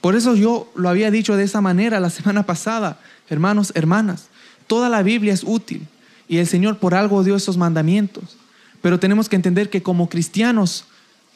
Por 0.00 0.14
eso 0.14 0.34
yo 0.34 0.70
lo 0.74 0.88
había 0.88 1.10
dicho 1.10 1.36
de 1.36 1.44
esa 1.44 1.60
manera 1.60 2.00
la 2.00 2.10
semana 2.10 2.44
pasada, 2.46 2.98
hermanos, 3.28 3.72
hermanas. 3.74 4.28
Toda 4.66 4.88
la 4.88 5.02
Biblia 5.02 5.32
es 5.32 5.44
útil 5.44 5.86
y 6.28 6.38
el 6.38 6.46
Señor 6.46 6.78
por 6.78 6.94
algo 6.94 7.22
dio 7.22 7.36
esos 7.36 7.56
mandamientos. 7.56 8.36
Pero 8.80 8.98
tenemos 8.98 9.28
que 9.28 9.36
entender 9.36 9.70
que 9.70 9.82
como 9.82 10.08
cristianos 10.08 10.84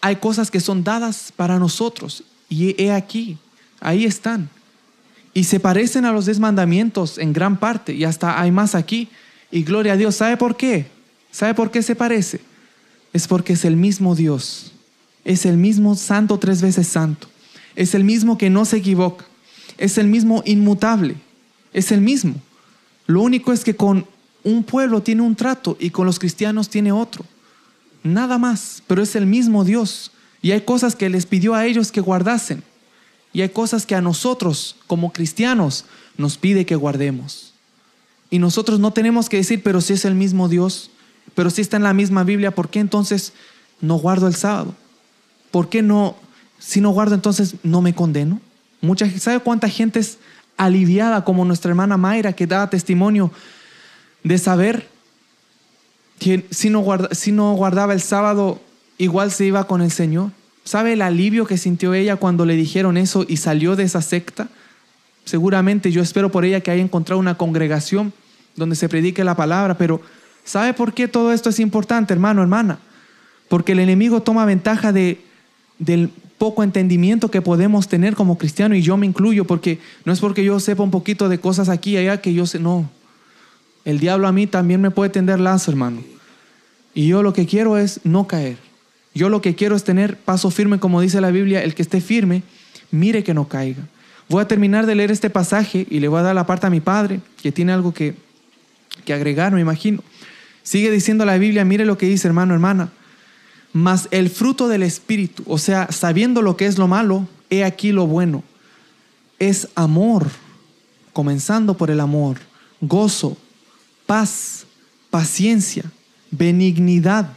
hay 0.01 0.17
cosas 0.17 0.51
que 0.51 0.61
son 0.61 0.85
dadas 0.85 1.33
para 1.35 1.59
nosotros 1.59 2.25
y 2.49 2.81
he 2.83 2.93
aquí, 2.93 3.39
ahí 3.81 4.05
están. 4.05 4.49
Y 5.35 5.45
se 5.45 5.61
parecen 5.61 6.05
a 6.05 6.13
los 6.13 6.27
diez 6.27 6.41
mandamientos 6.41 7.19
en 7.19 7.33
gran 7.33 7.59
parte, 7.59 7.95
y 7.95 8.05
hasta 8.05 8.41
hay 8.41 8.51
más 8.51 8.75
aquí. 8.75 9.09
Y 9.51 9.63
gloria 9.63 9.93
a 9.93 9.97
Dios, 9.97 10.17
¿sabe 10.17 10.37
por 10.37 10.57
qué? 10.57 10.87
¿Sabe 11.31 11.55
por 11.55 11.71
qué 11.71 11.83
se 11.83 11.95
parece? 11.95 12.41
Es 13.13 13.29
porque 13.29 13.53
es 13.53 13.65
el 13.65 13.77
mismo 13.77 14.15
Dios. 14.15 14.73
Es 15.25 15.47
el 15.47 15.57
mismo 15.57 15.95
santo 15.95 16.39
tres 16.39 16.63
veces 16.63 16.89
santo. 16.89 17.29
Es 17.77 17.95
el 17.95 18.05
mismo 18.05 18.39
que 18.39 18.51
no 18.51 18.65
se 18.65 18.79
equivoca. 18.79 19.27
Es 19.77 19.99
el 19.99 20.09
mismo 20.09 20.43
inmutable. 20.45 21.17
Es 21.73 21.93
el 21.93 22.01
mismo. 22.01 22.35
Lo 23.09 23.23
único 23.23 23.53
es 23.53 23.65
que 23.65 23.75
con 23.75 24.07
un 24.45 24.63
pueblo 24.63 25.03
tiene 25.03 25.23
un 25.23 25.35
trato 25.35 25.77
y 25.81 25.91
con 25.91 26.07
los 26.07 26.19
cristianos 26.19 26.69
tiene 26.69 26.93
otro. 26.93 27.25
Nada 28.05 28.39
más, 28.39 28.83
pero 28.87 29.03
es 29.03 29.17
el 29.17 29.27
mismo 29.27 29.65
Dios. 29.65 30.13
Y 30.43 30.53
hay 30.53 30.61
cosas 30.61 30.95
que 30.95 31.09
les 31.09 31.27
pidió 31.27 31.55
a 31.55 31.67
ellos 31.67 31.91
que 31.91 32.03
guardasen. 32.03 32.63
Y 33.33 33.41
hay 33.41 33.49
cosas 33.49 33.87
que 33.87 33.95
a 33.95 34.03
nosotros, 34.03 34.77
como 34.87 35.13
cristianos, 35.13 35.87
nos 36.19 36.37
pide 36.37 36.67
que 36.67 36.77
guardemos. 36.77 37.55
Y 38.31 38.39
nosotros 38.39 38.79
no 38.79 38.93
tenemos 38.93 39.31
que 39.31 39.39
decir, 39.39 39.63
pero 39.63 39.81
si 39.81 39.95
es 39.95 40.05
el 40.05 40.15
mismo 40.15 40.49
Dios, 40.49 40.91
pero 41.35 41.49
si 41.49 41.63
está 41.63 41.79
en 41.79 41.85
la 41.85 41.95
misma 41.95 42.25
Biblia, 42.25 42.55
¿por 42.55 42.69
qué 42.69 42.79
entonces 42.79 43.33
no 43.81 43.97
guardo 43.97 44.27
el 44.27 44.35
sábado? 44.35 44.75
¿Por 45.51 45.71
qué 45.71 45.81
no, 45.81 46.15
si 46.59 46.83
no 46.83 46.91
guardo 46.91 47.15
entonces 47.15 47.55
no 47.63 47.81
me 47.81 47.95
condeno? 47.95 48.41
Mucha, 48.83 49.11
¿Sabe 49.19 49.41
cuánta 49.41 49.69
gente 49.69 49.99
es 49.99 50.19
aliviada 50.59 51.25
como 51.25 51.45
nuestra 51.45 51.71
hermana 51.71 51.97
Mayra 51.97 52.35
que 52.35 52.47
da 52.47 52.69
testimonio 52.69 53.31
de 54.25 54.37
saber 54.37 54.89
que 56.19 56.47
si 56.51 56.69
no, 56.69 56.85
si 57.13 57.33
no 57.33 57.55
guardaba 57.55 57.95
el 57.95 58.01
sábado, 58.01 58.61
igual 58.99 59.31
se 59.31 59.47
iba 59.47 59.65
con 59.67 59.81
el 59.81 59.91
Señor? 59.91 60.33
¿Sabe 60.65 60.93
el 60.93 61.03
alivio 61.03 61.47
que 61.47 61.57
sintió 61.57 61.95
ella 61.95 62.17
cuando 62.17 62.45
le 62.45 62.55
dijeron 62.55 62.99
eso 62.99 63.25
y 63.27 63.39
salió 63.39 63.77
de 63.77 63.85
esa 63.85 64.03
secta? 64.03 64.49
Seguramente 65.25 65.91
yo 65.93 66.03
espero 66.03 66.31
por 66.31 66.45
ella 66.45 66.61
que 66.61 66.71
haya 66.71 66.83
encontrado 66.83 67.21
una 67.21 67.37
congregación 67.37 68.13
donde 68.57 68.77
se 68.77 68.89
predique 68.89 69.25
la 69.25 69.37
palabra, 69.37 69.79
pero 69.79 70.01
¿sabe 70.45 70.75
por 70.75 70.93
qué 70.93 71.09
todo 71.09 71.33
esto 71.33 71.49
es 71.51 71.61
importante, 71.61 72.13
hermano, 72.13 72.43
hermana? 72.43 72.81
Porque 73.49 73.73
el 73.73 73.79
enemigo 73.79 74.21
toma 74.21 74.45
ventaja 74.45 74.93
de, 74.93 75.25
del 75.79 76.11
poco 76.39 76.63
entendimiento 76.63 77.31
que 77.31 77.43
podemos 77.43 77.89
tener 77.89 78.15
como 78.15 78.39
cristiano 78.39 78.75
y 78.75 78.83
yo 78.83 78.97
me 78.97 79.07
incluyo 79.07 79.45
porque 79.45 79.81
no 80.05 80.13
es 80.13 80.21
porque 80.21 80.45
yo 80.45 80.59
sepa 80.61 80.85
un 80.85 80.91
poquito 80.91 81.29
de 81.29 81.39
cosas 81.41 81.69
aquí 81.69 81.93
y 81.93 81.97
allá 81.99 82.21
que 82.21 82.33
yo 82.33 82.47
sé, 82.47 82.59
no. 82.61 82.89
El 83.85 83.99
diablo 83.99 84.29
a 84.29 84.33
mí 84.33 84.47
también 84.47 84.81
me 84.81 84.91
puede 84.91 85.11
tender 85.11 85.41
lazo, 85.41 85.71
hermano. 85.71 86.03
Y 86.95 87.09
yo 87.09 87.23
lo 87.23 87.33
que 87.33 87.47
quiero 87.47 87.77
es 87.77 88.01
no 88.05 88.27
caer. 88.27 88.57
Yo 89.15 89.29
lo 89.29 89.43
que 89.43 89.55
quiero 89.55 89.75
es 89.75 89.85
tener 89.85 90.17
paso 90.17 90.51
firme, 90.51 90.79
como 90.79 91.01
dice 91.01 91.21
la 91.21 91.31
Biblia, 91.31 91.63
el 91.63 91.75
que 91.75 91.83
esté 91.83 92.01
firme, 92.01 92.43
mire 92.91 93.25
que 93.25 93.35
no 93.35 93.49
caiga. 93.49 93.83
Voy 94.29 94.43
a 94.43 94.49
terminar 94.49 94.87
de 94.87 94.95
leer 94.95 95.11
este 95.11 95.31
pasaje 95.31 95.87
y 95.91 96.01
le 96.01 96.09
voy 96.09 96.21
a 96.21 96.23
dar 96.23 96.35
la 96.35 96.47
parte 96.47 96.67
a 96.67 96.71
mi 96.71 96.81
padre, 96.81 97.21
que 97.43 97.51
tiene 97.51 97.73
algo 97.73 97.93
que, 97.93 98.15
que 99.05 99.13
agregar, 99.13 99.53
me 99.53 99.61
imagino. 99.61 100.03
Sigue 100.63 100.91
diciendo 100.91 101.25
la 101.25 101.39
Biblia, 101.39 101.65
mire 101.65 101.85
lo 101.87 101.97
que 101.97 102.07
dice 102.07 102.29
hermano, 102.29 102.53
hermana. 102.53 102.93
Mas 103.73 104.09
el 104.11 104.31
fruto 104.31 104.69
del 104.69 104.83
Espíritu, 104.83 105.43
o 105.47 105.59
sea, 105.59 105.91
sabiendo 105.93 106.43
lo 106.43 106.57
que 106.57 106.67
es 106.67 106.79
lo 106.79 106.89
malo 106.89 107.29
he 107.51 107.65
aquí 107.65 107.93
lo 107.93 108.07
bueno. 108.07 108.43
Es 109.39 109.69
amor, 109.75 110.27
comenzando 111.13 111.77
por 111.77 111.91
el 111.91 112.01
amor, 112.01 112.39
gozo, 112.81 113.37
paz, 114.07 114.67
paciencia, 115.11 115.85
benignidad, 116.31 117.31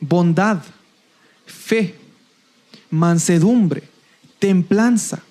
bondad, 0.00 0.62
fe, 1.46 1.94
mansedumbre, 2.90 3.84
templanza. 4.38 5.22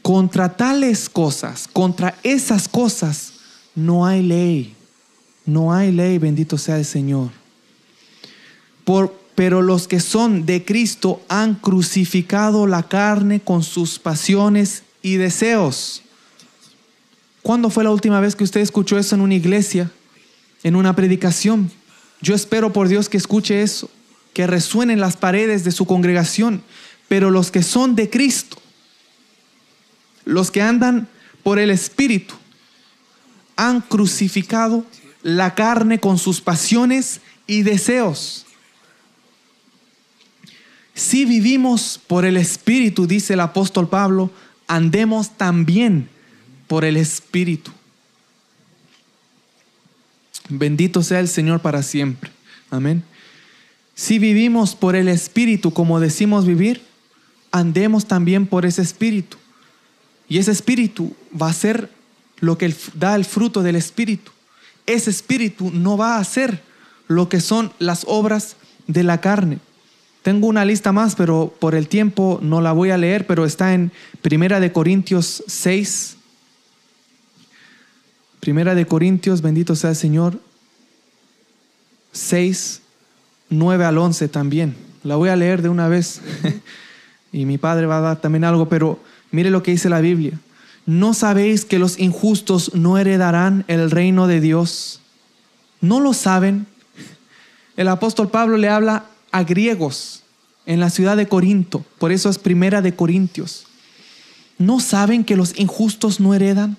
Contra 0.00 0.56
tales 0.56 1.08
cosas, 1.08 1.68
contra 1.72 2.18
esas 2.24 2.66
cosas, 2.66 3.34
no 3.76 4.04
hay 4.04 4.20
ley. 4.20 4.74
No 5.44 5.72
hay 5.72 5.92
ley, 5.92 6.18
bendito 6.18 6.58
sea 6.58 6.76
el 6.76 6.84
Señor. 6.84 7.30
Por, 8.84 9.16
pero 9.34 9.62
los 9.62 9.88
que 9.88 10.00
son 10.00 10.44
de 10.46 10.64
Cristo 10.64 11.22
han 11.28 11.54
crucificado 11.54 12.66
la 12.66 12.82
carne 12.82 13.40
con 13.40 13.62
sus 13.62 13.98
pasiones 13.98 14.82
y 15.02 15.16
deseos. 15.16 16.02
¿Cuándo 17.42 17.70
fue 17.70 17.84
la 17.84 17.90
última 17.90 18.20
vez 18.20 18.36
que 18.36 18.44
usted 18.44 18.60
escuchó 18.60 18.98
eso 18.98 19.14
en 19.14 19.20
una 19.20 19.34
iglesia, 19.34 19.90
en 20.62 20.76
una 20.76 20.94
predicación? 20.94 21.70
Yo 22.20 22.34
espero 22.34 22.72
por 22.72 22.88
Dios 22.88 23.08
que 23.08 23.16
escuche 23.16 23.62
eso, 23.62 23.90
que 24.32 24.46
resuene 24.46 24.92
en 24.92 25.00
las 25.00 25.16
paredes 25.16 25.64
de 25.64 25.72
su 25.72 25.86
congregación. 25.86 26.62
Pero 27.08 27.30
los 27.30 27.50
que 27.50 27.62
son 27.62 27.96
de 27.96 28.08
Cristo, 28.08 28.58
los 30.24 30.50
que 30.50 30.62
andan 30.62 31.08
por 31.42 31.58
el 31.58 31.70
Espíritu, 31.70 32.34
han 33.56 33.80
crucificado 33.80 34.84
la 35.22 35.54
carne 35.54 35.98
con 35.98 36.18
sus 36.18 36.40
pasiones 36.40 37.20
y 37.46 37.62
deseos. 37.62 38.46
Si 40.94 41.24
vivimos 41.24 42.00
por 42.06 42.24
el 42.24 42.36
Espíritu, 42.36 43.06
dice 43.06 43.34
el 43.34 43.40
apóstol 43.40 43.88
Pablo, 43.88 44.30
andemos 44.66 45.36
también 45.36 46.08
por 46.66 46.84
el 46.84 46.96
Espíritu. 46.96 47.70
Bendito 50.48 51.02
sea 51.02 51.20
el 51.20 51.28
Señor 51.28 51.60
para 51.60 51.82
siempre. 51.82 52.30
Amén. 52.70 53.02
Si 53.94 54.18
vivimos 54.18 54.74
por 54.74 54.96
el 54.96 55.08
Espíritu 55.08 55.72
como 55.72 56.00
decimos 56.00 56.46
vivir, 56.46 56.82
andemos 57.50 58.06
también 58.06 58.46
por 58.46 58.66
ese 58.66 58.82
Espíritu. 58.82 59.36
Y 60.28 60.38
ese 60.38 60.50
Espíritu 60.50 61.14
va 61.40 61.48
a 61.48 61.54
ser 61.54 61.90
lo 62.40 62.58
que 62.58 62.74
da 62.94 63.14
el 63.14 63.24
fruto 63.24 63.62
del 63.62 63.76
Espíritu. 63.76 64.32
Ese 64.86 65.10
Espíritu 65.10 65.70
no 65.70 65.96
va 65.96 66.16
a 66.16 66.20
hacer 66.20 66.62
lo 67.06 67.28
que 67.28 67.40
son 67.40 67.72
las 67.78 68.04
obras 68.08 68.56
de 68.86 69.02
la 69.02 69.20
carne. 69.20 69.58
Tengo 70.22 70.46
una 70.46 70.64
lista 70.64 70.92
más, 70.92 71.16
pero 71.16 71.52
por 71.58 71.74
el 71.74 71.88
tiempo 71.88 72.38
no 72.42 72.60
la 72.60 72.72
voy 72.72 72.90
a 72.90 72.96
leer, 72.96 73.26
pero 73.26 73.44
está 73.44 73.74
en 73.74 73.90
Primera 74.22 74.60
de 74.60 74.72
Corintios 74.72 75.42
6. 75.48 76.16
Primera 78.38 78.76
de 78.76 78.86
Corintios, 78.86 79.42
bendito 79.42 79.74
sea 79.74 79.90
el 79.90 79.96
Señor. 79.96 80.38
6, 82.12 82.82
9 83.50 83.84
al 83.84 83.98
11 83.98 84.28
también. 84.28 84.76
La 85.02 85.16
voy 85.16 85.28
a 85.28 85.36
leer 85.36 85.60
de 85.60 85.68
una 85.68 85.88
vez. 85.88 86.20
y 87.32 87.44
mi 87.44 87.58
padre 87.58 87.86
va 87.86 87.98
a 87.98 88.02
dar 88.02 88.20
también 88.20 88.44
algo, 88.44 88.68
pero 88.68 89.00
mire 89.32 89.50
lo 89.50 89.64
que 89.64 89.72
dice 89.72 89.88
la 89.88 90.00
Biblia. 90.00 90.38
¿No 90.86 91.14
sabéis 91.14 91.64
que 91.64 91.80
los 91.80 91.98
injustos 91.98 92.74
no 92.74 92.96
heredarán 92.96 93.64
el 93.66 93.90
reino 93.90 94.28
de 94.28 94.40
Dios? 94.40 95.00
¿No 95.80 95.98
lo 95.98 96.12
saben? 96.12 96.66
El 97.76 97.88
apóstol 97.88 98.30
Pablo 98.30 98.56
le 98.56 98.68
habla 98.68 99.06
a 99.32 99.42
griegos 99.42 100.22
en 100.66 100.80
la 100.80 100.90
ciudad 100.90 101.16
de 101.16 101.26
Corinto. 101.26 101.84
Por 101.98 102.12
eso 102.12 102.30
es 102.30 102.38
primera 102.38 102.82
de 102.82 102.94
Corintios. 102.94 103.66
¿No 104.58 104.78
saben 104.78 105.24
que 105.24 105.36
los 105.36 105.58
injustos 105.58 106.20
no 106.20 106.34
heredan? 106.34 106.76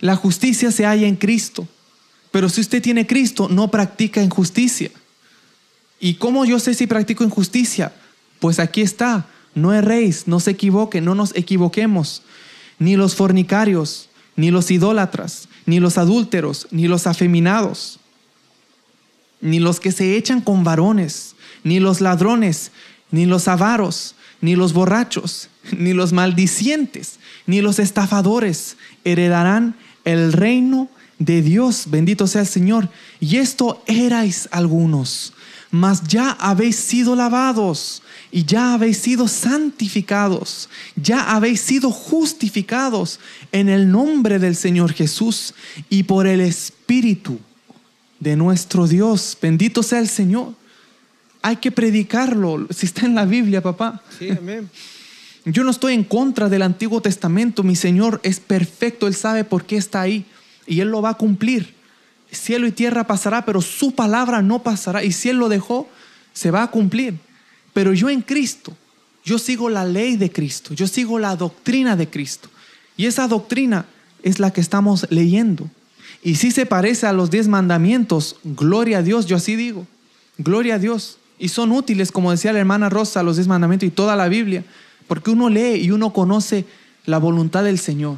La 0.00 0.16
justicia 0.16 0.70
se 0.70 0.84
halla 0.84 1.08
en 1.08 1.16
Cristo. 1.16 1.66
Pero 2.30 2.48
si 2.48 2.60
usted 2.60 2.82
tiene 2.82 3.06
Cristo, 3.06 3.48
no 3.48 3.70
practica 3.70 4.22
injusticia. 4.22 4.90
¿Y 5.98 6.14
cómo 6.14 6.44
yo 6.44 6.58
sé 6.58 6.74
si 6.74 6.86
practico 6.86 7.24
injusticia? 7.24 7.92
Pues 8.40 8.58
aquí 8.58 8.82
está. 8.82 9.26
No 9.54 9.72
erréis, 9.72 10.26
no 10.26 10.40
se 10.40 10.50
equivoquen, 10.50 11.04
no 11.04 11.14
nos 11.14 11.34
equivoquemos. 11.36 12.22
Ni 12.78 12.96
los 12.96 13.14
fornicarios, 13.14 14.08
ni 14.36 14.50
los 14.50 14.70
idólatras, 14.70 15.48
ni 15.64 15.80
los 15.80 15.96
adúlteros, 15.96 16.66
ni 16.70 16.88
los 16.88 17.06
afeminados, 17.06 18.00
ni 19.44 19.60
los 19.60 19.78
que 19.78 19.92
se 19.92 20.16
echan 20.16 20.40
con 20.40 20.64
varones, 20.64 21.36
ni 21.62 21.78
los 21.78 22.00
ladrones, 22.00 22.72
ni 23.10 23.26
los 23.26 23.46
avaros, 23.46 24.16
ni 24.40 24.56
los 24.56 24.72
borrachos, 24.72 25.50
ni 25.78 25.92
los 25.92 26.12
maldicientes, 26.12 27.20
ni 27.46 27.60
los 27.60 27.78
estafadores 27.78 28.76
heredarán 29.04 29.76
el 30.04 30.32
reino 30.32 30.88
de 31.18 31.42
Dios. 31.42 31.84
Bendito 31.88 32.26
sea 32.26 32.40
el 32.40 32.46
Señor. 32.46 32.88
Y 33.20 33.36
esto 33.36 33.82
erais 33.86 34.48
algunos, 34.50 35.34
mas 35.70 36.02
ya 36.08 36.30
habéis 36.30 36.76
sido 36.76 37.14
lavados 37.14 38.02
y 38.32 38.44
ya 38.44 38.72
habéis 38.72 38.96
sido 38.96 39.28
santificados, 39.28 40.70
ya 40.96 41.34
habéis 41.34 41.60
sido 41.60 41.90
justificados 41.90 43.20
en 43.52 43.68
el 43.68 43.90
nombre 43.90 44.38
del 44.38 44.56
Señor 44.56 44.94
Jesús 44.94 45.54
y 45.90 46.04
por 46.04 46.26
el 46.26 46.40
Espíritu 46.40 47.38
de 48.20 48.36
nuestro 48.36 48.86
Dios. 48.86 49.36
Bendito 49.40 49.82
sea 49.82 49.98
el 49.98 50.08
Señor 50.08 50.54
hay 51.44 51.56
que 51.56 51.70
predicarlo. 51.70 52.66
Si 52.70 52.86
está 52.86 53.04
en 53.04 53.14
la 53.14 53.26
Biblia, 53.26 53.62
papá. 53.62 54.02
Sí, 54.18 54.30
amén. 54.30 54.70
Yo 55.44 55.62
no 55.62 55.72
estoy 55.72 55.92
en 55.92 56.02
contra 56.02 56.48
del 56.48 56.62
Antiguo 56.62 57.02
Testamento. 57.02 57.62
Mi 57.62 57.76
Señor 57.76 58.18
es 58.22 58.40
perfecto. 58.40 59.06
Él 59.06 59.14
sabe 59.14 59.44
por 59.44 59.66
qué 59.66 59.76
está 59.76 60.00
ahí. 60.00 60.24
Y 60.66 60.80
Él 60.80 60.88
lo 60.88 61.02
va 61.02 61.10
a 61.10 61.18
cumplir. 61.18 61.74
Cielo 62.32 62.66
y 62.66 62.72
tierra 62.72 63.06
pasará, 63.06 63.44
pero 63.44 63.60
su 63.60 63.94
palabra 63.94 64.40
no 64.40 64.62
pasará. 64.62 65.04
Y 65.04 65.12
si 65.12 65.28
Él 65.28 65.36
lo 65.36 65.50
dejó, 65.50 65.86
se 66.32 66.50
va 66.50 66.62
a 66.62 66.70
cumplir. 66.70 67.18
Pero 67.74 67.92
yo 67.92 68.08
en 68.08 68.22
Cristo, 68.22 68.74
yo 69.22 69.38
sigo 69.38 69.68
la 69.68 69.84
ley 69.84 70.16
de 70.16 70.32
Cristo. 70.32 70.72
Yo 70.72 70.86
sigo 70.86 71.18
la 71.18 71.36
doctrina 71.36 71.94
de 71.94 72.08
Cristo. 72.08 72.48
Y 72.96 73.04
esa 73.04 73.28
doctrina 73.28 73.84
es 74.22 74.38
la 74.38 74.50
que 74.50 74.62
estamos 74.62 75.06
leyendo. 75.10 75.68
Y 76.24 76.36
si 76.36 76.50
se 76.50 76.64
parece 76.64 77.06
a 77.06 77.12
los 77.12 77.30
diez 77.30 77.46
mandamientos, 77.46 78.36
gloria 78.42 78.98
a 78.98 79.02
Dios, 79.02 79.26
yo 79.26 79.36
así 79.36 79.54
digo. 79.54 79.86
Gloria 80.38 80.76
a 80.76 80.78
Dios. 80.78 81.18
Y 81.38 81.48
son 81.48 81.70
útiles, 81.70 82.10
como 82.10 82.30
decía 82.30 82.52
la 82.52 82.60
hermana 82.60 82.88
Rosa, 82.88 83.22
los 83.22 83.36
diez 83.36 83.46
mandamientos 83.46 83.86
y 83.86 83.90
toda 83.90 84.16
la 84.16 84.28
Biblia, 84.28 84.64
porque 85.06 85.30
uno 85.30 85.50
lee 85.50 85.76
y 85.82 85.90
uno 85.90 86.14
conoce 86.14 86.64
la 87.04 87.18
voluntad 87.18 87.62
del 87.62 87.78
Señor. 87.78 88.16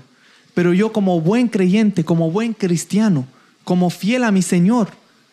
Pero 0.55 0.73
yo 0.73 0.93
como 0.93 1.21
buen 1.21 1.49
creyente, 1.49 2.05
como 2.05 2.31
buen 2.31 2.53
cristiano, 2.55 3.27
como 3.65 3.91
fiel 3.91 4.23
a 4.23 4.31
mi 4.31 4.43
Señor, 4.43 4.89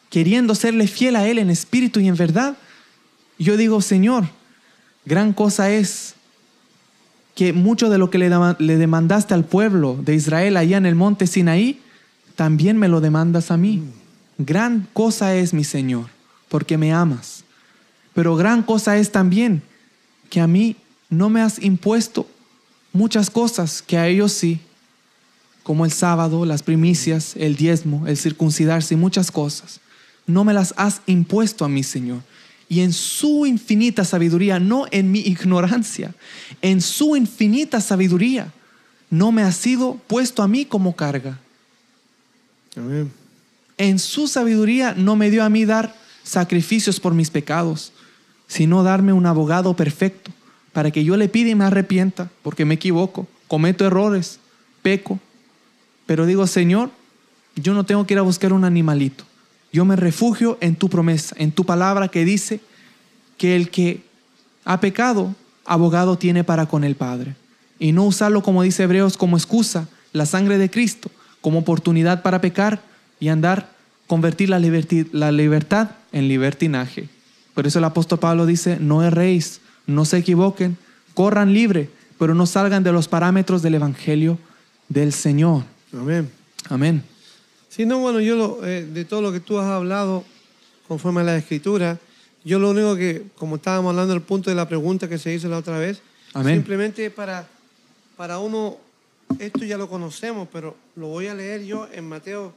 queriendo 0.09 0.55
serle 0.55 0.87
fiel 0.87 1.15
a 1.15 1.27
Él 1.27 1.37
en 1.37 1.51
espíritu 1.51 1.99
y 1.99 2.07
en 2.07 2.15
verdad, 2.15 2.57
yo 3.37 3.55
digo, 3.55 3.81
Señor, 3.81 4.25
gran 5.05 5.31
cosa 5.33 5.69
es 5.69 6.15
que 7.35 7.53
mucho 7.53 7.89
de 7.89 7.97
lo 7.97 8.09
que 8.09 8.17
le, 8.17 8.29
demandaste 8.77 9.33
al 9.33 9.45
pueblo 9.45 9.97
de 10.01 10.15
Israel 10.15 10.57
allá 10.57 10.77
en 10.77 10.85
el 10.85 10.95
monte 10.95 11.27
Sinaí, 11.27 11.79
también 12.35 12.77
me 12.77 12.87
lo 12.87 13.01
demandas 13.01 13.51
a 13.51 13.57
mí. 13.57 13.83
Gran 14.37 14.87
cosa 14.93 15.35
es, 15.35 15.53
mi 15.53 15.63
Señor, 15.63 16.07
porque 16.49 16.77
me 16.77 16.93
amas. 16.93 17.43
Pero 18.13 18.35
gran 18.35 18.63
cosa 18.63 18.97
es 18.97 19.11
también 19.11 19.61
que 20.29 20.39
a 20.39 20.47
mí 20.47 20.75
no 21.09 21.29
me 21.29 21.41
has 21.41 21.61
impuesto 21.61 22.27
muchas 22.91 23.29
cosas 23.29 23.81
que 23.81 23.97
a 23.97 24.07
ellos 24.07 24.31
sí, 24.31 24.59
como 25.63 25.85
el 25.85 25.91
sábado, 25.91 26.45
las 26.45 26.63
primicias, 26.63 27.35
el 27.37 27.55
diezmo, 27.55 28.07
el 28.07 28.17
circuncidarse 28.17 28.93
y 28.93 28.97
muchas 28.97 29.31
cosas. 29.31 29.79
No 30.27 30.43
me 30.43 30.53
las 30.53 30.73
has 30.77 31.01
impuesto 31.05 31.65
a 31.65 31.69
mí, 31.69 31.83
Señor. 31.83 32.21
Y 32.69 32.81
en 32.81 32.93
su 32.93 33.45
infinita 33.45 34.05
sabiduría, 34.05 34.59
no 34.59 34.85
en 34.91 35.11
mi 35.11 35.19
ignorancia, 35.19 36.13
en 36.61 36.81
su 36.81 37.15
infinita 37.15 37.81
sabiduría, 37.81 38.51
no 39.09 39.31
me 39.31 39.43
ha 39.43 39.51
sido 39.51 39.95
puesto 40.07 40.41
a 40.41 40.47
mí 40.47 40.65
como 40.65 40.95
carga. 40.95 41.39
En 43.77 43.99
su 43.99 44.27
sabiduría 44.27 44.93
no 44.95 45.15
me 45.15 45.29
dio 45.29 45.43
a 45.43 45.49
mí 45.49 45.65
dar 45.65 45.95
sacrificios 46.23 46.99
por 46.99 47.13
mis 47.13 47.29
pecados, 47.29 47.91
sino 48.47 48.83
darme 48.83 49.13
un 49.13 49.25
abogado 49.25 49.75
perfecto 49.75 50.31
para 50.71 50.91
que 50.91 51.03
yo 51.03 51.17
le 51.17 51.29
pida 51.29 51.49
y 51.49 51.55
me 51.55 51.65
arrepienta, 51.65 52.29
porque 52.41 52.65
me 52.65 52.75
equivoco, 52.75 53.27
cometo 53.47 53.85
errores, 53.85 54.39
peco. 54.81 55.19
Pero 56.05 56.25
digo, 56.25 56.47
Señor, 56.47 56.89
yo 57.55 57.73
no 57.73 57.85
tengo 57.85 58.05
que 58.05 58.15
ir 58.15 58.19
a 58.19 58.23
buscar 58.23 58.53
un 58.53 58.65
animalito. 58.65 59.23
Yo 59.71 59.85
me 59.85 59.95
refugio 59.95 60.57
en 60.61 60.75
tu 60.75 60.89
promesa, 60.89 61.35
en 61.37 61.51
tu 61.51 61.65
palabra 61.65 62.07
que 62.07 62.25
dice 62.25 62.59
que 63.37 63.55
el 63.55 63.69
que 63.69 64.03
ha 64.65 64.79
pecado, 64.79 65.35
abogado 65.65 66.17
tiene 66.17 66.43
para 66.43 66.65
con 66.65 66.83
el 66.83 66.95
Padre. 66.95 67.35
Y 67.79 67.91
no 67.91 68.03
usarlo, 68.03 68.43
como 68.43 68.63
dice 68.63 68.83
Hebreos, 68.83 69.17
como 69.17 69.37
excusa, 69.37 69.87
la 70.11 70.25
sangre 70.25 70.57
de 70.57 70.69
Cristo, 70.69 71.09
como 71.43 71.59
oportunidad 71.59 72.23
para 72.23 72.39
pecar 72.39 72.81
y 73.19 73.27
andar, 73.27 73.69
convertir 74.07 74.49
la, 74.49 74.59
la 75.11 75.31
libertad 75.31 75.91
en 76.13 76.29
libertinaje. 76.29 77.09
Por 77.53 77.67
eso 77.67 77.79
el 77.79 77.85
apóstol 77.85 78.19
Pablo 78.19 78.45
dice, 78.45 78.77
no 78.79 79.03
erréis, 79.03 79.59
no 79.85 80.05
se 80.05 80.17
equivoquen, 80.19 80.77
corran 81.13 81.53
libre, 81.53 81.89
pero 82.17 82.33
no 82.33 82.45
salgan 82.45 82.81
de 82.83 82.93
los 82.93 83.09
parámetros 83.09 83.61
del 83.61 83.75
Evangelio 83.75 84.39
del 84.87 85.11
Señor. 85.11 85.63
Amén. 85.91 86.31
Amén. 86.69 87.03
Sí, 87.67 87.85
no, 87.85 87.99
bueno, 87.99 88.21
yo 88.21 88.37
lo, 88.37 88.65
eh, 88.65 88.85
de 88.85 89.03
todo 89.03 89.21
lo 89.21 89.33
que 89.33 89.41
tú 89.41 89.59
has 89.59 89.67
hablado 89.67 90.23
conforme 90.87 91.21
a 91.21 91.23
la 91.25 91.35
escritura, 91.35 91.99
yo 92.45 92.59
lo 92.59 92.69
único 92.69 92.95
que, 92.95 93.25
como 93.35 93.57
estábamos 93.57 93.89
hablando 93.89 94.13
del 94.13 94.21
punto 94.21 94.49
de 94.49 94.55
la 94.55 94.67
pregunta 94.69 95.09
que 95.09 95.17
se 95.17 95.33
hizo 95.33 95.49
la 95.49 95.57
otra 95.57 95.77
vez, 95.77 96.01
Amén. 96.33 96.55
simplemente 96.55 97.09
para, 97.09 97.47
para 98.15 98.39
uno, 98.39 98.77
esto 99.39 99.65
ya 99.65 99.77
lo 99.77 99.89
conocemos, 99.89 100.47
pero 100.51 100.75
lo 100.95 101.07
voy 101.07 101.27
a 101.27 101.33
leer 101.33 101.63
yo 101.63 101.87
en 101.91 102.07
Mateo 102.07 102.53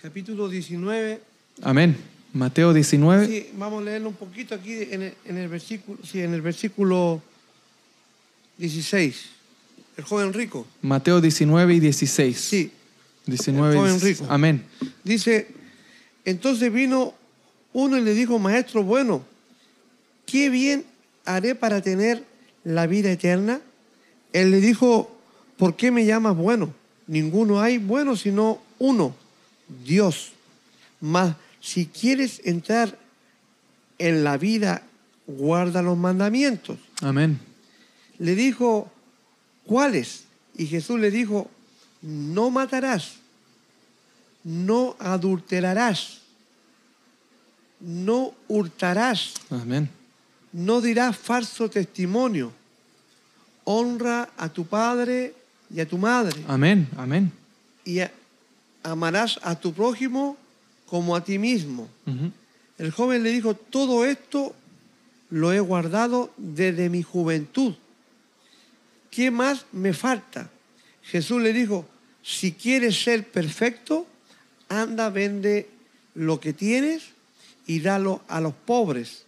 capítulo 0.00 0.48
19. 0.48 1.20
Amén. 1.62 1.96
Mateo 2.32 2.72
19. 2.72 3.26
Sí, 3.26 3.50
vamos 3.54 3.82
a 3.82 3.84
leerlo 3.84 4.08
un 4.08 4.14
poquito 4.14 4.54
aquí 4.54 4.74
en 4.90 5.02
el, 5.02 5.14
en 5.24 5.36
el 5.36 5.48
versículo, 5.48 5.98
sí, 6.04 6.20
en 6.20 6.32
el 6.32 6.42
versículo 6.42 7.20
16. 8.58 9.24
El 9.96 10.04
joven 10.04 10.32
rico. 10.32 10.66
Mateo 10.82 11.20
19 11.20 11.74
y 11.74 11.80
16. 11.80 12.40
Sí, 12.40 12.72
19 13.26 13.72
El 13.72 13.78
joven 13.78 13.92
16. 13.92 14.18
rico. 14.20 14.32
Amén. 14.32 14.64
Dice, 15.04 15.48
entonces 16.24 16.72
vino 16.72 17.14
uno 17.72 17.98
y 17.98 18.00
le 18.00 18.14
dijo, 18.14 18.38
maestro 18.38 18.82
bueno, 18.82 19.24
¿qué 20.26 20.50
bien 20.50 20.84
haré 21.24 21.54
para 21.54 21.82
tener 21.82 22.24
la 22.64 22.86
vida 22.86 23.10
eterna? 23.10 23.60
Él 24.32 24.50
le 24.50 24.60
dijo, 24.60 25.19
¿por 25.60 25.76
qué 25.76 25.90
me 25.90 26.06
llamas 26.06 26.34
bueno? 26.34 26.72
Ninguno 27.06 27.60
hay 27.60 27.76
bueno 27.76 28.16
sino 28.16 28.62
uno, 28.78 29.14
Dios. 29.84 30.32
Mas 31.00 31.36
si 31.60 31.84
quieres 31.84 32.40
entrar 32.44 32.98
en 33.98 34.24
la 34.24 34.38
vida, 34.38 34.82
guarda 35.26 35.82
los 35.82 35.98
mandamientos. 35.98 36.78
Amén. 37.02 37.38
Le 38.18 38.34
dijo, 38.34 38.90
¿cuáles? 39.66 40.24
Y 40.56 40.66
Jesús 40.66 40.98
le 40.98 41.10
dijo, 41.10 41.50
no 42.00 42.50
matarás, 42.50 43.16
no 44.42 44.96
adulterarás, 44.98 46.20
no 47.80 48.32
hurtarás, 48.48 49.34
Amén. 49.50 49.90
no 50.52 50.80
dirás 50.80 51.18
falso 51.18 51.68
testimonio, 51.68 52.50
honra 53.64 54.30
a 54.38 54.48
tu 54.48 54.64
padre 54.64 55.34
y 55.74 55.80
a 55.80 55.86
tu 55.88 55.98
madre, 55.98 56.40
Amén. 56.48 56.88
Amén. 56.96 57.32
y 57.84 58.00
a- 58.00 58.12
amarás 58.82 59.38
a 59.42 59.58
tu 59.58 59.72
prójimo 59.72 60.36
como 60.86 61.14
a 61.14 61.22
ti 61.24 61.38
mismo. 61.38 61.88
El 62.78 62.90
joven 62.90 63.22
le 63.22 63.30
dijo, 63.30 63.54
todo 63.54 64.04
esto 64.04 64.54
lo 65.30 65.52
he 65.52 65.60
guardado 65.60 66.32
desde 66.38 66.88
mi 66.88 67.02
juventud. 67.02 67.74
¿Qué 69.10 69.30
más 69.30 69.66
me 69.72 69.92
falta? 69.92 70.50
Jesús 71.02 71.42
le 71.42 71.52
dijo, 71.52 71.86
si 72.22 72.52
quieres 72.52 73.02
ser 73.02 73.26
perfecto, 73.28 74.06
anda, 74.68 75.10
vende 75.10 75.68
lo 76.14 76.40
que 76.40 76.52
tienes 76.52 77.02
y 77.66 77.80
dalo 77.80 78.22
a 78.28 78.40
los 78.40 78.54
pobres. 78.54 79.24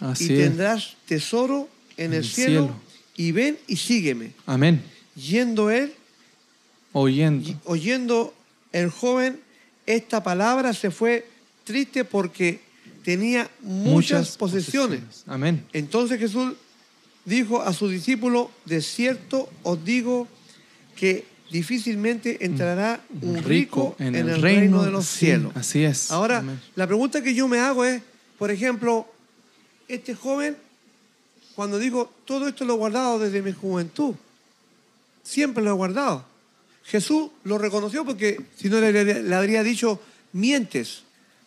Así 0.00 0.24
y 0.32 0.36
tendrás 0.36 0.96
tesoro 1.06 1.68
en 1.96 2.12
el, 2.12 2.18
el 2.18 2.24
cielo, 2.24 2.60
cielo. 2.60 2.80
Y 3.16 3.32
ven 3.32 3.58
y 3.68 3.76
sígueme. 3.76 4.32
Amén. 4.46 4.82
Yendo 5.16 5.70
él, 5.70 5.94
Oyendo. 6.92 7.48
y- 7.48 7.56
oyendo 7.64 8.34
el 8.72 8.90
joven 8.90 9.40
esta 9.86 10.22
palabra, 10.22 10.72
se 10.72 10.90
fue 10.90 11.26
triste 11.64 12.04
porque 12.04 12.60
tenía 13.04 13.50
muchas, 13.60 14.36
posesiones. 14.36 15.02
Amén. 15.26 15.64
Entonces 15.72 16.18
Jesús 16.18 16.54
dijo 17.24 17.62
a 17.62 17.72
su 17.72 17.88
discípulo, 17.88 18.50
de 18.64 18.80
cierto 18.80 19.48
os 19.62 19.84
digo 19.84 20.26
que 20.96 21.24
difícilmente 21.50 22.44
entrará 22.44 23.00
un 23.22 23.42
rico 23.42 23.94
en, 23.98 24.14
el, 24.14 24.40
reino, 24.40 24.82
de 24.82 24.90
los 24.90 25.06
sí, 25.06 25.26
cielos. 25.26 25.52
Así 25.54 25.84
es. 25.84 26.10
Ahora, 26.10 26.38
Amén. 26.38 26.60
la 26.74 26.86
pregunta 26.86 27.22
que 27.22 27.34
yo 27.34 27.46
me 27.46 27.58
hago 27.58 27.84
es, 27.84 28.02
por 28.38 28.50
ejemplo, 28.50 29.06
este 29.86 30.14
joven, 30.14 30.56
cuando 31.54 31.78
digo, 31.78 32.12
todo 32.24 32.48
esto 32.48 32.64
lo 32.64 32.74
he 32.74 32.76
guardado 32.76 33.18
desde 33.18 33.42
mi 33.42 33.52
juventud, 33.52 34.14
siempre 35.24 35.64
lo 35.64 35.70
he 35.70 35.74
guardado. 35.74 36.24
Jesús 36.84 37.30
lo 37.42 37.58
reconoció 37.58 38.04
porque 38.04 38.40
si 38.56 38.68
no 38.68 38.78
le, 38.78 39.34
habría 39.34 39.62
dicho, 39.64 40.00
mientes, 40.32 41.02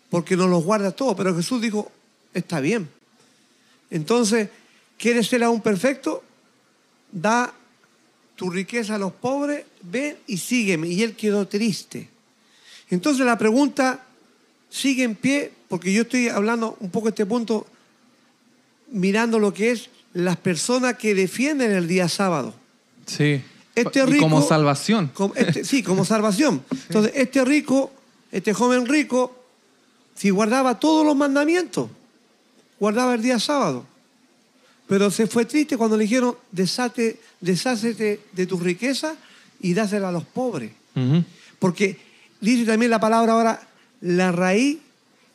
porque 0.10 0.36
no 0.36 0.48
los 0.48 0.64
guardas 0.64 0.95
todo, 0.95 1.16
pero 1.16 1.36
Jesús 1.36 1.62
dijo, 1.62 1.91
está 2.34 2.60
bien. 2.60 2.90
Entonces, 3.90 4.49
¿quieres 4.98 5.28
ser 5.28 5.44
aún 5.44 5.62
perfecto? 5.62 6.24
Da 7.12 7.54
tu 8.36 8.49
riqueza 8.49 8.95
a 8.95 8.98
los 8.98 9.14
pobres, 9.14 9.66
ven 9.82 10.18
y 10.28 10.38
sígueme. 10.38 10.88
Y 10.88 11.04
él 11.04 11.16
quedó 11.16 11.48
triste. 11.48 12.10
Entonces 12.90 13.26
la 13.26 13.38
pregunta 13.38 14.06
sigue 14.70 15.04
en 15.04 15.16
pie, 15.16 15.52
porque 15.70 15.94
yo 15.94 16.02
estoy 16.04 16.30
hablando 16.30 16.78
un 16.80 16.90
poco 16.90 17.10
este 17.10 17.26
punto, 17.26 17.68
mirando 18.90 19.40
lo 19.40 19.54
que 19.54 19.72
es 19.72 19.90
las 20.14 20.38
personas 20.38 20.98
que 20.98 21.14
defienden 21.14 21.72
el 21.72 21.88
día 21.88 22.10
sábado. 22.10 22.56
Sí. 23.06 23.41
Este 23.82 24.04
y 24.16 24.20
como 24.20 24.41
salvación. 24.41 25.12
Como 25.14 25.34
este- 25.36 25.64
sí, 25.64 25.84
como 25.84 26.04
salvación. 26.06 26.64
Entonces, 26.88 27.12
este 27.16 27.44
rico, 27.45 27.91
este 28.32 28.54
joven 28.54 28.86
rico, 28.86 29.36
si 30.16 30.30
guardaba 30.30 30.80
todos 30.80 31.06
los 31.06 31.16
mandamientos, 31.16 31.90
guardaba 32.80 33.14
el 33.16 33.22
día 33.22 33.40
sábado. 33.40 33.86
Pero 34.88 35.12
se 35.12 35.28
fue 35.28 35.45
triste 35.45 35.78
cuando 35.78 35.98
le 35.98 36.04
dijeron, 36.04 36.36
desate, 36.52 37.20
deshácete 37.41 38.22
de 38.32 38.45
tu 38.48 38.58
riqueza 38.58 39.16
y 39.60 39.74
dásela 39.74 40.10
a 40.10 40.12
los 40.12 40.24
pobres. 40.24 40.72
Ujú. 40.95 41.24
Porque 41.60 41.99
dice 42.40 42.66
también 42.66 42.90
la 42.90 42.99
palabra 42.99 43.34
ahora, 43.34 43.68
la 44.02 44.32
raíz 44.32 44.78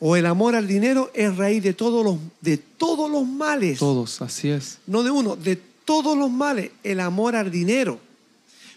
o 0.01 0.17
el 0.17 0.27
amor 0.27 0.57
al 0.57 0.67
dinero 0.67 1.11
es 1.15 1.37
raíz 1.37 1.63
de 1.63 1.75
todos 1.75 2.05
los, 2.05 2.17
de 2.41 2.57
todos 2.57 3.11
los 3.11 3.27
males. 3.27 3.79
Todos, 3.79 4.23
así 4.23 4.49
es. 4.49 4.79
No 4.87 5.03
de 5.03 5.11
uno, 5.11 5.37
de 5.37 5.57
todos 5.85 6.17
los 6.17 6.31
males, 6.31 6.71
el 6.83 6.99
amor 7.01 7.37
al 7.37 7.51
dinero. 7.51 8.01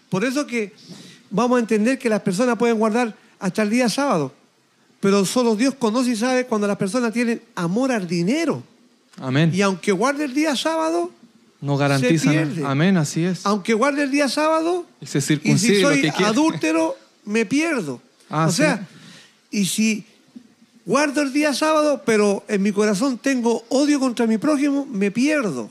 Por 0.08 0.24
eso 0.24 0.46
que 0.46 0.72
vamos 1.30 1.56
a 1.56 1.60
entender 1.60 1.98
que 1.98 2.08
las 2.08 2.20
personas 2.22 2.56
pueden 2.56 2.78
guardar 2.78 3.14
hasta 3.38 3.62
el 3.62 3.70
día 3.70 3.88
sábado, 3.88 4.32
pero 5.00 5.24
solo 5.24 5.56
Dios 5.56 5.74
conoce 5.74 6.10
y 6.10 6.16
sabe 6.16 6.46
cuando 6.46 6.66
las 6.66 6.76
personas 6.76 7.12
tienen 7.12 7.42
amor 7.54 7.92
al 7.92 8.06
dinero. 8.06 8.62
Amén. 9.18 9.50
Y 9.54 9.62
aunque 9.62 9.92
guarde 9.92 10.24
el 10.24 10.34
día 10.34 10.54
sábado, 10.56 11.10
No 11.60 11.76
garantiza 11.76 12.30
pierde. 12.30 12.60
nada. 12.60 12.72
Amén, 12.72 12.96
así 12.96 13.24
es. 13.24 13.44
aunque 13.46 13.74
guarde 13.74 14.02
el 14.04 14.10
día 14.10 14.28
sábado, 14.28 14.86
Y 15.00 15.06
se 15.06 15.18
y 15.18 15.58
si 15.58 15.80
lo 15.80 15.88
soy 15.88 16.02
que 16.02 16.10
quiere. 16.12 16.26
adúltero, 16.30 16.96
me 17.24 17.44
pierdo. 17.46 18.00
Ah, 18.30 18.46
o 18.46 18.50
sí. 18.50 18.58
sea, 18.58 18.86
y 19.50 19.64
si 19.66 20.04
guardo 20.84 21.22
el 21.22 21.32
día 21.32 21.52
sábado, 21.54 22.02
pero 22.04 22.44
en 22.48 22.62
mi 22.62 22.72
corazón 22.72 23.18
tengo 23.18 23.64
odio 23.68 23.98
contra 24.00 24.26
mi 24.26 24.38
prójimo, 24.38 24.86
me 24.86 25.10
pierdo. 25.10 25.70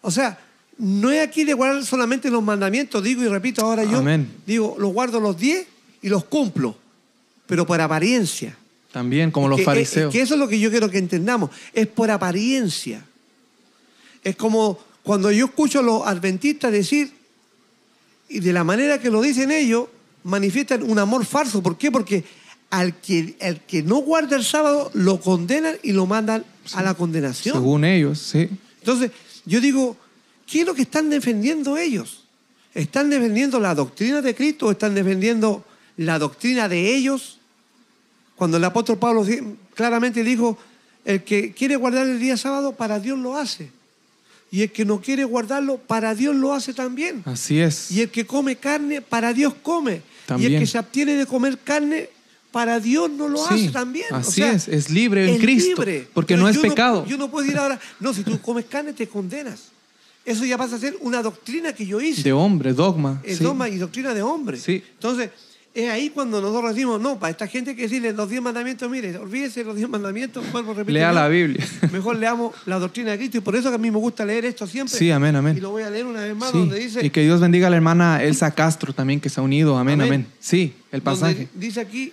O 0.00 0.10
sea, 0.10 0.38
no 0.78 1.10
es 1.10 1.20
aquí 1.26 1.44
de 1.44 1.54
guardar 1.54 1.84
solamente 1.84 2.30
los 2.30 2.42
mandamientos, 2.42 3.02
digo 3.02 3.22
y 3.22 3.28
repito, 3.28 3.62
ahora 3.64 3.84
yo 3.84 3.98
Amén. 3.98 4.28
digo, 4.46 4.76
los 4.78 4.92
guardo 4.92 5.20
los 5.20 5.36
10 5.38 5.66
y 6.02 6.08
los 6.08 6.24
cumplo, 6.24 6.76
pero 7.46 7.66
por 7.66 7.80
apariencia. 7.80 8.56
También, 8.92 9.30
como 9.30 9.48
los 9.48 9.58
Que- 9.58 9.64
fariseos. 9.64 10.12
Que 10.12 10.20
eso 10.20 10.34
es 10.34 10.40
lo 10.40 10.48
que 10.48 10.58
yo 10.58 10.70
quiero 10.70 10.90
que 10.90 10.98
entendamos, 10.98 11.50
es 11.72 11.86
por 11.86 12.10
apariencia. 12.10 13.04
Es 14.22 14.36
como 14.36 14.78
cuando 15.02 15.30
yo 15.30 15.46
escucho 15.46 15.80
a 15.80 15.82
los 15.82 16.06
adventistas 16.06 16.72
decir, 16.72 17.12
y 18.28 18.40
de 18.40 18.52
la 18.52 18.64
manera 18.64 19.00
que 19.00 19.10
lo 19.10 19.20
dicen 19.20 19.50
ellos, 19.50 19.88
manifiestan 20.22 20.82
un 20.82 20.98
amor 20.98 21.24
falso. 21.26 21.62
¿Por 21.62 21.76
qué? 21.76 21.90
Porque 21.92 22.24
al 22.70 22.96
que, 23.00 23.34
que 23.66 23.82
no 23.82 23.96
guarda 23.96 24.36
el 24.36 24.44
sábado 24.44 24.90
lo 24.94 25.20
condenan 25.20 25.76
y 25.82 25.92
lo 25.92 26.06
mandan 26.06 26.44
a 26.72 26.82
la 26.82 26.94
condenación. 26.94 27.54
Según 27.56 27.84
ellos, 27.84 28.18
sí. 28.18 28.48
Entonces, 28.80 29.10
yo 29.44 29.60
digo, 29.60 29.96
¿qué 30.46 30.60
es 30.60 30.66
lo 30.66 30.74
que 30.74 30.82
están 30.82 31.10
defendiendo 31.10 31.76
ellos? 31.76 32.24
¿Están 32.74 33.10
defendiendo 33.10 33.60
la 33.60 33.74
doctrina 33.74 34.20
de 34.20 34.34
Cristo 34.34 34.66
o 34.66 34.70
están 34.72 34.94
defendiendo 34.94 35.64
la 35.96 36.18
doctrina 36.18 36.68
de 36.68 36.94
ellos? 36.94 37.38
Cuando 38.36 38.56
el 38.56 38.64
apóstol 38.64 38.98
Pablo 38.98 39.24
claramente 39.74 40.24
dijo, 40.24 40.58
el 41.04 41.22
que 41.22 41.52
quiere 41.52 41.76
guardar 41.76 42.06
el 42.08 42.18
día 42.18 42.36
sábado, 42.36 42.72
para 42.72 42.98
Dios 42.98 43.18
lo 43.18 43.36
hace. 43.36 43.70
Y 44.50 44.62
el 44.62 44.72
que 44.72 44.84
no 44.84 45.00
quiere 45.00 45.24
guardarlo, 45.24 45.78
para 45.78 46.14
Dios 46.14 46.34
lo 46.34 46.52
hace 46.52 46.74
también. 46.74 47.22
Así 47.26 47.60
es. 47.60 47.90
Y 47.90 48.00
el 48.02 48.10
que 48.10 48.24
come 48.26 48.56
carne, 48.56 49.00
para 49.02 49.32
Dios 49.32 49.54
come. 49.62 50.02
Y 50.38 50.46
el 50.46 50.58
que 50.58 50.66
se 50.66 50.78
abstiene 50.78 51.14
de 51.14 51.26
comer 51.26 51.58
carne, 51.58 52.08
para 52.50 52.78
Dios 52.78 53.10
no 53.10 53.28
lo 53.28 53.38
Sí, 53.48 53.54
hace 53.54 53.68
también. 53.70 54.06
O 54.12 54.16
así 54.16 54.32
sea, 54.32 54.52
es, 54.52 54.68
es 54.68 54.90
libre 54.90 55.28
en 55.32 55.40
Cristo, 55.40 55.82
libre. 55.82 56.08
porque 56.14 56.34
Pero 56.34 56.42
no 56.44 56.48
es 56.48 56.58
pecado. 56.58 57.04
yo 57.06 57.16
no 57.16 57.28
puedo 57.30 57.44
decir 57.44 57.58
ahora, 57.58 57.80
no, 57.98 58.14
si 58.14 58.22
tú 58.22 58.40
comes 58.40 58.64
carne 58.66 58.92
te 58.92 59.08
condenas. 59.08 59.73
Eso 60.24 60.44
ya 60.44 60.56
pasa 60.56 60.76
a 60.76 60.78
ser 60.78 60.96
una 61.00 61.22
doctrina 61.22 61.72
que 61.74 61.84
yo 61.86 62.00
hice. 62.00 62.22
De 62.22 62.32
hombre, 62.32 62.72
dogma. 62.72 63.20
es 63.24 63.38
sí. 63.38 63.44
dogma 63.44 63.68
y 63.68 63.76
doctrina 63.76 64.14
de 64.14 64.22
hombre. 64.22 64.56
Sí. 64.58 64.82
Entonces, 64.94 65.30
es 65.74 65.90
ahí 65.90 66.08
cuando 66.10 66.40
nosotros 66.40 66.74
decimos, 66.74 67.00
no, 67.00 67.18
para 67.18 67.32
esta 67.32 67.46
gente 67.46 67.74
que 67.76 67.82
decirle 67.82 68.12
los 68.12 68.30
diez 68.30 68.40
mandamientos, 68.40 68.88
mire, 68.88 69.18
olvídese 69.18 69.60
de 69.60 69.66
los 69.66 69.76
diez 69.76 69.88
mandamientos, 69.88 70.44
vuelvo 70.52 70.70
a 70.70 70.74
repetir. 70.76 70.94
Lea 70.94 71.12
la 71.12 71.28
Biblia. 71.28 71.66
Mejor 71.92 72.16
leamos 72.16 72.54
la 72.64 72.78
doctrina 72.78 73.10
de 73.10 73.18
Cristo 73.18 73.38
y 73.38 73.40
por 73.40 73.54
eso 73.56 73.68
que 73.70 73.74
a 73.74 73.78
mí 73.78 73.90
me 73.90 73.98
gusta 73.98 74.24
leer 74.24 74.44
esto 74.46 74.66
siempre. 74.66 74.96
Sí, 74.96 75.10
amén, 75.10 75.34
amén. 75.36 75.56
Y 75.56 75.60
lo 75.60 75.70
voy 75.72 75.82
a 75.82 75.90
leer 75.90 76.06
una 76.06 76.20
vez 76.22 76.34
más 76.36 76.52
Sí, 76.52 76.58
donde 76.58 76.78
dice... 76.78 77.04
Y 77.04 77.10
que 77.10 77.22
Dios 77.22 77.40
bendiga 77.40 77.66
a 77.66 77.70
la 77.70 77.76
hermana 77.76 78.22
Elsa 78.22 78.50
Castro 78.54 78.92
también 78.94 79.20
que 79.20 79.28
se 79.28 79.40
ha 79.40 79.42
unido. 79.42 79.76
Amén, 79.76 80.00
Amén. 80.00 80.14
amén. 80.14 80.26
Sí, 80.40 80.74
el 80.92 81.02
donde 81.02 81.20
pasaje. 81.20 81.48
dice 81.54 81.80
aquí, 81.80 82.12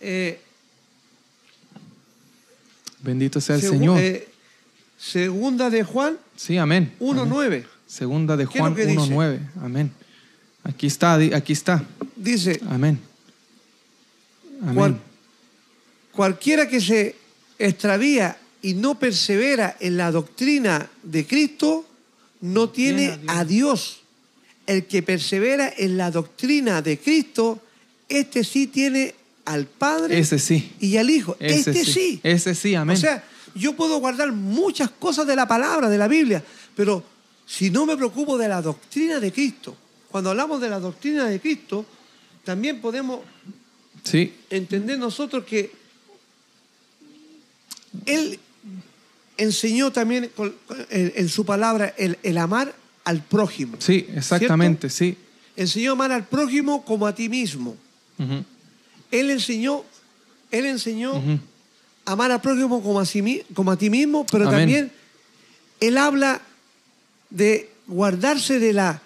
eh, 0.00 0.40
Bendito 3.00 3.40
sea 3.40 3.56
el 3.56 3.62
Señor. 3.62 4.00
eh, 4.00 4.26
segunda 5.04 5.70
de 5.70 5.82
Juan 5.84 6.18
sí, 6.36 6.56
amén. 6.56 6.92
Amén. 7.00 7.16
1.9. 7.30 7.64
Segunda 7.86 8.36
de 8.36 8.46
¿Qué 8.46 8.50
es 8.50 8.56
lo 8.56 8.60
Juan 8.62 8.74
que 8.74 8.86
dice? 8.86 9.00
1.9. 9.14 9.38
Amén. 9.62 9.92
Aquí 10.64 10.86
está, 10.86 11.14
aquí 11.14 11.52
está. 11.52 11.84
Dice, 12.16 12.60
Amén. 12.68 12.98
Amén. 14.62 14.74
Cual- 14.74 15.00
cualquiera 16.12 16.68
que 16.68 16.80
se 16.80 17.16
extravía 17.58 18.36
y 18.62 18.74
no 18.74 18.98
persevera 18.98 19.76
en 19.78 19.96
la 19.98 20.10
doctrina 20.10 20.88
de 21.02 21.26
Cristo, 21.26 21.86
no 22.40 22.70
tiene 22.70 23.18
a 23.26 23.44
Dios. 23.44 24.00
El 24.66 24.86
que 24.86 25.02
persevera 25.02 25.70
en 25.76 25.98
la 25.98 26.10
doctrina 26.10 26.80
de 26.80 26.98
Cristo, 26.98 27.60
este 28.08 28.42
sí 28.42 28.66
tiene 28.68 29.14
al 29.44 29.66
Padre 29.66 30.18
Ese 30.18 30.38
sí. 30.38 30.72
y 30.80 30.96
al 30.96 31.10
Hijo. 31.10 31.36
Ese 31.38 31.70
este 31.72 31.84
sí. 31.84 32.20
Ese 32.22 32.54
sí, 32.54 32.74
amén. 32.74 32.96
O 32.96 33.00
sea, 33.00 33.22
yo 33.54 33.74
puedo 33.76 33.98
guardar 33.98 34.32
muchas 34.32 34.90
cosas 34.90 35.26
de 35.26 35.36
la 35.36 35.46
palabra, 35.46 35.88
de 35.88 35.98
la 35.98 36.08
Biblia, 36.08 36.42
pero 36.74 37.02
si 37.46 37.70
no 37.70 37.86
me 37.86 37.96
preocupo 37.96 38.38
de 38.38 38.48
la 38.48 38.62
doctrina 38.62 39.20
de 39.20 39.32
Cristo, 39.32 39.76
cuando 40.10 40.30
hablamos 40.30 40.60
de 40.60 40.70
la 40.70 40.80
doctrina 40.80 41.26
de 41.26 41.40
Cristo, 41.40 41.84
también 42.44 42.80
podemos 42.80 43.20
sí, 44.02 44.32
entender 44.50 44.98
nosotros 44.98 45.44
que 45.44 45.72
Él 48.06 48.38
enseñó 49.36 49.92
también 49.92 50.30
en, 50.90 51.28
su 51.28 51.44
palabra 51.44 51.94
el, 51.96 52.18
el 52.22 52.38
amar 52.38 52.74
al 53.04 53.22
prójimo. 53.22 53.76
sí, 53.80 54.06
exactamente, 54.14 54.88
sí. 54.88 55.16
Enseñó 55.56 55.90
a 55.90 55.92
amar 55.92 56.12
al 56.12 56.26
prójimo 56.26 56.84
como 56.84 57.06
a 57.06 57.14
ti 57.14 57.28
mismo. 57.28 57.76
Él 59.10 59.30
enseñó, 59.30 59.84
él 60.50 60.66
enseñó. 60.66 61.22
Amar 62.06 62.30
al 62.32 62.40
prójimo 62.40 62.82
como 62.82 63.00
a, 63.00 63.06
sí 63.06 63.22
mi- 63.22 63.42
como 63.54 63.70
a 63.72 63.76
ti 63.76 63.90
mismo, 63.90 64.24
pero 64.30 64.48
Amén. 64.48 64.60
también 64.60 64.92
Él 65.80 65.98
habla 65.98 66.40
de 67.30 67.70
guardarse 67.86 68.58
de 68.58 68.72
la, 68.72 69.00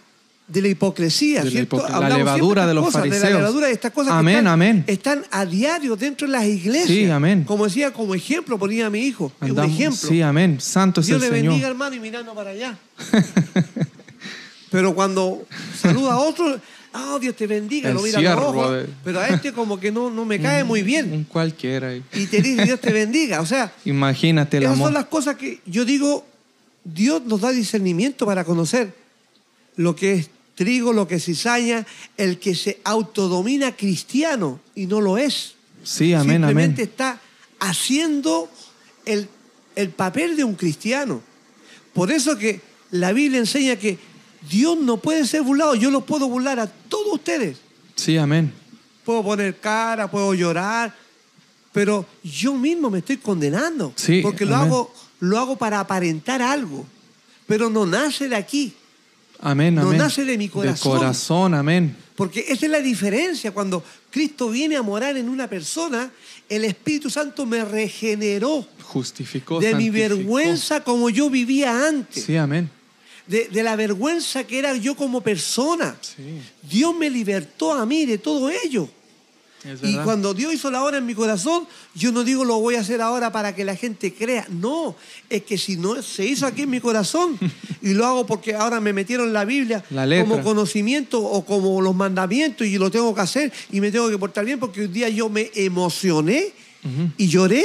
de 0.46 0.62
la 0.62 0.68
hipocresía, 0.68 1.40
De 1.40 1.44
la 1.46 1.50
¿cierto? 1.50 1.76
hipoc- 1.78 1.88
la 1.88 1.98
siempre 1.98 2.18
levadura 2.18 2.62
estas 2.62 2.68
de 2.68 2.74
los 2.74 2.84
cosas, 2.84 3.02
De 3.02 3.08
la 3.08 3.14
fariseos. 3.16 3.38
levadura 3.40 3.66
de 3.68 3.72
estas 3.72 3.92
cosas 3.92 4.12
Amén, 4.12 4.34
que 4.34 4.38
están, 4.38 4.52
amén. 4.52 4.84
están 4.86 5.24
a 5.30 5.44
diario 5.46 5.96
dentro 5.96 6.26
de 6.26 6.32
las 6.32 6.44
iglesias. 6.44 6.86
Sí, 6.88 7.04
amén. 7.10 7.44
Como 7.44 7.64
decía, 7.64 7.92
como 7.92 8.14
ejemplo 8.14 8.58
ponía 8.58 8.86
a 8.86 8.90
mi 8.90 9.00
hijo. 9.00 9.32
un 9.40 9.48
Andamos- 9.48 9.72
ejemplo. 9.74 10.08
Sí, 10.08 10.22
amén. 10.22 10.58
Santo 10.60 11.00
es 11.00 11.06
Dios 11.08 11.22
el 11.22 11.30
le 11.30 11.36
Señor. 11.36 11.52
bendiga, 11.52 11.68
hermano, 11.68 11.96
y 11.96 12.00
mirando 12.00 12.34
para 12.34 12.50
allá. 12.50 12.78
Pero 14.70 14.94
cuando 14.94 15.46
saluda 15.80 16.12
a 16.12 16.18
otro, 16.18 16.60
ah, 16.92 17.18
Dios 17.20 17.36
te 17.36 17.46
bendiga, 17.46 17.88
El 17.90 17.96
lo 17.96 18.02
mira 18.02 18.18
a 18.18 18.22
los 18.36 18.44
ojos. 18.44 18.84
Pero 19.04 19.20
a 19.20 19.28
este 19.28 19.52
como 19.52 19.78
que 19.78 19.90
no, 19.92 20.10
no 20.10 20.24
me 20.24 20.40
cae 20.42 20.64
muy 20.64 20.82
bien. 20.82 21.12
Un 21.12 21.24
cualquiera. 21.24 21.88
ahí. 21.88 22.02
Y 22.14 22.26
te 22.26 22.40
dice, 22.42 22.64
Dios 22.64 22.80
te 22.80 22.92
bendiga. 22.92 23.40
O 23.40 23.46
sea, 23.46 23.72
Imagínate 23.84 24.58
esas 24.58 24.72
amor. 24.72 24.86
son 24.88 24.94
las 24.94 25.06
cosas 25.06 25.36
que 25.36 25.60
yo 25.66 25.84
digo, 25.84 26.26
Dios 26.84 27.22
nos 27.24 27.40
da 27.40 27.50
discernimiento 27.50 28.24
para 28.26 28.44
conocer 28.44 28.92
lo 29.76 29.94
que 29.94 30.14
es 30.14 30.30
trigo, 30.54 30.92
lo 30.92 31.06
que 31.06 31.16
es 31.16 31.24
cizaña, 31.24 31.86
el 32.16 32.38
que 32.38 32.54
se 32.54 32.80
autodomina 32.84 33.76
cristiano 33.76 34.60
y 34.74 34.86
no 34.86 35.00
lo 35.00 35.16
es. 35.18 35.54
Sí, 35.84 36.12
amén, 36.12 36.36
Simplemente 36.42 36.82
amén. 36.82 36.90
está 36.90 37.20
haciendo 37.60 38.50
el, 39.04 39.28
el 39.76 39.90
papel 39.90 40.36
de 40.36 40.44
un 40.44 40.54
cristiano. 40.54 41.22
Por 41.92 42.10
eso 42.10 42.36
que 42.36 42.60
la 42.90 43.12
Biblia 43.12 43.38
enseña 43.38 43.76
que 43.76 43.98
Dios 44.48 44.78
no 44.78 44.96
puede 44.98 45.26
ser 45.26 45.42
burlado. 45.42 45.74
Yo 45.74 45.90
lo 45.90 46.04
puedo 46.04 46.28
burlar 46.28 46.58
a 46.60 46.66
todos 46.66 47.14
ustedes. 47.14 47.58
Sí, 47.96 48.16
amén. 48.16 48.52
Puedo 49.04 49.22
poner 49.22 49.58
cara, 49.58 50.10
puedo 50.10 50.34
llorar, 50.34 50.94
pero 51.72 52.04
yo 52.22 52.54
mismo 52.54 52.90
me 52.90 52.98
estoy 52.98 53.16
condenando. 53.16 53.92
Sí, 53.96 54.20
porque 54.22 54.44
lo 54.44 54.54
hago, 54.56 54.92
lo 55.20 55.38
hago 55.38 55.56
para 55.56 55.80
aparentar 55.80 56.42
algo. 56.42 56.86
Pero 57.46 57.70
no 57.70 57.86
nace 57.86 58.28
de 58.28 58.36
aquí. 58.36 58.74
Amén, 59.40 59.74
No 59.76 59.82
amén. 59.82 59.98
nace 59.98 60.24
de 60.24 60.36
mi 60.36 60.48
corazón. 60.48 60.92
De 60.92 60.98
corazón, 60.98 61.54
amén. 61.54 61.96
Porque 62.16 62.44
esa 62.48 62.66
es 62.66 62.72
la 62.72 62.80
diferencia. 62.80 63.52
Cuando 63.52 63.82
Cristo 64.10 64.50
viene 64.50 64.76
a 64.76 64.82
morar 64.82 65.16
en 65.16 65.28
una 65.28 65.48
persona, 65.48 66.10
el 66.48 66.64
Espíritu 66.64 67.08
Santo 67.08 67.46
me 67.46 67.64
regeneró 67.64 68.66
Justificó. 68.82 69.60
de 69.60 69.74
mi 69.76 69.88
vergüenza 69.90 70.82
como 70.82 71.08
yo 71.08 71.30
vivía 71.30 71.86
antes. 71.86 72.24
Sí, 72.24 72.36
amén. 72.36 72.68
De, 73.28 73.48
de 73.48 73.62
la 73.62 73.76
vergüenza 73.76 74.44
que 74.44 74.58
era 74.58 74.74
yo 74.74 74.96
como 74.96 75.20
persona. 75.20 75.96
Sí, 76.00 76.40
Dios 76.68 76.96
me 76.96 77.10
libertó 77.10 77.72
a 77.74 77.84
mí 77.86 78.06
de 78.06 78.18
todo 78.18 78.48
ello. 78.50 78.88
Y 79.82 79.96
cuando 80.04 80.34
Dios 80.34 80.54
hizo 80.54 80.70
la 80.70 80.84
obra 80.84 80.98
en 80.98 81.04
mi 81.04 81.14
corazón, 81.16 81.66
yo 81.94 82.12
no 82.12 82.22
digo 82.22 82.44
lo 82.44 82.60
voy 82.60 82.76
a 82.76 82.80
hacer 82.80 83.02
ahora 83.02 83.32
para 83.32 83.54
que 83.56 83.64
la 83.64 83.74
gente 83.74 84.14
crea. 84.14 84.46
No, 84.48 84.94
es 85.28 85.42
que 85.42 85.58
si 85.58 85.76
no 85.76 86.00
se 86.00 86.24
hizo 86.24 86.46
aquí 86.46 86.62
en 86.62 86.70
mi 86.70 86.80
corazón 86.80 87.36
y 87.82 87.92
lo 87.92 88.06
hago 88.06 88.24
porque 88.24 88.54
ahora 88.54 88.80
me 88.80 88.92
metieron 88.92 89.32
la 89.32 89.44
Biblia 89.44 89.84
La 89.90 90.06
como 90.22 90.36
conocimiento 90.44 91.20
o 91.20 91.44
como 91.44 91.82
los 91.82 91.94
mandamientos 91.94 92.66
y 92.68 92.78
lo 92.78 92.88
tengo 92.90 93.12
que 93.14 93.20
hacer 93.20 93.52
y 93.72 93.80
me 93.80 93.90
tengo 93.90 94.08
que 94.08 94.16
portar 94.16 94.44
bien 94.44 94.60
porque 94.60 94.84
un 94.86 94.92
día 94.92 95.08
yo 95.08 95.28
me 95.28 95.50
emocioné 95.54 96.52
y 97.18 97.26
lloré 97.28 97.64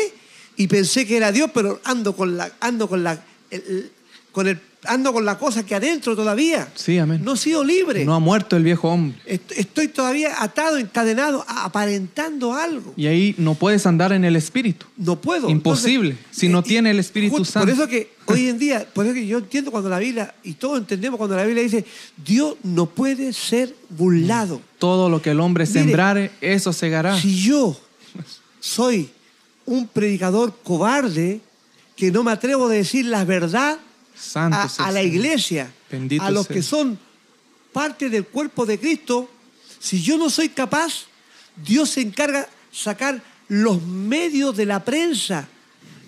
y 0.58 0.68
pensé 0.68 1.06
que 1.06 1.16
era 1.16 1.32
Dios, 1.32 1.52
pero 1.54 1.80
ando 1.86 2.16
con 2.16 2.36
la 2.36 2.52
ando 2.60 2.90
con 2.90 3.04
la 3.04 3.24
el- 3.52 3.62
el- 3.70 3.92
con 4.32 4.48
el 4.48 4.60
ando 4.86 5.14
con 5.14 5.26
la 5.26 5.38
cosa 5.38 5.66
que 5.66 5.76
adentro 5.76 6.16
todavía. 6.16 6.68
Sí, 6.76 6.98
amén. 6.98 7.22
No 7.24 7.34
he 7.34 7.38
sido 7.38 7.64
libre. 7.64 8.06
No 8.06 8.14
ha 8.14 8.20
muerto 8.20 8.56
el 8.58 8.64
viejo 8.64 8.90
hombre. 8.90 9.18
Est- 9.26 9.52
Estoy 9.54 9.88
todavía 9.88 10.42
atado, 10.42 10.78
encadenado, 10.78 11.46
aparentando 11.48 12.54
algo. 12.54 12.94
Y 12.96 13.08
ahí 13.08 13.36
no 13.38 13.56
puedes 13.56 13.86
andar 13.86 14.14
en 14.14 14.26
el 14.26 14.36
espíritu. 14.36 14.86
No 14.98 15.20
puedo. 15.20 15.50
Imposible, 15.50 16.18
si 16.32 16.50
no 16.50 16.64
tiene 16.64 16.92
el 16.92 17.00
Espíritu 17.00 17.38
justo 17.38 17.52
Santo. 17.54 17.66
Por 17.68 17.74
eso 17.76 17.88
que 17.88 18.12
hoy 18.26 18.48
en 18.50 18.58
día, 18.60 18.88
por 18.94 19.06
eso 19.06 19.14
que 19.14 19.26
yo 19.28 19.38
entiendo 19.40 19.72
cuando 19.72 19.90
la 19.90 20.00
Biblia, 20.00 20.34
y 20.44 20.54
todos 20.54 20.78
entendemos 20.80 21.18
cuando 21.18 21.36
la 21.36 21.44
Biblia 21.46 21.64
dice, 21.64 21.86
Dios 22.24 22.56
no 22.64 22.86
puede 22.88 23.34
ser 23.34 23.76
burlado. 23.90 24.62
Todo 24.80 25.10
lo 25.10 25.22
que 25.22 25.32
el 25.32 25.40
hombre 25.40 25.66
Mire, 25.66 25.80
sembrare, 25.80 26.32
eso 26.42 26.74
segará. 26.74 27.20
Si 27.20 27.36
yo 27.44 27.78
soy 28.60 29.10
un 29.66 29.88
predicador 29.88 30.54
cobarde, 30.64 31.42
que 31.96 32.12
no 32.12 32.24
me 32.24 32.32
atrevo 32.32 32.68
a 32.68 32.72
decir 32.72 33.06
la 33.06 33.24
verdad 33.24 33.78
Santo 34.16 34.58
a, 34.80 34.92
la 34.92 35.02
iglesia, 35.02 35.72
Bendito 35.92 36.24
a 36.24 36.32
los 36.32 36.46
sea. 36.48 36.56
que 36.56 36.62
son 36.64 36.98
parte 37.72 38.10
del 38.10 38.26
cuerpo 38.26 38.66
de 38.66 38.80
Cristo, 38.80 39.30
si 39.80 40.02
yo 40.02 40.18
no 40.18 40.30
soy 40.30 40.50
capaz, 40.50 41.06
Dios 41.66 41.90
se 41.92 42.02
encarga 42.02 42.48
sacar 42.72 43.22
los 43.48 43.82
medios 43.84 44.56
de 44.56 44.66
la 44.66 44.84
prensa, 44.86 45.48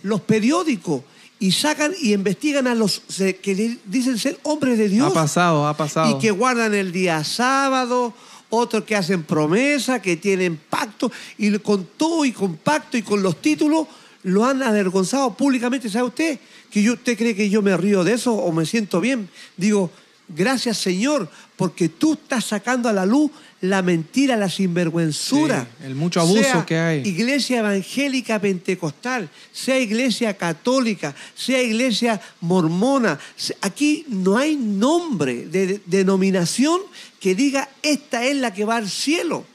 los 0.03 0.21
periódicos, 0.21 1.01
y 1.39 1.51
sacan 1.51 1.93
y 1.99 2.13
investigan 2.13 2.65
a 2.67 2.75
los 2.75 3.01
que 3.41 3.55
di- 3.55 3.79
dicen 3.85 4.17
ser 4.17 4.39
hombres 4.43 4.77
de 4.77 4.87
Dios 4.87 5.11
Ha 5.11 5.13
pasado, 5.13 5.67
ha 5.67 5.75
pasado. 5.75 6.15
y 6.17 6.19
que 6.21 6.31
guardan 6.31 6.73
el 6.73 6.91
día 6.91 7.23
sábado, 7.23 8.13
otros 8.49 8.85
que 8.85 8.95
hacen 8.95 9.23
promesa, 9.23 10.01
que 10.01 10.15
tienen 10.15 10.55
pacto, 10.69 11.11
y 11.37 11.57
con 11.59 11.85
todo 11.97 12.23
y 12.23 12.31
con 12.31 12.55
pacto 12.55 12.95
y 12.97 13.01
con 13.01 13.21
los 13.21 13.41
títulos 13.41 13.87
lo 14.25 14.43
han 14.45 14.61
avergonzado 14.61 15.33
públicamente. 15.37 15.89
¿Sabe 15.89 16.07
usted? 16.07 16.39
Que 16.69 16.83
yo, 16.83 16.93
¿Usted 16.93 17.17
cree 17.17 17.35
que 17.35 17.49
yo 17.49 17.61
me 17.61 17.77
río 17.77 18.03
de 18.03 18.13
eso 18.13 18.33
o 18.33 18.51
me 18.51 18.65
siento 18.65 18.99
bien? 18.99 19.29
Digo, 19.55 19.89
gracias 20.27 20.77
Señor, 20.77 21.29
porque 21.55 21.87
tú 21.89 22.13
estás 22.13 22.43
sacando 22.45 22.89
a 22.89 22.93
la 22.93 23.05
luz 23.05 23.31
la 23.61 23.81
mentira, 23.81 24.35
la 24.35 24.49
sinvergüenzura. 24.49 25.67
Sí, 25.79 25.85
el 25.85 25.95
mucho 25.95 26.19
abuso 26.21 26.43
Sea 26.43 26.65
que 26.65 26.77
hay. 26.77 27.01
Iglesia 27.07 27.59
evangélica 27.59 28.39
pentecostal, 28.41 29.29
sea 29.53 29.79
iglesia 29.79 30.35
católica, 30.35 31.15
sea 31.35 31.61
iglesia 31.61 32.19
mormona. 32.41 33.17
Aquí 33.61 34.05
no 34.09 34.37
hay 34.37 34.55
nombre 34.55 35.45
de- 35.47 35.81
denominación 35.85 36.81
que 37.19 37.33
diga 37.35 37.69
esta 37.81 38.23
es 38.25 38.35
la 38.37 38.53
que 38.53 38.65
va 38.65 38.75
al 38.77 38.89
cielo. 38.89 39.45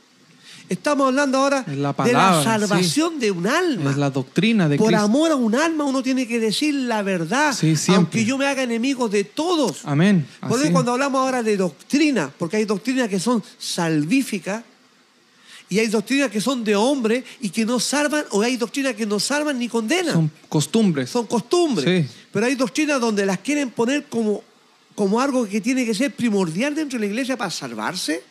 Estamos 0.71 1.09
hablando 1.09 1.37
ahora 1.39 1.63
de 1.63 1.75
la 2.13 2.43
salvación 2.45 3.19
de 3.19 3.33
un 3.33 3.45
alma. 3.49 3.91
Es 3.91 3.97
la 3.97 4.09
doctrina 4.09 4.69
de 4.69 4.77
Por 4.77 4.87
Cristo. 4.87 5.05
amor 5.05 5.33
a 5.33 5.35
un 5.35 5.57
alma 5.57 5.83
uno 5.83 6.01
tiene 6.01 6.29
que 6.29 6.39
decir 6.39 6.73
la 6.73 7.03
verdad, 7.03 7.53
Sí, 7.53 7.75
aunque 7.89 8.25
yo 8.25 8.39
me 8.39 8.47
haga 8.47 8.63
enemigo 8.63 9.09
de 9.09 9.25
todos. 9.25 9.81
Amén. 9.85 10.29
Por 10.49 10.63
eso 10.63 10.71
cuando 10.71 10.93
hablamos 10.93 11.21
ahora 11.21 11.43
de 11.43 11.57
doctrina, 11.57 12.33
porque 12.39 12.59
hay 12.59 12.67
doctrinas 12.67 13.09
que 13.09 13.19
son 13.19 13.43
salvíficas 13.59 14.63
y 15.69 15.81
hay 15.81 15.89
doctrinas 15.89 16.31
que 16.31 16.41
son 16.41 16.63
de 16.63 16.77
hombre 16.77 17.25
y 17.41 17.51
que 17.51 17.65
no 17.67 17.81
salvan, 17.81 18.25
o 18.31 18.41
hay 18.41 18.57
doctrinas 18.57 18.95
que 18.95 19.07
no 19.07 19.19
salvan 19.19 19.59
ni 19.59 19.69
condenan. 19.69 20.15
Son 20.15 20.31
costumbres. 20.49 21.11
Son 21.11 21.27
costumbres. 21.27 22.07
Sí. 22.07 22.09
Pero 22.33 22.47
hay 22.47 22.55
doctrinas 22.55 23.01
donde 23.01 23.27
las 23.27 23.39
quieren 23.39 23.71
poner 23.71 24.05
como, 24.05 24.45
como 24.95 25.21
algo 25.21 25.49
que 25.49 25.61
tiene 25.61 25.85
que 25.85 25.95
ser 25.95 26.15
primordial 26.15 26.77
dentro 26.77 26.97
de 26.97 27.07
la 27.07 27.11
iglesia 27.11 27.37
para 27.37 27.51
salvarse. 27.51 28.30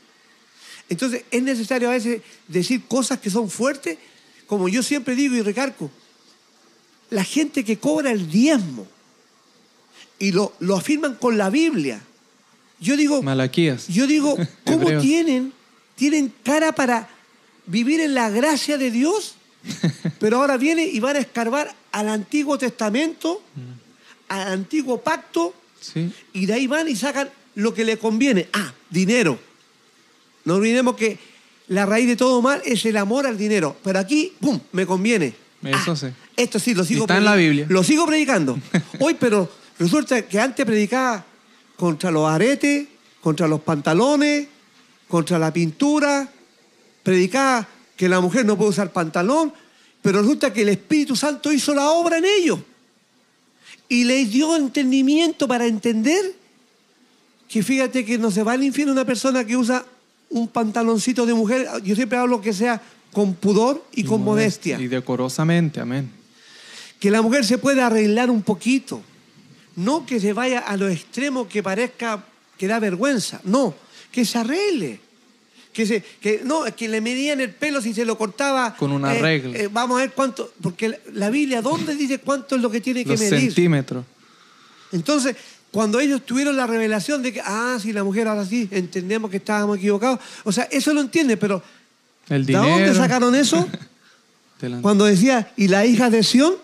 Entonces 0.90 1.24
es 1.32 1.44
necesario 1.44 1.90
a 1.90 1.94
veces 1.94 2.22
decir 2.48 2.84
cosas 2.88 3.20
que 3.20 3.30
son 3.30 3.50
fuertes, 3.50 3.98
como 4.48 4.68
yo 4.68 4.82
siempre 4.84 5.16
digo 5.16 5.36
y 5.36 5.42
recargo. 5.42 5.90
La 7.12 7.24
gente 7.24 7.64
que 7.64 7.78
cobra 7.78 8.12
el 8.12 8.30
diezmo 8.30 8.88
y 10.18 10.32
lo, 10.32 10.54
lo 10.60 10.76
afirman 10.76 11.16
con 11.16 11.38
la 11.38 11.50
Biblia. 11.50 12.02
Yo 12.80 12.96
digo, 12.98 13.22
Malaquías. 13.22 13.88
yo 13.88 14.08
digo, 14.08 14.38
¿cómo 14.66 15.00
tienen, 15.00 15.54
tienen 15.96 16.34
cara 16.44 16.72
para 16.74 17.10
vivir 17.66 18.00
en 18.00 18.14
la 18.14 18.30
gracia 18.30 18.78
de 18.78 18.90
Dios? 18.92 19.36
Pero 20.20 20.38
ahora 20.38 20.58
viene 20.58 20.86
y 20.86 21.00
van 21.00 21.16
a 21.18 21.20
escarbar 21.20 21.74
al 21.92 22.10
Antiguo 22.10 22.58
Testamento, 22.58 23.42
al 24.28 24.48
Antiguo 24.54 25.02
Pacto, 25.02 25.54
Sí. 25.82 26.12
y 26.34 26.46
de 26.46 26.54
ahí 26.54 26.68
van 26.68 26.90
y 26.90 26.96
sacan 26.98 27.30
lo 27.56 27.74
que 27.74 27.86
le 27.86 27.98
conviene. 27.98 28.50
Ah, 28.52 28.74
dinero. 28.90 29.40
No 30.50 30.56
olvidemos 30.56 30.96
que 30.96 31.20
la 31.68 31.86
raíz 31.86 32.08
de 32.08 32.16
todo 32.16 32.42
mal 32.42 32.60
es 32.66 32.84
el 32.84 32.98
amor 32.98 33.28
al 33.28 33.38
dinero. 33.38 33.78
Pero 33.84 34.00
aquí, 34.00 34.34
¡pum!, 34.40 34.60
me 34.72 34.88
conviene. 34.88 35.36
Eso 35.62 35.92
Ah, 35.92 35.96
sí. 35.96 36.08
Esto 36.36 36.58
sí, 36.58 36.74
lo 36.74 36.84
sigo 36.84 37.04
está 37.04 37.18
en 37.18 37.26
la 37.26 37.36
Biblia. 37.36 37.68
Lo 37.70 37.84
sigo 37.84 38.08
predicando. 38.08 38.58
Hoy, 39.00 39.16
pero 39.20 39.48
resulta 39.78 40.24
que 40.24 40.40
antes 40.40 40.66
predicaba 40.66 41.24
contra 41.78 42.10
los 42.10 42.28
aretes, 42.28 42.88
contra 43.22 43.48
los 43.48 43.62
pantalones, 43.62 44.48
contra 45.08 45.38
la 45.38 45.54
pintura. 45.54 46.28
Predicaba 47.04 47.68
que 47.96 48.10
la 48.10 48.20
mujer 48.20 48.44
no 48.44 48.58
puede 48.58 48.72
usar 48.72 48.92
pantalón. 48.92 49.54
Pero 50.02 50.22
resulta 50.22 50.52
que 50.52 50.64
el 50.64 50.70
Espíritu 50.70 51.16
Santo 51.16 51.52
hizo 51.52 51.76
la 51.76 51.92
obra 51.92 52.18
en 52.18 52.26
ellos. 52.26 52.58
Y 53.88 54.04
les 54.04 54.32
dio 54.32 54.56
entendimiento 54.56 55.48
para 55.48 55.68
entender 55.68 56.34
que 57.48 57.62
fíjate 57.62 58.04
que 58.04 58.18
no 58.18 58.32
se 58.32 58.42
va 58.42 58.54
al 58.54 58.64
infierno 58.64 58.94
una 58.94 59.06
persona 59.06 59.46
que 59.46 59.56
usa 59.56 59.86
un 60.30 60.48
pantaloncito 60.48 61.26
de 61.26 61.34
mujer. 61.34 61.68
Yo 61.84 61.96
siempre 61.96 62.18
hablo 62.18 62.42
que 62.42 62.54
sea 62.54 62.82
con 63.12 63.34
pudor 63.34 63.84
y, 63.94 64.04
con 64.04 64.24
modestia. 64.24 64.80
Y 64.80 64.88
decorosamente, 64.88 65.80
amén. 65.80 66.12
Que 67.00 67.10
la 67.10 67.22
mujer 67.22 67.46
se 67.46 67.58
pueda 67.58 67.88
arreglar 67.88 68.30
un 68.30 68.42
poquito. 68.42 69.02
No 69.76 70.06
que 70.06 70.20
se 70.20 70.34
vaya 70.34 70.60
a 70.60 70.76
lo 70.78 70.90
extremo 70.90 71.48
que 71.48 71.64
parezca 71.64 72.24
que 72.58 72.68
da 72.68 72.80
vergüenza. 72.80 73.40
No, 73.44 73.74
que 74.12 74.26
se 74.26 74.38
arregle. 74.38 75.00
Que, 75.72 75.86
se, 75.86 76.04
que 76.20 76.42
no, 76.44 76.64
que 76.76 76.90
le 76.90 77.00
medían 77.00 77.40
el 77.40 77.52
pelo 77.52 77.82
si 77.82 77.94
se 77.94 78.04
lo 78.04 78.18
cortaba. 78.18 78.76
Con 78.76 78.92
una 78.92 79.16
eh, 79.16 79.22
regla. 79.22 79.58
eh, 79.58 79.70
vamos 79.72 79.98
a 79.98 80.02
ver 80.02 80.12
cuánto. 80.12 80.52
Porque 80.62 80.90
la- 80.90 80.98
la 81.14 81.30
Biblia, 81.30 81.62
¿dónde 81.62 81.96
dice 81.96 82.18
cuánto 82.20 82.56
es 82.56 82.62
lo 82.62 82.70
que 82.70 82.82
tiene 82.82 83.04
que 83.06 83.12
Los 83.12 83.20
medir? 83.22 83.40
centímetros. 83.40 84.04
Entonces, 84.92 85.36
cuando 85.72 86.00
ellos 86.00 86.26
tuvieron 86.26 86.56
la 86.58 86.66
revelación 86.68 87.22
de 87.22 87.32
que, 87.34 87.42
ah, 87.44 87.78
si 87.82 87.94
la 87.94 88.04
mujer 88.04 88.28
ahora 88.28 88.46
sí, 88.46 88.68
entendemos 88.72 89.30
que 89.30 89.38
estábamos 89.38 89.78
equivocados. 89.78 90.20
O 90.44 90.52
sea, 90.52 90.68
eso 90.72 90.94
lo 90.94 91.02
entiende, 91.02 91.38
pero 91.38 91.62
El 92.28 92.46
¿de 92.46 92.54
dónde 92.54 92.94
sacaron 92.96 93.36
eso? 93.36 93.68
Cuando 94.82 95.06
decía, 95.06 95.52
y 95.56 95.68
la 95.70 95.86
hija 95.86 96.10
de 96.10 96.22
Sión, 96.24 96.56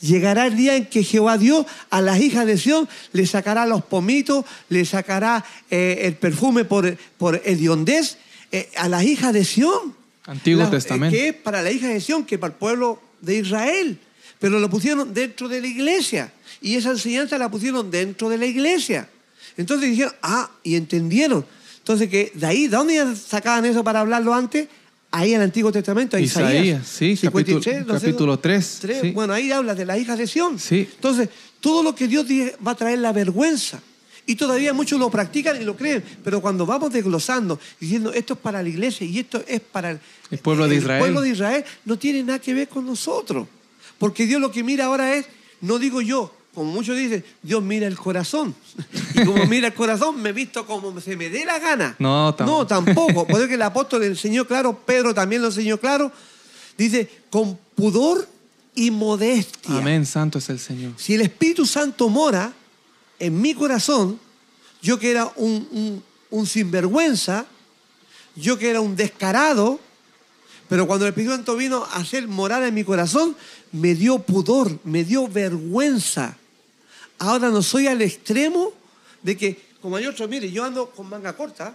llegará 0.00 0.46
el 0.46 0.56
día 0.56 0.76
en 0.76 0.86
que 0.86 1.02
Jehová 1.04 1.36
Dios 1.36 1.66
a 1.90 2.00
las 2.00 2.20
hijas 2.20 2.46
de 2.46 2.56
Sión 2.56 2.88
le 3.12 3.26
sacará 3.26 3.66
los 3.66 3.84
pomitos, 3.84 4.44
le 4.68 4.84
sacará 4.84 5.44
eh, 5.70 6.00
el 6.02 6.14
perfume 6.14 6.64
por, 6.64 6.96
por 7.18 7.42
hediondez 7.44 8.16
eh, 8.50 8.70
a 8.76 8.88
las 8.88 9.02
hijas 9.04 9.32
de 9.34 9.44
Sión. 9.44 9.94
Antiguo 10.26 10.62
La- 10.62 10.68
eh, 10.68 10.70
Testamento. 10.70 11.14
que 11.14 11.28
es 11.28 11.34
para 11.34 11.60
la 11.60 11.70
hija 11.70 11.88
de 11.88 12.00
Sión, 12.00 12.24
que 12.24 12.38
para 12.38 12.52
el 12.52 12.58
pueblo 12.58 13.00
de 13.20 13.38
Israel. 13.38 13.98
Pero 14.38 14.58
lo 14.58 14.70
pusieron 14.70 15.12
dentro 15.12 15.48
de 15.48 15.60
la 15.60 15.66
iglesia. 15.66 16.32
Y 16.64 16.76
esa 16.76 16.92
enseñanza 16.92 17.36
la 17.36 17.50
pusieron 17.50 17.90
dentro 17.90 18.30
de 18.30 18.38
la 18.38 18.46
iglesia. 18.46 19.06
Entonces 19.58 19.90
dijeron, 19.90 20.14
ah, 20.22 20.50
y 20.62 20.76
entendieron. 20.76 21.44
Entonces, 21.76 22.08
que 22.08 22.32
de 22.34 22.46
ahí, 22.46 22.68
¿de 22.68 22.76
dónde 22.76 23.14
sacaban 23.16 23.66
eso 23.66 23.84
para 23.84 24.00
hablarlo 24.00 24.32
antes? 24.32 24.66
Ahí 25.10 25.32
en 25.34 25.36
el 25.36 25.42
Antiguo 25.42 25.70
Testamento, 25.70 26.16
a 26.16 26.20
Isaías. 26.20 26.54
Isaías, 26.54 26.86
sí, 26.88 27.26
capítulo- 27.26 27.62
53, 27.62 27.86
no 27.86 28.00
sé, 28.00 28.06
capítulo 28.06 28.38
3, 28.38 28.78
tres. 28.80 28.98
sí. 29.02 29.10
Bueno, 29.10 29.34
ahí 29.34 29.52
habla 29.52 29.74
de 29.74 29.84
las 29.84 29.98
hijas 29.98 30.16
de 30.16 30.26
Sión. 30.26 30.58
Sí. 30.58 30.88
Entonces, 30.94 31.28
todo 31.60 31.82
lo 31.82 31.94
que 31.94 32.08
Dios 32.08 32.26
dice 32.26 32.56
va 32.66 32.70
a 32.70 32.74
traer 32.74 32.98
la 33.00 33.12
vergüenza. 33.12 33.82
Y 34.26 34.36
todavía 34.36 34.72
muchos 34.72 34.98
lo 34.98 35.10
practican 35.10 35.60
y 35.60 35.66
lo 35.66 35.76
creen. 35.76 36.02
Pero 36.24 36.40
cuando 36.40 36.64
vamos 36.64 36.90
desglosando, 36.90 37.60
diciendo 37.78 38.10
esto 38.14 38.32
es 38.32 38.40
para 38.40 38.62
la 38.62 38.68
iglesia 38.70 39.06
y 39.06 39.18
esto 39.18 39.44
es 39.46 39.60
para 39.60 39.90
el, 39.90 40.00
El 40.30 40.38
pueblo 40.38 40.66
de 40.66 40.76
Israel. 40.76 40.96
El 40.96 41.04
pueblo 41.04 41.20
de 41.20 41.28
Israel 41.28 41.64
no 41.84 41.98
tiene 41.98 42.22
nada 42.22 42.38
que 42.38 42.54
ver 42.54 42.68
con 42.68 42.86
nosotros. 42.86 43.46
Porque 43.98 44.24
Dios 44.24 44.40
lo 44.40 44.50
que 44.50 44.64
mira 44.64 44.86
ahora 44.86 45.14
es, 45.14 45.26
no 45.60 45.78
digo 45.78 46.00
yo, 46.00 46.34
como 46.54 46.70
muchos 46.72 46.96
dicen, 46.96 47.24
Dios 47.42 47.62
mira 47.62 47.86
el 47.86 47.96
corazón. 47.98 48.54
Y 49.14 49.24
como 49.24 49.44
mira 49.46 49.68
el 49.68 49.74
corazón, 49.74 50.20
me 50.22 50.30
he 50.30 50.32
visto 50.32 50.64
como 50.66 51.00
se 51.00 51.16
me 51.16 51.28
dé 51.30 51.44
la 51.44 51.58
gana. 51.58 51.96
No, 51.98 52.34
tampoco. 52.34 52.58
No, 52.60 52.66
tampoco. 52.66 53.26
Por 53.26 53.38
eso 53.40 53.48
que 53.48 53.54
el 53.54 53.62
apóstol 53.62 54.00
le 54.02 54.06
enseñó 54.08 54.46
claro, 54.46 54.78
Pedro 54.86 55.12
también 55.14 55.42
lo 55.42 55.48
enseñó 55.48 55.78
claro. 55.78 56.10
Dice, 56.78 57.08
con 57.30 57.58
pudor 57.74 58.26
y 58.74 58.90
modestia. 58.90 59.76
Amén, 59.78 60.06
santo 60.06 60.38
es 60.38 60.48
el 60.48 60.58
Señor. 60.58 60.92
Si 60.96 61.14
el 61.14 61.20
Espíritu 61.20 61.66
Santo 61.66 62.08
mora 62.08 62.52
en 63.18 63.40
mi 63.40 63.54
corazón, 63.54 64.18
yo 64.82 64.98
que 64.98 65.10
era 65.10 65.30
un, 65.36 65.68
un- 65.70 66.02
un 66.30 66.46
sinvergüenza, 66.46 67.46
yo 68.36 68.58
que 68.58 68.70
era 68.70 68.80
un 68.80 68.96
descarado, 68.96 69.78
pero 70.68 70.86
cuando 70.88 71.04
el 71.06 71.10
Espíritu 71.10 71.32
Santo 71.34 71.54
vino 71.56 71.84
a 71.84 71.96
hacer 71.98 72.26
morar 72.26 72.62
en 72.64 72.74
mi 72.74 72.82
corazón, 72.82 73.36
me 73.70 73.94
dio 73.94 74.18
pudor, 74.18 74.78
me 74.82 75.04
dio 75.04 75.28
vergüenza. 75.28 76.36
Ahora 77.18 77.48
no 77.48 77.62
soy 77.62 77.86
al 77.86 78.02
extremo 78.02 78.72
de 79.22 79.36
que, 79.36 79.60
como 79.80 79.96
hay 79.96 80.06
otros, 80.06 80.28
mire, 80.28 80.50
yo 80.50 80.64
ando 80.64 80.90
con 80.90 81.08
manga 81.08 81.34
corta, 81.34 81.74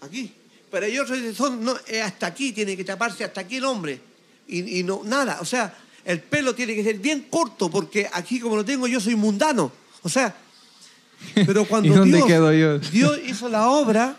aquí, 0.00 0.32
pero 0.70 0.86
hay 0.86 0.98
otros 0.98 1.18
que 1.18 1.32
son, 1.34 1.64
no, 1.64 1.74
hasta 2.04 2.26
aquí, 2.26 2.52
tiene 2.52 2.76
que 2.76 2.84
taparse 2.84 3.24
hasta 3.24 3.42
aquí 3.42 3.56
el 3.56 3.64
hombre. 3.64 4.00
Y, 4.48 4.80
y 4.80 4.82
no, 4.82 5.02
nada, 5.04 5.38
o 5.40 5.44
sea, 5.44 5.74
el 6.04 6.20
pelo 6.20 6.54
tiene 6.54 6.74
que 6.74 6.82
ser 6.82 6.98
bien 6.98 7.26
corto, 7.30 7.70
porque 7.70 8.08
aquí 8.12 8.40
como 8.40 8.56
lo 8.56 8.64
tengo 8.64 8.86
yo 8.86 9.00
soy 9.00 9.14
mundano. 9.14 9.72
O 10.02 10.08
sea, 10.08 10.34
pero 11.34 11.64
cuando 11.68 11.88
¿Y 11.88 11.96
dónde 11.96 12.16
Dios, 12.18 12.28
quedo 12.28 12.52
yo? 12.52 12.78
Dios 12.78 13.18
hizo 13.26 13.48
la 13.48 13.68
obra, 13.68 14.16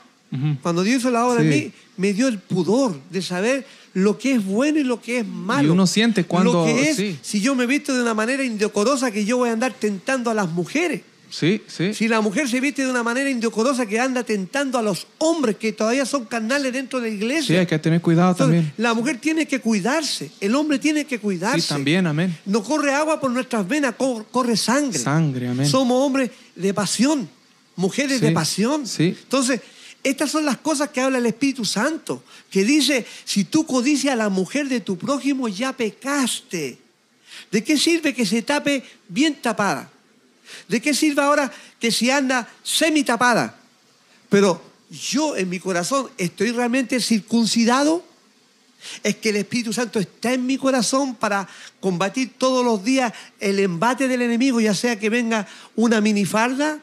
cuando 0.61 0.83
Dios 0.83 0.99
hizo 0.99 1.11
la 1.11 1.25
obra 1.25 1.41
en 1.41 1.49
mí, 1.49 1.71
me 2.01 2.13
dio 2.13 2.27
el 2.27 2.39
pudor 2.39 2.97
de 3.11 3.21
saber 3.21 3.65
lo 3.93 4.17
que 4.17 4.33
es 4.33 4.43
bueno 4.43 4.79
y 4.79 4.83
lo 4.83 4.99
que 4.99 5.19
es 5.19 5.27
malo. 5.27 5.67
Y 5.67 5.71
uno 5.71 5.85
siente 5.85 6.23
cuando- 6.25 6.53
Lo 6.53 6.65
que 6.65 6.89
es, 6.89 6.97
sí. 6.97 7.19
si 7.21 7.41
yo 7.41 7.53
me 7.53 7.67
visto 7.67 7.93
de 7.93 8.01
una 8.01 8.15
manera 8.15 8.43
indecorosa, 8.43 9.11
que 9.11 9.23
yo 9.23 9.37
voy 9.37 9.49
a 9.49 9.53
andar 9.53 9.73
tentando 9.73 10.31
a 10.31 10.33
las 10.33 10.49
mujeres. 10.49 11.01
Sí, 11.29 11.61
sí. 11.67 11.93
Si 11.93 12.07
la 12.09 12.19
mujer 12.19 12.49
se 12.49 12.59
viste 12.59 12.83
de 12.83 12.89
una 12.89 13.03
manera 13.03 13.29
indecorosa, 13.29 13.85
que 13.85 13.99
anda 13.99 14.23
tentando 14.23 14.77
a 14.77 14.81
los 14.81 15.07
hombres 15.19 15.55
que 15.55 15.71
todavía 15.71 16.05
son 16.05 16.25
carnales 16.25 16.73
dentro 16.73 16.99
de 16.99 17.07
la 17.09 17.11
Sí, 17.11 17.17
iglesia. 17.23 17.59
hay 17.61 17.65
que 17.67 17.79
tener 17.79 18.01
cuidado 18.01 18.31
Entonces, 18.31 18.55
también. 18.57 18.73
la 18.77 18.93
mujer 18.93 19.17
tiene 19.19 19.45
que 19.45 19.59
cuidarse, 19.61 20.29
el 20.41 20.55
hombre 20.55 20.77
tiene 20.79 21.05
que 21.05 21.19
cuidarse. 21.19 21.61
Sí, 21.61 21.67
también, 21.69 22.05
amén. 22.07 22.35
No 22.45 22.63
corre 22.63 22.93
agua 22.93 23.21
por 23.21 23.31
nuestras 23.31 23.65
venas, 23.67 23.95
cor- 23.95 24.25
corre 24.31 24.57
sangre. 24.57 24.99
Sangre, 24.99 25.47
amén. 25.49 25.67
Somos 25.67 26.03
hombres 26.05 26.31
de 26.55 26.73
pasión, 26.73 27.29
mujeres 27.77 28.19
Sí, 28.19 28.25
de 28.25 28.31
pasión. 28.31 28.85
sí. 28.87 29.15
Entonces, 29.23 29.61
estas 30.03 30.31
son 30.31 30.45
las 30.45 30.57
cosas 30.57 30.89
que 30.89 31.01
habla 31.01 31.19
el 31.19 31.25
Espíritu 31.25 31.65
Santo, 31.65 32.23
que 32.49 32.63
dice, 32.63 33.05
si 33.23 33.43
tú 33.43 33.65
codicias 33.65 34.13
a 34.13 34.17
la 34.17 34.29
mujer 34.29 34.67
de 34.67 34.79
tu 34.79 34.97
prójimo, 34.97 35.47
ya 35.47 35.73
pecaste. 35.73 36.79
¿De 37.51 37.63
qué 37.63 37.77
sirve 37.77 38.13
que 38.13 38.25
se 38.25 38.41
tape 38.41 38.83
bien 39.07 39.35
tapada? 39.41 39.91
¿De 40.67 40.81
qué 40.81 40.93
sirve 40.93 41.21
ahora 41.21 41.51
que 41.79 41.91
si 41.91 42.09
anda 42.09 42.49
semi 42.63 43.03
tapada? 43.03 43.57
Pero 44.29 44.61
yo 44.89 45.35
en 45.35 45.49
mi 45.49 45.59
corazón 45.59 46.09
estoy 46.17 46.51
realmente 46.51 46.99
circuncidado. 46.99 48.03
Es 49.03 49.15
que 49.17 49.29
el 49.29 49.35
Espíritu 49.35 49.71
Santo 49.71 49.99
está 49.99 50.33
en 50.33 50.45
mi 50.45 50.57
corazón 50.57 51.15
para 51.15 51.47
combatir 51.79 52.33
todos 52.37 52.65
los 52.65 52.83
días 52.83 53.13
el 53.39 53.59
embate 53.59 54.07
del 54.07 54.23
enemigo, 54.23 54.59
ya 54.59 54.73
sea 54.73 54.99
que 54.99 55.09
venga 55.09 55.47
una 55.75 56.01
minifalda, 56.01 56.79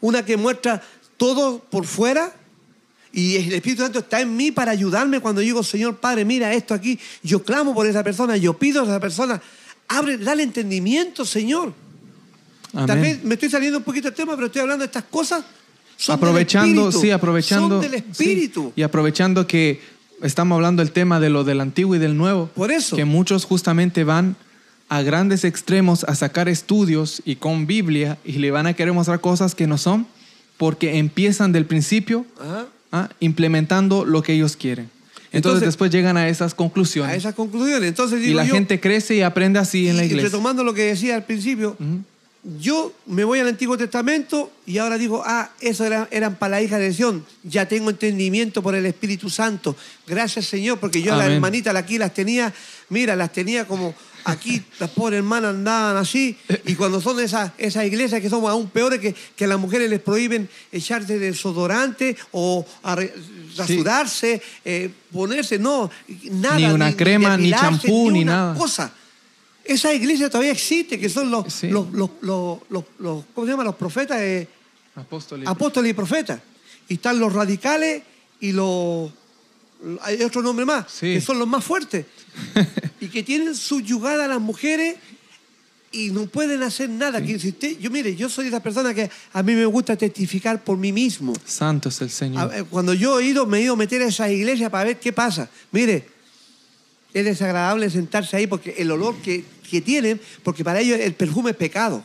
una 0.00 0.24
que 0.24 0.36
muestra 0.36 0.82
todo 1.16 1.58
por 1.58 1.86
fuera. 1.86 2.32
Y 3.12 3.36
el 3.36 3.52
Espíritu 3.52 3.82
Santo 3.82 3.98
está 4.00 4.20
en 4.20 4.36
mí 4.36 4.52
para 4.52 4.70
ayudarme 4.70 5.20
cuando 5.20 5.40
digo, 5.40 5.62
Señor 5.62 5.96
Padre, 5.96 6.24
mira 6.24 6.52
esto 6.54 6.74
aquí. 6.74 6.98
Yo 7.22 7.42
clamo 7.42 7.74
por 7.74 7.86
esa 7.86 8.04
persona, 8.04 8.36
yo 8.36 8.54
pido 8.54 8.82
a 8.82 8.84
esa 8.84 9.00
persona. 9.00 9.40
Abre, 9.88 10.16
dale 10.18 10.42
entendimiento, 10.44 11.24
Señor. 11.24 11.74
Tal 12.72 12.90
Amén. 12.90 13.02
vez 13.02 13.24
me 13.24 13.34
estoy 13.34 13.50
saliendo 13.50 13.78
un 13.78 13.84
poquito 13.84 14.08
del 14.08 14.14
tema, 14.14 14.34
pero 14.36 14.46
estoy 14.46 14.62
hablando 14.62 14.82
de 14.82 14.86
estas 14.86 15.04
cosas. 15.04 15.44
Son 15.96 16.14
del 16.14 16.28
aprovechando, 16.28 16.88
Espíritu, 16.88 17.00
sí, 17.00 17.10
aprovechando. 17.10 17.82
Son 17.82 17.90
del 17.90 18.00
sí, 18.00 18.06
Espíritu. 18.10 18.72
y 18.76 18.82
aprovechando 18.82 19.46
que 19.46 19.80
estamos 20.22 20.56
hablando 20.56 20.82
del 20.82 20.92
tema 20.92 21.18
de 21.18 21.30
lo 21.30 21.42
del 21.42 21.60
antiguo 21.60 21.96
y 21.96 21.98
del 21.98 22.16
nuevo. 22.16 22.48
Por 22.54 22.70
eso. 22.70 22.94
Que 22.94 23.04
muchos 23.04 23.44
justamente 23.44 24.04
van 24.04 24.36
a 24.88 25.02
grandes 25.02 25.44
extremos 25.44 26.04
a 26.04 26.14
sacar 26.14 26.48
estudios 26.48 27.22
y 27.24 27.36
con 27.36 27.66
Biblia 27.66 28.18
y 28.24 28.32
le 28.34 28.50
van 28.50 28.66
a 28.66 28.74
querer 28.74 28.92
mostrar 28.92 29.20
cosas 29.20 29.54
que 29.54 29.66
no 29.66 29.78
son 29.78 30.06
porque 30.56 30.98
empiezan 30.98 31.52
del 31.52 31.64
principio 31.64 32.26
Ajá. 32.40 32.66
Ah, 32.92 33.08
implementando 33.20 34.04
lo 34.04 34.22
que 34.22 34.32
ellos 34.34 34.56
quieren. 34.56 34.90
Entonces, 35.32 35.32
Entonces- 35.32 35.66
después 35.68 35.90
llegan 35.92 36.16
a 36.16 36.28
esas 36.28 36.54
conclusiones. 36.54 37.12
A 37.12 37.16
esas 37.16 37.34
conclusiones. 37.34 37.88
Entonces 37.88 38.18
y 38.20 38.26
digo 38.26 38.36
la 38.38 38.46
yo, 38.46 38.54
gente 38.54 38.80
crece 38.80 39.14
y 39.16 39.22
aprende 39.22 39.58
así 39.60 39.88
en 39.88 39.96
la 39.96 40.02
y 40.02 40.06
iglesia. 40.06 40.28
retomando 40.28 40.64
lo 40.64 40.74
que 40.74 40.82
decía 40.82 41.14
al 41.14 41.24
principio, 41.24 41.76
yo 42.58 42.92
me 43.06 43.22
voy 43.22 43.38
al 43.38 43.48
Antiguo 43.48 43.76
Testamento 43.76 44.50
y 44.66 44.78
ahora 44.78 44.96
digo, 44.96 45.22
ah, 45.26 45.50
eso 45.60 45.84
era- 45.84 46.08
eran 46.10 46.36
para 46.36 46.52
la 46.52 46.62
hija 46.62 46.78
de 46.78 46.92
Sion. 46.92 47.24
Ya 47.44 47.68
tengo 47.68 47.90
entendimiento 47.90 48.62
por 48.62 48.74
el 48.74 48.86
Espíritu 48.86 49.28
Santo. 49.28 49.76
Gracias, 50.06 50.46
Señor, 50.46 50.78
porque 50.80 51.02
yo 51.02 51.12
las 51.12 51.26
Amén. 51.26 51.34
hermanitas 51.36 51.76
aquí 51.76 51.98
las 51.98 52.14
tenía, 52.14 52.52
mira, 52.88 53.14
las 53.14 53.30
tenía 53.32 53.66
como 53.66 53.94
aquí, 54.24 54.62
las 54.78 54.90
pobres 54.90 55.18
hermanas 55.18 55.50
andaban 55.54 55.96
así. 55.96 56.36
Y 56.66 56.74
cuando 56.74 57.00
son 57.00 57.20
esas, 57.20 57.52
esas 57.58 57.84
iglesias 57.86 58.20
que 58.20 58.28
son 58.30 58.44
aún 58.46 58.68
peores, 58.68 59.00
que, 59.00 59.14
que 59.36 59.44
a 59.44 59.48
las 59.48 59.58
mujeres 59.58 59.88
les 59.90 60.00
prohíben 60.00 60.48
echarse 60.72 61.18
desodorante 61.18 62.16
o 62.32 62.64
rasurarse, 63.56 64.40
eh, 64.64 64.90
ponerse, 65.12 65.58
no, 65.58 65.90
nada. 66.30 66.56
Ni 66.58 66.64
una 66.66 66.96
crema, 66.96 67.36
ni 67.36 67.50
champú, 67.50 68.10
ni 68.10 68.22
una 68.22 68.32
nada. 68.32 68.54
cosa. 68.54 68.92
Esa 69.64 69.92
iglesia 69.94 70.28
todavía 70.30 70.52
existe, 70.52 70.98
que 70.98 71.08
son 71.08 71.30
los, 71.30 71.52
Sí. 71.52 71.68
los, 71.68 71.92
los, 71.92 72.10
los, 72.22 73.24
¿cómo 73.34 73.46
se 73.46 73.52
llama? 73.52 73.64
Los 73.64 73.76
profetas, 73.76 74.18
eh, 74.20 74.48
Apóstol. 74.96 75.42
apóstoles 75.46 75.90
y 75.90 75.94
profetas. 75.94 76.40
Y 76.88 76.94
están 76.94 77.18
los 77.18 77.32
radicales 77.32 78.02
y 78.40 78.52
los... 78.52 79.10
Hay 80.02 80.22
otro 80.22 80.42
nombre 80.42 80.64
más, 80.64 80.86
Sí. 80.92 81.14
que 81.14 81.20
son 81.20 81.38
los 81.38 81.48
más 81.48 81.64
fuertes. 81.64 82.06
y 83.00 83.08
que 83.08 83.22
tienen 83.22 83.54
subyugadas 83.54 84.26
a 84.26 84.28
las 84.28 84.40
mujeres 84.40 84.96
y 85.92 86.10
no 86.10 86.26
pueden 86.26 86.62
hacer 86.62 86.88
nada. 86.90 87.20
Que 87.24 87.38
si 87.38 87.48
usted- 87.48 87.78
yo, 87.78 87.90
mire, 87.90 88.14
yo 88.14 88.28
soy 88.28 88.48
esa 88.48 88.62
persona 88.62 88.92
que 88.94 89.10
a 89.32 89.42
mí 89.42 89.54
me 89.54 89.64
gusta 89.66 89.96
testificar 89.96 90.62
por 90.62 90.76
mí 90.76 90.92
mismo. 90.92 91.32
Santo 91.44 91.88
es 91.88 92.00
el 92.02 92.10
Señor. 92.10 92.52
A- 92.54 92.64
Cuando 92.64 92.94
yo 92.94 93.18
he 93.18 93.26
ido, 93.26 93.46
me 93.46 93.58
he 93.58 93.62
ido 93.62 93.72
a 93.74 93.76
meter 93.76 94.02
a 94.02 94.06
esas 94.06 94.30
iglesias 94.30 94.70
para 94.70 94.84
ver 94.84 95.00
qué 95.00 95.12
pasa. 95.12 95.48
Mire, 95.72 96.06
es 97.12 97.24
desagradable 97.24 97.90
sentarse 97.90 98.36
ahí 98.36 98.46
porque 98.46 98.74
el 98.78 98.90
olor 98.90 99.16
que, 99.16 99.44
que 99.68 99.80
tienen, 99.80 100.20
porque 100.44 100.62
para 100.62 100.80
ellos 100.80 101.00
el 101.00 101.14
perfume 101.14 101.50
es 101.52 101.56
pecado. 101.56 102.04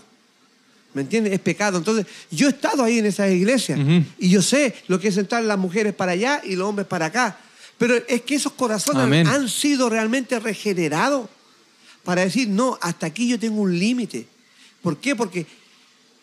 ¿Me 0.94 1.02
entiendes? 1.02 1.34
Es 1.34 1.40
pecado. 1.42 1.78
Entonces, 1.78 2.06
yo 2.32 2.48
he 2.48 2.52
estado 2.52 2.82
ahí 2.84 3.00
en 3.00 3.06
esas 3.06 3.30
iglesias 3.30 3.78
y 4.18 4.30
yo 4.30 4.42
sé 4.42 4.74
lo 4.88 4.98
que 5.00 5.10
es 5.10 5.16
sentar 5.16 5.44
las 5.44 5.60
mujeres 5.60 5.94
para 5.94 6.14
allá 6.14 6.42
y 6.44 6.56
los 6.56 6.68
hombres 6.70 6.88
para 6.88 7.08
acá. 7.08 7.38
Pero 7.78 7.96
es 8.08 8.22
que 8.22 8.36
esos 8.36 8.54
corazones 8.54 9.04
Amén. 9.04 9.28
han 9.28 9.50
sido 9.50 9.90
realmente 9.90 10.40
regenerados 10.40 11.28
para 12.04 12.22
decir, 12.24 12.48
no, 12.48 12.78
hasta 12.82 13.08
aquí 13.08 13.28
yo 13.28 13.38
tengo 13.40 13.62
un 13.62 13.78
límite. 13.78 14.28
¿Por 14.82 14.98
qué? 14.98 15.16
Porque 15.16 15.46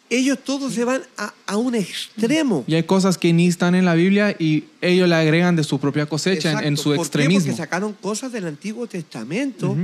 ellos 0.09 0.39
todos 0.45 0.73
se 0.75 0.85
van 0.85 1.03
a, 1.17 1.33
a 1.47 1.57
un 1.57 1.75
extremo. 1.75 2.65
Y 2.67 2.75
hay 2.75 2.83
cosas 2.85 3.19
que 3.19 3.33
ni 3.33 3.49
están 3.49 3.75
en 3.75 3.85
la 3.85 3.95
Biblia 3.95 4.37
y 4.39 4.65
ellos 4.81 5.09
le 5.09 5.15
agregan 5.15 5.57
de 5.57 5.65
su 5.65 5.79
propia 5.81 6.07
cosecha 6.07 6.61
en- 6.63 6.77
su 6.77 6.85
¿Por 6.91 6.97
qué? 6.97 7.01
extremismo. 7.03 7.47
Porque 7.47 7.57
sacaron 7.57 7.93
cosas 7.95 8.31
del 8.33 8.47
Antiguo 8.47 8.87
Testamento. 8.87 9.77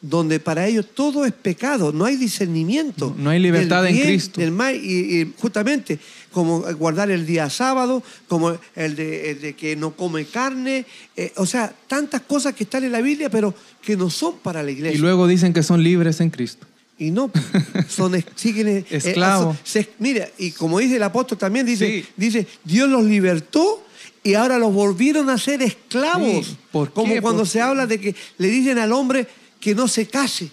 Donde 0.00 0.38
para 0.38 0.66
ellos 0.66 0.86
todo 0.94 1.24
es 1.24 1.32
pecado, 1.32 1.92
no 1.92 2.04
hay 2.04 2.16
discernimiento. 2.16 3.14
No- 3.16 3.24
no 3.24 3.30
hay 3.30 3.40
libertad 3.40 3.82
del 3.82 3.96
en 3.96 4.02
Cristo. 4.02 4.40
del 4.40 4.52
mal, 4.52 4.74
y, 4.76 5.20
y 5.20 5.34
justamente 5.40 5.98
como 6.32 6.60
guardar 6.74 7.10
el 7.10 7.26
día 7.26 7.50
sábado, 7.50 8.02
como 8.28 8.56
el 8.76 8.94
de, 8.94 9.30
el 9.32 9.40
de 9.40 9.54
que 9.56 9.74
no 9.76 9.96
come 9.96 10.24
carne, 10.26 10.86
eh, 11.16 11.32
o 11.36 11.46
sea, 11.46 11.72
tantas 11.88 12.20
cosas 12.22 12.54
que 12.54 12.64
están 12.64 12.84
en 12.84 12.92
la 12.92 13.00
Biblia, 13.00 13.28
pero 13.30 13.54
que 13.82 13.96
no 13.96 14.08
son 14.10 14.38
para 14.38 14.62
la 14.62 14.70
iglesia. 14.70 14.96
Y 14.96 15.00
luego 15.00 15.26
dicen 15.26 15.52
que 15.52 15.62
son 15.62 15.82
libres 15.82 16.20
en 16.20 16.30
Cristo. 16.30 16.66
Y 17.00 17.10
no, 17.10 17.30
son 17.88 18.12
siguen 18.36 18.68
eh, 18.68 18.84
Esclavos. 18.90 19.56
eh, 19.56 19.60
se- 19.64 19.88
mira, 19.98 20.28
y 20.38 20.50
como 20.52 20.78
dice 20.78 20.96
el 20.96 21.02
apóstol 21.02 21.38
también, 21.38 21.64
dice, 21.66 21.86
Sí. 22.02 22.08
dice, 22.16 22.46
Dios 22.64 22.88
los 22.88 23.04
libertó 23.04 23.84
y 24.22 24.34
ahora 24.34 24.58
los 24.58 24.72
volvieron 24.72 25.30
a 25.30 25.38
ser 25.38 25.62
esclavos. 25.62 26.46
Sí, 26.46 26.56
¿por 26.70 26.92
como 26.92 27.14
qué? 27.14 27.20
cuando 27.22 27.40
¿Por 27.42 27.48
se 27.48 27.58
qué? 27.58 27.62
habla 27.62 27.86
de 27.86 28.00
que 28.00 28.14
le 28.38 28.48
dicen 28.48 28.78
al 28.78 28.92
hombre 28.92 29.26
que 29.60 29.74
no 29.74 29.88
se 29.88 30.06
case. 30.06 30.50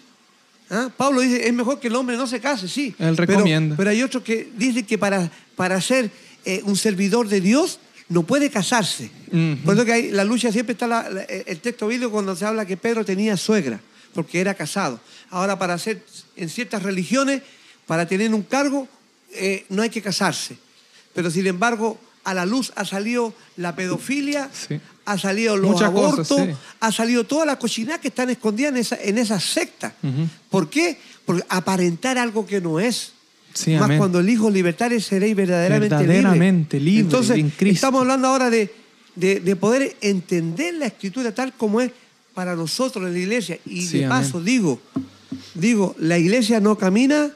¿Ah? 0.70 0.90
Pablo 0.96 1.22
dice, 1.22 1.48
es 1.48 1.54
mejor 1.54 1.80
que 1.80 1.88
el 1.90 1.96
hombre 1.96 2.18
no 2.18 2.26
se 2.26 2.40
case, 2.40 2.68
sí. 2.68 2.96
Él 2.98 3.16
Pero- 3.16 3.28
recomienda. 3.36 3.76
Pero, 3.76 3.90
hay 3.90 4.02
otros 4.02 4.24
que 4.24 4.52
dicen 4.58 4.86
que 4.86 4.98
para, 4.98 5.32
para 5.56 5.80
ser 5.80 6.10
eh, 6.44 6.62
un 6.66 6.76
servidor 6.76 7.28
de 7.28 7.40
Dios 7.42 7.80
no 8.10 8.24
puede 8.24 8.50
casarse. 8.50 9.10
Ujú. 9.28 9.58
Por 9.64 9.76
eso 9.76 9.86
que 9.86 9.94
hay, 9.94 10.12
la 10.12 10.24
lucha 10.24 10.52
siempre 10.52 10.74
está 10.74 10.88
la- 10.88 11.10
la- 11.10 11.24
el 11.24 11.60
texto 11.60 11.88
bíblico 11.88 12.12
cuando 12.12 12.36
se 12.36 12.46
habla 12.46 12.66
que 12.66 12.78
Pedro 12.78 13.06
tenía 13.06 13.38
suegra, 13.38 13.80
porque 14.14 14.40
era 14.42 14.54
casado. 14.56 15.00
Ahora, 15.30 15.58
para 15.60 15.78
ser 15.78 16.04
en 16.36 16.50
ciertas 16.50 16.82
religiones, 16.84 17.42
para 17.86 18.08
tener 18.08 18.34
un 18.34 18.42
cargo, 18.44 18.88
eh, 19.34 19.66
no 19.70 19.82
hay 19.84 19.90
que 19.90 20.02
casarse. 20.02 20.58
Pero 21.14 21.30
sin 21.30 21.46
embargo, 21.48 22.00
a 22.24 22.34
la 22.34 22.46
luz 22.46 22.74
ha 22.76 22.86
salido 22.86 23.34
la 23.58 23.76
pedofilia, 23.76 24.50
Sí. 24.52 24.80
Ha 25.06 25.18
salido 25.18 25.56
los 25.56 25.72
Muchas 25.72 25.88
abortos, 25.90 26.28
cosas, 26.28 26.48
sí. 26.48 26.54
ha 26.80 26.92
salido 26.92 27.24
toda 27.26 27.46
la 27.46 27.60
cochinada 27.60 28.00
que 28.02 28.08
están 28.08 28.30
escondidas 28.30 28.72
en 28.74 28.78
esa, 28.78 28.98
en 29.02 29.18
esa 29.18 29.40
secta. 29.40 29.94
Ujú. 30.02 30.28
¿Por 30.50 30.70
qué? 30.70 30.98
Por 31.26 31.46
aparentar 31.50 32.18
algo 32.18 32.46
que 32.46 32.60
no 32.60 32.80
es. 32.80 33.14
Sí, 33.54 33.72
Más 33.76 33.84
amén. 33.84 33.98
cuando 34.00 34.20
el 34.20 34.30
Hijo 34.30 34.52
seréis 35.00 35.36
verdaderamente, 35.36 35.96
Verdaderamente 35.96 36.80
libre 36.80 37.02
Entonces, 37.02 37.38
en 37.38 37.50
Cristo. 37.52 37.76
estamos 37.76 38.02
hablando 38.02 38.28
ahora 38.28 38.50
de, 38.50 38.74
de- 39.16 39.40
de 39.40 39.56
poder 39.56 39.96
entender 40.02 40.74
la 40.74 40.88
escritura 40.88 41.34
tal 41.34 41.54
como 41.54 41.80
es 41.80 41.92
para 42.34 42.56
nosotros 42.56 43.06
en 43.08 43.14
la 43.14 43.20
iglesia. 43.20 43.58
Y 43.66 43.82
Sí, 43.86 44.00
de 44.00 44.06
amén. 44.06 44.18
paso 44.24 44.42
digo, 44.42 44.82
digo, 45.54 45.96
la 46.00 46.18
iglesia 46.18 46.60
no 46.60 46.78
camina 46.78 47.32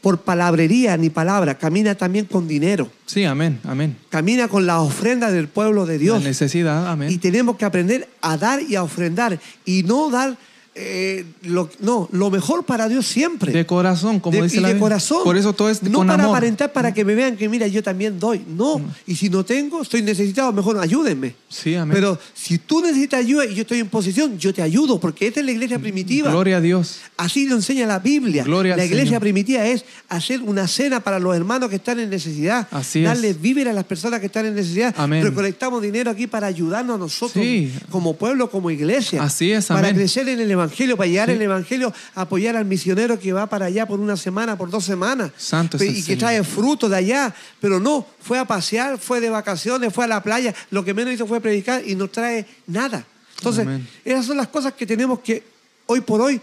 por 0.00 0.18
palabrería 0.20 0.96
ni 0.96 1.10
palabra, 1.10 1.58
camina 1.58 1.94
también 1.94 2.24
con 2.26 2.46
dinero, 2.46 2.90
Sí, 3.06 3.24
amén, 3.24 3.60
amén. 3.64 3.96
camina 4.08 4.48
con 4.48 4.66
las 4.66 4.78
ofrendas 4.80 5.32
del 5.32 5.48
pueblo 5.48 5.86
de 5.86 5.98
Dios. 5.98 6.22
La 6.22 6.28
necesidad, 6.28 6.88
amén. 6.88 7.10
Y 7.10 7.18
tenemos 7.18 7.56
que 7.56 7.64
aprender 7.64 8.08
a 8.20 8.36
dar 8.36 8.60
y 8.62 8.76
a 8.76 8.82
ofrendar 8.82 9.38
y 9.64 9.82
no 9.82 10.10
dar 10.10 10.36
eh, 10.80 11.24
lo, 11.42 11.68
no, 11.80 12.08
lo 12.12 12.30
mejor 12.30 12.64
para 12.64 12.88
Dios 12.88 13.06
siempre. 13.06 13.52
De 13.52 13.66
corazón, 13.66 14.20
como 14.20 14.36
De- 14.36 14.44
dice 14.44 14.58
y 14.58 14.60
la 14.60 14.72
de 14.72 14.78
corazón. 14.78 15.22
Por 15.24 15.36
eso 15.36 15.52
todo 15.52 15.68
es 15.70 15.82
no 15.82 15.98
con 15.98 16.06
para 16.06 16.22
amor. 16.22 16.36
aparentar 16.36 16.72
para 16.72 16.94
que 16.94 17.04
me 17.04 17.14
vean 17.14 17.36
que 17.36 17.48
mira 17.48 17.66
yo 17.66 17.82
también 17.82 18.18
doy. 18.20 18.44
No. 18.48 18.80
Y 19.06 19.16
si 19.16 19.28
no 19.28 19.44
tengo, 19.44 19.82
estoy 19.82 20.02
necesitado, 20.02 20.52
mejor 20.52 20.78
ayúdenme. 20.78 21.34
Sí, 21.48 21.74
amén. 21.74 21.94
Pero 21.94 22.18
si 22.34 22.58
tú 22.58 22.80
necesitas 22.80 23.20
ayuda 23.20 23.44
y 23.46 23.54
yo 23.54 23.62
estoy 23.62 23.80
en 23.80 23.88
posición, 23.88 24.38
yo 24.38 24.54
te 24.54 24.62
ayudo, 24.62 25.00
porque 25.00 25.26
esta 25.26 25.40
es 25.40 25.46
la 25.46 25.52
iglesia 25.52 25.78
primitiva. 25.78 26.30
Gloria 26.30 26.58
a 26.58 26.60
Dios. 26.60 26.98
Así 27.16 27.46
lo 27.48 27.56
enseña 27.56 27.86
la 27.86 27.98
Biblia. 27.98 28.44
Gloria 28.44 28.76
la 28.76 28.84
iglesia 28.84 29.06
Señor. 29.06 29.20
primitiva 29.20 29.64
es 29.66 29.84
hacer 30.08 30.42
una 30.42 30.68
cena 30.68 31.00
para 31.00 31.18
los 31.18 31.34
hermanos 31.34 31.68
que 31.70 31.76
están 31.76 31.98
en 31.98 32.10
necesidad. 32.10 32.68
Así 32.70 33.00
es. 33.00 33.04
darle 33.06 33.32
víveres 33.34 33.72
a 33.72 33.74
las 33.74 33.84
personas 33.84 34.20
que 34.20 34.26
están 34.26 34.46
en 34.46 34.54
necesidad. 34.54 34.94
Amén. 34.96 35.22
Recolectamos 35.24 35.82
dinero 35.82 36.10
aquí 36.10 36.26
para 36.26 36.46
ayudarnos 36.46 36.96
a 36.96 36.98
nosotros 36.98 37.42
Sí. 37.44 37.72
como 37.90 38.14
pueblo, 38.16 38.50
como 38.50 38.70
iglesia. 38.70 39.22
Así 39.22 39.50
es, 39.50 39.66
Para 39.66 39.80
amén. 39.80 39.94
crecer 39.96 40.28
en 40.28 40.40
el 40.40 40.50
Evangelio, 40.50 40.67
para 40.96 41.06
llegar 41.08 41.28
Sí. 41.28 41.32
en 41.34 41.36
el 41.38 41.42
Evangelio, 41.44 41.92
apoyar 42.14 42.56
al 42.56 42.64
misionero 42.64 43.18
que 43.18 43.32
va 43.32 43.46
para 43.46 43.66
allá 43.66 43.86
por 43.86 44.00
una 44.00 44.16
semana, 44.16 44.56
por 44.56 44.70
dos 44.70 44.84
semanas. 44.84 45.32
Santo 45.36 45.76
y 45.82 45.94
que 45.94 46.02
Señor. 46.02 46.18
trae 46.18 46.44
fruto 46.44 46.88
de 46.88 46.96
allá. 46.96 47.34
Pero 47.60 47.80
no, 47.80 48.06
fue 48.20 48.38
a 48.38 48.44
pasear, 48.44 48.98
fue 48.98 49.20
de 49.20 49.30
vacaciones, 49.30 49.92
fue 49.92 50.04
a 50.04 50.08
la 50.08 50.22
playa. 50.22 50.54
Lo 50.70 50.84
que 50.84 50.94
menos 50.94 51.14
hizo 51.14 51.26
fue 51.26 51.40
predicar 51.40 51.82
y 51.86 51.94
no 51.94 52.08
trae 52.08 52.46
nada. 52.66 53.04
Entonces, 53.38 53.66
Amén. 53.66 53.86
esas 54.04 54.26
son 54.26 54.36
las 54.36 54.48
cosas 54.48 54.72
que 54.74 54.84
tenemos 54.86 55.20
que 55.20 55.42
hoy 55.86 56.00
por 56.00 56.20
hoy 56.20 56.40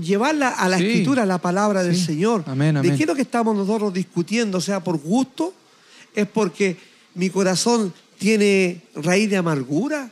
llevarla 0.00 0.50
a 0.50 0.68
la 0.68 0.78
Sí. 0.78 0.84
escritura, 0.86 1.22
a 1.22 1.26
la 1.26 1.38
palabra 1.38 1.82
del. 1.82 1.96
Señor. 1.96 2.44
Amén, 2.46 2.74
¿De 2.74 2.80
amén. 2.80 2.96
qué 2.96 3.02
es 3.04 3.08
lo 3.08 3.14
que 3.14 3.22
estamos 3.22 3.56
nosotros 3.56 3.92
discutiendo? 3.92 4.58
O 4.58 4.60
sea, 4.60 4.80
por 4.82 4.98
gusto, 4.98 5.52
es 6.14 6.26
porque 6.26 6.76
mi 7.14 7.30
corazón 7.30 7.92
tiene 8.18 8.82
raíz 8.94 9.28
de 9.30 9.36
amargura, 9.36 10.10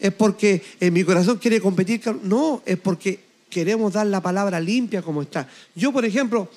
es 0.00 0.12
porque 0.12 0.62
en 0.80 0.92
mi 0.92 1.04
corazón 1.04 1.38
quiere 1.38 1.60
competir. 1.60 2.00
No, 2.22 2.62
es 2.64 2.78
porque 2.78 3.20
queremos 3.48 3.92
dar 3.92 4.06
la 4.06 4.20
palabra 4.20 4.58
limpia 4.60 5.02
como 5.02 5.22
está. 5.22 5.46
Yo, 5.74 5.92
por 5.92 6.04
ejemplo, 6.04 6.50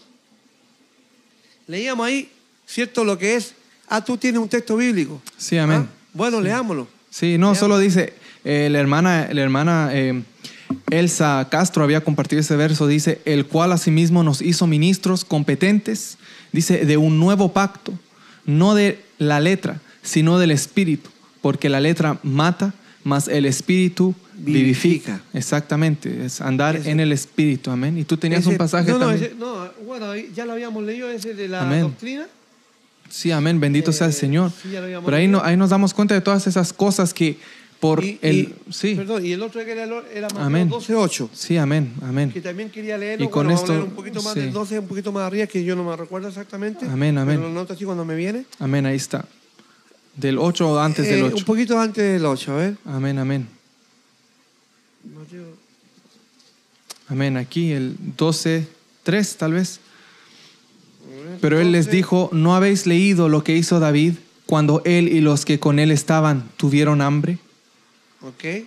leíamos 1.67 2.05
ahí, 2.05 2.31
¿cierto? 2.65 3.03
Lo 3.03 3.17
que 3.17 3.35
es, 3.35 3.53
ah, 3.89 4.03
tú 4.03 4.17
tienes 4.17 4.41
un 4.41 4.49
texto 4.49 4.77
bíblico. 4.77 5.21
Sí, 5.37 5.57
amén. 5.57 5.87
Ah, 5.87 5.93
Bueno, 6.13 6.39
leámoslo. 6.39 6.87
Sí, 7.09 7.37
no, 7.37 7.53
solo 7.53 7.77
dice, 7.77 8.13
eh, 8.43 8.69
la 8.71 8.79
hermana, 8.79 9.29
la 9.31 9.41
hermana 9.41 9.89
eh, 9.93 10.23
Elsa 10.89 11.47
Castro 11.51 11.83
había 11.83 12.03
compartido 12.03 12.39
ese 12.39 12.55
verso, 12.55 12.87
dice, 12.87 13.21
el 13.25 13.45
cual 13.45 13.71
asimismo 13.71 14.23
nos 14.23 14.41
hizo 14.41 14.65
ministros 14.65 15.25
competentes, 15.25 16.17
dice, 16.51 16.85
de 16.85 16.97
un 16.97 17.19
nuevo 17.19 17.53
pacto, 17.53 17.93
no 18.45 18.73
de 18.75 19.03
la 19.17 19.39
letra, 19.39 19.81
sino 20.01 20.39
del 20.39 20.51
espíritu, 20.51 21.09
porque 21.41 21.69
la 21.69 21.79
letra 21.79 22.19
mata, 22.23 22.73
mas 23.03 23.27
el 23.27 23.45
espíritu 23.45 24.13
vivifica. 24.35 25.13
Vivifica. 25.13 25.21
Exactamente, 25.33 26.25
es 26.25 26.41
andar 26.41 26.75
Ese- 26.75 26.91
en 26.91 26.99
el 26.99 27.11
espíritu, 27.11 27.69
amén. 27.71 27.97
Y 27.97 28.03
tú 28.03 28.17
tenías 28.17 28.41
Ese- 28.41 28.49
un 28.49 28.57
pasaje 28.57 28.91
no, 28.91 28.97
no, 28.99 29.05
también. 29.07 29.23
ese- 29.25 29.35
no, 29.35 29.67
bueno, 29.85 30.15
ya 30.15 30.45
lo 30.45 30.53
habíamos 30.53 30.83
leído, 30.83 31.09
ese 31.09 31.33
de 31.33 31.47
la 31.47 31.61
Amén. 31.63 31.81
doctrina. 31.81 32.27
Sí, 33.09 33.31
amén, 33.31 33.59
bendito 33.59 33.91
sea 33.91 34.07
el 34.07 34.13
Eh, 34.13 34.15
Señor. 34.15 34.51
sí, 34.61 34.69
ya 34.71 34.79
lo 34.79 34.85
habíamos 34.85 35.05
Pero 35.05 35.17
ahí, 35.17 35.27
no- 35.27 35.41
ahí 35.43 35.55
nos 35.57 35.69
damos 35.69 35.93
cuenta 35.93 36.15
de 36.15 36.21
todas 36.21 36.47
esas 36.47 36.73
cosas 36.73 37.13
que 37.13 37.37
por 37.79 38.01
Y- 38.03 38.17
el... 38.21 38.35
y- 38.35 38.55
sí, 38.71 38.95
Perdón, 38.95 39.25
y 39.25 39.33
el 39.33 39.41
otro 39.43 39.63
que 39.63 39.71
era, 39.73 39.83
era 39.83 40.27
Mateo 40.29 40.41
Amén. 40.41 40.69
12.8. 40.69 41.29
sí, 41.33 41.57
amén, 41.57 41.93
amén. 42.01 42.31
Que 42.31 42.39
también 42.41 42.69
quería 42.69 42.97
leerlo. 42.97 43.25
Y 43.25 43.27
con 43.27 43.45
bueno, 43.45 43.49
vamos 43.49 43.59
a 43.59 43.63
esto, 43.65 43.73
leer 43.73 43.83
un 43.89 43.95
poquito 43.95 44.21
más 44.23 44.33
sí. 44.33 44.39
del 44.39 44.53
12, 44.53 44.79
un 44.79 44.87
poquito 44.87 45.11
más 45.11 45.23
arriba, 45.27 45.45
que 45.47 45.63
yo 45.65 45.75
no 45.75 45.83
me 45.83 45.95
recuerdo 45.97 46.29
exactamente. 46.29 46.85
Amén, 46.85 47.17
amén. 47.17 47.35
Pero 47.37 47.49
lo 47.49 47.53
noto 47.53 47.73
así 47.73 47.83
cuando 47.83 48.05
me 48.05 48.15
viene. 48.15 48.45
Amén, 48.59 48.85
ahí 48.85 48.95
está. 48.95 49.25
Del 50.15 50.37
8 50.37 50.69
o 50.69 50.79
antes 50.79 51.05
Eh, 51.07 51.15
del 51.15 51.23
Un 51.23 51.33
8. 51.33 51.45
poquito 51.45 51.79
antes 51.79 52.03
del 52.13 52.25
8, 52.25 52.51
a 52.51 52.55
ver. 52.55 52.77
Amén, 52.85 53.17
amén. 53.17 53.47
Mateo. 55.15 55.45
Amén. 57.07 57.37
Aquí 57.37 57.71
el 57.71 57.95
12, 58.17 58.67
3 59.03 59.35
tal 59.37 59.53
vez. 59.53 59.79
Pero 61.41 61.59
él 61.59 61.71
les 61.71 61.89
dijo, 61.89 62.29
¿no 62.31 62.55
habéis 62.55 62.85
leído 62.85 63.27
lo 63.27 63.43
que 63.43 63.55
hizo 63.57 63.79
David 63.79 64.13
cuando 64.45 64.81
él 64.85 65.07
y 65.09 65.19
los 65.19 65.45
que 65.45 65.59
con 65.59 65.79
él 65.79 65.91
estaban 65.91 66.49
tuvieron 66.57 67.01
hambre? 67.01 67.37
¿Ok? 68.21 68.65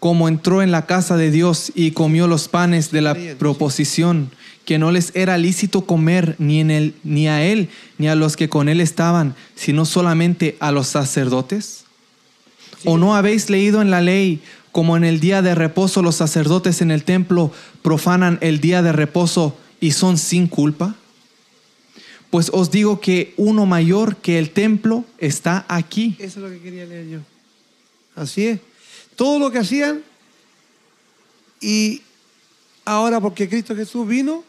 Como 0.00 0.28
entró 0.28 0.62
en 0.62 0.72
la 0.72 0.86
casa 0.86 1.16
de 1.16 1.30
Dios 1.30 1.70
y 1.74 1.92
comió 1.92 2.26
los 2.26 2.48
panes 2.48 2.90
de 2.90 3.02
la 3.02 3.16
proposición, 3.38 4.30
que 4.64 4.78
no 4.78 4.92
les 4.92 5.14
era 5.16 5.38
lícito 5.38 5.82
comer 5.82 6.36
ni, 6.38 6.60
en 6.60 6.70
él, 6.70 6.94
ni 7.02 7.28
a 7.28 7.44
él 7.44 7.68
ni 7.98 8.08
a 8.08 8.14
los 8.14 8.36
que 8.36 8.48
con 8.48 8.68
él 8.68 8.80
estaban, 8.80 9.34
sino 9.54 9.84
solamente 9.84 10.56
a 10.60 10.72
los 10.72 10.86
sacerdotes? 10.86 11.84
¿O 12.84 12.96
no 12.96 13.14
habéis 13.14 13.50
leído 13.50 13.82
en 13.82 13.90
la 13.90 14.00
ley 14.00 14.40
como 14.72 14.96
en 14.96 15.04
el 15.04 15.20
día 15.20 15.42
de 15.42 15.54
reposo 15.54 16.02
los 16.02 16.16
sacerdotes 16.16 16.80
en 16.80 16.90
el 16.90 17.04
templo 17.04 17.52
profanan 17.82 18.38
el 18.40 18.60
día 18.60 18.80
de 18.80 18.92
reposo 18.92 19.58
y 19.80 19.90
son 19.92 20.16
sin 20.16 20.46
culpa? 20.46 20.94
Pues 22.30 22.50
os 22.54 22.70
digo 22.70 23.00
que 23.00 23.34
uno 23.36 23.66
mayor 23.66 24.16
que 24.18 24.38
el 24.38 24.50
templo 24.50 25.04
está 25.18 25.64
aquí. 25.68 26.14
Eso 26.20 26.38
es 26.38 26.44
lo 26.44 26.48
que 26.48 26.60
quería 26.60 26.86
leer 26.86 27.08
yo. 27.08 27.18
Así 28.14 28.46
es. 28.46 28.60
Todo 29.16 29.38
lo 29.38 29.50
que 29.50 29.58
hacían 29.58 30.02
y 31.60 32.02
ahora 32.84 33.20
porque 33.20 33.48
Cristo 33.48 33.74
Jesús 33.76 34.06
vino, 34.06 34.44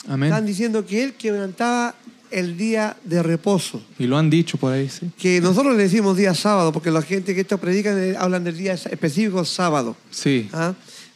están 0.00 0.12
Amén. 0.22 0.46
diciendo 0.46 0.84
que 0.86 1.04
Él 1.04 1.14
quebrantaba 1.14 1.94
el 2.30 2.56
día 2.56 2.96
de 3.04 3.22
reposo. 3.22 3.82
Y 3.98 4.04
lo 4.06 4.16
han 4.16 4.30
dicho 4.30 4.58
por 4.58 4.72
ahí, 4.72 4.88
sí. 4.88 5.10
Que 5.18 5.40
nosotros 5.40 5.76
le 5.76 5.82
decimos 5.82 6.16
día 6.16 6.34
sábado, 6.34 6.72
porque 6.72 6.90
la 6.90 7.02
gente 7.02 7.34
que 7.34 7.40
esto 7.42 7.58
predican 7.58 7.98
eh, 7.98 8.14
hablan 8.18 8.44
del 8.44 8.56
día 8.56 8.74
específico 8.74 9.44
sábado. 9.44 9.96
Sí. 10.10 10.48
¿ah? 10.52 10.74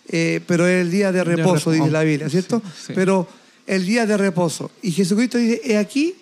Eh, 0.09 0.41
pero 0.47 0.67
es 0.67 0.83
el 0.83 0.91
día 0.91 1.13
de 1.13 1.23
reposo, 1.25 1.71
repo- 1.71 1.75
dice 1.75 1.91
la 1.91 2.03
Biblia, 2.03 2.29
¿cierto? 2.29 2.61
Sí, 2.65 2.87
sí. 2.89 2.93
Pero 2.95 3.29
el 3.67 3.87
día 3.87 4.05
de 4.07 4.17
reposo. 4.17 4.71
Y 4.83 4.91
Jesucristo 4.91 5.39
dice, 5.39 5.61
he 5.65 5.77
aquí 5.79 6.15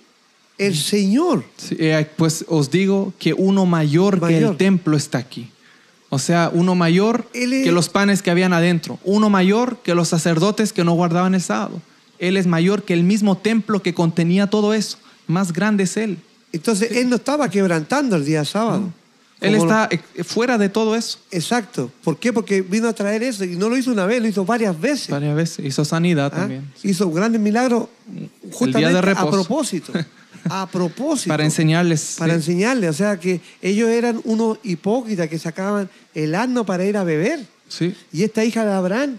el 0.58 0.76
Señor. 0.76 1.44
Sí, 1.56 1.76
eh, 1.78 2.06
pues 2.16 2.44
os 2.48 2.70
digo 2.70 3.12
que 3.18 3.32
uno 3.32 3.66
mayor, 3.66 4.14
que 4.16 4.20
Mayor. 4.20 4.50
el 4.52 4.56
templo 4.56 4.96
está 4.96 5.18
aquí. 5.18 5.50
O 6.10 6.18
sea, 6.18 6.50
uno 6.52 6.74
mayor 6.74 7.28
es- 7.32 7.64
que 7.64 7.72
los 7.72 7.88
panes 7.88 8.20
que 8.22 8.30
habían 8.30 8.52
adentro. 8.52 8.98
Uno 9.04 9.30
mayor 9.30 9.78
que 9.82 9.94
los 9.94 10.08
sacerdotes 10.08 10.72
que 10.72 10.84
no 10.84 10.92
guardaban 10.92 11.34
el 11.34 11.40
sábado. 11.40 11.80
Él 12.18 12.36
es 12.36 12.46
mayor 12.46 12.82
que 12.82 12.92
el 12.94 13.04
mismo 13.04 13.36
templo 13.38 13.80
que 13.80 13.94
contenía 13.94 14.48
todo 14.48 14.74
eso. 14.74 14.98
Más 15.26 15.52
grande 15.52 15.84
es 15.84 15.96
Él. 15.96 16.18
Entonces, 16.52 16.90
Él 16.92 17.08
no 17.08 17.16
estaba 17.16 17.48
quebrantando 17.48 18.16
el 18.16 18.24
día 18.24 18.44
sábado. 18.44 18.92
Él 19.40 19.54
lo- 19.54 19.58
está 19.62 19.88
fuera 20.24 20.58
de 20.58 20.68
todo 20.68 20.94
eso. 20.94 21.18
Exacto. 21.30 21.90
¿Por 22.04 22.18
qué? 22.18 22.32
Porque 22.32 22.62
vino 22.62 22.88
a 22.88 22.92
traer 22.92 23.22
eso 23.22 23.44
y 23.44 23.56
no 23.56 23.68
lo 23.68 23.76
hizo 23.76 23.90
una 23.90 24.06
vez, 24.06 24.20
lo 24.20 24.28
hizo 24.28 24.44
varias 24.44 24.78
veces. 24.78 25.08
Varias 25.08 25.34
veces. 25.34 25.64
Hizo 25.64 25.84
sanidad 25.84 26.30
¿ah? 26.34 26.40
también. 26.40 26.70
Hizo 26.82 27.10
grandes 27.10 27.40
milagros 27.40 27.88
justamente 28.52 29.10
a 29.10 29.30
propósito. 29.30 29.92
A 30.48 30.66
propósito. 30.66 31.28
Para 31.28 31.44
enseñarles. 31.44 32.16
Para 32.18 32.32
sí. 32.32 32.36
enseñarle. 32.36 32.88
O 32.88 32.94
sea 32.94 33.20
que 33.20 33.42
ellos 33.60 33.90
eran 33.90 34.22
unos 34.24 34.58
hipócritas 34.62 35.28
que 35.28 35.38
sacaban 35.38 35.90
el 36.14 36.34
asno 36.34 36.64
para 36.64 36.84
ir 36.86 36.96
a 36.96 37.04
beber. 37.04 37.44
Sí. 37.68 37.94
Y 38.10 38.22
esta 38.22 38.42
hija 38.42 38.64
de 38.64 38.72
Abraham, 38.72 39.18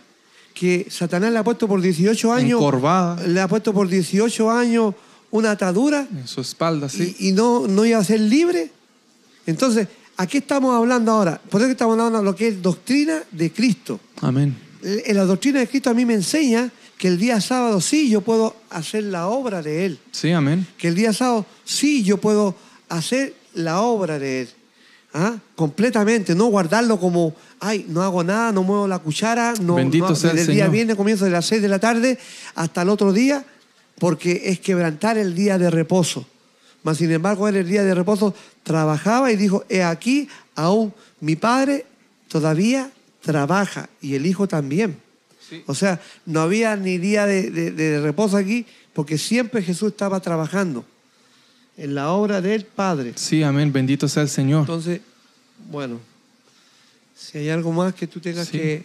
que 0.55 0.87
Satanás 0.89 1.31
le 1.31 1.37
ha 1.37 1.43
puesto 1.43 1.67
por 1.67 1.79
18 1.79 2.33
años. 2.33 2.59
Encorvada. 2.59 3.25
Le 3.27 3.39
ha 3.39 3.47
puesto 3.47 3.71
por 3.71 3.87
18 3.87 4.49
años 4.49 4.95
una 5.29 5.51
atadura 5.51 6.07
En 6.11 6.27
su 6.27 6.41
espalda, 6.41 6.89
sí. 6.89 7.15
y, 7.19 7.29
y 7.29 7.31
no, 7.33 7.67
no 7.67 7.85
iba 7.85 7.99
a 7.99 8.03
ser 8.03 8.19
libre. 8.19 8.71
Entonces, 9.45 9.87
¿a 10.21 10.27
qué 10.27 10.37
estamos 10.37 10.75
hablando 10.75 11.11
ahora? 11.11 11.41
Por 11.49 11.61
eso 11.61 11.67
que 11.67 11.71
estamos 11.71 11.93
hablando 11.93 12.19
de 12.19 12.23
lo 12.25 12.35
que 12.35 12.47
es 12.49 12.61
doctrina 12.61 13.23
de 13.31 13.51
Cristo. 13.51 13.99
Amén. 14.21 14.55
En 14.83 15.15
la 15.15 15.25
doctrina 15.25 15.59
de 15.59 15.67
Cristo 15.67 15.89
a 15.89 15.93
mí 15.93 16.05
me 16.05 16.13
enseña 16.13 16.69
que 16.97 17.07
el 17.07 17.17
día 17.17 17.41
sábado 17.41 17.81
sí 17.81 18.09
yo 18.09 18.21
puedo 18.21 18.55
hacer 18.69 19.03
la 19.05 19.27
obra 19.27 19.61
de 19.63 19.85
Él. 19.85 19.99
Sí, 20.11 20.31
amén. 20.31 20.67
Que 20.77 20.89
el 20.89 20.95
día 20.95 21.11
sábado 21.13 21.45
sí 21.65 22.03
yo 22.03 22.17
puedo 22.17 22.55
hacer 22.89 23.33
la 23.55 23.81
obra 23.81 24.19
de 24.19 24.41
Él. 24.41 24.49
¿Ah? 25.13 25.35
Completamente, 25.55 26.35
no 26.35 26.45
guardarlo 26.45 26.99
como, 26.99 27.33
ay, 27.59 27.85
no 27.89 28.01
hago 28.01 28.23
nada, 28.23 28.51
no 28.53 28.63
muevo 28.63 28.87
la 28.87 28.99
cuchara, 28.99 29.53
no, 29.61 29.75
Bendito 29.75 30.09
no- 30.09 30.15
sea 30.15 30.29
el 30.31 30.37
desde 30.37 30.51
el 30.51 30.55
día 30.55 30.63
Señor. 30.65 30.73
viernes 30.73 30.95
comienzo 30.95 31.25
de 31.25 31.31
las 31.31 31.45
6 31.47 31.61
de 31.61 31.67
la 31.67 31.79
tarde 31.79 32.17
hasta 32.55 32.83
el 32.83 32.89
otro 32.89 33.11
día, 33.11 33.43
porque 33.99 34.43
es 34.45 34.59
quebrantar 34.61 35.17
el 35.17 35.35
día 35.35 35.57
de 35.57 35.69
reposo. 35.69 36.25
Mas 36.83 36.97
sin 36.97 37.11
embargo, 37.11 37.47
él 37.47 37.55
el 37.57 37.67
día 37.67 37.83
de 37.83 37.93
reposo 37.93 38.33
trabajaba 38.63 39.31
y 39.31 39.35
dijo, 39.35 39.63
he 39.69 39.83
aquí, 39.83 40.27
aún 40.55 40.93
mi 41.19 41.35
padre 41.35 41.85
todavía 42.27 42.89
trabaja 43.21 43.89
y 44.01 44.15
el 44.15 44.25
hijo 44.25 44.47
también. 44.47 44.97
O 45.67 45.75
sea, 45.75 45.99
no 46.25 46.39
había 46.41 46.75
ni 46.77 46.97
día 46.97 47.25
de, 47.25 47.51
de- 47.51 47.71
de 47.71 47.99
reposo 48.01 48.37
aquí, 48.37 48.65
porque 48.93 49.17
siempre 49.17 49.61
Jesús 49.61 49.89
estaba 49.91 50.19
trabajando 50.21 50.85
en 51.77 51.93
la 51.93 52.11
obra 52.11 52.39
del 52.41 52.63
Padre. 52.65 53.13
Sí, 53.15 53.43
amén. 53.43 53.71
Bendito 53.73 54.07
sea 54.07 54.23
el 54.23 54.29
Señor. 54.29 54.61
Entonces, 54.61 55.01
bueno, 55.69 55.99
si 57.15 57.37
hay 57.39 57.49
algo 57.49 57.71
más 57.73 57.93
que 57.93 58.07
tú 58.07 58.19
tengas 58.21 58.47
Sí. 58.47 58.57
que, 58.57 58.83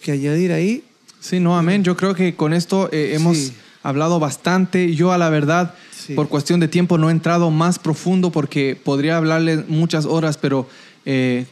que 0.00 0.12
añadir 0.12 0.52
ahí, 0.52 0.84
Sí, 1.20 1.40
no, 1.40 1.58
amén. 1.58 1.82
Yo 1.82 1.96
creo 1.96 2.14
que 2.14 2.36
con 2.36 2.52
esto 2.52 2.88
eh, 2.92 3.14
hemos 3.14 3.36
Sí. 3.36 3.52
hablado 3.82 4.20
bastante. 4.20 4.94
Yo 4.94 5.10
a 5.12 5.18
la 5.18 5.30
verdad, 5.30 5.74
Sí. 6.08 6.14
por 6.14 6.28
cuestión 6.28 6.58
de 6.58 6.66
tiempo, 6.68 6.98
no 6.98 7.08
he 7.08 7.12
entrado 7.12 7.50
más 7.52 7.78
profundo 7.78 8.30
porque 8.32 8.76
podría 8.82 9.16
hablarle 9.16 9.58
muchas 9.68 10.04
horas, 10.06 10.36
pero 10.38 10.68
eh, 11.06 11.46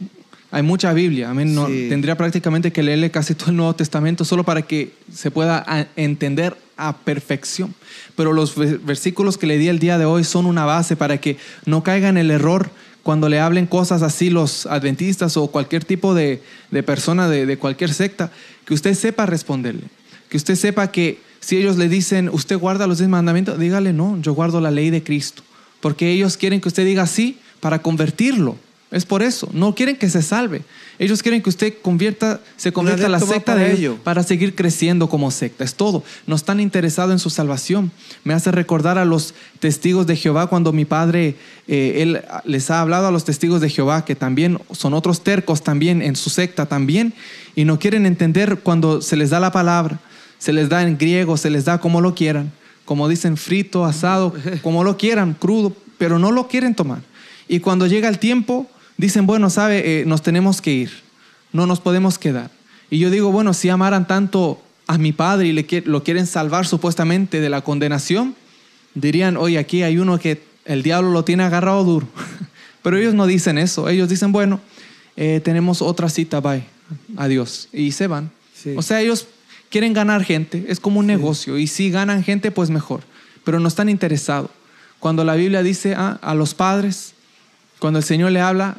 hay 0.50 0.62
mucha 0.62 0.92
Biblia. 0.92 1.30
Amén. 1.30 1.54
No, 1.54 1.66
Sí. 1.68 1.86
Tendría 1.88 2.16
prácticamente 2.16 2.72
que 2.72 2.82
leerle 2.82 3.10
casi 3.10 3.34
todo 3.34 3.50
el 3.50 3.56
Nuevo 3.56 3.74
Testamento 3.74 4.24
solo 4.24 4.42
para 4.44 4.62
que 4.62 4.92
se 5.12 5.30
pueda 5.30 5.62
a- 5.66 5.86
entender 5.96 6.56
a 6.76 6.96
perfección. 6.96 7.74
Pero 8.16 8.32
los 8.32 8.54
ve- 8.56 8.78
versículos 8.82 9.38
que 9.38 9.46
le 9.46 9.58
di 9.58 9.68
el 9.68 9.78
día 9.78 9.98
de 9.98 10.04
hoy 10.04 10.24
son 10.24 10.46
una 10.46 10.64
base 10.64 10.96
para 10.96 11.18
que 11.18 11.36
no 11.64 11.82
caiga 11.82 12.08
en 12.08 12.16
el 12.16 12.30
error 12.30 12.70
cuando 13.02 13.28
le 13.28 13.38
hablen 13.40 13.66
cosas 13.66 14.02
así 14.02 14.30
los 14.30 14.66
adventistas 14.66 15.36
o 15.36 15.46
cualquier 15.48 15.84
tipo 15.84 16.12
de, 16.14 16.42
de 16.72 16.82
persona 16.82 17.28
de, 17.28 17.46
de 17.46 17.56
cualquier 17.56 17.94
secta, 17.94 18.32
que 18.64 18.74
usted 18.74 18.94
sepa 18.94 19.26
responderle. 19.26 19.84
Que 20.28 20.36
usted 20.36 20.56
sepa 20.56 20.90
que 20.90 21.18
si 21.46 21.56
ellos 21.56 21.76
le 21.76 21.88
dicen, 21.88 22.28
usted 22.32 22.58
guarda 22.58 22.88
los 22.88 22.98
diez 22.98 23.08
mandamientos, 23.08 23.56
dígale, 23.56 23.92
no, 23.92 24.20
yo 24.20 24.34
guardo 24.34 24.60
la 24.60 24.72
ley 24.72 24.90
de 24.90 25.04
Cristo. 25.04 25.44
Porque 25.80 26.10
ellos 26.10 26.36
quieren 26.36 26.60
que 26.60 26.66
usted 26.66 26.84
diga 26.84 27.06
sí 27.06 27.38
para 27.60 27.82
convertirlo. 27.82 28.56
Es 28.90 29.06
por 29.06 29.22
eso. 29.22 29.48
No 29.52 29.72
quieren 29.72 29.94
que 29.94 30.10
se 30.10 30.22
salve. 30.22 30.62
Ellos 30.98 31.22
quieren 31.22 31.42
que 31.42 31.48
usted 31.48 31.74
convierta, 31.82 32.40
se 32.56 32.72
convierta 32.72 33.06
a 33.06 33.10
la 33.10 33.20
secta 33.20 33.54
de 33.54 33.66
ellos 33.66 33.78
ello. 33.78 33.98
para 34.02 34.24
seguir 34.24 34.56
creciendo 34.56 35.08
como 35.08 35.30
secta. 35.30 35.62
Es 35.62 35.76
todo. 35.76 36.02
No 36.26 36.34
están 36.34 36.58
interesados 36.58 37.12
en 37.12 37.20
su 37.20 37.30
salvación. 37.30 37.92
Me 38.24 38.34
hace 38.34 38.50
recordar 38.50 38.98
a 38.98 39.04
los 39.04 39.32
testigos 39.60 40.08
de 40.08 40.16
Jehová 40.16 40.48
cuando 40.48 40.72
mi 40.72 40.84
padre, 40.84 41.36
eh, 41.68 42.02
él 42.02 42.22
les 42.44 42.72
ha 42.72 42.80
hablado 42.80 43.06
a 43.06 43.12
los 43.12 43.24
testigos 43.24 43.60
de 43.60 43.70
Jehová 43.70 44.04
que 44.04 44.16
también 44.16 44.58
son 44.72 44.94
otros 44.94 45.22
tercos 45.22 45.62
también 45.62 46.02
en 46.02 46.16
su 46.16 46.28
secta 46.28 46.66
también 46.66 47.14
y 47.54 47.64
no 47.64 47.78
quieren 47.78 48.04
entender 48.04 48.58
cuando 48.64 49.00
se 49.00 49.14
les 49.14 49.30
da 49.30 49.38
la 49.38 49.52
palabra, 49.52 50.00
se 50.38 50.52
les 50.52 50.68
da 50.68 50.82
en 50.82 50.98
griego, 50.98 51.36
se 51.36 51.50
les 51.50 51.64
da 51.64 51.78
como 51.78 52.00
lo 52.00 52.14
quieran, 52.14 52.52
como 52.84 53.08
dicen 53.08 53.36
frito, 53.36 53.84
asado, 53.84 54.34
como 54.62 54.84
lo 54.84 54.96
quieran, 54.96 55.34
crudo, 55.34 55.74
pero 55.98 56.18
no 56.18 56.32
lo 56.32 56.48
quieren 56.48 56.74
tomar. 56.74 57.00
Y 57.48 57.60
cuando 57.60 57.86
llega 57.86 58.08
el 58.08 58.18
tiempo, 58.18 58.66
dicen, 58.96 59.26
bueno, 59.26 59.50
sabe, 59.50 60.00
Eh, 60.00 60.04
nos 60.06 60.22
tenemos 60.22 60.60
que 60.60 60.72
ir, 60.72 60.90
no 61.52 61.66
nos 61.66 61.80
podemos 61.80 62.18
quedar. 62.18 62.50
Y 62.90 62.98
yo 62.98 63.10
digo, 63.10 63.32
bueno, 63.32 63.52
si 63.52 63.68
amaran 63.68 64.06
tanto 64.06 64.60
a 64.86 64.98
mi 64.98 65.12
padre 65.12 65.48
y 65.48 65.52
le, 65.52 65.66
lo 65.86 66.02
quieren 66.02 66.26
salvar 66.26 66.66
supuestamente 66.66 67.40
de 67.40 67.48
la 67.48 67.62
condenación, 67.62 68.34
dirían, 68.94 69.36
oye, 69.36 69.58
aquí 69.58 69.82
hay 69.82 69.98
uno 69.98 70.18
que 70.18 70.42
el 70.64 70.82
diablo 70.82 71.10
lo 71.10 71.24
tiene 71.24 71.44
agarrado 71.44 71.84
duro. 71.84 72.08
Pero 72.82 72.98
ellos 72.98 73.14
no 73.14 73.26
dicen 73.26 73.58
eso, 73.58 73.88
ellos 73.88 74.08
dicen, 74.08 74.30
bueno, 74.30 74.60
eh, 75.16 75.40
tenemos 75.42 75.82
otra 75.82 76.08
cita, 76.08 76.40
bye, 76.40 76.62
adiós. 77.16 77.68
Y 77.72 77.92
se 77.92 78.06
van. 78.06 78.30
Sí. 78.54 78.74
O 78.76 78.82
sea, 78.82 79.00
ellos 79.00 79.26
quieren 79.70 79.92
ganar 79.92 80.24
gente, 80.24 80.66
es 80.68 80.80
como 80.80 81.00
un 81.00 81.06
negocio, 81.06 81.58
y 81.58 81.66
si 81.66 81.90
ganan 81.90 82.22
gente, 82.22 82.50
pues 82.50 82.70
mejor, 82.70 83.02
pero 83.44 83.60
no 83.60 83.68
están 83.68 83.88
interesados. 83.88 84.50
Cuando 84.98 85.24
la 85.24 85.34
Biblia 85.34 85.62
dice 85.62 85.94
ah, 85.96 86.18
a 86.22 86.34
los 86.34 86.54
padres, 86.54 87.14
cuando 87.78 87.98
el 87.98 88.04
Señor 88.04 88.32
le 88.32 88.40
habla 88.40 88.78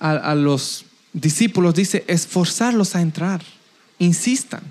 a, 0.00 0.10
a 0.10 0.34
los 0.34 0.84
discípulos, 1.12 1.74
dice 1.74 2.04
esforzarlos 2.08 2.96
a 2.96 3.00
entrar, 3.00 3.42
insistan, 3.98 4.62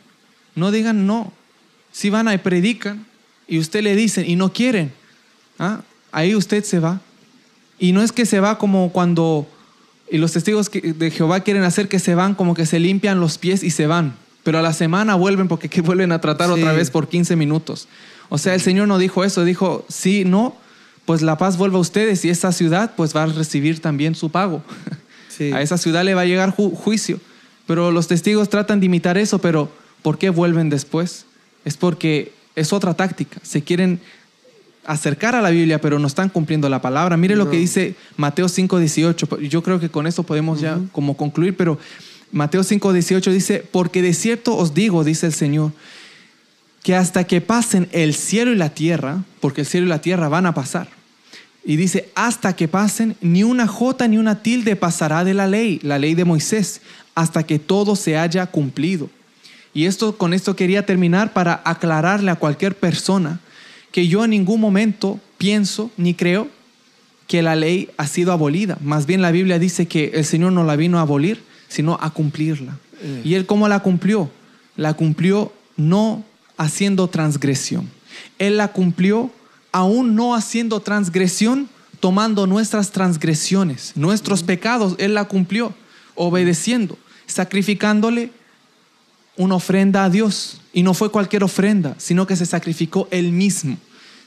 no 0.55 0.71
digan 0.71 1.07
no. 1.07 1.31
Si 1.91 2.09
van 2.09 2.27
a 2.27 2.33
y 2.33 2.39
predican 2.39 3.05
y 3.47 3.59
usted 3.59 3.83
le 3.83 3.95
dicen 3.95 4.29
y 4.29 4.35
no 4.35 4.51
quieren, 4.51 4.91
ah, 5.59 5.81
ahí 6.11 6.35
usted 6.35 6.63
se 6.63 6.79
va. 6.79 7.01
Y 7.79 7.91
no 7.91 8.01
es 8.01 8.11
que 8.11 8.25
se 8.25 8.39
va 8.39 8.57
como 8.57 8.91
cuando 8.91 9.47
y 10.11 10.17
los 10.17 10.31
testigos 10.31 10.69
de 10.69 11.11
Jehová 11.11 11.39
quieren 11.39 11.63
hacer 11.63 11.87
que 11.87 11.97
se 11.97 12.13
van 12.13 12.35
como 12.35 12.53
que 12.53 12.65
se 12.65 12.79
limpian 12.79 13.19
los 13.19 13.39
pies 13.39 13.63
y 13.63 13.71
se 13.71 13.87
van, 13.87 14.13
pero 14.43 14.59
a 14.59 14.61
la 14.61 14.73
semana 14.73 15.15
vuelven 15.15 15.47
porque 15.47 15.69
que 15.69 15.81
vuelven 15.89 16.11
a 16.11 16.19
tratar 16.21 16.47
Sí. 16.53 16.59
otra 16.61 16.73
vez 16.73 16.91
por 16.91 17.07
15 17.07 17.35
minutos. 17.35 17.87
O 18.29 18.37
sea, 18.37 18.53
el 18.53 18.61
Señor 18.61 18.87
no 18.87 18.97
dijo 18.97 19.23
eso, 19.23 19.43
dijo, 19.43 19.85
sí, 19.89 20.23
no, 20.25 20.55
pues 21.05 21.21
la 21.21 21.37
paz 21.37 21.57
vuelve 21.57 21.77
a 21.77 21.79
ustedes 21.81 22.23
y 22.25 22.29
esa 22.29 22.51
ciudad 22.51 22.93
pues 22.95 23.15
va 23.15 23.23
a 23.23 23.25
recibir 23.27 23.79
también 23.79 24.15
su 24.15 24.29
pago. 24.29 24.61
Sí. 25.35 25.51
A 25.51 25.63
esa 25.63 25.79
ciudad 25.79 26.03
le 26.03 26.13
va 26.13 26.21
a 26.21 26.25
llegar 26.25 26.55
ju- 26.55 26.75
juicio. 26.75 27.19
Pero 27.65 27.89
los 27.89 28.07
testigos 28.07 28.49
tratan 28.49 28.79
de 28.79 28.85
imitar 28.85 29.17
eso, 29.17 29.39
pero 29.39 29.67
¿por 30.03 30.19
qué 30.19 30.29
vuelven 30.29 30.69
después? 30.69 31.25
Es 31.65 31.75
porque 31.75 32.31
es 32.55 32.71
otra 32.71 32.93
táctica. 32.93 33.39
Se 33.41 33.63
quieren 33.63 33.99
acercar 34.85 35.33
a 35.33 35.41
la 35.41 35.49
Biblia, 35.49 35.81
pero 35.81 35.97
no 35.97 36.05
están 36.05 36.29
cumpliendo 36.29 36.69
la 36.69 36.83
palabra. 36.83 37.17
Mire 37.17 37.35
lo 37.35 37.49
que 37.49 37.57
dice 37.57 37.95
Mateo 38.15 38.47
5:18. 38.47 39.39
Yo 39.47 39.63
creo 39.63 39.79
que 39.79 39.89
con 39.89 40.05
eso 40.05 40.21
podemos 40.21 40.61
ya 40.61 40.77
como 40.91 41.17
concluir, 41.17 41.57
pero 41.57 41.79
Mateo 42.33 42.63
5:18 42.63 43.31
dice, 43.31 43.63
porque 43.71 44.01
de 44.01 44.13
cierto 44.13 44.57
os 44.57 44.73
digo, 44.73 45.03
dice 45.03 45.27
el 45.27 45.33
Señor, 45.33 45.71
que 46.81 46.95
hasta 46.95 47.25
que 47.25 47.39
pasen 47.39 47.87
el 47.91 48.15
cielo 48.15 48.51
y 48.51 48.55
la 48.55 48.69
tierra, 48.69 49.23
porque 49.39 49.61
el 49.61 49.67
cielo 49.67 49.85
y 49.85 49.89
la 49.89 50.01
tierra 50.01 50.27
van 50.29 50.47
a 50.47 50.53
pasar, 50.55 50.89
y 51.63 51.75
dice, 51.77 52.09
hasta 52.15 52.55
que 52.55 52.67
pasen, 52.67 53.15
ni 53.21 53.43
una 53.43 53.67
jota 53.67 54.07
ni 54.07 54.17
una 54.17 54.41
tilde 54.41 54.75
pasará 54.75 55.23
de 55.23 55.35
la 55.35 55.47
ley, 55.47 55.79
la 55.83 55.99
ley 55.99 56.15
de 56.15 56.25
Moisés, 56.25 56.81
hasta 57.15 57.43
que 57.43 57.59
todo 57.59 57.95
se 57.95 58.17
haya 58.17 58.47
cumplido. 58.47 59.09
Y 59.73 59.85
esto, 59.85 60.17
con 60.17 60.33
esto 60.33 60.55
quería 60.55 60.85
terminar 60.85 61.33
para 61.33 61.61
aclararle 61.63 62.31
a 62.31 62.35
cualquier 62.35 62.75
persona 62.75 63.39
que 63.91 64.07
yo 64.07 64.23
en 64.23 64.31
ningún 64.31 64.59
momento 64.59 65.19
pienso 65.37 65.91
ni 65.97 66.15
creo 66.15 66.47
que 67.27 67.43
la 67.43 67.55
ley 67.55 67.89
ha 67.97 68.07
sido 68.07 68.31
abolida. 68.31 68.77
Más 68.81 69.05
bien 69.05 69.21
la 69.21 69.31
Biblia 69.31 69.59
dice 69.59 69.87
que 69.87 70.11
el 70.15 70.25
Señor 70.25 70.51
no 70.51 70.63
la 70.63 70.75
vino 70.75 70.97
a 70.97 71.01
abolir, 71.01 71.41
sino 71.73 71.97
a 71.99 72.11
cumplirla. 72.11 72.77
Eh. 73.01 73.21
¿Y 73.25 73.33
Él 73.33 73.47
cómo 73.47 73.67
la 73.67 73.79
cumplió? 73.79 74.29
La 74.75 74.93
cumplió 74.93 75.51
no 75.75 76.23
haciendo 76.55 77.07
transgresión. 77.07 77.89
Él 78.37 78.57
la 78.57 78.67
cumplió 78.67 79.31
aún 79.71 80.13
no 80.13 80.35
haciendo 80.35 80.81
transgresión, 80.81 81.67
tomando 81.99 82.45
nuestras 82.45 82.91
transgresiones, 82.91 83.93
nuestros 83.95 84.43
pecados. 84.43 84.93
Él 84.99 85.15
la 85.15 85.25
cumplió, 85.25 85.73
obedeciendo, 86.13 86.95
sacrificándole 87.25 88.29
una 89.35 89.55
ofrenda 89.55 90.03
a 90.03 90.11
Dios. 90.11 90.61
Y 90.73 90.83
no 90.83 90.93
fue 90.93 91.09
cualquier 91.09 91.43
ofrenda, 91.43 91.95
sino 91.97 92.27
que 92.27 92.35
se 92.35 92.45
sacrificó 92.45 93.07
él 93.09 93.31
mismo. 93.31 93.77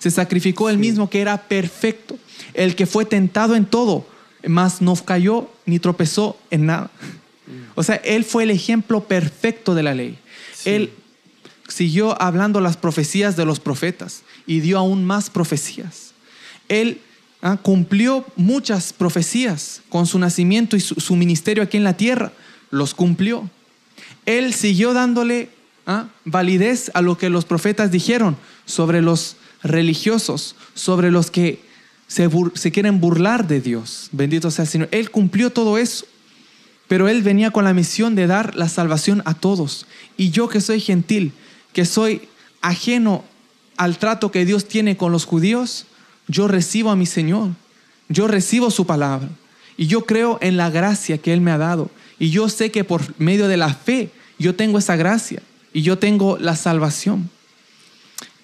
Se 0.00 0.10
sacrificó 0.10 0.68
él 0.68 0.78
mismo 0.78 1.08
que 1.08 1.20
era 1.20 1.42
perfecto, 1.42 2.18
el 2.54 2.74
que 2.74 2.86
fue 2.86 3.04
tentado 3.04 3.54
en 3.54 3.66
todo, 3.66 4.04
mas 4.44 4.82
no 4.82 4.96
cayó 4.96 5.48
ni 5.64 5.78
tropezó 5.78 6.36
en 6.50 6.66
nada. 6.66 6.90
O 7.74 7.82
sea, 7.82 7.96
él 7.96 8.24
fue 8.24 8.44
el 8.44 8.50
ejemplo 8.50 9.04
perfecto 9.04 9.74
de 9.74 9.82
la 9.82 9.94
ley. 9.94 10.18
Él 10.64 10.90
siguió 11.68 12.20
hablando 12.20 12.60
las 12.60 12.76
profecías 12.76 13.36
de 13.36 13.44
los 13.44 13.60
profetas 13.60 14.22
y 14.46 14.60
dio 14.60 14.78
aún 14.78 15.04
más 15.04 15.30
profecías. 15.30 16.12
Él 16.68 17.00
ah, 17.42 17.58
cumplió 17.60 18.24
muchas 18.36 18.92
profecías 18.92 19.82
con 19.88 20.06
su 20.06 20.18
nacimiento 20.18 20.76
y 20.76 20.80
su, 20.80 20.96
su 20.96 21.16
ministerio 21.16 21.62
aquí 21.62 21.76
en 21.76 21.84
la 21.84 21.96
tierra. 21.96 22.32
Los 22.70 22.94
cumplió. 22.94 23.48
Él 24.26 24.54
siguió 24.54 24.92
dándole 24.92 25.50
ah, 25.86 26.08
validez 26.24 26.90
a 26.94 27.02
lo 27.02 27.16
que 27.18 27.30
los 27.30 27.44
profetas 27.44 27.90
dijeron 27.90 28.36
sobre 28.64 29.02
los 29.02 29.36
religiosos, 29.62 30.56
sobre 30.74 31.10
los 31.10 31.30
que 31.30 31.60
se, 32.08 32.28
se 32.54 32.72
quieren 32.72 33.00
burlar 33.00 33.46
de 33.46 33.60
Dios. 33.60 34.08
Bendito 34.12 34.50
sea 34.50 34.64
el 34.64 34.70
Señor. 34.70 34.88
Él 34.90 35.10
cumplió 35.10 35.50
todo 35.50 35.78
eso. 35.78 36.06
Pero 36.88 37.08
Él 37.08 37.22
venía 37.22 37.50
con 37.50 37.64
la 37.64 37.74
misión 37.74 38.14
de 38.14 38.26
dar 38.26 38.54
la 38.54 38.68
salvación 38.68 39.22
a 39.24 39.34
todos. 39.34 39.86
Y 40.16 40.30
yo 40.30 40.48
que 40.48 40.60
soy 40.60 40.80
gentil, 40.80 41.32
que 41.72 41.84
soy 41.84 42.22
ajeno 42.60 43.24
al 43.76 43.98
trato 43.98 44.30
que 44.30 44.44
Dios 44.44 44.66
tiene 44.66 44.96
con 44.96 45.12
los 45.12 45.24
judíos, 45.24 45.86
yo 46.28 46.48
recibo 46.48 46.90
a 46.90 46.96
mi 46.96 47.06
Señor. 47.06 47.50
Yo 48.08 48.28
recibo 48.28 48.70
su 48.70 48.86
palabra. 48.86 49.28
Y 49.76 49.86
yo 49.86 50.06
creo 50.06 50.38
en 50.40 50.56
la 50.56 50.70
gracia 50.70 51.18
que 51.18 51.32
Él 51.32 51.40
me 51.40 51.50
ha 51.50 51.58
dado. 51.58 51.90
Y 52.18 52.30
yo 52.30 52.48
sé 52.48 52.70
que 52.70 52.84
por 52.84 53.02
medio 53.20 53.48
de 53.48 53.56
la 53.56 53.74
fe 53.74 54.10
yo 54.38 54.54
tengo 54.54 54.78
esa 54.78 54.96
gracia. 54.96 55.42
Y 55.72 55.82
yo 55.82 55.98
tengo 55.98 56.38
la 56.38 56.56
salvación. 56.56 57.30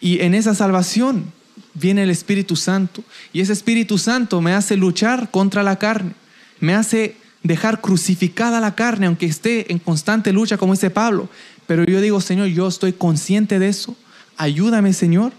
Y 0.00 0.20
en 0.20 0.34
esa 0.34 0.54
salvación 0.54 1.32
viene 1.74 2.02
el 2.02 2.10
Espíritu 2.10 2.56
Santo. 2.56 3.02
Y 3.32 3.40
ese 3.40 3.52
Espíritu 3.52 3.98
Santo 3.98 4.40
me 4.40 4.52
hace 4.52 4.76
luchar 4.76 5.30
contra 5.30 5.62
la 5.62 5.76
carne. 5.76 6.12
Me 6.60 6.74
hace 6.74 7.16
dejar 7.42 7.80
crucificada 7.80 8.60
la 8.60 8.74
carne, 8.74 9.06
aunque 9.06 9.26
esté 9.26 9.72
en 9.72 9.78
constante 9.78 10.32
lucha, 10.32 10.56
como 10.56 10.74
dice 10.74 10.90
Pablo. 10.90 11.28
Pero 11.66 11.84
yo 11.84 12.00
digo, 12.00 12.20
Señor, 12.20 12.48
yo 12.48 12.68
estoy 12.68 12.92
consciente 12.92 13.58
de 13.58 13.68
eso. 13.68 13.96
Ayúdame, 14.36 14.92
Señor. 14.92 15.32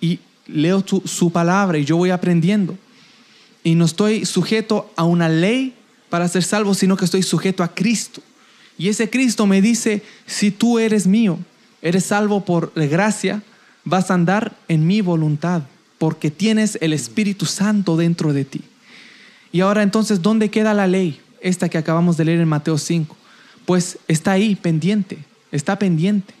Y 0.00 0.18
leo 0.46 0.84
su 1.04 1.30
palabra 1.30 1.78
y 1.78 1.84
yo 1.84 1.96
voy 1.96 2.10
aprendiendo. 2.10 2.76
Y 3.62 3.74
no 3.74 3.84
estoy 3.84 4.24
sujeto 4.24 4.90
a 4.96 5.04
una 5.04 5.28
ley 5.28 5.74
para 6.08 6.28
ser 6.28 6.42
salvo, 6.42 6.74
sino 6.74 6.96
que 6.96 7.04
estoy 7.04 7.22
sujeto 7.22 7.62
a 7.62 7.74
Cristo. 7.74 8.22
Y 8.76 8.88
ese 8.88 9.10
Cristo 9.10 9.46
me 9.46 9.60
dice, 9.60 10.02
si 10.26 10.50
tú 10.50 10.78
eres 10.78 11.06
mío, 11.06 11.38
eres 11.82 12.04
salvo 12.06 12.44
por 12.44 12.72
gracia, 12.74 13.42
vas 13.84 14.10
a 14.10 14.14
andar 14.14 14.56
en 14.68 14.86
mi 14.86 15.02
voluntad, 15.02 15.62
porque 15.98 16.30
tienes 16.30 16.78
el 16.80 16.92
Espíritu 16.92 17.44
Santo 17.44 17.96
dentro 17.96 18.32
de 18.32 18.44
ti. 18.44 18.62
Y 19.52 19.60
ahora 19.60 19.82
entonces, 19.82 20.22
¿dónde 20.22 20.48
queda 20.48 20.72
la 20.72 20.86
ley? 20.86 21.20
Esta 21.40 21.68
que 21.68 21.78
acabamos 21.78 22.16
de 22.16 22.24
leer 22.24 22.40
en 22.40 22.48
Mateo 22.48 22.78
5. 22.78 23.16
Pues 23.66 23.98
está 24.08 24.32
ahí, 24.32 24.54
pendiente, 24.56 25.18
está 25.52 25.78
pendiente. 25.78 26.34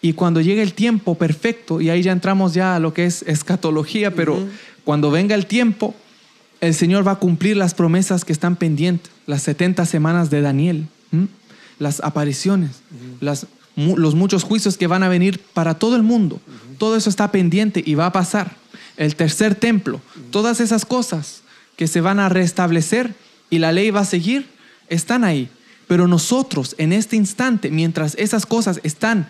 Y 0.00 0.12
cuando 0.12 0.40
llegue 0.40 0.62
el 0.62 0.74
tiempo 0.74 1.16
perfecto, 1.16 1.80
y 1.80 1.90
ahí 1.90 2.02
ya 2.02 2.12
entramos 2.12 2.54
ya 2.54 2.76
a 2.76 2.78
lo 2.78 2.94
que 2.94 3.04
es 3.06 3.22
escatología, 3.22 4.14
pero 4.14 4.46
cuando 4.84 5.10
venga 5.10 5.34
el 5.34 5.46
tiempo, 5.46 5.94
el 6.60 6.74
Señor 6.74 7.06
va 7.06 7.12
a 7.12 7.16
cumplir 7.18 7.56
las 7.56 7.74
promesas 7.74 8.24
que 8.24 8.32
están 8.32 8.56
pendientes, 8.56 9.10
las 9.26 9.42
70 9.42 9.86
semanas 9.86 10.30
de 10.30 10.40
Daniel, 10.40 10.86
¿m? 11.12 11.28
las 11.78 12.00
apariciones, 12.00 12.80
las, 13.20 13.46
mu- 13.76 13.96
los 13.96 14.14
muchos 14.14 14.44
juicios 14.44 14.76
que 14.76 14.86
van 14.86 15.02
a 15.02 15.08
venir 15.08 15.40
para 15.52 15.74
todo 15.74 15.96
el 15.96 16.02
mundo. 16.02 16.40
Todo 16.78 16.96
eso 16.96 17.10
está 17.10 17.32
pendiente 17.32 17.82
y 17.84 17.94
va 17.94 18.06
a 18.06 18.12
pasar. 18.12 18.56
El 18.96 19.14
tercer 19.16 19.54
templo, 19.56 20.00
todas 20.30 20.60
esas 20.60 20.84
cosas 20.84 21.42
que 21.76 21.86
se 21.88 22.00
van 22.00 22.18
a 22.20 22.28
restablecer 22.28 23.14
y 23.50 23.58
la 23.58 23.72
ley 23.72 23.90
va 23.90 24.00
a 24.00 24.04
seguir, 24.04 24.46
están 24.88 25.24
ahí. 25.24 25.48
Pero 25.86 26.06
nosotros 26.06 26.74
en 26.78 26.92
este 26.92 27.16
instante, 27.16 27.70
mientras 27.70 28.14
esas 28.16 28.46
cosas 28.46 28.80
están 28.82 29.28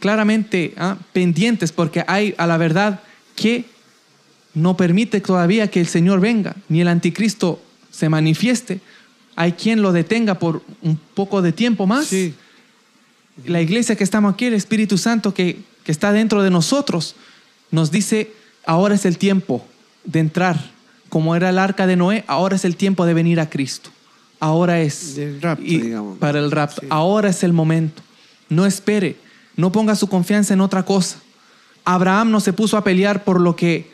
claramente 0.00 0.74
ah, 0.76 0.96
pendientes, 1.12 1.72
porque 1.72 2.04
hay 2.08 2.34
a 2.38 2.46
la 2.46 2.56
verdad 2.56 3.00
que 3.36 3.66
no 4.54 4.76
permite 4.76 5.20
todavía 5.20 5.70
que 5.70 5.80
el 5.80 5.86
Señor 5.86 6.20
venga, 6.20 6.56
ni 6.68 6.80
el 6.80 6.88
anticristo 6.88 7.62
se 7.90 8.08
manifieste. 8.08 8.80
Hay 9.36 9.52
quien 9.52 9.80
lo 9.82 9.92
detenga 9.92 10.38
por 10.38 10.62
un 10.82 10.98
poco 11.14 11.40
de 11.40 11.52
tiempo 11.52 11.86
más. 11.86 12.06
Sí. 12.06 12.34
La 13.46 13.62
iglesia 13.62 13.96
que 13.96 14.04
estamos 14.04 14.34
aquí, 14.34 14.46
el 14.46 14.54
Espíritu 14.54 14.98
Santo 14.98 15.32
que, 15.32 15.60
que 15.84 15.92
está 15.92 16.12
dentro 16.12 16.42
de 16.42 16.50
nosotros, 16.50 17.14
nos 17.70 17.90
dice, 17.90 18.32
ahora 18.66 18.96
es 18.96 19.04
el 19.06 19.18
tiempo 19.18 19.64
de 20.04 20.20
entrar. 20.20 20.69
Como 21.10 21.36
era 21.36 21.50
el 21.50 21.58
arca 21.58 21.86
de 21.86 21.96
Noé, 21.96 22.24
ahora 22.26 22.56
es 22.56 22.64
el 22.64 22.76
tiempo 22.76 23.04
de 23.04 23.12
venir 23.12 23.40
a 23.40 23.50
Cristo. 23.50 23.90
Ahora 24.38 24.80
es. 24.80 25.16
Del 25.16 25.42
rapto, 25.42 25.64
Y 25.64 25.78
digamos. 25.78 26.18
Para 26.18 26.38
el 26.38 26.50
rapto. 26.50 26.80
Sí. 26.80 26.86
Ahora 26.88 27.28
es 27.28 27.42
el 27.44 27.52
momento. 27.52 28.00
No 28.48 28.64
espere. 28.64 29.16
No 29.56 29.70
ponga 29.70 29.94
su 29.94 30.08
confianza 30.08 30.54
en 30.54 30.62
otra 30.62 30.84
cosa. 30.84 31.18
Abraham 31.84 32.30
no 32.30 32.40
se 32.40 32.52
puso 32.52 32.76
a 32.76 32.84
pelear 32.84 33.24
por 33.24 33.40
lo 33.40 33.56
que, 33.56 33.90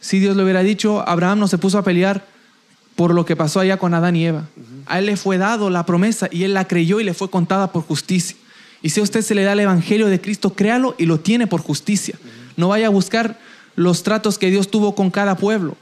si 0.00 0.18
Dios 0.18 0.36
le 0.36 0.44
hubiera 0.44 0.62
dicho, 0.62 1.06
Abraham 1.06 1.40
no 1.40 1.48
se 1.48 1.58
puso 1.58 1.76
a 1.76 1.82
pelear 1.82 2.24
por 2.96 3.14
lo 3.14 3.24
que 3.24 3.36
pasó 3.36 3.60
allá 3.60 3.76
con 3.76 3.94
Adán 3.94 4.16
y 4.16 4.26
Eva. 4.26 4.46
A 4.86 4.98
él 4.98 5.06
le 5.06 5.16
fue 5.16 5.38
dado 5.38 5.70
la 5.70 5.84
promesa 5.84 6.28
y 6.30 6.44
él 6.44 6.54
la 6.54 6.66
creyó 6.66 7.00
y 7.00 7.04
le 7.04 7.14
fue 7.14 7.30
contada 7.30 7.72
por 7.72 7.82
justicia. 7.82 8.36
Y 8.82 8.90
si 8.90 9.00
a 9.00 9.02
usted 9.02 9.22
se 9.22 9.34
le 9.34 9.44
da 9.44 9.52
el 9.52 9.60
evangelio 9.60 10.08
de 10.08 10.20
Cristo, 10.20 10.54
créalo 10.54 10.94
y 10.98 11.06
lo 11.06 11.20
tiene 11.20 11.46
por 11.46 11.62
justicia. 11.62 12.16
No 12.56 12.68
vaya 12.68 12.88
a 12.88 12.90
buscar 12.90 13.38
los 13.76 14.02
tratos 14.02 14.38
que 14.38 14.50
Dios 14.50 14.70
tuvo 14.70 14.94
con 14.94 15.10
cada 15.10 15.36
pueblo. 15.36 15.76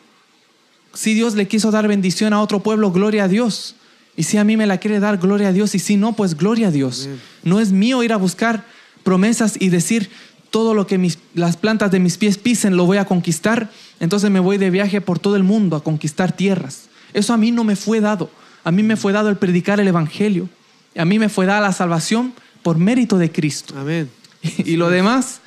Si 0.95 1.15
Dios 1.15 1.35
le 1.35 1.47
quiso 1.49 1.71
dar 1.71 1.87
bendición 1.89 2.33
a 2.33 2.41
otro 2.41 2.61
pueblo, 2.61 2.91
gloria 2.93 3.25
a 3.25 3.29
Dios. 3.29 3.77
Y 4.17 4.25
si 4.25 4.37
a 4.39 4.45
mí 4.45 4.57
me 4.57 4.67
la 4.67 4.79
quiere 4.79 5.01
dar, 5.01 5.19
gloria 5.19 5.49
a 5.49 5.53
Dios. 5.53 5.75
Y 5.75 5.79
si 5.79 5.97
no, 5.97 6.15
pues 6.15 6.37
gloria 6.37 6.69
a 6.69 6.71
Dios. 6.71 7.09
No 7.45 7.61
es 7.61 7.73
mío 7.73 8.03
ir 8.03 8.13
a 8.13 8.17
buscar 8.17 8.65
promesas 9.05 9.55
y 9.59 9.69
decir 9.71 10.11
todo 10.51 10.75
lo 10.75 10.87
que 10.87 10.99
mis- 10.99 11.19
las 11.35 11.57
plantas 11.57 11.91
de 11.93 12.01
mis 12.01 12.19
pies 12.19 12.37
pisen 12.37 12.77
lo 12.77 12.85
voy 12.87 12.99
a 12.99 13.05
conquistar. 13.05 13.71
Entonces 14.01 14.31
me 14.31 14.41
voy 14.41 14.59
de 14.59 14.71
viaje 14.71 15.01
por 15.01 15.19
todo 15.19 15.37
el 15.37 15.45
mundo 15.45 15.77
a 15.77 15.83
conquistar 15.85 16.33
tierras. 16.33 16.89
Eso 17.15 17.33
a 17.33 17.37
mí 17.37 17.51
no 17.53 17.65
me 17.65 17.77
fue 17.77 18.01
dado. 18.01 18.31
A 18.65 18.73
mí 18.73 18.83
me 18.83 18.97
fue 18.97 19.13
dado 19.13 19.29
el 19.31 19.37
predicar 19.37 19.79
el 19.81 19.89
evangelio. 19.89 20.49
A 20.97 21.05
mí 21.05 21.19
me 21.19 21.29
fue 21.29 21.47
dada 21.47 21.61
la 21.61 21.73
salvación 21.73 22.33
por 22.63 22.77
mérito 22.79 23.17
de 23.17 23.31
Cristo. 23.31 23.75
Amén. 23.79 24.11
Y 24.59 24.77
lo 24.77 24.91
demás 24.91 25.41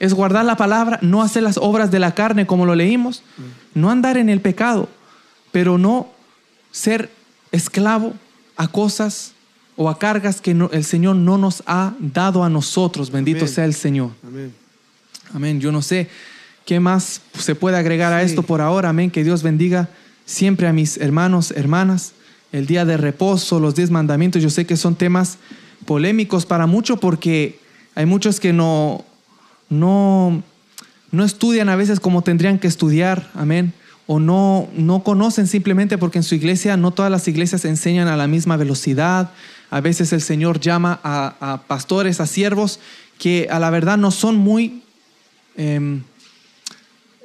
es 0.00 0.12
guardar 0.14 0.44
la 0.44 0.56
palabra, 0.56 0.98
no 1.02 1.22
hacer 1.22 1.42
las 1.44 1.56
obras 1.58 1.90
de 1.92 2.00
la 2.00 2.14
carne 2.14 2.46
como 2.46 2.66
lo 2.66 2.74
leímos, 2.74 3.22
no 3.74 3.90
andar 3.90 4.16
en 4.16 4.28
el 4.28 4.40
pecado, 4.40 4.88
pero 5.52 5.78
no 5.78 6.08
ser 6.72 7.10
esclavo 7.52 8.14
a 8.56 8.66
cosas 8.68 9.32
o 9.76 9.88
a 9.88 9.98
cargas 9.98 10.40
que 10.40 10.54
no- 10.54 10.70
el 10.72 10.84
Señor 10.84 11.16
no 11.16 11.38
nos 11.38 11.62
ha 11.66 11.92
dado 12.00 12.42
a 12.44 12.48
nosotros. 12.50 13.10
Bendito 13.10 13.40
Amén. 13.44 13.54
sea 13.54 13.64
el 13.64 13.74
Señor. 13.74 14.10
Amén. 14.26 14.52
Amén. 15.32 15.60
Yo 15.60 15.70
no 15.72 15.80
sé 15.82 16.08
qué 16.66 16.80
más 16.80 17.20
se 17.38 17.54
puede 17.54 17.76
agregar 17.76 18.12
a 18.12 18.22
esto 18.22 18.42
por 18.42 18.60
ahora. 18.60 18.88
Amén. 18.90 19.10
Que 19.10 19.22
Dios 19.24 19.42
bendiga 19.42 19.88
siempre 20.26 20.66
a 20.66 20.72
mis 20.72 20.96
hermanos, 20.98 21.50
hermanas. 21.52 22.12
El 22.52 22.66
día 22.66 22.84
de 22.84 22.96
reposo, 22.96 23.60
los 23.60 23.74
diez 23.74 23.90
mandamientos. 23.90 24.42
Yo 24.42 24.50
sé 24.50 24.66
que 24.66 24.76
son 24.76 24.96
temas 24.96 25.38
polémicos 25.86 26.46
para 26.46 26.66
muchos 26.66 26.98
porque 26.98 27.58
hay 27.94 28.06
muchos 28.06 28.38
que 28.40 28.52
no, 28.52 29.04
no, 29.70 30.42
no 31.10 31.24
estudian 31.24 31.68
a 31.68 31.76
veces 31.76 32.00
como 32.00 32.22
tendrían 32.22 32.58
que 32.58 32.68
estudiar, 32.68 33.30
amén, 33.34 33.72
o 34.06 34.18
no, 34.18 34.68
no 34.74 35.04
conocen 35.04 35.46
simplemente 35.46 35.96
porque 35.96 36.18
en 36.18 36.24
su 36.24 36.34
iglesia, 36.34 36.76
no 36.76 36.90
todas 36.90 37.12
las 37.12 37.28
iglesias 37.28 37.64
enseñan 37.64 38.08
a 38.08 38.16
la 38.16 38.26
misma 38.26 38.56
velocidad. 38.56 39.30
A 39.70 39.80
veces 39.80 40.12
el 40.12 40.20
Señor 40.20 40.58
llama 40.58 40.98
a, 41.04 41.62
pastores, 41.68 42.20
a 42.20 42.26
siervos, 42.26 42.80
que 43.20 43.46
a 43.50 43.60
la 43.60 43.70
verdad 43.70 43.98
no 43.98 44.10
son 44.10 44.36
muy, 44.36 44.82
em, 45.56 46.02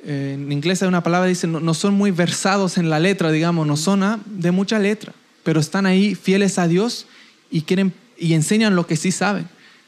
en 0.03 0.51
inglés 0.51 0.83
hay 0.83 0.87
una 0.87 1.01
palabra, 1.01 1.27
dice, 1.27 1.47
no, 1.47 1.73
son 1.73 1.95
muy 1.95 2.11
versados 2.11 2.77
en 2.77 2.91
la 2.91 2.99
letra, 2.99 3.31
digamos, 3.31 3.65
no 3.65 3.77
son 3.77 4.03
ah, 4.03 4.19
de 4.27 4.51
mucha 4.51 4.77
letra, 4.77 5.11
pero 5.43 5.59
están 5.59 5.87
ahí 5.87 6.13
fieles 6.13 6.59
a 6.59 6.67
Dios 6.67 7.07
y 7.49 7.63
quieren 7.63 7.93
y 8.15 8.33
enseñan 8.35 8.75
lo 8.75 8.85
que 8.85 8.95
sí 8.95 9.11
saben. 9.11 9.47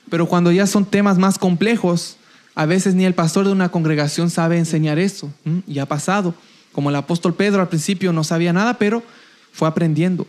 Pero 0.10 0.28
cuando 0.28 0.52
ya 0.52 0.66
son 0.66 0.86
temas 0.86 1.20
más 1.20 1.38
complejos, 1.38 2.18
a 2.58 2.66
veces 2.66 2.96
ni 2.96 3.06
el 3.06 3.14
pastor 3.14 3.46
de 3.46 3.52
una 3.52 3.70
congregación 3.70 4.32
sabe 4.32 4.58
enseñar 4.58 4.98
eso. 4.98 5.32
Y 5.68 5.78
ha 5.78 5.86
pasado. 5.86 6.34
Como 6.72 6.90
el 6.90 6.96
apóstol 6.96 7.36
Pedro 7.36 7.62
al 7.62 7.70
principio 7.70 8.12
no 8.14 8.24
sabía 8.24 8.52
nada, 8.52 8.80
pero 8.80 9.04
fue 9.54 9.68
aprendiendo. 9.68 10.26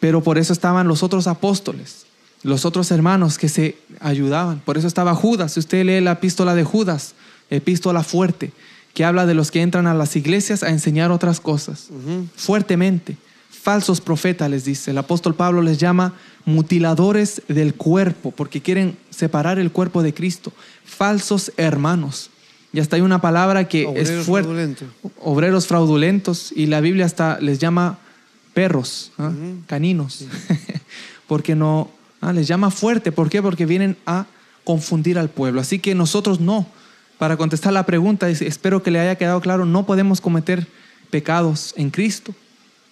Pero 0.00 0.24
por 0.24 0.38
eso 0.38 0.52
estaban 0.52 0.88
los 0.88 1.04
otros 1.04 1.28
apóstoles, 1.28 2.06
los 2.42 2.64
otros 2.64 2.90
hermanos 2.90 3.38
que 3.38 3.48
se 3.48 3.76
ayudaban. 4.00 4.58
Por 4.58 4.76
eso 4.76 4.88
estaba 4.88 5.14
Judas. 5.14 5.52
Si 5.52 5.60
usted 5.60 5.84
lee 5.84 6.00
la 6.00 6.12
epístola 6.12 6.56
de 6.56 6.64
Judas, 6.64 7.14
epístola 7.48 8.02
fuerte, 8.02 8.50
que 8.92 9.04
habla 9.04 9.24
de 9.24 9.34
los 9.34 9.52
que 9.52 9.62
entran 9.62 9.86
a 9.86 9.94
las 9.94 10.16
iglesias 10.16 10.64
a 10.64 10.70
enseñar 10.70 11.12
otras 11.12 11.38
cosas, 11.38 11.90
fuertemente. 12.34 13.16
Falsos 13.50 14.00
profetas 14.00 14.50
les 14.50 14.64
dice. 14.64 14.90
El 14.90 14.98
apóstol 14.98 15.36
Pablo 15.36 15.62
les 15.62 15.78
llama 15.78 16.14
mutiladores 16.44 17.42
del 17.48 17.74
cuerpo, 17.74 18.30
porque 18.30 18.60
quieren 18.60 18.96
separar 19.10 19.58
el 19.58 19.70
cuerpo 19.70 20.02
de 20.02 20.14
Cristo. 20.14 20.52
Falsos 20.84 21.52
hermanos. 21.56 22.30
Y 22.72 22.80
hasta 22.80 22.96
hay 22.96 23.02
una 23.02 23.20
palabra 23.20 23.68
que 23.68 23.88
es 23.96 24.24
fuerte. 24.24 24.86
Obreros 25.20 25.66
fraudulentos. 25.66 26.52
Y 26.56 26.66
la 26.66 26.80
Biblia 26.80 27.04
hasta 27.04 27.38
les 27.40 27.58
llama 27.58 27.98
perros, 28.54 29.12
¿ah? 29.18 29.30
caninos. 29.66 30.24
porque 31.26 31.54
no, 31.54 31.90
¿ah? 32.20 32.32
les 32.32 32.48
llama 32.48 32.70
fuerte. 32.70 33.12
¿Por 33.12 33.28
qué? 33.28 33.42
Porque 33.42 33.66
vienen 33.66 33.96
a 34.06 34.26
confundir 34.64 35.18
al 35.18 35.28
pueblo. 35.28 35.60
Así 35.60 35.78
que 35.78 35.94
nosotros 35.94 36.40
no. 36.40 36.66
Para 37.18 37.36
contestar 37.36 37.72
la 37.72 37.86
pregunta, 37.86 38.28
espero 38.28 38.82
que 38.82 38.90
le 38.90 38.98
haya 38.98 39.16
quedado 39.16 39.40
claro, 39.40 39.64
no 39.64 39.86
podemos 39.86 40.20
cometer 40.20 40.66
pecados 41.10 41.74
en 41.76 41.90
Cristo. 41.90 42.34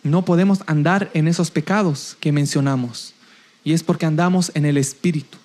No 0.02 0.24
podemos 0.24 0.60
andar 0.66 1.10
en 1.14 1.26
esos 1.26 1.50
pecados 1.50 2.16
que 2.20 2.32
mencionamos. 2.32 3.14
Y 3.64 3.72
es 3.72 3.82
porque 3.82 4.06
andamos 4.06 4.52
en 4.54 4.64
el 4.64 4.76
Espíritu. 4.76 5.38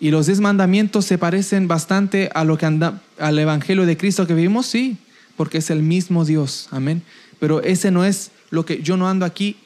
Y 0.00 0.10
los 0.10 0.26
diez 0.26 0.40
mandamientos 0.40 1.04
se 1.04 1.18
parecen 1.18 1.68
bastante 1.68 2.30
a 2.34 2.44
lo 2.44 2.58
que 2.58 2.66
anda, 2.66 3.00
al 3.18 3.38
Evangelio 3.38 3.86
de 3.86 3.96
Cristo 3.96 4.26
que 4.26 4.34
vivimos, 4.34 4.66
sí, 4.66 4.96
porque 5.36 5.58
es 5.58 5.70
el 5.70 5.82
mismo 5.82 6.24
Dios. 6.24 6.68
Amén. 6.70 7.02
Pero 7.38 7.62
ese 7.62 7.90
no 7.90 8.04
es 8.04 8.30
lo 8.50 8.64
que 8.64 8.82
yo 8.82 8.96
no 8.96 9.08
ando 9.08 9.24
aquí, 9.24 9.56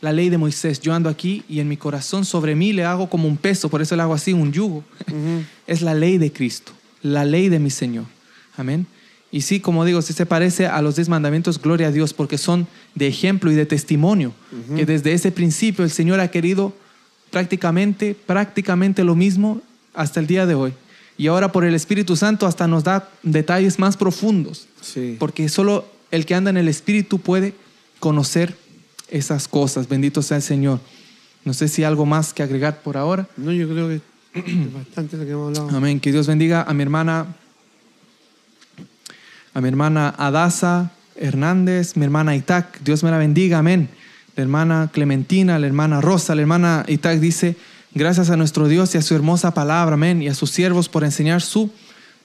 la 0.00 0.12
ley 0.12 0.28
de 0.28 0.38
Moisés. 0.38 0.80
Yo 0.80 0.94
ando 0.94 1.08
aquí 1.08 1.42
y 1.48 1.60
en 1.60 1.68
mi 1.68 1.76
corazón 1.76 2.24
sobre 2.24 2.54
mí 2.54 2.72
le 2.72 2.84
hago 2.84 3.08
como 3.08 3.28
un 3.28 3.36
peso, 3.36 3.68
por 3.68 3.82
eso 3.82 3.96
le 3.96 4.02
hago 4.02 4.14
así, 4.14 4.32
un 4.32 4.52
yugo. 4.52 4.84
es 5.66 5.82
la 5.82 5.94
ley 5.94 6.18
de 6.18 6.32
Cristo, 6.32 6.72
la 7.02 7.24
ley 7.24 7.48
de 7.48 7.58
mi 7.58 7.70
Señor. 7.70 8.04
Amén. 8.56 8.86
Y 9.30 9.42
sí, 9.42 9.60
como 9.60 9.84
digo, 9.84 10.00
si 10.00 10.12
se 10.12 10.24
parece 10.24 10.66
a 10.66 10.80
los 10.80 10.96
diez 10.96 11.08
mandamientos, 11.08 11.60
gloria 11.60 11.88
a 11.88 11.92
Dios, 11.92 12.14
porque 12.14 12.38
son 12.38 12.66
de 12.94 13.08
ejemplo 13.08 13.52
y 13.52 13.54
de 13.54 13.66
testimonio, 13.66 14.32
que 14.74 14.86
desde 14.86 15.12
ese 15.12 15.30
principio 15.32 15.84
el 15.84 15.90
Señor 15.90 16.20
ha 16.20 16.30
querido 16.30 16.74
prácticamente, 17.38 18.16
prácticamente 18.26 19.04
lo 19.04 19.14
mismo 19.14 19.62
hasta 19.94 20.18
el 20.18 20.26
día 20.26 20.44
de 20.44 20.56
hoy. 20.56 20.72
Y 21.16 21.28
ahora 21.28 21.52
por 21.52 21.64
el 21.64 21.72
Espíritu 21.72 22.16
Santo 22.16 22.48
hasta 22.48 22.66
nos 22.66 22.82
da 22.82 23.08
detalles 23.22 23.78
más 23.78 23.96
profundos. 23.96 24.66
Porque 25.20 25.48
solo 25.48 25.86
el 26.10 26.26
que 26.26 26.34
anda 26.34 26.50
en 26.50 26.56
el 26.56 26.66
Espíritu 26.66 27.20
puede 27.20 27.54
conocer 28.00 28.56
esas 29.08 29.46
cosas. 29.46 29.88
Bendito 29.88 30.20
sea 30.20 30.38
el 30.38 30.42
Señor. 30.42 30.80
No 31.44 31.54
sé 31.54 31.68
si 31.68 31.82
hay 31.82 31.86
algo 31.86 32.06
más 32.06 32.34
que 32.34 32.42
agregar 32.42 32.82
por 32.82 32.96
ahora. 32.96 33.28
No, 33.36 33.52
yo 33.52 33.68
creo 33.68 33.86
que 33.86 34.00
es 34.34 34.72
bastante 34.74 35.16
lo 35.16 35.24
que 35.24 35.30
hemos 35.30 35.56
hablado. 35.56 35.76
Amén. 35.76 36.00
Que 36.00 36.10
Dios 36.10 36.26
bendiga 36.26 36.62
a 36.62 36.74
mi 36.74 36.82
hermana, 36.82 37.36
a 39.54 39.60
mi 39.60 39.68
hermana 39.68 40.12
Adasa 40.18 40.90
Hernández, 41.14 41.96
mi 41.96 42.04
hermana 42.04 42.34
Itac. 42.34 42.80
Dios 42.82 43.04
me 43.04 43.12
la 43.12 43.18
bendiga. 43.18 43.58
Amén. 43.58 43.88
La 44.38 44.42
hermana 44.42 44.88
Clementina, 44.92 45.58
la 45.58 45.66
hermana 45.66 46.00
Rosa, 46.00 46.32
la 46.36 46.42
hermana 46.42 46.84
Itac 46.86 47.18
dice, 47.18 47.56
Gracias 47.92 48.30
a 48.30 48.36
nuestro 48.36 48.68
Dios 48.68 48.94
y 48.94 48.98
a 48.98 49.02
su 49.02 49.16
hermosa 49.16 49.52
palabra, 49.52 49.94
amén, 49.94 50.22
y 50.22 50.28
a 50.28 50.34
sus 50.34 50.52
siervos 50.52 50.88
por 50.88 51.02
enseñar 51.02 51.42
su 51.42 51.72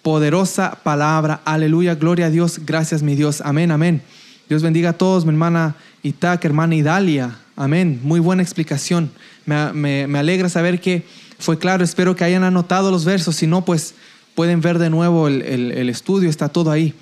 poderosa 0.03 0.77
palabra. 0.83 1.41
Aleluya, 1.43 1.95
gloria 1.95 2.27
a 2.27 2.29
Dios, 2.29 2.59
gracias 2.67 3.01
mi 3.01 3.15
Dios, 3.15 3.41
amén, 3.41 3.71
amén. 3.71 4.03
Dios 4.47 4.61
bendiga 4.61 4.91
a 4.91 4.93
todos, 4.93 5.25
mi 5.25 5.31
hermana 5.31 5.75
Itac, 6.03 6.45
hermana 6.45 6.75
Idalia, 6.75 7.35
amén. 7.55 7.99
Muy 8.03 8.19
buena 8.19 8.43
explicación. 8.43 9.09
Me, 9.47 10.05
alegra 10.15 10.49
saber 10.49 10.79
que 10.79 11.07
fue 11.39 11.57
claro, 11.57 11.83
espero 11.83 12.15
que 12.15 12.25
hayan 12.25 12.43
anotado 12.43 12.91
los 12.91 13.05
versos, 13.05 13.37
si 13.37 13.47
no, 13.47 13.65
pues 13.65 13.95
pueden 14.35 14.61
ver 14.61 14.77
de 14.77 14.91
nuevo 14.91 15.27
el, 15.27 15.41
el 15.41 15.89
estudio, 15.89 16.29
está 16.29 16.47
todo 16.47 16.69
ahí. 16.69 16.93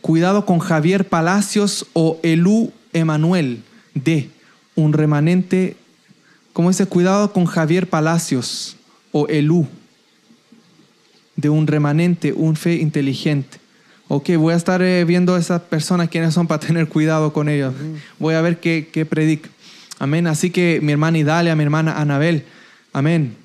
Cuidado 0.00 0.46
con 0.46 0.58
Javier 0.58 1.06
Palacios 1.06 1.84
o 1.92 2.18
Elú 2.22 2.72
Emanuel 2.94 3.62
de 3.92 4.30
un 4.78 4.92
remanente 4.92 5.76
como 6.58 6.70
dice, 6.70 6.86
cuidado 6.86 7.32
con 7.32 7.46
Javier 7.46 7.88
Palacios 7.88 8.76
o 9.12 9.28
Elú, 9.28 9.68
de 11.36 11.48
un 11.48 11.68
remanente, 11.68 12.32
un 12.32 12.56
fe 12.56 12.74
inteligente. 12.74 13.58
Ok, 14.08 14.30
voy 14.36 14.54
a 14.54 14.56
estar 14.56 14.82
eh, 14.82 15.04
viendo 15.04 15.36
a 15.36 15.38
esa 15.38 15.62
persona 15.62 16.08
quiénes 16.08 16.34
son 16.34 16.48
para 16.48 16.58
tener 16.66 16.88
cuidado 16.88 17.32
con 17.32 17.48
ellos. 17.48 17.74
Voy 18.18 18.34
a 18.34 18.40
ver 18.40 18.58
qué, 18.58 18.88
qué 18.92 19.06
predica. 19.06 19.48
Amén. 20.00 20.26
Así 20.26 20.50
que 20.50 20.80
mi 20.82 20.90
hermana 20.90 21.18
Idalia, 21.18 21.54
mi 21.54 21.62
hermana 21.62 22.00
Anabel, 22.00 22.42
amén. 22.92 23.36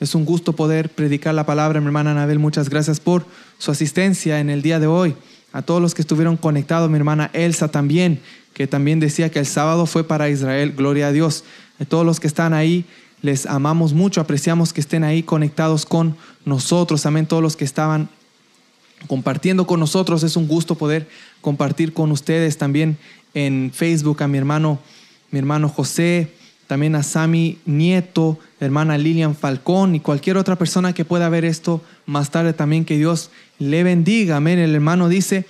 Es 0.00 0.14
un 0.14 0.24
gusto 0.24 0.54
poder 0.54 0.88
predicar 0.88 1.34
la 1.34 1.44
palabra, 1.44 1.82
mi 1.82 1.86
hermana 1.88 2.12
Anabel. 2.12 2.38
Muchas 2.38 2.70
gracias 2.70 2.98
por 2.98 3.26
su 3.58 3.72
asistencia 3.72 4.40
en 4.40 4.48
el 4.48 4.62
día 4.62 4.80
de 4.80 4.86
hoy. 4.86 5.14
A 5.54 5.62
todos 5.62 5.80
los 5.80 5.94
que 5.94 6.02
estuvieron 6.02 6.36
conectados, 6.36 6.90
mi 6.90 6.96
hermana 6.96 7.30
Elsa 7.32 7.68
también, 7.68 8.20
que 8.54 8.66
también 8.66 8.98
decía 8.98 9.30
que 9.30 9.38
el 9.38 9.46
sábado 9.46 9.86
fue 9.86 10.02
para 10.02 10.28
Israel. 10.28 10.74
Gloria 10.76 11.06
a 11.06 11.12
Dios. 11.12 11.44
A 11.80 11.84
todos 11.84 12.04
los 12.04 12.18
que 12.18 12.26
están 12.26 12.52
ahí, 12.52 12.84
les 13.22 13.46
amamos 13.46 13.92
mucho, 13.92 14.20
apreciamos 14.20 14.72
que 14.72 14.80
estén 14.80 15.04
ahí 15.04 15.22
conectados 15.22 15.86
con 15.86 16.16
nosotros. 16.44 17.06
Amén. 17.06 17.26
Todos 17.26 17.40
los 17.40 17.54
que 17.54 17.64
estaban 17.64 18.08
compartiendo 19.06 19.64
con 19.64 19.78
nosotros, 19.78 20.24
es 20.24 20.36
un 20.36 20.48
gusto 20.48 20.74
poder 20.74 21.08
compartir 21.40 21.92
con 21.92 22.10
ustedes 22.10 22.58
también 22.58 22.98
en 23.32 23.70
Facebook 23.72 24.24
a 24.24 24.28
mi 24.28 24.38
hermano, 24.38 24.80
mi 25.30 25.38
hermano 25.38 25.68
José, 25.68 26.32
también 26.66 26.96
a 26.96 27.04
Sami 27.04 27.58
Nieto, 27.64 28.40
hermana 28.58 28.98
Lilian 28.98 29.36
Falcón 29.36 29.94
y 29.94 30.00
cualquier 30.00 30.36
otra 30.36 30.56
persona 30.56 30.94
que 30.94 31.04
pueda 31.04 31.28
ver 31.28 31.44
esto 31.44 31.80
más 32.06 32.32
tarde 32.32 32.54
también 32.54 32.84
que 32.84 32.96
Dios 32.96 33.30
le 33.58 33.82
bendiga. 33.82 34.36
Amén. 34.36 34.58
El 34.58 34.74
hermano 34.74 35.08
dice, 35.08 35.46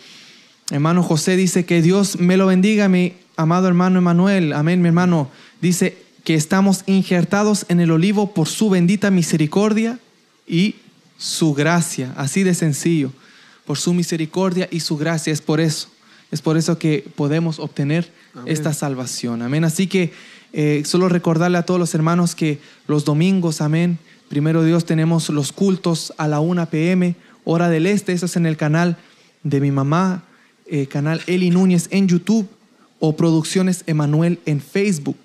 hermano 0.70 1.02
José 1.02 1.36
dice 1.36 1.64
que 1.64 1.82
Dios 1.82 2.18
me 2.18 2.36
lo 2.36 2.46
bendiga, 2.46 2.88
mi 2.88 3.14
amado 3.36 3.68
hermano 3.68 3.98
Emanuel. 3.98 4.52
Amén, 4.52 4.80
mi 4.82 4.88
hermano. 4.88 5.30
Dice, 5.60 6.04
que 6.24 6.34
estamos 6.34 6.82
injertados 6.86 7.66
en 7.68 7.80
el 7.80 7.90
olivo 7.90 8.32
por 8.32 8.48
su 8.48 8.70
bendita 8.70 9.10
misericordia 9.10 9.98
y 10.46 10.76
su 11.18 11.54
gracia, 11.54 12.12
así 12.16 12.42
de 12.42 12.54
sencillo, 12.54 13.12
por 13.66 13.78
su 13.78 13.92
misericordia 13.92 14.66
y 14.70 14.80
su 14.80 14.96
gracia, 14.96 15.32
es 15.32 15.42
por 15.42 15.60
eso, 15.60 15.88
es 16.30 16.40
por 16.40 16.56
eso 16.56 16.78
que 16.78 17.06
podemos 17.14 17.58
obtener 17.58 18.10
esta 18.46 18.72
salvación, 18.72 19.42
amén. 19.42 19.64
Así 19.64 19.86
que 19.86 20.12
eh, 20.52 20.82
solo 20.86 21.08
recordarle 21.08 21.58
a 21.58 21.66
todos 21.66 21.78
los 21.78 21.94
hermanos 21.94 22.34
que 22.34 22.58
los 22.88 23.04
domingos, 23.04 23.60
amén, 23.60 23.98
primero 24.28 24.64
Dios 24.64 24.86
tenemos 24.86 25.28
los 25.28 25.52
cultos 25.52 26.14
a 26.16 26.26
la 26.26 26.40
1 26.40 26.68
pm, 26.70 27.14
hora 27.44 27.68
del 27.68 27.86
este, 27.86 28.12
eso 28.12 28.26
es 28.26 28.36
en 28.36 28.46
el 28.46 28.56
canal 28.56 28.96
de 29.42 29.60
mi 29.60 29.70
mamá, 29.70 30.24
eh, 30.66 30.86
canal 30.86 31.20
Eli 31.26 31.50
Núñez 31.50 31.88
en 31.90 32.08
YouTube 32.08 32.48
o 32.98 33.16
Producciones 33.16 33.84
Emanuel 33.86 34.40
en 34.46 34.60
Facebook. 34.60 35.16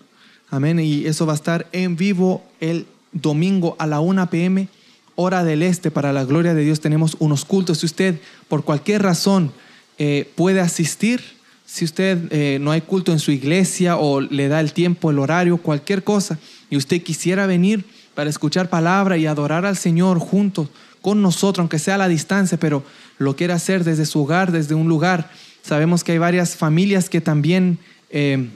Amén. 0.49 0.79
Y 0.79 1.05
eso 1.05 1.25
va 1.25 1.33
a 1.33 1.35
estar 1.35 1.67
en 1.71 1.95
vivo 1.95 2.43
el 2.59 2.85
domingo 3.11 3.75
a 3.79 3.87
la 3.87 3.99
1 3.99 4.29
pm, 4.29 4.67
hora 5.15 5.43
del 5.43 5.63
este. 5.63 5.91
Para 5.91 6.11
la 6.11 6.25
gloria 6.25 6.53
de 6.53 6.63
Dios 6.63 6.81
tenemos 6.81 7.15
unos 7.19 7.45
cultos. 7.45 7.79
Si 7.79 7.85
usted 7.85 8.19
por 8.47 8.63
cualquier 8.63 9.03
razón 9.03 9.51
eh, 9.97 10.29
puede 10.35 10.59
asistir, 10.59 11.21
si 11.65 11.85
usted 11.85 12.17
eh, 12.31 12.57
no 12.59 12.71
hay 12.71 12.81
culto 12.81 13.11
en 13.11 13.19
su 13.19 13.31
iglesia 13.31 13.97
o 13.97 14.21
le 14.21 14.47
da 14.47 14.59
el 14.59 14.73
tiempo, 14.73 15.11
el 15.11 15.19
horario, 15.19 15.57
cualquier 15.57 16.03
cosa, 16.03 16.39
y 16.69 16.77
usted 16.77 17.01
quisiera 17.03 17.45
venir 17.45 17.85
para 18.15 18.29
escuchar 18.29 18.69
palabra 18.69 19.17
y 19.17 19.27
adorar 19.27 19.65
al 19.65 19.77
Señor 19.77 20.19
juntos 20.19 20.69
con 21.01 21.21
nosotros, 21.21 21.59
aunque 21.59 21.79
sea 21.79 21.95
a 21.95 21.97
la 21.99 22.07
distancia, 22.07 22.57
pero 22.57 22.83
lo 23.17 23.35
quiere 23.35 23.53
hacer 23.53 23.83
desde 23.83 24.05
su 24.05 24.21
hogar, 24.21 24.51
desde 24.51 24.75
un 24.75 24.87
lugar. 24.87 25.29
Sabemos 25.61 26.03
que 26.03 26.13
hay 26.13 26.17
varias 26.17 26.55
familias 26.55 27.09
que 27.09 27.21
también 27.21 27.77
eh, 28.09 28.49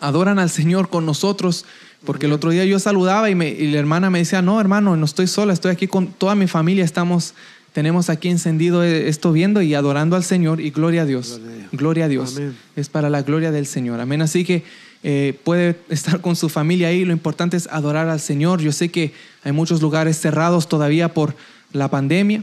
adoran 0.00 0.38
al 0.38 0.50
Señor 0.50 0.88
con 0.88 1.06
nosotros. 1.06 1.64
Porque 2.04 2.26
el 2.26 2.32
otro 2.32 2.50
día 2.50 2.64
yo 2.64 2.78
saludaba 2.78 3.28
y, 3.28 3.34
la 3.34 3.78
hermana 3.78 4.08
me 4.08 4.20
decía, 4.20 4.40
no, 4.40 4.58
hermano, 4.58 4.96
no 4.96 5.04
estoy 5.04 5.26
sola, 5.26 5.52
estoy 5.52 5.72
aquí 5.72 5.86
con 5.86 6.06
toda 6.06 6.34
mi 6.34 6.46
familia, 6.46 6.84
estamos 6.84 7.34
tenemos 7.72 8.10
aquí 8.10 8.28
encendido 8.28 8.82
eh, 8.82 9.08
esto 9.08 9.32
viendo 9.32 9.62
y 9.62 9.74
adorando 9.74 10.16
al 10.16 10.24
Señor 10.24 10.60
y 10.60 10.70
gloria 10.70 11.02
a 11.02 11.06
Dios. 11.06 11.38
Gloria 11.72 12.06
a 12.06 12.08
Dios. 12.08 12.34
Gloria 12.34 12.44
a 12.46 12.48
Dios. 12.48 12.54
Es 12.74 12.88
para 12.88 13.10
la 13.10 13.22
gloria 13.22 13.52
del 13.52 13.66
Señor. 13.66 14.00
Amén. 14.00 14.22
Así 14.22 14.44
que 14.44 14.64
eh, 15.02 15.38
puede 15.44 15.76
estar 15.88 16.20
con 16.20 16.36
su 16.36 16.48
familia 16.48 16.88
ahí. 16.88 17.04
Lo 17.04 17.12
importante 17.12 17.56
es 17.56 17.66
adorar 17.68 18.08
al 18.08 18.20
Señor. 18.20 18.60
Yo 18.60 18.72
sé 18.72 18.90
que 18.90 19.12
hay 19.42 19.52
muchos 19.52 19.80
lugares 19.80 20.18
cerrados 20.20 20.68
todavía 20.68 21.12
por 21.14 21.34
la 21.72 21.88
pandemia. 21.88 22.42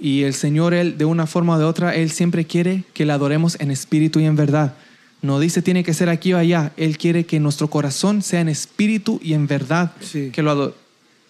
Y 0.00 0.22
el 0.22 0.32
Señor, 0.34 0.74
Él, 0.74 0.96
de 0.96 1.04
una 1.04 1.26
forma 1.26 1.56
o 1.56 1.58
de 1.58 1.64
otra, 1.64 1.94
Él 1.94 2.10
siempre 2.10 2.44
quiere 2.44 2.84
que 2.94 3.04
le 3.04 3.12
adoremos 3.12 3.56
en 3.60 3.70
espíritu 3.70 4.20
y 4.20 4.24
en 4.26 4.36
verdad. 4.36 4.74
No 5.20 5.40
dice 5.40 5.62
tiene 5.62 5.82
que 5.82 5.92
ser 5.94 6.08
aquí 6.08 6.32
o 6.32 6.38
allá. 6.38 6.72
Él 6.76 6.96
quiere 6.96 7.24
que 7.26 7.40
nuestro 7.40 7.68
corazón 7.68 8.22
sea 8.22 8.40
en 8.40 8.48
espíritu 8.48 9.18
y 9.22 9.32
en 9.34 9.48
verdad. 9.48 9.90
Sí. 10.00 10.30
Que, 10.32 10.42
lo 10.42 10.74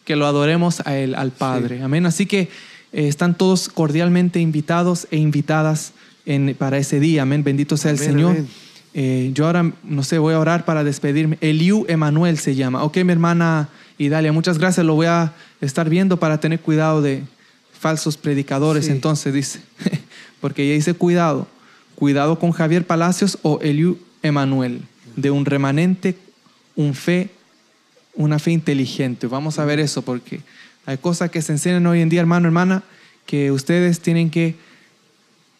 que 0.05 0.15
lo 0.17 0.27
adoremos 0.27 0.81
a 0.87 0.97
Él, 0.99 1.15
al 1.15 1.31
Padre. 1.33 1.83
Amén. 1.83 2.05
Así 2.05 2.27
que 2.27 2.41
eh, 2.93 3.09
están 3.09 3.35
todos 3.37 3.71
cordialmente 3.71 4.39
invitados 4.41 5.07
e 5.11 5.17
invitadas 5.17 5.93
en- 6.27 6.55
para 6.59 6.77
ese 6.77 7.01
día. 7.01 7.23
Amén. 7.23 7.43
Bendito 7.43 7.79
sea 7.79 7.91
el 7.91 7.99
Señor. 7.99 8.33
amén. 8.33 8.49
Eh, 8.95 9.31
yo 9.35 9.47
ahora, 9.47 9.73
no 9.85 10.03
sé, 10.03 10.19
voy 10.19 10.35
a 10.35 10.41
orar 10.41 10.65
para 10.65 10.85
despedirme. 10.85 11.39
Eliu 11.41 11.85
Emanuel 11.89 12.39
se 12.39 12.55
llama. 12.55 12.83
Ok, 12.83 12.99
mi 12.99 13.13
hermana 13.13 13.69
Idalia, 13.99 14.33
muchas 14.33 14.59
gracias. 14.59 14.85
Lo 14.85 14.95
voy 14.95 15.07
a 15.07 15.33
estar 15.61 15.89
viendo 15.89 16.19
para 16.19 16.41
tener 16.41 16.61
cuidado 16.61 17.03
de 17.03 17.23
falsos 17.79 18.17
predicadores. 18.17 18.87
Sí. 18.87 18.93
Entonces 18.93 19.33
dice, 19.33 19.61
porque 20.41 20.65
ella 20.65 20.75
dice 20.75 20.95
cuidado. 20.95 21.47
Cuidado 21.95 22.39
con 22.39 22.53
Javier 22.53 22.87
Palacios 22.87 23.39
o 23.43 23.59
Eliu 23.61 23.99
Emanuel, 24.23 24.83
de 25.17 25.31
un 25.31 25.45
remanente, 25.45 26.17
un 26.77 26.95
fe, 26.95 27.31
una 28.15 28.39
fe 28.39 28.53
inteligente. 28.53 29.27
Vamos 29.27 29.59
a 29.59 29.65
ver 29.65 29.81
eso 29.81 30.03
porque 30.03 30.41
hay 30.87 30.99
cosas 30.99 31.31
que 31.31 31.43
se 31.43 31.53
enseñan 31.53 31.87
hoy 31.87 32.01
en 32.01 32.09
día, 32.09 32.21
hermano, 32.21 32.47
hermana, 32.47 32.85
que 33.27 33.51
ustedes 33.51 34.01
tienen 34.01 34.31
que 34.31 34.55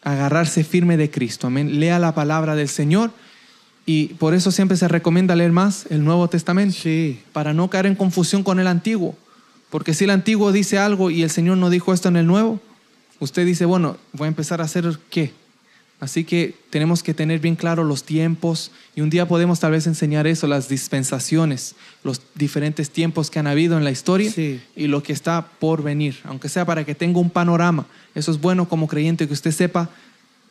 agarrarse 0.03 0.63
firme 0.63 0.97
de 0.97 1.09
Cristo. 1.09 1.47
Amén. 1.47 1.79
Lea 1.79 1.99
la 1.99 2.13
palabra 2.15 2.55
del 2.55 2.69
Señor 2.69 3.11
y 3.85 4.07
por 4.15 4.33
eso 4.33 4.51
siempre 4.51 4.77
se 4.77 4.87
recomienda 4.87 5.35
leer 5.35 5.51
más 5.51 5.85
el 5.89 6.03
Nuevo 6.03 6.27
Testamento 6.27 6.75
Sí. 6.79 7.21
para 7.33 7.53
no 7.53 7.69
caer 7.69 7.85
en 7.87 7.95
confusión 7.95 8.43
con 8.43 8.59
el 8.59 8.67
antiguo. 8.67 9.15
Porque 9.69 9.93
si 9.93 10.05
el 10.05 10.09
antiguo 10.09 10.51
dice 10.51 10.79
algo 10.79 11.11
y 11.11 11.23
el 11.23 11.29
Señor 11.29 11.57
no 11.57 11.69
dijo 11.69 11.93
esto 11.93 12.07
en 12.07 12.15
el 12.15 12.25
nuevo, 12.25 12.59
usted 13.19 13.45
dice, 13.45 13.65
bueno, 13.65 13.97
voy 14.13 14.25
a 14.25 14.29
empezar 14.29 14.61
a 14.61 14.65
hacer 14.65 14.97
qué. 15.09 15.33
Así 15.99 16.23
que 16.23 16.55
tenemos 16.69 17.03
que 17.03 17.13
tener 17.13 17.39
bien 17.41 17.57
claro 17.57 17.83
los 17.83 18.03
tiempos 18.05 18.71
y 18.95 19.01
un 19.01 19.09
día 19.09 19.27
podemos 19.27 19.59
tal 19.59 19.71
vez 19.73 19.85
enseñar 19.85 20.27
eso, 20.27 20.47
las 20.47 20.69
dispensaciones, 20.69 21.75
los 22.05 22.21
diferentes 22.35 22.89
tiempos 22.89 23.29
que 23.29 23.37
han 23.39 23.47
habido 23.47 23.77
en 23.77 23.83
la 23.83 23.91
historia 23.91 24.31
Sí. 24.31 24.61
y 24.77 24.87
lo 24.87 25.03
que 25.03 25.11
está 25.11 25.45
por 25.59 25.83
venir, 25.83 26.17
aunque 26.23 26.47
sea 26.47 26.63
para 26.65 26.85
que 26.85 26.95
tenga 26.95 27.19
un 27.19 27.29
panorama. 27.29 27.85
Eso 28.15 28.31
es 28.31 28.39
bueno 28.39 28.69
como 28.69 28.87
creyente 28.87 29.27
que 29.27 29.33
usted 29.33 29.51
sepa 29.51 29.89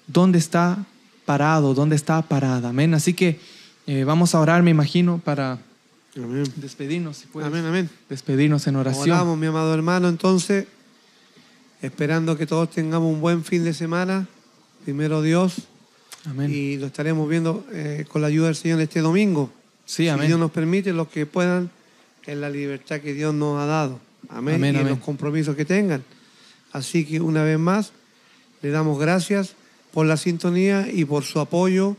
dónde 0.06 0.38
está 0.38 0.84
parado, 1.24 1.72
dónde 1.72 1.96
está 1.96 2.20
parada. 2.20 2.68
Amén. 2.68 2.92
Así 2.92 3.14
que 3.14 3.40
eh, 3.86 4.04
vamos 4.04 4.34
a 4.34 4.40
orar, 4.40 4.62
me 4.62 4.70
imagino, 4.70 5.18
para 5.24 5.58
Amén. 6.14 6.44
despedirnos. 6.56 7.16
Si 7.16 7.26
puedes 7.26 7.46
Amén, 7.48 7.64
amén. 7.64 7.88
despedirnos 8.10 8.66
en 8.66 8.76
oración. 8.76 9.10
Oramos, 9.12 9.38
mi 9.38 9.46
amado 9.46 9.72
hermano, 9.72 10.10
entonces, 10.10 10.66
esperando 11.80 12.36
que 12.36 12.46
todos 12.46 12.70
tengamos 12.70 13.10
un 13.10 13.22
buen 13.22 13.44
fin 13.44 13.64
de 13.64 13.72
semana. 13.72 14.26
Primero 14.84 15.22
Dios, 15.22 15.54
Amén. 16.24 16.50
y 16.52 16.76
lo 16.76 16.86
estaremos 16.86 17.28
viendo 17.28 17.64
eh, 17.72 18.04
con 18.08 18.22
la 18.22 18.28
ayuda 18.28 18.46
del 18.46 18.56
Señor 18.56 18.80
este 18.80 19.00
domingo. 19.00 19.50
sí, 19.84 20.04
Si 20.04 20.08
amén. 20.08 20.28
Dios 20.28 20.38
nos 20.40 20.50
permite, 20.50 20.92
los 20.92 21.08
que 21.08 21.26
puedan, 21.26 21.70
en 22.26 22.40
la 22.40 22.50
libertad 22.50 23.00
que 23.00 23.14
Dios 23.14 23.34
nos 23.34 23.60
ha 23.60 23.66
dado. 23.66 24.00
Amén. 24.28 24.56
Amén, 24.56 24.76
y 24.76 24.78
en 24.80 24.88
los 24.88 24.98
compromisos 24.98 25.56
que 25.56 25.64
tengan. 25.64 26.02
Así 26.72 27.04
que 27.04 27.20
una 27.20 27.42
vez 27.42 27.58
más, 27.58 27.92
le 28.62 28.70
damos 28.70 28.98
gracias 28.98 29.54
por 29.92 30.06
la 30.06 30.16
sintonía 30.16 30.88
y 30.92 31.04
por 31.04 31.24
su 31.24 31.40
apoyo. 31.40 31.96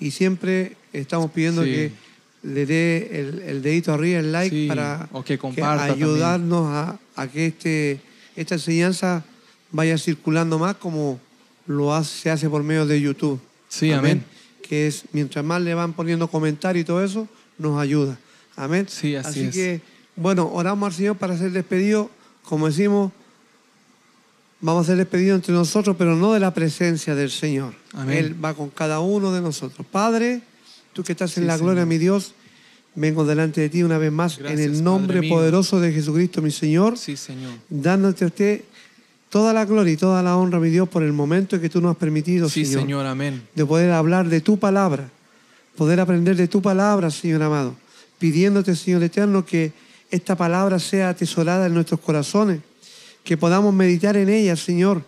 Y 0.00 0.10
siempre 0.12 0.76
estamos 0.92 1.30
pidiendo 1.30 1.62
Sí. 1.64 1.70
que 1.70 1.92
le 2.44 2.66
dé 2.66 3.20
el, 3.20 3.38
el 3.42 3.62
dedito 3.62 3.92
arriba, 3.92 4.20
el 4.20 4.32
like, 4.32 4.54
Sí, 4.54 4.68
para 4.68 5.08
o 5.12 5.22
que 5.24 5.38
comparta 5.38 5.84
ayudarnos 5.84 6.66
a, 6.68 6.98
a 7.16 7.26
que 7.28 7.46
este, 7.46 8.00
esta 8.36 8.54
enseñanza 8.54 9.24
vaya 9.72 9.98
circulando 9.98 10.58
más 10.58 10.76
como 10.76 11.20
lo 11.68 11.94
hace, 11.94 12.22
se 12.22 12.30
hace 12.30 12.50
por 12.50 12.64
medio 12.64 12.84
de 12.86 13.00
YouTube. 13.00 13.38
Sí, 13.68 13.92
amén. 13.92 14.24
Que 14.66 14.88
es, 14.88 15.04
mientras 15.12 15.44
más 15.44 15.62
le 15.62 15.74
van 15.74 15.92
poniendo 15.92 16.26
comentarios 16.28 16.82
y 16.82 16.86
todo 16.86 17.04
eso, 17.04 17.28
nos 17.58 17.80
ayuda. 17.80 18.18
Amén. 18.56 18.86
Sí, 18.88 19.14
así 19.14 19.44
es. 19.44 19.54
que, 19.54 19.80
bueno, 20.16 20.50
oramos 20.52 20.88
al 20.88 20.92
Señor 20.94 21.16
para 21.16 21.38
ser 21.38 21.52
despedido. 21.52 22.10
Como 22.42 22.66
decimos, 22.66 23.12
vamos 24.60 24.84
a 24.84 24.86
ser 24.88 24.96
despedidos 24.96 25.36
entre 25.36 25.54
nosotros, 25.54 25.94
pero 25.96 26.16
no 26.16 26.32
de 26.32 26.40
la 26.40 26.52
presencia 26.52 27.14
del 27.14 27.30
Señor. 27.30 27.74
Amén. 27.92 28.18
Él 28.18 28.44
va 28.44 28.54
con 28.54 28.70
cada 28.70 29.00
uno 29.00 29.32
de 29.32 29.40
nosotros. 29.40 29.86
Padre, 29.90 30.40
tú 30.92 31.04
que 31.04 31.12
estás 31.12 31.36
en 31.38 31.46
la 31.46 31.56
gloria, 31.56 31.82
Señor. 31.82 31.86
mi 31.88 31.98
Dios, 31.98 32.34
vengo 32.94 33.24
delante 33.24 33.60
de 33.60 33.68
ti 33.68 33.82
una 33.82 33.98
vez 33.98 34.10
más 34.10 34.38
Gracias, 34.38 34.60
en 34.60 34.72
el 34.74 34.82
nombre 34.82 35.22
poderoso 35.28 35.80
de 35.80 35.92
Jesucristo, 35.92 36.42
mi 36.42 36.50
Señor 36.50 36.98
Sí, 36.98 37.16
Señor. 37.16 37.52
dándote 37.68 38.24
a 38.24 38.28
usted 38.28 38.62
toda 39.28 39.52
la 39.52 39.64
gloria 39.64 39.92
y 39.92 39.96
toda 39.96 40.22
la 40.22 40.36
honra, 40.36 40.58
mi 40.60 40.70
Dios, 40.70 40.88
por 40.88 41.02
el 41.02 41.12
momento 41.12 41.60
que 41.60 41.68
tú 41.68 41.80
nos 41.80 41.92
has 41.92 41.96
permitido, 41.96 42.48
Sí, 42.48 42.64
Señor, 42.64 42.82
Señor, 42.82 43.06
amén. 43.06 43.42
de 43.54 43.66
poder 43.66 43.90
hablar 43.92 44.28
de 44.28 44.40
tu 44.40 44.58
palabra, 44.58 45.08
poder 45.76 46.00
aprender 46.00 46.36
de 46.36 46.48
tu 46.48 46.62
palabra, 46.62 47.10
Señor 47.10 47.42
amado, 47.42 47.74
pidiéndote, 48.18 48.74
Señor 48.74 49.02
eterno, 49.02 49.44
que 49.44 49.72
esta 50.10 50.36
palabra 50.36 50.78
sea 50.78 51.10
atesorada 51.10 51.66
en 51.66 51.74
nuestros 51.74 52.00
corazones, 52.00 52.60
que 53.24 53.36
podamos 53.36 53.74
meditar 53.74 54.16
en 54.16 54.28
ella, 54.30 54.56
Señor, 54.56 55.02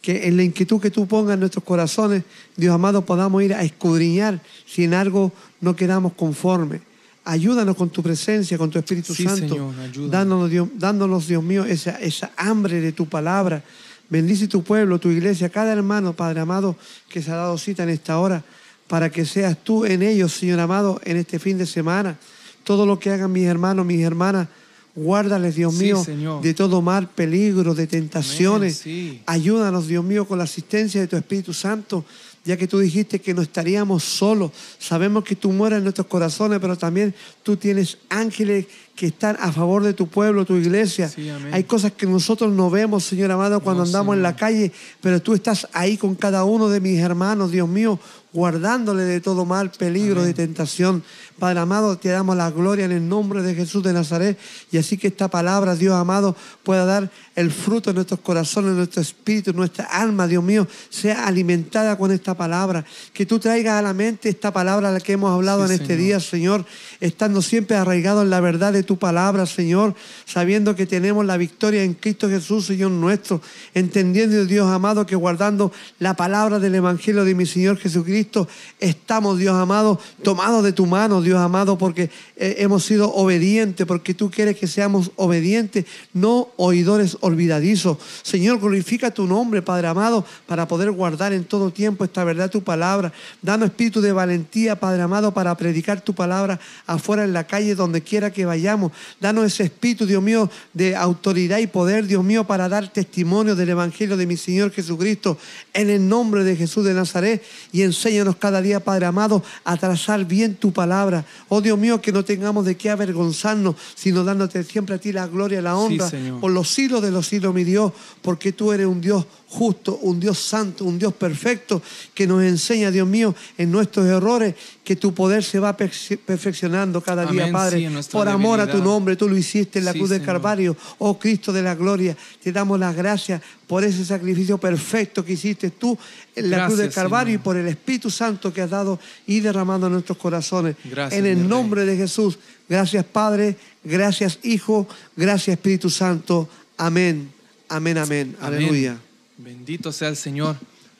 que 0.00 0.26
en 0.28 0.36
la 0.36 0.42
inquietud 0.44 0.80
que 0.80 0.90
tú 0.90 1.06
pongas 1.06 1.34
en 1.34 1.40
nuestros 1.40 1.64
corazones, 1.64 2.22
Dios 2.56 2.74
amado, 2.74 3.04
podamos 3.04 3.42
ir 3.42 3.52
a 3.52 3.62
escudriñar 3.62 4.40
si 4.64 4.84
en 4.84 4.94
algo 4.94 5.32
no 5.60 5.76
quedamos 5.76 6.14
conformes. 6.14 6.80
Ayúdanos 7.28 7.74
con 7.76 7.90
tu 7.90 8.02
presencia, 8.04 8.56
con 8.56 8.70
tu 8.70 8.78
Espíritu 8.78 9.12
Sí, 9.12 9.24
Santo. 9.24 9.48
Señor. 9.92 10.10
Dándonos, 10.10 10.48
Dios, 10.48 10.68
dándonos, 10.78 11.26
Dios 11.26 11.42
mío, 11.42 11.64
esa, 11.64 11.90
esa 12.00 12.30
hambre 12.36 12.80
de 12.80 12.92
tu 12.92 13.06
palabra. 13.06 13.64
Bendice 14.08 14.46
tu 14.46 14.62
pueblo, 14.62 15.00
tu 15.00 15.10
iglesia, 15.10 15.48
cada 15.48 15.72
hermano, 15.72 16.12
Padre 16.12 16.40
amado, 16.40 16.76
que 17.08 17.20
se 17.20 17.32
ha 17.32 17.34
dado 17.36 17.58
cita 17.58 17.82
en 17.82 17.88
esta 17.88 18.20
hora, 18.20 18.44
para 18.86 19.10
que 19.10 19.24
seas 19.24 19.58
tú 19.64 19.84
en 19.84 20.02
ellos, 20.04 20.32
Señor 20.32 20.60
amado, 20.60 21.00
en 21.04 21.16
este 21.16 21.40
fin 21.40 21.58
de 21.58 21.66
semana. 21.66 22.16
Todo 22.62 22.86
lo 22.86 23.00
que 23.00 23.10
hagan 23.10 23.32
mis 23.32 23.46
hermanos, 23.46 23.84
mis 23.84 24.02
hermanas, 24.02 24.46
guárdales, 24.94 25.56
Dios 25.56 25.74
Sí, 25.74 25.82
mío, 25.84 26.04
Señor. 26.04 26.40
de 26.42 26.54
todo 26.54 26.80
mal, 26.80 27.08
peligro, 27.08 27.74
de 27.74 27.88
tentaciones. 27.88 28.82
Amén, 28.84 28.94
sí. 29.10 29.22
Ayúdanos, 29.26 29.88
Dios 29.88 30.04
mío, 30.04 30.28
con 30.28 30.38
la 30.38 30.44
asistencia 30.44 31.00
de 31.00 31.08
tu 31.08 31.16
Espíritu 31.16 31.52
Santo, 31.52 32.04
ya 32.46 32.56
que 32.56 32.68
tú 32.68 32.78
dijiste 32.78 33.18
que 33.20 33.34
no 33.34 33.42
estaríamos 33.42 34.04
solos. 34.04 34.52
Sabemos 34.78 35.24
que 35.24 35.34
tú 35.34 35.50
mueres 35.50 35.78
en 35.78 35.82
nuestros 35.82 36.06
corazones, 36.06 36.60
pero 36.60 36.76
también 36.76 37.12
tú 37.42 37.56
tienes 37.56 37.98
ángeles 38.08 38.66
que 38.94 39.06
están 39.06 39.36
a 39.40 39.52
favor 39.52 39.82
de 39.82 39.92
tu 39.92 40.06
pueblo, 40.06 40.46
tu 40.46 40.54
iglesia. 40.54 41.08
Sí, 41.08 41.28
amén. 41.28 41.52
Hay 41.52 41.64
cosas 41.64 41.92
que 41.92 42.06
nosotros 42.06 42.52
no 42.52 42.70
vemos, 42.70 43.04
Señor 43.04 43.30
amado, 43.32 43.60
cuando 43.60 43.82
No, 43.82 43.88
andamos 43.88 44.16
en 44.16 44.22
la 44.22 44.36
calle, 44.36 44.72
pero 45.00 45.20
tú 45.20 45.34
estás 45.34 45.68
ahí 45.72 45.96
con 45.96 46.14
cada 46.14 46.44
uno 46.44 46.68
de 46.68 46.80
mis 46.80 46.98
hermanos, 47.00 47.50
Dios 47.50 47.68
mío, 47.68 47.98
guardándole 48.32 49.02
de 49.02 49.20
todo 49.20 49.44
mal, 49.44 49.70
peligro, 49.70 50.22
de 50.22 50.32
tentación. 50.32 51.02
Padre 51.38 51.60
amado, 51.60 51.98
te 51.98 52.08
damos 52.08 52.36
la 52.36 52.50
gloria 52.50 52.86
en 52.86 52.92
el 52.92 53.06
nombre 53.08 53.42
de 53.42 53.54
Jesús 53.54 53.82
de 53.82 53.92
Nazaret 53.92 54.38
y 54.72 54.78
así 54.78 54.96
que 54.96 55.08
esta 55.08 55.28
palabra, 55.28 55.74
Dios 55.76 55.94
amado, 55.94 56.34
pueda 56.62 56.84
dar 56.86 57.10
el 57.34 57.50
fruto 57.50 57.90
en 57.90 57.96
nuestros 57.96 58.20
corazones, 58.20 58.70
en 58.70 58.78
nuestro 58.78 59.02
espíritu, 59.02 59.50
en 59.50 59.56
nuestra 59.56 59.84
alma, 59.84 60.26
Dios 60.26 60.42
mío, 60.42 60.66
sea 60.88 61.26
alimentada 61.26 61.98
con 61.98 62.10
esta 62.10 62.34
palabra. 62.34 62.84
Que 63.12 63.26
tú 63.26 63.38
traigas 63.38 63.78
a 63.78 63.82
la 63.82 63.92
mente 63.92 64.30
esta 64.30 64.52
palabra 64.52 64.88
a 64.88 64.92
la 64.92 65.00
que 65.00 65.12
hemos 65.12 65.30
hablado 65.30 65.66
Sí, 65.66 65.74
en 65.74 65.80
este 65.80 65.86
Señor. 65.94 66.00
día, 66.02 66.20
Señor, 66.20 66.64
estando 67.00 67.42
siempre 67.42 67.76
arraigado 67.76 68.22
en 68.22 68.30
la 68.30 68.40
verdad 68.40 68.72
de 68.72 68.82
tu 68.82 68.96
palabra, 68.98 69.44
Señor, 69.44 69.94
sabiendo 70.24 70.74
que 70.74 70.86
tenemos 70.86 71.26
la 71.26 71.36
victoria 71.36 71.82
en 71.82 71.94
Cristo 71.94 72.28
Jesús, 72.30 72.64
Señor 72.66 72.90
nuestro, 72.90 73.42
entendiendo, 73.74 74.44
Dios 74.46 74.68
amado, 74.68 75.04
que 75.04 75.16
guardando 75.16 75.72
la 75.98 76.14
palabra 76.14 76.58
del 76.58 76.74
Evangelio 76.74 77.24
de 77.24 77.34
mi 77.34 77.44
Señor 77.44 77.76
Jesucristo, 77.76 78.48
estamos, 78.80 79.38
Dios 79.38 79.54
amado, 79.54 80.00
tomados 80.22 80.64
de 80.64 80.72
tu 80.72 80.86
mano, 80.86 81.20
Dios 81.26 81.38
amado, 81.40 81.76
porque 81.76 82.10
eh, 82.36 82.56
hemos 82.58 82.84
sido 82.84 83.12
obedientes, 83.12 83.86
porque 83.86 84.14
tú 84.14 84.30
quieres 84.30 84.56
que 84.56 84.66
seamos 84.66 85.10
obedientes, 85.16 85.84
no 86.12 86.48
oidores 86.56 87.16
olvidadizos. 87.20 87.98
Señor, 88.22 88.60
glorifica 88.60 89.10
tu 89.10 89.26
nombre, 89.26 89.62
Padre 89.62 89.88
amado, 89.88 90.24
para 90.46 90.68
poder 90.68 90.90
guardar 90.92 91.32
en 91.32 91.44
todo 91.44 91.70
tiempo 91.70 92.04
esta 92.04 92.24
verdad, 92.24 92.50
tu 92.50 92.62
palabra. 92.62 93.12
Danos 93.42 93.70
espíritu 93.70 94.00
de 94.00 94.12
valentía, 94.12 94.78
Padre 94.78 95.02
amado, 95.02 95.34
para 95.34 95.56
predicar 95.56 96.00
tu 96.00 96.14
palabra 96.14 96.60
afuera 96.86 97.24
en 97.24 97.32
la 97.32 97.44
calle, 97.44 97.74
donde 97.74 98.02
quiera 98.02 98.32
que 98.32 98.44
vayamos. 98.44 98.92
Danos 99.20 99.46
ese 99.46 99.64
espíritu, 99.64 100.06
Dios 100.06 100.22
mío, 100.22 100.50
de 100.72 100.94
autoridad 100.94 101.58
y 101.58 101.66
poder, 101.66 102.06
Dios 102.06 102.24
mío, 102.24 102.44
para 102.44 102.68
dar 102.68 102.92
testimonio 102.92 103.56
del 103.56 103.70
Evangelio 103.70 104.16
de 104.16 104.26
mi 104.26 104.36
Señor 104.36 104.70
Jesucristo 104.70 105.38
en 105.74 105.90
el 105.90 106.08
nombre 106.08 106.44
de 106.44 106.56
Jesús 106.56 106.84
de 106.84 106.94
Nazaret. 106.94 107.42
Y 107.72 107.82
enséñanos 107.82 108.36
cada 108.36 108.60
día, 108.60 108.80
Padre 108.80 109.06
amado, 109.06 109.42
a 109.64 109.76
trazar 109.76 110.24
bien 110.24 110.54
tu 110.54 110.72
palabra. 110.72 111.15
Oh 111.48 111.60
Dios 111.60 111.78
mío, 111.78 112.00
que 112.00 112.12
no 112.12 112.24
tengamos 112.24 112.64
de 112.64 112.76
qué 112.76 112.90
avergonzarnos, 112.90 113.76
sino 113.94 114.24
dándote 114.24 114.62
siempre 114.64 114.94
a 114.94 114.98
ti 114.98 115.12
la 115.12 115.26
gloria 115.26 115.60
y 115.60 115.62
la 115.62 115.76
honra. 115.76 116.10
Por 116.40 116.50
los 116.50 116.68
siglos 116.68 117.02
de 117.02 117.10
los 117.10 117.26
siglos, 117.26 117.54
mi 117.54 117.64
Dios, 117.64 117.92
porque 118.22 118.52
tú 118.52 118.72
eres 118.72 118.86
un 118.86 119.00
Dios 119.00 119.26
justo, 119.48 119.98
un 120.02 120.18
Dios 120.18 120.38
santo, 120.38 120.84
un 120.84 120.98
Dios 120.98 121.14
perfecto, 121.14 121.80
que 122.14 122.26
nos 122.26 122.42
enseña, 122.42 122.90
Dios 122.90 123.06
mío, 123.06 123.34
en 123.56 123.70
nuestros 123.70 124.06
errores, 124.06 124.54
que 124.84 124.96
tu 124.96 125.14
poder 125.14 125.44
se 125.44 125.58
va 125.58 125.76
perfeccionando 125.76 127.00
cada 127.00 127.26
día, 127.26 127.50
Padre. 127.50 127.88
por 128.10 128.28
amor 128.28 128.60
a 128.60 128.70
tu 128.70 128.82
nombre, 128.82 129.16
tú 129.16 129.28
lo 129.28 129.36
hiciste 129.36 129.78
en 129.78 129.84
la 129.84 129.92
cruz 129.92 130.10
del 130.10 130.22
Calvario. 130.22 130.76
Oh 130.98 131.18
Cristo 131.18 131.52
de 131.52 131.62
la 131.62 131.74
gloria, 131.74 132.16
te 132.42 132.52
damos 132.52 132.78
las 132.78 132.94
gracias 132.94 133.40
por 133.66 133.84
ese 133.84 134.04
sacrificio 134.04 134.58
perfecto 134.58 135.24
que 135.24 135.32
hiciste 135.32 135.70
tú 135.70 135.96
en 136.34 136.50
la 136.50 136.66
cruz 136.66 136.78
del 136.78 136.92
Calvario 136.92 137.34
y 137.34 137.38
por 137.38 137.56
el 137.56 137.66
Espíritu 137.68 138.10
Santo 138.10 138.52
que 138.52 138.62
has 138.62 138.70
dado 138.70 138.98
y 139.26 139.40
derramado 139.40 139.86
en 139.86 139.92
nuestros 139.94 140.18
corazones. 140.18 140.76
en 140.84 141.26
el 141.26 141.48
nombre 141.48 141.84
de 141.84 141.96
Jesús. 141.96 142.38
Gracias 142.68 143.04
Padre, 143.04 143.56
gracias 143.84 144.40
Hijo, 144.42 144.88
gracias 145.16 145.56
Espíritu 145.56 145.88
Santo. 145.88 146.48
Amén. 146.76 147.32
Amén, 147.68 147.98
amén. 147.98 148.36
Aleluya. 148.40 148.98
Bendito 149.38 149.92
sea 149.92 150.08
el 150.08 150.16
Señor 150.16 150.56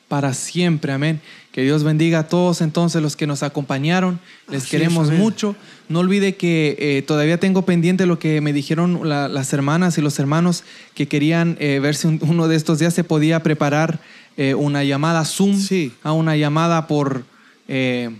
para 0.07 0.33
siempre, 0.35 0.93
amén. 0.93 1.21
Que 1.51 1.63
Dios 1.63 1.83
bendiga 1.83 2.19
a 2.19 2.27
todos 2.27 2.61
entonces 2.61 3.01
los 3.01 3.15
que 3.15 3.25
nos 3.25 3.41
acompañaron. 3.41 4.19
Les 4.47 4.67
queremos 4.67 5.09
mucho. 5.11 5.55
No 5.89 5.99
olvide 5.99 6.35
que 6.35 6.77
eh, 6.79 7.01
todavía 7.01 7.39
tengo 7.39 7.63
pendiente 7.63 8.05
lo 8.05 8.19
que 8.19 8.39
me 8.41 8.53
dijeron 8.53 9.09
las 9.09 9.53
hermanas 9.53 9.97
y 9.97 10.01
los 10.01 10.19
hermanos 10.19 10.63
que 10.93 11.07
querían 11.07 11.57
eh, 11.59 11.79
ver 11.79 11.95
si 11.95 12.07
uno 12.21 12.47
de 12.47 12.55
estos 12.55 12.77
días 12.77 12.93
se 12.93 13.03
podía 13.03 13.41
preparar 13.41 13.99
eh, 14.37 14.53
una 14.53 14.83
llamada 14.83 15.25
Zoom, 15.25 15.57
a 16.03 16.11
una 16.11 16.37
llamada 16.37 16.85
por, 16.85 17.25
que 17.65 18.11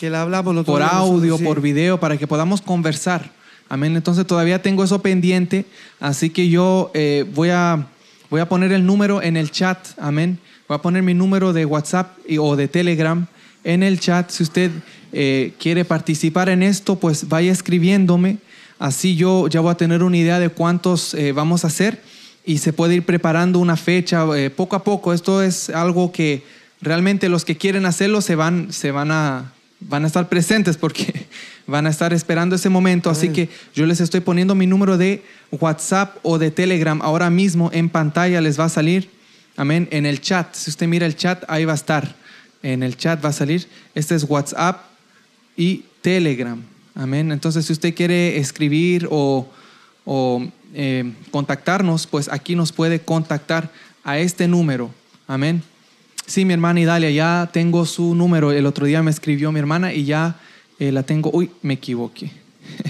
la 0.00 0.22
hablamos 0.22 0.64
por 0.64 0.82
audio, 0.82 1.38
por 1.38 1.60
video, 1.60 2.00
para 2.00 2.16
que 2.16 2.26
podamos 2.26 2.62
conversar. 2.62 3.30
Amén. 3.68 3.94
Entonces 3.96 4.26
todavía 4.26 4.62
tengo 4.62 4.82
eso 4.82 5.02
pendiente, 5.02 5.66
así 6.00 6.30
que 6.30 6.48
yo 6.48 6.90
voy 7.34 7.50
a 7.50 7.86
Voy 8.32 8.40
a 8.40 8.48
poner 8.48 8.72
el 8.72 8.86
número 8.86 9.20
en 9.20 9.36
el 9.36 9.50
chat, 9.50 9.88
amén. 9.98 10.38
Voy 10.66 10.76
a 10.76 10.80
poner 10.80 11.02
mi 11.02 11.12
número 11.12 11.52
de 11.52 11.66
WhatsApp 11.66 12.16
o 12.38 12.56
de 12.56 12.66
Telegram 12.66 13.26
en 13.62 13.82
el 13.82 14.00
chat. 14.00 14.30
Si 14.30 14.42
usted 14.42 14.70
eh, 15.12 15.52
quiere 15.58 15.84
participar 15.84 16.48
en 16.48 16.62
esto, 16.62 16.96
pues 16.96 17.28
vaya 17.28 17.52
escribiéndome. 17.52 18.38
Así 18.78 19.16
yo 19.16 19.48
ya 19.48 19.60
voy 19.60 19.70
a 19.70 19.74
tener 19.74 20.02
una 20.02 20.16
idea 20.16 20.38
de 20.38 20.48
cuántos 20.48 21.12
eh, 21.12 21.32
vamos 21.32 21.64
a 21.64 21.66
hacer 21.66 22.00
y 22.46 22.56
se 22.56 22.72
puede 22.72 22.94
ir 22.94 23.02
preparando 23.04 23.58
una 23.58 23.76
fecha 23.76 24.24
eh, 24.34 24.48
poco 24.48 24.76
a 24.76 24.82
poco. 24.82 25.12
Esto 25.12 25.42
es 25.42 25.68
algo 25.68 26.10
que 26.10 26.42
realmente 26.80 27.28
los 27.28 27.44
que 27.44 27.58
quieren 27.58 27.84
hacerlo 27.84 28.22
se 28.22 28.34
van, 28.34 28.72
se 28.72 28.92
van 28.92 29.10
a, 29.10 29.52
van 29.78 30.04
a 30.04 30.06
estar 30.06 30.30
presentes 30.30 30.78
porque 30.78 31.26
van 31.66 31.86
a 31.86 31.90
estar 31.90 32.12
esperando 32.12 32.56
ese 32.56 32.68
momento. 32.68 33.10
Así 33.10 33.28
que 33.30 33.48
yo 33.74 33.86
les 33.86 34.00
estoy 34.00 34.20
poniendo 34.20 34.54
mi 34.54 34.66
número 34.66 34.98
de 34.98 35.22
WhatsApp 35.50 36.16
o 36.22 36.38
de 36.38 36.50
Telegram 36.50 37.00
ahora 37.02 37.30
mismo 37.30 37.70
en 37.72 37.88
pantalla 37.88 38.40
les 38.40 38.58
va 38.58 38.64
a 38.64 38.68
salir. 38.68 39.10
Amén. 39.56 39.88
En 39.90 40.06
el 40.06 40.20
chat. 40.20 40.54
Si 40.54 40.70
usted 40.70 40.86
mira 40.86 41.06
el 41.06 41.16
chat, 41.16 41.44
ahí 41.48 41.64
va 41.64 41.72
a 41.72 41.76
estar. 41.76 42.14
En 42.62 42.82
el 42.82 42.96
chat 42.96 43.24
va 43.24 43.30
a 43.30 43.32
salir. 43.32 43.68
Este 43.94 44.14
es 44.14 44.24
WhatsApp 44.24 44.82
y 45.56 45.84
Telegram. 46.00 46.62
Amén. 46.94 47.32
Entonces, 47.32 47.66
si 47.66 47.72
usted 47.72 47.94
quiere 47.94 48.38
escribir 48.38 49.08
o, 49.10 49.48
eh, 50.74 51.12
contactarnos, 51.30 52.06
pues 52.06 52.28
aquí 52.28 52.54
nos 52.54 52.72
puede 52.72 53.00
contactar 53.00 53.70
a 54.04 54.18
este 54.18 54.48
número. 54.48 54.90
Amén. 55.26 55.62
Sí, 56.26 56.44
mi 56.44 56.52
hermana 56.52 56.80
Idalia, 56.80 57.10
ya 57.10 57.50
tengo 57.52 57.84
su 57.84 58.14
número. 58.14 58.52
El 58.52 58.66
otro 58.66 58.86
día 58.86 59.02
me 59.02 59.10
escribió 59.10 59.52
mi 59.52 59.58
hermana 59.58 59.92
y 59.92 60.04
ya 60.04 60.36
eh, 60.78 60.92
la 60.92 61.02
tengo. 61.02 61.30
Uy, 61.32 61.50
me 61.62 61.74
equivoqué. 61.74 62.30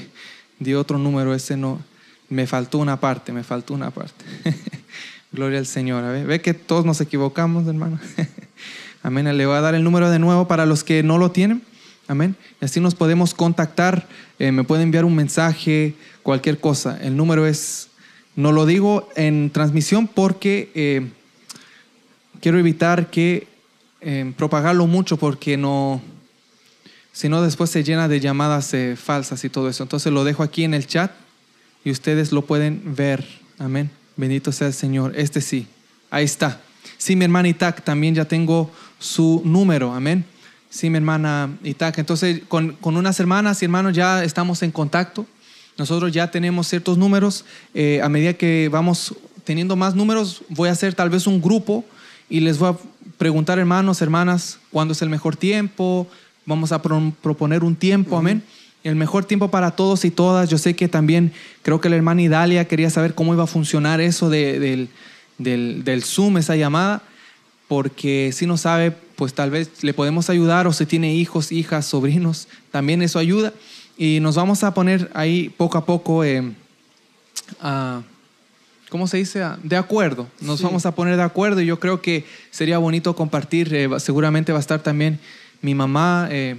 Di 0.59 0.75
otro 0.75 0.99
número, 0.99 1.35
ese 1.35 1.57
no. 1.57 1.81
Me 2.29 2.47
faltó 2.47 2.79
una 2.79 2.99
parte, 2.99 3.33
me 3.33 3.43
faltó 3.43 3.75
una 3.75 3.91
parte. 3.91 4.25
Gloria 5.33 5.59
al 5.59 5.67
Señor. 5.67 6.27
Ve 6.27 6.41
que 6.41 6.55
todos 6.55 6.85
nos 6.85 7.01
equivocamos, 7.01 7.67
hermano. 7.67 7.99
Amén. 9.03 9.37
Le 9.37 9.47
voy 9.47 9.57
a 9.57 9.61
dar 9.61 9.75
el 9.75 9.85
número 9.85 10.11
de 10.11 10.19
nuevo 10.19 10.47
para 10.49 10.67
los 10.67 10.85
que 10.85 11.03
no 11.03 11.19
lo 11.19 11.31
tienen. 11.31 11.63
Amén. 12.09 12.37
Así 12.61 12.81
nos 12.81 12.95
podemos 12.95 13.35
contactar. 13.35 14.07
Eh, 14.39 14.53
me 14.53 14.65
puede 14.65 14.83
enviar 14.83 15.05
un 15.05 15.15
mensaje, 15.15 15.95
cualquier 16.23 16.59
cosa. 16.59 16.99
El 17.03 17.17
número 17.17 17.47
es, 17.47 17.89
no 18.37 18.53
lo 18.53 18.67
digo 18.67 19.09
en 19.17 19.51
transmisión 19.51 20.07
porque 20.07 20.71
eh, 20.75 21.09
quiero 22.41 22.59
evitar 22.59 23.11
que 23.11 23.49
propagarlo 24.37 24.89
mucho 24.89 25.17
porque 25.17 25.57
no, 25.57 26.03
si 27.13 27.29
no 27.29 27.43
después 27.43 27.71
se 27.71 27.85
llena 27.85 28.09
de 28.09 28.21
llamadas 28.21 28.73
eh, 28.75 28.97
falsas 28.97 29.45
y 29.45 29.49
todo 29.49 29.69
eso. 29.69 29.83
Entonces 29.83 30.13
lo 30.13 30.25
dejo 30.25 30.43
aquí 30.43 30.65
en 30.65 30.75
el 30.75 30.87
chat 30.87 31.13
y 31.85 31.91
ustedes 31.91 32.33
lo 32.33 32.43
pueden 32.43 32.95
ver. 32.97 33.27
Amén. 33.59 33.91
Bendito 34.17 34.51
sea 34.53 34.69
el 34.69 34.75
Señor. 34.75 35.13
Este 35.17 35.41
sí. 35.41 35.67
Ahí 36.11 36.25
está. 36.25 36.61
Sí, 36.99 37.17
mi 37.17 37.25
hermana 37.25 37.49
Itac, 37.49 37.83
también 37.85 38.15
ya 38.15 38.25
tengo 38.25 38.71
su 38.99 39.43
número. 39.45 39.93
Amén. 39.93 40.25
Sí, 40.71 40.89
mi 40.89 40.97
hermana 40.97 41.51
Itac. 41.63 41.99
Entonces, 41.99 42.43
con, 42.49 42.73
con 42.73 42.97
unas 42.97 43.21
hermanas 43.21 43.61
y 43.61 43.67
hermanos 43.67 43.95
ya 43.95 44.25
estamos 44.25 44.63
en 44.63 44.71
contacto. 44.71 45.27
Nosotros 45.77 46.13
ya 46.13 46.31
tenemos 46.31 46.69
ciertos 46.69 46.99
números. 46.99 47.45
Eh, 47.75 48.01
a 48.03 48.09
medida 48.09 48.35
que 48.35 48.69
vamos 48.71 49.15
teniendo 49.45 49.77
más 49.77 49.95
números, 49.95 50.43
voy 50.49 50.69
a 50.69 50.73
hacer 50.73 50.95
tal 50.95 51.11
vez 51.11 51.27
un 51.27 51.41
grupo 51.41 51.85
y 52.29 52.41
les 52.41 52.59
voy 52.59 52.71
a 52.71 52.77
preguntar, 53.19 53.59
hermanos, 53.59 54.01
hermanas, 54.03 54.59
cuándo 54.71 54.93
es 54.93 55.03
el 55.03 55.09
mejor 55.09 55.37
tiempo. 55.37 56.09
Vamos 56.45 56.73
a 56.73 56.83
proponer 56.83 57.63
un 57.65 57.77
tiempo, 57.77 58.17
amén. 58.17 58.43
El 58.83 58.97
mejor 58.97 59.25
tiempo 59.25 59.49
para 59.49 59.73
todos 59.73 60.05
y 60.05 60.11
todas. 60.11 60.51
Yo 60.51 60.59
sé 60.59 60.75
que 60.75 60.89
también 60.89 61.33
creo 61.63 61.81
que 61.81 61.89
la 61.89 61.97
hermana 61.97 62.23
Idalia 62.23 62.67
quería 62.67 62.91
saber 62.91 63.15
cómo 63.15 63.33
iba 63.33 63.45
a 63.45 63.47
funcionar 63.47 64.01
eso 64.01 64.29
del, 64.29 64.89
del, 65.39 66.03
Zoom, 66.03 66.39
esa 66.39 66.57
llamada, 66.57 67.03
porque 67.69 68.31
si 68.33 68.47
no 68.47 68.57
sabe, 68.57 68.91
pues 69.15 69.35
tal 69.35 69.51
vez 69.51 69.85
le 69.85 69.95
podemos 69.95 70.31
ayudar 70.31 70.67
o 70.67 70.73
si 70.73 70.85
tiene 70.85 71.15
hijos, 71.15 71.53
hijas, 71.53 71.87
sobrinos, 71.87 72.49
también 72.73 73.03
eso 73.03 73.21
ayuda. 73.21 73.53
Y 73.97 74.19
nos 74.21 74.35
vamos 74.35 74.65
a 74.65 74.75
poner 74.75 75.11
ahí 75.15 75.49
poco 75.57 75.79
a 75.79 75.85
poco 75.85 76.25
eh, 76.25 76.43
a 77.61 78.03
¿cómo 78.93 79.07
se 79.07 79.17
dice? 79.17 79.43
De 79.63 79.77
acuerdo. 79.77 80.27
Nos 80.41 80.61
vamos 80.61 80.85
a 80.85 80.95
poner 80.95 81.17
de 81.17 81.23
acuerdo 81.23 81.63
y 81.63 81.67
yo 81.67 81.81
creo 81.81 82.03
que 82.03 82.27
sería 82.51 82.77
bonito 82.77 83.17
compartir. 83.17 83.73
Eh, 83.73 83.89
seguramente 84.01 84.53
va 84.53 84.59
a 84.59 84.61
estar 84.61 84.83
también 84.83 85.19
mi 85.63 85.75
mamá. 85.75 86.29
Eh, 86.31 86.57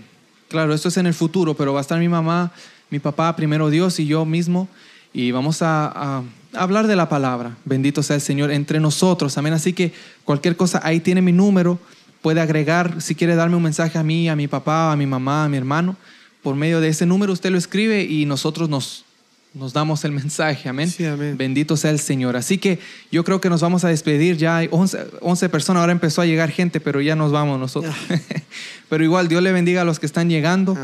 claro, 0.49 0.73
esto 0.73 0.87
es 0.87 0.97
en 0.97 1.05
el 1.05 1.13
futuro, 1.13 1.53
pero 1.53 1.73
va 1.73 1.79
a 1.79 1.81
estar 1.81 1.99
mi 1.99 2.09
mamá, 2.09 2.51
mi 2.89 2.99
papá, 2.99 3.35
primero 3.35 3.69
Dios 3.69 3.99
y 3.99 4.07
yo 4.07 4.25
mismo. 4.25 4.67
Y 5.13 5.31
vamos 5.31 5.61
a, 5.61 6.23
hablar 6.53 6.87
de 6.87 6.95
la 6.95 7.09
palabra. 7.09 7.55
Bendito 7.65 8.01
sea 8.01 8.15
el 8.15 8.21
Señor 8.21 8.51
entre 8.51 8.79
nosotros. 8.79 9.37
Amén. 9.37 9.53
Así 9.53 9.73
que 9.73 9.93
cualquier 10.23 10.55
cosa, 10.55 10.81
ahí 10.83 10.99
tiene 10.99 11.21
mi 11.21 11.31
número. 11.31 11.77
Puede 12.21 12.41
agregar, 12.41 13.01
si 13.01 13.13
quiere 13.15 13.35
darme 13.35 13.57
un 13.57 13.63
mensaje 13.63 13.97
a 13.99 14.03
mí, 14.03 14.29
a 14.29 14.35
mi 14.35 14.47
papá, 14.47 14.91
a 14.91 14.95
mi 14.95 15.05
mamá, 15.05 15.45
a 15.45 15.49
mi 15.49 15.57
hermano. 15.57 15.95
Por 16.41 16.55
medio 16.55 16.81
de 16.81 16.89
ese 16.89 17.05
número 17.05 17.33
usted 17.33 17.51
lo 17.51 17.57
escribe 17.57 18.03
y 18.03 18.25
nosotros 18.25 18.69
nos, 18.69 19.05
nos 19.53 19.71
damos 19.71 20.03
el 20.03 20.11
mensaje, 20.11 20.67
amén. 20.67 20.91
Bendito 21.37 21.77
sea 21.77 21.91
el 21.91 21.99
Señor. 21.99 22.35
Así 22.35 22.57
que 22.57 22.79
yo 23.11 23.23
creo 23.23 23.39
que 23.39 23.49
nos 23.49 23.61
vamos 23.61 23.83
a 23.83 23.89
despedir. 23.89 24.37
Ya 24.37 24.57
hay 24.57 24.69
11, 24.71 25.49
personas, 25.49 25.81
ahora 25.81 25.91
empezó 25.91 26.21
a 26.21 26.25
llegar 26.25 26.49
gente, 26.49 26.79
pero 26.79 27.01
ya 27.01 27.15
nos 27.15 27.31
vamos 27.31 27.59
nosotros. 27.59 27.93
pero 28.89 29.03
igual, 29.03 29.27
Dios 29.27 29.43
le 29.43 29.51
bendiga 29.51 29.81
a 29.81 29.85
los 29.85 29.99
que 29.99 30.07
están 30.07 30.29
llegando. 30.29 30.75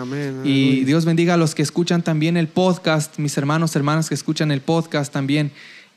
y 0.44 0.84
Dios 0.86 1.06
bendiga 1.06 1.34
a 1.34 1.38
los 1.38 1.56
que 1.56 1.64
escuchan 1.64 2.04
también 2.04 2.38
el 2.38 2.48
podcast, 2.48 3.18
mis 3.18 3.36
hermanos, 3.38 3.76
hermanas 3.76 4.08
que 4.08 4.16
escuchan 4.16 4.52
el 4.52 4.62
podcast 4.62 5.12
también. 5.12 5.52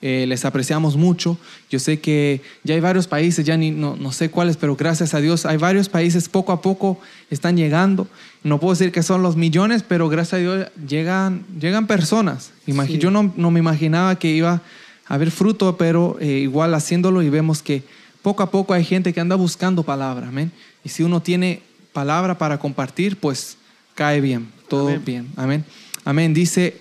Eh, 0.04 0.24
les 0.26 0.44
apreciamos 0.44 0.96
mucho. 0.96 1.38
Yo 1.70 1.78
sé 1.78 2.00
que 2.00 2.40
ya 2.64 2.74
hay 2.74 2.80
varios 2.80 3.06
países, 3.06 3.46
ya 3.46 3.56
ni, 3.56 3.70
no, 3.70 3.94
no, 3.94 4.10
sé 4.10 4.30
cuáles, 4.30 4.56
pero 4.56 4.74
gracias 4.74 5.14
a 5.14 5.20
Dios 5.20 5.46
hay 5.46 5.58
varios 5.58 5.88
países 5.88 6.28
poco 6.28 6.50
a 6.50 6.60
poco 6.60 6.98
están 7.30 7.56
llegando. 7.56 8.08
No 8.44 8.58
puedo 8.58 8.74
decir 8.74 8.90
que 8.90 9.02
son 9.02 9.22
los 9.22 9.36
millones, 9.36 9.84
pero 9.86 10.08
gracias 10.08 10.34
a 10.34 10.36
Dios 10.38 10.66
llegan, 10.88 11.44
llegan 11.60 11.86
personas. 11.86 12.50
Yo 12.66 13.10
no, 13.10 13.32
no, 13.36 13.50
me 13.50 13.60
imaginaba 13.60 14.18
que 14.18 14.28
iba 14.28 14.60
a 15.06 15.14
haber 15.14 15.30
fruto, 15.30 15.76
pero 15.76 16.16
eh, 16.20 16.26
igual 16.26 16.74
haciéndolo 16.74 17.22
y 17.22 17.30
vemos 17.30 17.62
que 17.62 17.84
poco 18.20 18.42
a 18.42 18.50
poco 18.50 18.74
hay 18.74 18.84
gente 18.84 19.12
que 19.12 19.20
anda 19.20 19.36
buscando 19.36 19.82
palabra. 19.82 20.28
Amén. 20.28 20.50
Y 20.84 20.88
si 20.88 21.02
uno 21.02 21.22
tiene 21.22 21.62
palabra 21.92 22.36
para 22.38 22.58
compartir, 22.58 23.16
pues 23.16 23.56
cae 23.94 24.20
bien, 24.20 24.48
todo 24.68 24.98
bien. 24.98 25.28
Amén. 25.36 25.64
Amén. 26.04 26.34
Dice 26.34 26.80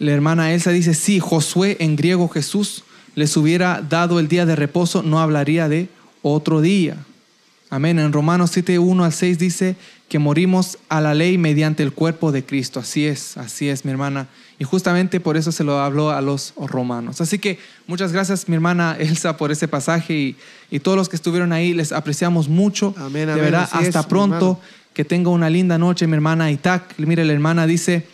la 0.00 0.12
hermana 0.12 0.52
Elsa 0.54 0.70
dice, 0.70 0.94
si 0.94 1.20
Josué 1.20 1.76
en 1.78 1.94
griego 1.94 2.26
Jesús 2.28 2.84
les 3.14 3.36
hubiera 3.36 3.82
dado 3.82 4.18
el 4.18 4.28
día 4.28 4.46
de 4.46 4.56
reposo, 4.56 5.02
no 5.02 5.20
hablaría 5.20 5.68
de 5.68 5.88
otro 6.22 6.62
día. 6.62 6.96
Amén. 7.68 7.98
En 7.98 8.10
Romanos 8.10 8.50
7, 8.52 8.78
1 8.78 9.04
al 9.04 9.12
6 9.12 9.38
dice 9.38 9.76
que 10.10 10.18
morimos 10.18 10.76
a 10.88 11.00
la 11.00 11.14
ley 11.14 11.38
mediante 11.38 11.84
el 11.84 11.92
cuerpo 11.92 12.32
de 12.32 12.44
Cristo. 12.44 12.80
Así 12.80 13.06
es, 13.06 13.36
así 13.36 13.68
es, 13.68 13.84
mi 13.84 13.92
hermana. 13.92 14.26
Y 14.58 14.64
justamente 14.64 15.20
por 15.20 15.36
eso 15.36 15.52
se 15.52 15.62
lo 15.62 15.78
habló 15.78 16.10
a 16.10 16.20
los 16.20 16.52
romanos. 16.56 17.20
Así 17.20 17.38
que 17.38 17.60
muchas 17.86 18.12
gracias, 18.12 18.48
mi 18.48 18.56
hermana 18.56 18.96
Elsa, 18.98 19.36
por 19.36 19.52
ese 19.52 19.68
pasaje 19.68 20.12
y, 20.12 20.36
y 20.68 20.80
todos 20.80 20.98
los 20.98 21.08
que 21.08 21.14
estuvieron 21.14 21.52
ahí, 21.52 21.74
les 21.74 21.92
apreciamos 21.92 22.48
mucho. 22.48 22.92
Amén, 22.98 23.26
de 23.26 23.34
amén, 23.34 23.44
verdad, 23.44 23.68
así 23.70 23.86
hasta 23.86 24.00
es, 24.00 24.06
pronto. 24.06 24.60
Que 24.94 25.04
tenga 25.04 25.30
una 25.30 25.48
linda 25.48 25.78
noche, 25.78 26.08
mi 26.08 26.14
hermana 26.14 26.50
Itac. 26.50 26.98
Mire, 26.98 27.24
la 27.24 27.32
hermana 27.32 27.68
dice, 27.68 28.04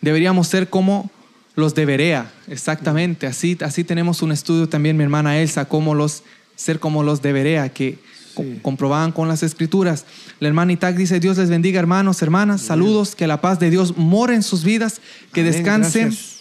deberíamos 0.00 0.48
ser 0.48 0.68
como 0.68 1.08
los 1.54 1.76
de 1.76 1.86
Berea. 1.86 2.32
Exactamente, 2.48 3.28
así, 3.28 3.56
así 3.60 3.84
tenemos 3.84 4.22
un 4.22 4.32
estudio 4.32 4.68
también, 4.68 4.96
mi 4.96 5.04
hermana 5.04 5.38
Elsa, 5.38 5.66
como 5.66 5.94
los, 5.94 6.24
ser 6.56 6.80
como 6.80 7.04
los 7.04 7.22
de 7.22 7.32
Berea, 7.32 7.68
que 7.68 8.00
Sí. 8.36 8.58
comprobaban 8.62 9.12
con 9.12 9.28
las 9.28 9.42
escrituras. 9.42 10.04
La 10.40 10.48
hermana 10.48 10.72
Itac 10.72 10.96
dice, 10.96 11.20
Dios 11.20 11.38
les 11.38 11.50
bendiga, 11.50 11.78
hermanos, 11.80 12.20
hermanas, 12.22 12.60
saludos, 12.60 13.14
que 13.14 13.26
la 13.26 13.40
paz 13.40 13.58
de 13.60 13.70
Dios 13.70 13.96
more 13.96 14.34
en 14.34 14.42
sus 14.42 14.64
vidas, 14.64 15.00
que 15.32 15.40
Amén, 15.40 15.52
descansen. 15.52 16.02
gracias. 16.08 16.34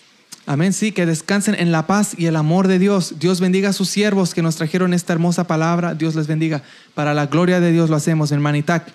Amén, 0.45 0.73
sí, 0.73 0.91
que 0.91 1.05
descansen 1.05 1.55
en 1.57 1.71
la 1.71 1.87
paz 1.87 2.15
y 2.17 2.25
el 2.25 2.35
amor 2.35 2.67
de 2.67 2.77
Dios. 2.77 3.15
Dios 3.17 3.39
bendiga 3.39 3.69
a 3.69 3.73
sus 3.73 3.89
siervos 3.89 4.33
que 4.33 4.41
nos 4.41 4.57
trajeron 4.57 4.93
esta 4.93 5.13
hermosa 5.13 5.45
palabra. 5.47 5.95
Dios 5.95 6.15
les 6.15 6.27
bendiga. 6.27 6.63
Para 6.95 7.13
la 7.13 7.27
gloria 7.27 7.61
de 7.61 7.71
Dios 7.71 7.89
lo 7.89 7.95
hacemos, 7.95 8.31
hermana 8.33 8.57
Itac. 8.57 8.91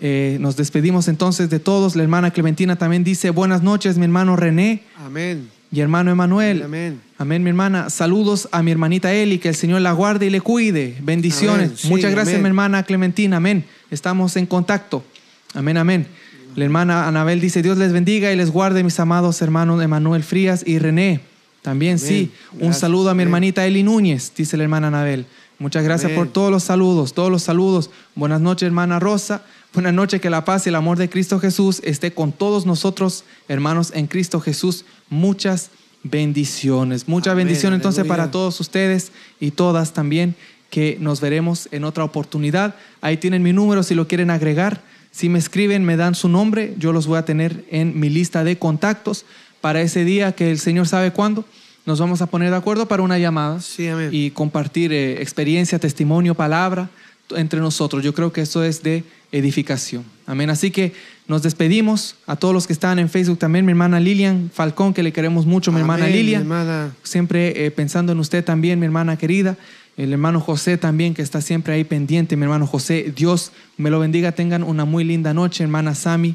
Eh, 0.00 0.36
nos 0.40 0.56
despedimos 0.56 1.08
entonces 1.08 1.48
de 1.48 1.58
todos. 1.58 1.96
La 1.96 2.02
hermana 2.02 2.32
Clementina 2.32 2.76
también 2.76 3.02
dice, 3.02 3.30
buenas 3.30 3.62
noches, 3.62 3.96
mi 3.96 4.04
hermano 4.04 4.36
René 4.36 4.82
Amén. 5.04 5.48
Y 5.74 5.80
hermano 5.80 6.12
Emanuel. 6.12 6.62
Amén. 6.62 7.00
Amén, 7.18 7.42
mi 7.42 7.50
hermana. 7.50 7.90
Saludos 7.90 8.48
a 8.52 8.62
mi 8.62 8.70
hermanita 8.70 9.12
Eli, 9.12 9.38
que 9.38 9.48
el 9.48 9.56
Señor 9.56 9.80
la 9.80 9.92
guarde 9.92 10.26
y 10.26 10.30
le 10.30 10.40
cuide. 10.40 10.96
Bendiciones. 11.02 11.66
Amén. 11.66 11.76
Sí, 11.76 11.88
Muchas 11.88 12.12
gracias, 12.12 12.34
amén. 12.34 12.42
mi 12.42 12.48
hermana 12.48 12.84
Clementina. 12.84 13.38
Amén. 13.38 13.64
Estamos 13.90 14.36
en 14.36 14.46
contacto. 14.46 15.04
Amén, 15.52 15.76
amén. 15.76 16.06
La 16.54 16.64
hermana 16.64 17.08
Anabel 17.08 17.40
dice, 17.40 17.60
Dios 17.62 17.76
les 17.76 17.92
bendiga 17.92 18.32
y 18.32 18.36
les 18.36 18.52
guarde, 18.52 18.84
mis 18.84 19.00
amados 19.00 19.42
hermanos 19.42 19.82
Emanuel 19.82 20.22
Frías 20.22 20.62
y 20.64 20.78
René. 20.78 21.20
También 21.62 21.96
Amén. 21.98 22.08
sí. 22.08 22.30
Un 22.60 22.72
saludo 22.72 23.10
a 23.10 23.14
mi 23.14 23.24
hermanita 23.24 23.66
Eli 23.66 23.82
Núñez, 23.82 24.32
dice 24.36 24.56
la 24.56 24.62
hermana 24.62 24.86
Anabel. 24.86 25.26
Muchas 25.58 25.82
gracias 25.82 26.12
por 26.12 26.28
todos 26.28 26.50
los 26.52 26.62
saludos, 26.62 27.14
todos 27.14 27.30
los 27.30 27.42
saludos. 27.42 27.90
Buenas 28.14 28.40
noches, 28.40 28.66
hermana 28.66 29.00
Rosa. 29.00 29.42
Buenas 29.72 29.92
noches, 29.94 30.20
que 30.20 30.30
la 30.30 30.44
paz 30.44 30.66
y 30.66 30.68
el 30.68 30.76
amor 30.76 30.98
de 30.98 31.08
Cristo 31.08 31.40
Jesús 31.40 31.80
esté 31.82 32.12
con 32.12 32.30
todos 32.30 32.64
nosotros, 32.64 33.24
hermanos 33.48 33.90
en 33.92 34.06
Cristo 34.06 34.40
Jesús. 34.40 34.84
Muchas 35.08 35.70
bendiciones. 36.02 37.08
Mucha 37.08 37.32
Amén, 37.32 37.46
bendición 37.46 37.74
entonces 37.74 38.04
para 38.06 38.30
todos 38.30 38.60
ustedes 38.60 39.12
y 39.40 39.50
todas 39.50 39.92
también, 39.92 40.36
que 40.70 40.96
nos 41.00 41.20
veremos 41.20 41.68
en 41.72 41.84
otra 41.84 42.04
oportunidad. 42.04 42.74
Ahí 43.00 43.16
tienen 43.16 43.42
mi 43.42 43.52
número 43.52 43.82
si 43.82 43.94
lo 43.94 44.06
quieren 44.06 44.30
agregar. 44.30 44.82
Si 45.10 45.28
me 45.28 45.38
escriben, 45.38 45.84
me 45.84 45.96
dan 45.96 46.14
su 46.14 46.28
nombre, 46.28 46.74
yo 46.78 46.92
los 46.92 47.06
voy 47.06 47.18
a 47.18 47.24
tener 47.24 47.64
en 47.70 47.98
mi 47.98 48.10
lista 48.10 48.42
de 48.42 48.58
contactos 48.58 49.24
para 49.60 49.80
ese 49.80 50.04
día 50.04 50.32
que 50.32 50.50
el 50.50 50.58
Señor 50.58 50.88
sabe 50.88 51.12
cuándo. 51.12 51.44
Nos 51.86 52.00
vamos 52.00 52.20
a 52.22 52.26
poner 52.26 52.50
de 52.50 52.56
acuerdo 52.56 52.88
para 52.88 53.02
una 53.02 53.18
llamada 53.18 53.60
Sí, 53.60 53.88
y 54.10 54.30
compartir 54.30 54.92
eh, 54.92 55.22
experiencia, 55.22 55.78
testimonio, 55.78 56.34
palabra 56.34 56.90
entre 57.30 57.60
nosotros. 57.60 58.02
Yo 58.02 58.12
creo 58.12 58.32
que 58.32 58.40
eso 58.40 58.64
es 58.64 58.82
de 58.82 59.04
edificación. 59.32 60.04
Amén. 60.26 60.50
Así 60.50 60.70
que 60.70 60.92
nos 61.26 61.42
despedimos 61.42 62.16
a 62.26 62.36
todos 62.36 62.52
los 62.52 62.66
que 62.66 62.74
están 62.74 62.98
en 62.98 63.08
Facebook 63.08 63.38
también. 63.38 63.64
Mi 63.64 63.72
hermana 63.72 63.98
Lilian 63.98 64.50
Falcón, 64.52 64.92
que 64.92 65.02
le 65.02 65.12
queremos 65.12 65.46
mucho, 65.46 65.72
mi 65.72 65.80
hermana 65.80 66.06
Lilian. 66.06 66.42
Mi 66.42 66.54
hermana. 66.54 66.94
Siempre 67.02 67.64
eh, 67.64 67.70
pensando 67.70 68.12
en 68.12 68.18
usted 68.18 68.44
también, 68.44 68.78
mi 68.78 68.86
hermana 68.86 69.16
querida. 69.16 69.56
El 69.96 70.12
hermano 70.12 70.40
José 70.40 70.76
también, 70.76 71.14
que 71.14 71.22
está 71.22 71.40
siempre 71.40 71.74
ahí 71.74 71.84
pendiente. 71.84 72.36
Mi 72.36 72.42
hermano 72.42 72.66
José, 72.66 73.12
Dios 73.16 73.52
me 73.78 73.90
lo 73.90 74.00
bendiga. 74.00 74.32
Tengan 74.32 74.62
una 74.62 74.84
muy 74.84 75.04
linda 75.04 75.32
noche. 75.32 75.64
Hermana 75.64 75.94
Sami, 75.94 76.34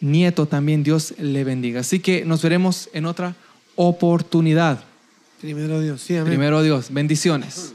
nieto 0.00 0.46
también, 0.46 0.82
Dios 0.82 1.14
le 1.18 1.44
bendiga. 1.44 1.80
Así 1.80 2.00
que 2.00 2.24
nos 2.24 2.42
veremos 2.42 2.88
en 2.94 3.06
otra 3.06 3.36
oportunidad. 3.76 4.82
Primero 5.40 5.80
Dios. 5.80 6.00
Sí, 6.00 6.16
amén. 6.16 6.26
Primero 6.26 6.62
Dios, 6.62 6.88
bendiciones. 6.90 7.72